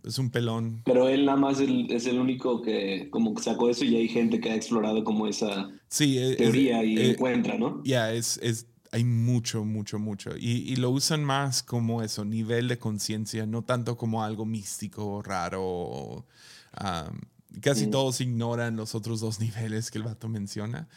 es 0.03 0.19
un 0.19 0.29
pelón. 0.29 0.81
Pero 0.85 1.07
él 1.07 1.25
nada 1.25 1.37
más 1.37 1.59
es 1.59 2.05
el 2.07 2.19
único 2.19 2.61
que 2.61 3.09
como 3.09 3.37
sacó 3.39 3.69
eso 3.69 3.85
y 3.85 3.95
hay 3.95 4.07
gente 4.07 4.39
que 4.39 4.51
ha 4.51 4.55
explorado 4.55 5.03
como 5.03 5.27
esa 5.27 5.69
teoría 5.89 6.83
y 6.83 6.97
eh, 6.97 7.11
encuentra, 7.11 7.57
¿no? 7.57 7.81
Ya, 7.83 8.13
es, 8.13 8.39
es, 8.41 8.67
hay 8.91 9.03
mucho, 9.03 9.65
mucho, 9.65 9.99
mucho. 9.99 10.31
Y, 10.37 10.71
y, 10.71 10.75
lo 10.77 10.89
usan 10.89 11.23
más 11.23 11.63
como 11.63 12.01
eso, 12.01 12.25
nivel 12.25 12.67
de 12.67 12.77
conciencia, 12.77 13.45
no 13.45 13.63
tanto 13.63 13.97
como 13.97 14.23
algo 14.23 14.45
místico, 14.45 15.21
raro 15.21 16.25
casi 17.61 17.87
mm. 17.87 17.91
todos 17.91 18.21
ignoran 18.21 18.75
los 18.75 18.95
otros 18.95 19.19
dos 19.19 19.39
niveles 19.41 19.91
que 19.91 19.97
el 19.97 20.03
vato 20.03 20.29
menciona. 20.29 20.87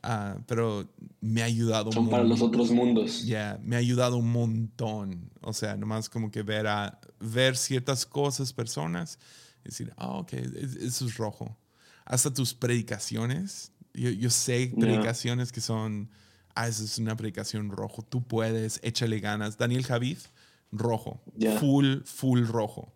Ah, 0.00 0.36
pero 0.46 0.88
me 1.20 1.42
ha 1.42 1.46
ayudado 1.46 1.90
Son 1.90 2.08
para 2.08 2.22
los 2.22 2.40
otros 2.40 2.70
mundos. 2.70 3.24
Ya, 3.24 3.58
me 3.64 3.74
ha 3.74 3.80
ayudado 3.80 4.16
un 4.16 4.30
montón. 4.30 5.28
O 5.40 5.52
sea, 5.52 5.76
nomás 5.76 6.08
como 6.08 6.30
que 6.30 6.42
ver, 6.42 6.68
a, 6.68 7.00
ver 7.20 7.56
ciertas 7.56 8.06
cosas, 8.06 8.52
personas, 8.52 9.18
decir, 9.64 9.92
ah, 9.96 10.18
ok, 10.18 10.32
eso 10.32 11.06
es 11.06 11.16
rojo. 11.16 11.56
Hasta 12.04 12.32
tus 12.32 12.54
predicaciones. 12.54 13.72
Yo, 13.92 14.10
yo 14.10 14.30
sé 14.30 14.72
predicaciones 14.78 15.52
que 15.52 15.60
son, 15.60 16.10
ah, 16.54 16.68
esa 16.68 16.84
es 16.84 16.98
una 16.98 17.16
predicación 17.16 17.70
rojo. 17.70 18.02
Tú 18.02 18.26
puedes, 18.26 18.80
échale 18.82 19.20
ganas. 19.20 19.58
Daniel 19.58 19.84
Javid, 19.84 20.18
rojo. 20.72 21.20
Full, 21.60 22.02
full 22.04 22.46
rojo. 22.46 22.92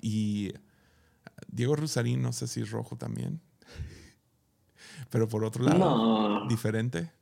y 0.00 0.52
Diego 1.48 1.76
Rusarín, 1.76 2.22
no 2.22 2.32
sé 2.32 2.46
si 2.46 2.62
es 2.62 2.70
rojo 2.70 2.96
también. 2.96 3.40
Pero 5.10 5.28
por 5.28 5.44
otro 5.44 5.64
lado, 5.64 6.46
diferente. 6.48 7.12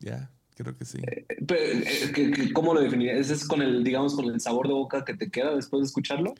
Ya, 0.00 0.30
creo 0.58 0.76
que 0.76 0.84
sí. 0.84 0.98
Eh, 1.02 1.26
eh, 1.28 2.52
¿Cómo 2.52 2.74
lo 2.74 2.80
definirías? 2.80 3.18
¿Ese 3.18 3.34
es 3.34 3.44
con 3.46 3.62
el, 3.62 3.84
digamos, 3.84 4.14
con 4.14 4.26
el 4.26 4.40
sabor 4.40 4.66
de 4.66 4.74
boca 4.74 5.04
que 5.04 5.14
te 5.14 5.30
queda 5.30 5.54
después 5.54 5.82
de 5.82 5.86
escucharlo? 5.86 6.34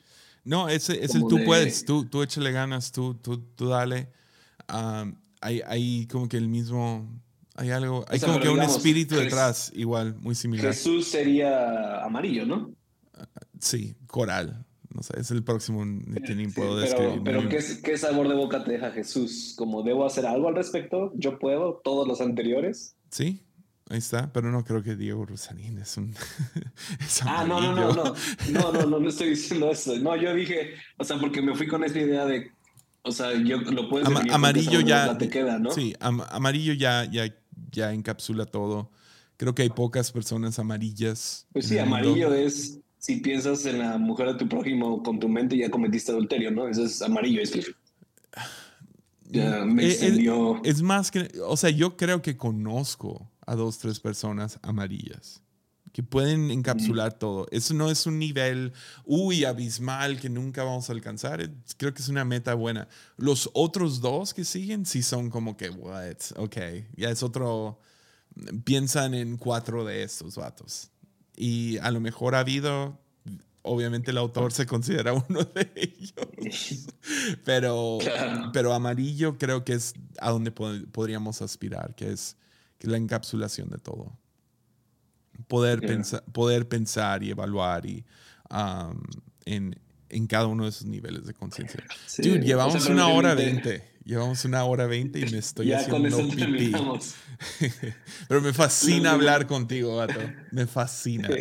No, 0.44 0.68
ese 0.68 1.04
es 1.04 1.14
el 1.14 1.22
tú 1.22 1.44
puedes, 1.44 1.84
tú, 1.84 2.04
tú 2.04 2.22
échale 2.22 2.50
ganas, 2.52 2.90
tú, 2.90 3.14
tú, 3.14 3.38
tú 3.54 3.68
dale. 3.68 4.08
hay, 5.40 5.62
hay 5.66 6.06
como 6.06 6.28
que 6.28 6.36
el 6.36 6.48
mismo, 6.48 7.08
hay 7.54 7.70
algo, 7.70 8.04
hay 8.08 8.18
como 8.18 8.40
que 8.40 8.48
un 8.48 8.62
espíritu 8.62 9.16
detrás, 9.16 9.70
igual, 9.74 10.16
muy 10.16 10.34
similar. 10.34 10.66
Jesús 10.66 11.08
sería 11.08 12.02
amarillo, 12.02 12.46
¿no? 12.46 12.72
sí, 13.60 13.94
coral. 14.06 14.64
No 14.94 15.02
sé, 15.02 15.20
es 15.20 15.30
el 15.30 15.44
próximo 15.44 15.84
ni 15.84 16.48
puedo 16.48 16.76
describir. 16.78 17.20
Pero, 17.22 17.48
¿qué, 17.48 17.62
¿qué, 17.84 17.98
sabor 17.98 18.26
de 18.26 18.34
boca 18.34 18.64
te 18.64 18.72
deja 18.72 18.90
Jesús? 18.90 19.54
¿Como 19.56 19.82
debo 19.82 20.04
hacer 20.06 20.26
algo 20.26 20.48
al 20.48 20.56
respecto? 20.56 21.12
¿Yo 21.14 21.38
puedo? 21.38 21.80
¿Todos 21.84 22.08
los 22.08 22.20
anteriores? 22.20 22.96
Sí, 23.10 23.42
ahí 23.90 23.98
está. 23.98 24.32
Pero 24.32 24.50
no 24.50 24.64
creo 24.64 24.82
que 24.82 24.96
Diego 24.96 25.24
Rosarín 25.26 25.78
es 25.78 25.96
un. 25.96 26.14
ah, 27.24 27.44
no, 27.46 27.60
no, 27.60 27.74
no, 27.74 27.92
no. 27.92 28.14
No, 28.50 28.72
no, 28.72 28.86
no, 28.86 29.00
no 29.00 29.08
estoy 29.08 29.30
diciendo 29.30 29.70
eso. 29.70 29.96
No, 29.98 30.16
yo 30.16 30.34
dije, 30.34 30.74
o 30.96 31.04
sea, 31.04 31.18
porque 31.18 31.42
me 31.42 31.54
fui 31.54 31.66
con 31.66 31.84
esa 31.84 31.98
idea 31.98 32.24
de. 32.24 32.50
O 33.02 33.12
sea, 33.12 33.32
yo 33.32 33.58
lo 33.58 33.88
puedes 33.88 34.06
Ama, 34.08 34.22
Amarillo 34.30 34.80
ya. 34.80 35.16
Te 35.16 35.28
queda, 35.28 35.58
¿no? 35.58 35.70
Sí, 35.70 35.94
amarillo 36.00 36.74
ya, 36.74 37.04
ya, 37.10 37.32
ya 37.70 37.92
encapsula 37.92 38.44
todo. 38.44 38.90
Creo 39.36 39.54
que 39.54 39.62
hay 39.62 39.70
pocas 39.70 40.10
personas 40.12 40.58
amarillas. 40.58 41.46
Pues 41.52 41.68
sí, 41.68 41.78
amarillo 41.78 42.34
es 42.34 42.80
si 42.98 43.16
piensas 43.18 43.64
en 43.64 43.78
la 43.78 43.96
mujer 43.96 44.26
de 44.28 44.34
tu 44.34 44.48
prójimo 44.48 45.02
con 45.02 45.20
tu 45.20 45.28
mente, 45.28 45.56
ya 45.56 45.70
cometiste 45.70 46.10
adulterio, 46.10 46.50
¿no? 46.50 46.68
Eso 46.68 46.84
es 46.84 47.00
amarillo, 47.00 47.40
es 47.40 47.52
que 47.52 47.62
ya 49.30 49.64
me 49.64 49.84
eh, 49.84 49.90
extendió. 49.90 50.60
Es, 50.64 50.82
más 50.82 51.10
que, 51.10 51.30
o 51.46 51.56
sea, 51.56 51.70
yo 51.70 51.96
creo 51.96 52.22
que 52.22 52.36
conozco 52.36 53.30
a 53.48 53.56
dos, 53.56 53.78
tres 53.78 54.00
personas 54.00 54.58
amarillas 54.62 55.42
que 55.92 56.02
pueden 56.02 56.50
encapsular 56.50 57.18
todo. 57.18 57.46
Eso 57.50 57.72
no 57.74 57.90
es 57.90 58.06
un 58.06 58.18
nivel, 58.18 58.72
uy, 59.04 59.44
abismal 59.44 60.20
que 60.20 60.28
nunca 60.28 60.62
vamos 60.62 60.88
a 60.88 60.92
alcanzar. 60.92 61.50
Creo 61.76 61.94
que 61.94 62.02
es 62.02 62.08
una 62.08 62.24
meta 62.24 62.54
buena. 62.54 62.86
Los 63.16 63.50
otros 63.54 64.00
dos 64.00 64.34
que 64.34 64.44
siguen 64.44 64.84
sí 64.84 65.02
son 65.02 65.30
como 65.30 65.56
que, 65.56 65.70
what, 65.70 66.16
ok, 66.36 66.56
ya 66.94 67.10
es 67.10 67.22
otro, 67.22 67.80
piensan 68.64 69.14
en 69.14 69.38
cuatro 69.38 69.84
de 69.84 70.02
estos 70.02 70.36
vatos 70.36 70.90
y 71.38 71.78
a 71.78 71.90
lo 71.90 72.00
mejor 72.00 72.34
ha 72.34 72.40
habido, 72.40 72.98
obviamente 73.62 74.10
el 74.10 74.18
autor 74.18 74.52
se 74.52 74.66
considera 74.66 75.12
uno 75.28 75.44
de 75.44 75.70
ellos, 75.76 76.86
pero, 77.44 77.98
pero 78.52 78.74
amarillo 78.74 79.38
creo 79.38 79.64
que 79.64 79.74
es 79.74 79.94
a 80.20 80.30
donde 80.30 80.50
podríamos 80.50 81.40
aspirar, 81.40 81.94
que 81.94 82.12
es, 82.12 82.36
la 82.80 82.96
encapsulación 82.96 83.68
de 83.70 83.78
todo. 83.78 84.18
Poder, 85.46 85.80
pensar, 85.80 86.24
poder 86.24 86.68
pensar 86.68 87.22
y 87.22 87.30
evaluar 87.30 87.86
y, 87.86 88.04
um, 88.50 89.00
en, 89.44 89.78
en 90.08 90.26
cada 90.26 90.46
uno 90.46 90.64
de 90.64 90.70
esos 90.70 90.86
niveles 90.86 91.26
de 91.26 91.34
conciencia. 91.34 91.84
Dude, 92.18 92.40
llevamos 92.40 92.86
una 92.86 93.08
hora 93.08 93.34
veinte. 93.34 93.84
Llevamos 94.04 94.44
una 94.44 94.64
hora 94.64 94.86
veinte 94.86 95.20
y 95.20 95.30
me 95.30 95.38
estoy 95.38 95.72
haciendo 95.72 96.16
pipí. 96.28 96.72
Pero 98.28 98.40
me 98.40 98.52
fascina 98.52 99.12
hablar 99.12 99.46
contigo, 99.46 99.96
vato. 99.96 100.20
Me 100.50 100.66
fascina. 100.66 101.28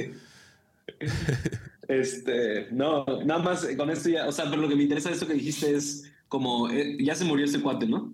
Este, 1.88 2.68
no, 2.72 3.05
nada 3.23 3.41
más 3.41 3.65
con 3.77 3.89
esto 3.89 4.09
ya, 4.09 4.27
o 4.27 4.31
sea, 4.34 4.49
pero 4.49 4.61
lo 4.61 4.68
que 4.68 4.76
me 4.76 4.84
interesa 4.84 5.07
de 5.07 5.15
esto 5.15 5.26
que 5.26 5.35
dijiste 5.35 5.73
es 5.73 6.11
como, 6.27 6.69
eh, 6.69 6.97
ya 6.99 7.15
se 7.15 7.23
murió 7.23 7.45
ese 7.45 7.61
cuate, 7.61 7.85
¿no? 7.88 8.14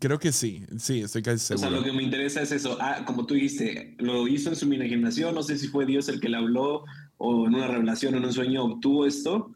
Creo 0.00 0.18
que 0.18 0.32
sí, 0.32 0.64
sí, 0.78 1.00
estoy 1.00 1.22
casi 1.22 1.38
seguro. 1.38 1.66
O 1.66 1.70
sea, 1.70 1.78
lo 1.78 1.84
que 1.84 1.92
me 1.92 2.02
interesa 2.02 2.42
es 2.42 2.52
eso. 2.52 2.76
Ah, 2.78 3.04
como 3.06 3.24
tú 3.24 3.34
dijiste, 3.34 3.96
lo 3.98 4.28
hizo 4.28 4.50
en 4.50 4.56
su 4.56 4.70
imaginación, 4.72 5.34
no 5.34 5.42
sé 5.42 5.56
si 5.56 5.68
fue 5.68 5.86
Dios 5.86 6.08
el 6.10 6.20
que 6.20 6.28
le 6.28 6.36
habló 6.36 6.84
o 7.16 7.46
en 7.46 7.54
una 7.54 7.68
revelación, 7.68 8.14
en 8.14 8.24
un 8.24 8.32
sueño 8.32 8.64
obtuvo 8.64 9.06
esto, 9.06 9.54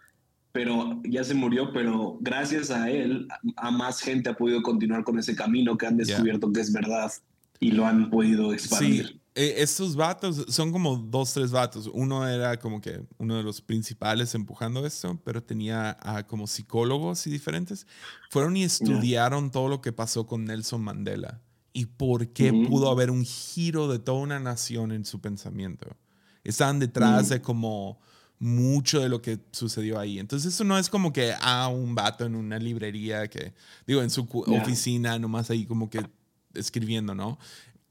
pero 0.52 1.00
ya 1.04 1.22
se 1.22 1.34
murió, 1.34 1.70
pero 1.72 2.16
gracias 2.20 2.70
a 2.70 2.90
él, 2.90 3.28
a 3.56 3.70
más 3.70 4.00
gente 4.00 4.30
ha 4.30 4.36
podido 4.36 4.62
continuar 4.62 5.04
con 5.04 5.18
ese 5.18 5.36
camino 5.36 5.76
que 5.76 5.86
han 5.86 5.98
descubierto 5.98 6.50
que 6.50 6.60
es 6.60 6.72
verdad 6.72 7.12
y 7.60 7.72
lo 7.72 7.86
han 7.86 8.08
podido 8.08 8.54
expandir. 8.54 9.08
Sí. 9.08 9.21
Eh, 9.34 9.54
estos 9.58 9.96
vatos 9.96 10.44
son 10.48 10.72
como 10.72 10.96
dos, 10.96 11.32
tres 11.32 11.50
vatos. 11.50 11.88
Uno 11.92 12.28
era 12.28 12.58
como 12.58 12.80
que 12.80 13.02
uno 13.18 13.36
de 13.36 13.42
los 13.42 13.60
principales 13.60 14.34
empujando 14.34 14.84
esto, 14.86 15.18
pero 15.24 15.42
tenía 15.42 15.96
como 16.26 16.46
psicólogos 16.46 17.26
y 17.26 17.30
diferentes. 17.30 17.86
Fueron 18.30 18.56
y 18.56 18.64
estudiaron 18.64 19.50
todo 19.50 19.68
lo 19.68 19.80
que 19.80 19.92
pasó 19.92 20.26
con 20.26 20.44
Nelson 20.44 20.82
Mandela 20.82 21.40
y 21.72 21.86
por 21.86 22.28
qué 22.28 22.52
pudo 22.52 22.90
haber 22.90 23.10
un 23.10 23.24
giro 23.24 23.88
de 23.88 23.98
toda 23.98 24.18
una 24.18 24.38
nación 24.38 24.92
en 24.92 25.04
su 25.04 25.20
pensamiento. 25.20 25.96
Estaban 26.44 26.78
detrás 26.78 27.30
de 27.30 27.40
como 27.40 28.00
mucho 28.38 29.00
de 29.00 29.08
lo 29.08 29.22
que 29.22 29.38
sucedió 29.52 29.98
ahí. 29.98 30.18
Entonces 30.18 30.52
eso 30.52 30.64
no 30.64 30.76
es 30.76 30.90
como 30.90 31.12
que, 31.12 31.32
ah, 31.40 31.68
un 31.68 31.94
vato 31.94 32.26
en 32.26 32.34
una 32.34 32.58
librería 32.58 33.28
que, 33.28 33.54
digo, 33.86 34.02
en 34.02 34.10
su 34.10 34.28
oficina, 34.46 35.18
nomás 35.18 35.48
ahí 35.50 35.64
como 35.64 35.88
que 35.88 36.04
escribiendo, 36.52 37.14
¿no? 37.14 37.38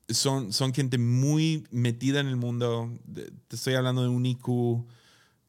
Son, 0.10 0.53
son 0.53 0.73
gente 0.73 0.98
muy 0.98 1.65
metida 1.72 2.19
en 2.19 2.28
el 2.28 2.36
mundo. 2.36 2.91
Te 3.48 3.56
estoy 3.56 3.76
hablando 3.76 4.03
de 4.03 4.10
un 4.10 4.26
IQ 4.26 4.86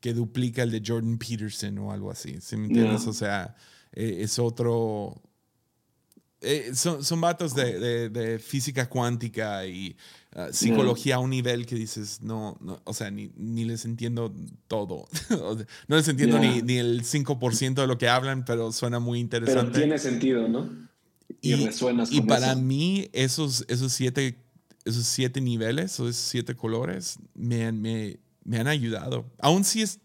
que 0.01 0.13
duplica 0.13 0.63
el 0.65 0.71
de 0.71 0.83
Jordan 0.85 1.17
Peterson 1.17 1.79
o 1.79 1.93
algo 1.93 2.11
así. 2.11 2.41
¿Sí 2.41 2.57
me 2.57 2.67
entiendes? 2.67 3.07
O 3.07 3.13
sea, 3.13 3.55
eh, 3.93 4.19
es 4.21 4.39
otro. 4.39 5.21
Eh, 6.41 6.73
son, 6.75 7.05
son 7.05 7.21
vatos 7.21 7.55
de, 7.55 8.11
de, 8.11 8.39
física 8.41 8.89
cuántica 8.89 9.65
y 9.65 9.97
ah, 10.35 10.49
psicología 10.51 11.15
a 11.15 11.19
un 11.21 11.31
nivel 11.31 11.67
que 11.67 11.77
dices, 11.77 12.21
no, 12.21 12.59
no 12.61 12.83
o 12.83 12.93
sea, 12.93 13.13
ni, 13.13 13.31
ni, 13.37 13.65
les 13.65 13.85
entiendo 13.85 14.35
todo. 14.67 15.07
no 15.87 15.97
les 15.97 16.09
entiendo 16.09 16.41
ni, 16.41 16.61
ni, 16.63 16.79
el 16.79 17.05
5% 17.05 17.75
de 17.75 17.87
lo 17.87 17.97
que 17.97 18.09
hablan, 18.09 18.45
pero 18.45 18.73
suena 18.73 18.99
muy 18.99 19.21
interesante. 19.21 19.71
Pero 19.71 19.85
tiene 19.85 19.99
sentido, 20.01 20.49
¿no? 20.49 20.69
Y, 21.41 21.55
y, 21.55 21.71
y 22.11 22.21
para 22.23 22.55
mí, 22.55 23.09
esos, 23.13 23.65
esos 23.69 23.93
siete 23.93 24.39
esos 24.85 25.07
siete 25.07 25.41
niveles 25.41 25.93
esos 25.93 26.17
siete 26.17 26.57
colores 26.57 27.19
me 27.35 27.67
han, 27.67 27.81
me, 27.81 28.19
me 28.45 28.59
han 28.59 28.67
ayudado. 28.67 29.31
Aún 29.39 29.65
si, 29.65 29.83
es, 29.83 30.01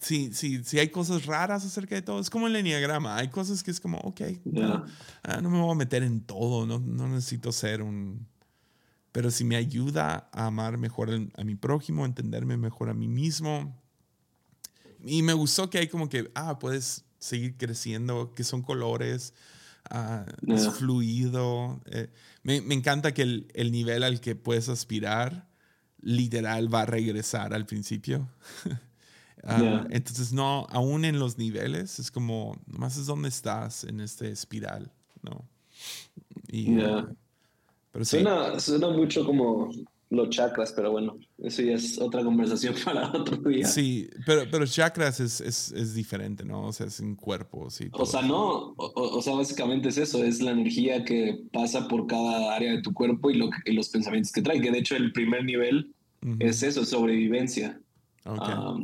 si, 0.00 0.32
si, 0.32 0.64
si 0.64 0.78
hay 0.78 0.88
cosas 0.88 1.26
raras 1.26 1.64
acerca 1.64 1.94
de 1.94 2.02
todo, 2.02 2.20
es 2.20 2.30
como 2.30 2.46
el 2.46 2.56
enneagrama. 2.56 3.16
Hay 3.16 3.28
cosas 3.28 3.62
que 3.62 3.70
es 3.70 3.80
como, 3.80 3.98
ok, 3.98 4.20
no, 4.44 4.84
ah, 5.22 5.40
no, 5.40 5.50
me 5.50 5.60
voy 5.60 5.72
a 5.72 5.74
meter 5.74 6.02
en 6.02 6.20
todo, 6.20 6.66
no, 6.66 6.78
no 6.78 7.08
necesito 7.08 7.52
ser 7.52 7.82
un... 7.82 8.26
Pero 9.12 9.30
si 9.30 9.44
me 9.44 9.56
ayuda 9.56 10.30
a 10.32 10.46
amar 10.46 10.78
mejor 10.78 11.10
a 11.36 11.44
mi 11.44 11.54
prójimo, 11.54 12.06
entenderme 12.06 12.56
mejor 12.56 12.88
a 12.88 12.94
mí 12.94 13.08
mismo. 13.08 13.78
Y 15.04 15.22
me 15.22 15.34
gustó 15.34 15.68
que 15.68 15.76
hay 15.76 15.88
como 15.88 16.08
que, 16.08 16.30
ah, 16.34 16.58
puedes 16.58 17.04
seguir 17.18 17.58
creciendo, 17.58 18.32
que 18.34 18.42
son 18.42 18.62
colores, 18.62 19.34
ah, 19.90 20.26
es 20.46 20.68
fluido. 20.70 21.80
Eh, 21.86 22.08
me, 22.42 22.60
me, 22.60 22.74
encanta 22.74 23.12
que 23.12 23.22
el, 23.22 23.48
el, 23.54 23.72
nivel 23.72 24.02
al 24.02 24.20
que 24.20 24.34
puedes 24.34 24.68
aspirar 24.68 25.48
literal 26.00 26.72
va 26.72 26.82
a 26.82 26.86
regresar 26.86 27.54
al 27.54 27.66
principio. 27.66 28.28
Ah, 29.44 29.86
entonces, 29.90 30.32
no, 30.32 30.68
aún 30.70 31.04
en 31.04 31.18
los 31.18 31.36
niveles, 31.36 31.98
es 31.98 32.12
como, 32.12 32.56
nomás 32.66 32.96
es 32.96 33.06
donde 33.06 33.28
estás 33.28 33.82
en 33.82 33.98
este 33.98 34.30
espiral, 34.30 34.92
¿no? 35.22 35.48
Y, 36.46 36.76
pero 37.90 38.04
suena, 38.04 38.60
suena 38.60 38.88
mucho 38.88 39.26
como 39.26 39.68
los 40.12 40.28
chakras, 40.28 40.72
pero 40.72 40.92
bueno, 40.92 41.18
eso 41.38 41.62
ya 41.62 41.72
es 41.72 41.98
otra 41.98 42.22
conversación 42.22 42.74
para 42.84 43.10
otro 43.10 43.36
día. 43.48 43.66
Sí, 43.66 44.08
pero, 44.26 44.42
pero 44.50 44.66
chakras 44.66 45.20
es, 45.20 45.40
es, 45.40 45.72
es 45.72 45.94
diferente, 45.94 46.44
¿no? 46.44 46.66
O 46.66 46.72
sea, 46.72 46.86
es 46.86 47.00
un 47.00 47.16
cuerpo, 47.16 47.70
sí. 47.70 47.88
O 47.92 48.04
sea, 48.04 48.20
no, 48.20 48.74
o, 48.76 49.22
sea, 49.22 49.34
básicamente 49.34 49.88
es 49.88 49.96
eso, 49.96 50.22
es 50.22 50.42
la 50.42 50.50
energía 50.50 51.04
que 51.04 51.40
pasa 51.50 51.88
por 51.88 52.06
cada 52.06 52.54
área 52.54 52.72
de 52.72 52.82
tu 52.82 52.92
cuerpo 52.92 53.30
y, 53.30 53.34
lo 53.34 53.48
los 53.66 53.88
pensamientos 53.88 54.32
que 54.32 54.42
trae, 54.42 54.60
que 54.60 54.70
de 54.70 54.78
hecho 54.78 54.96
el 54.96 55.12
primer 55.12 55.44
nivel 55.44 55.94
es 56.38 56.62
eso, 56.62 56.84
sobrevivencia. 56.84 57.80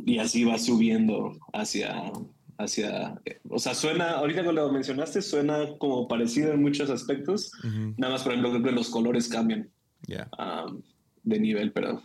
y 0.05 0.17
así 0.17 0.43
va 0.43 0.57
subiendo 0.57 1.37
hacia, 1.53 2.11
hacia, 2.57 3.21
o 3.49 3.59
sea, 3.59 3.75
suena, 3.75 4.13
ahorita 4.13 4.43
cuando 4.43 4.63
lo 4.63 4.71
mencionaste, 4.73 5.21
suena 5.21 5.77
como 5.77 6.07
parecido 6.07 6.51
en 6.53 6.61
muchos 6.61 6.89
aspectos, 6.89 7.51
nada 7.97 8.13
más 8.13 8.23
por 8.23 8.33
ejemplo 8.33 8.51
creo 8.51 8.63
que 8.63 8.71
los 8.71 8.89
colores 8.89 9.29
cambian. 9.29 9.69
Ya 10.07 10.27
de 11.23 11.39
nivel, 11.39 11.71
pero... 11.71 12.03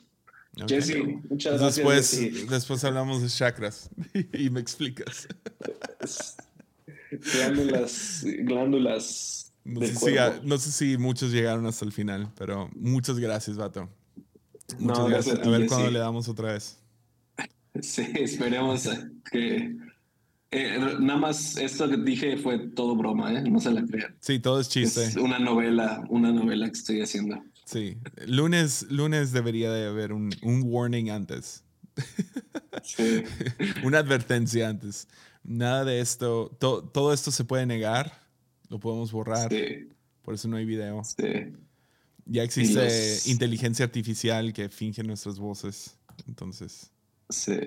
Jesse, 0.69 1.03
muchas 1.29 1.61
gracias. 1.61 2.49
Después 2.49 2.85
hablamos 2.85 3.23
de 3.23 3.29
chakras 3.29 3.91
y 4.33 4.51
me 4.51 4.61
explicas. 4.61 5.27
glándulas, 7.11 8.25
glándulas. 8.25 9.53
No 9.65 9.81
sé, 9.81 9.95
si, 9.95 10.15
no 10.43 10.59
sé, 10.59 10.73
si, 10.73 10.99
muchos 10.99 11.33
llegaron 11.33 11.67
hasta 11.67 11.85
el 11.85 11.93
final, 11.93 12.31
pero 12.37 12.69
muchas 12.75 13.19
gracias, 13.19 13.57
Vato. 13.57 13.89
Muchas 14.79 15.09
gracias. 15.09 15.39
A, 15.41 15.49
ver 15.49 15.67
cuándo 15.67 15.91
le 15.91 15.99
damos 15.99 16.29
otra 16.29 16.53
vez. 16.53 16.79
Sí, 17.81 18.07
esperemos 18.15 18.89
que. 19.31 19.77
Eh, 20.51 20.79
nada 21.01 21.19
más 21.19 21.57
esto 21.57 21.89
que 21.89 21.97
dije 21.97 22.37
fue 22.37 22.59
todo 22.69 22.95
broma, 22.95 23.33
¿eh? 23.33 23.43
No 23.51 23.59
se 23.59 23.73
la 23.73 23.85
crean. 23.85 24.15
Sí, 24.21 24.39
todo 24.39 24.61
es 24.61 24.69
chiste. 24.69 25.03
Es 25.03 25.17
una 25.17 25.39
novela, 25.39 26.05
una 26.11 26.31
novela 26.31 26.67
que 26.67 26.79
estoy 26.79 27.01
haciendo. 27.01 27.43
Sí, 27.65 27.97
lunes, 28.27 28.87
lunes 28.91 29.33
debería 29.33 29.73
de 29.73 29.87
haber 29.87 30.13
un, 30.13 30.31
un 30.43 30.63
warning 30.65 31.11
antes. 31.11 31.65
Sí. 32.83 33.23
Una 33.85 33.99
advertencia 33.99 34.69
antes. 34.69 35.09
Nada 35.43 35.85
de 35.85 36.01
esto, 36.01 36.57
todo 36.59 37.13
esto 37.13 37.31
se 37.31 37.45
puede 37.45 37.67
negar, 37.67 38.13
lo 38.69 38.81
podemos 38.81 39.13
borrar. 39.13 39.51
Sí. 39.51 39.89
Por 40.23 40.35
eso 40.35 40.49
no 40.49 40.57
hay 40.57 40.65
video. 40.65 41.03
Sí. 41.05 41.53
Ya 42.27 42.43
existe 42.43 43.31
inteligencia 43.31 43.85
artificial 43.85 44.53
que 44.53 44.69
finge 44.71 45.03
nuestras 45.03 45.39
voces. 45.39 45.99
Entonces. 46.27 46.91
Sí. 47.29 47.59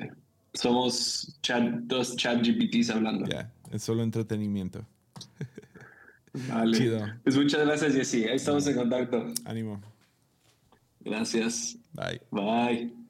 Somos 0.54 1.40
dos 1.84 2.16
chat 2.16 2.42
GPTs 2.44 2.90
hablando. 2.90 3.28
Ya, 3.28 3.54
es 3.72 3.84
solo 3.84 4.02
entretenimiento. 4.02 4.86
Vale. 6.34 6.78
Chido. 6.78 7.06
Pues 7.24 7.36
muchas 7.36 7.66
gracias, 7.66 7.94
Jesse. 7.94 8.28
Ahí 8.28 8.36
estamos 8.36 8.68
en 8.68 8.76
contacto. 8.76 9.34
Ánimo. 9.46 9.82
Gracias. 11.02 11.78
Bye. 11.94 12.22
Bye. 12.32 13.07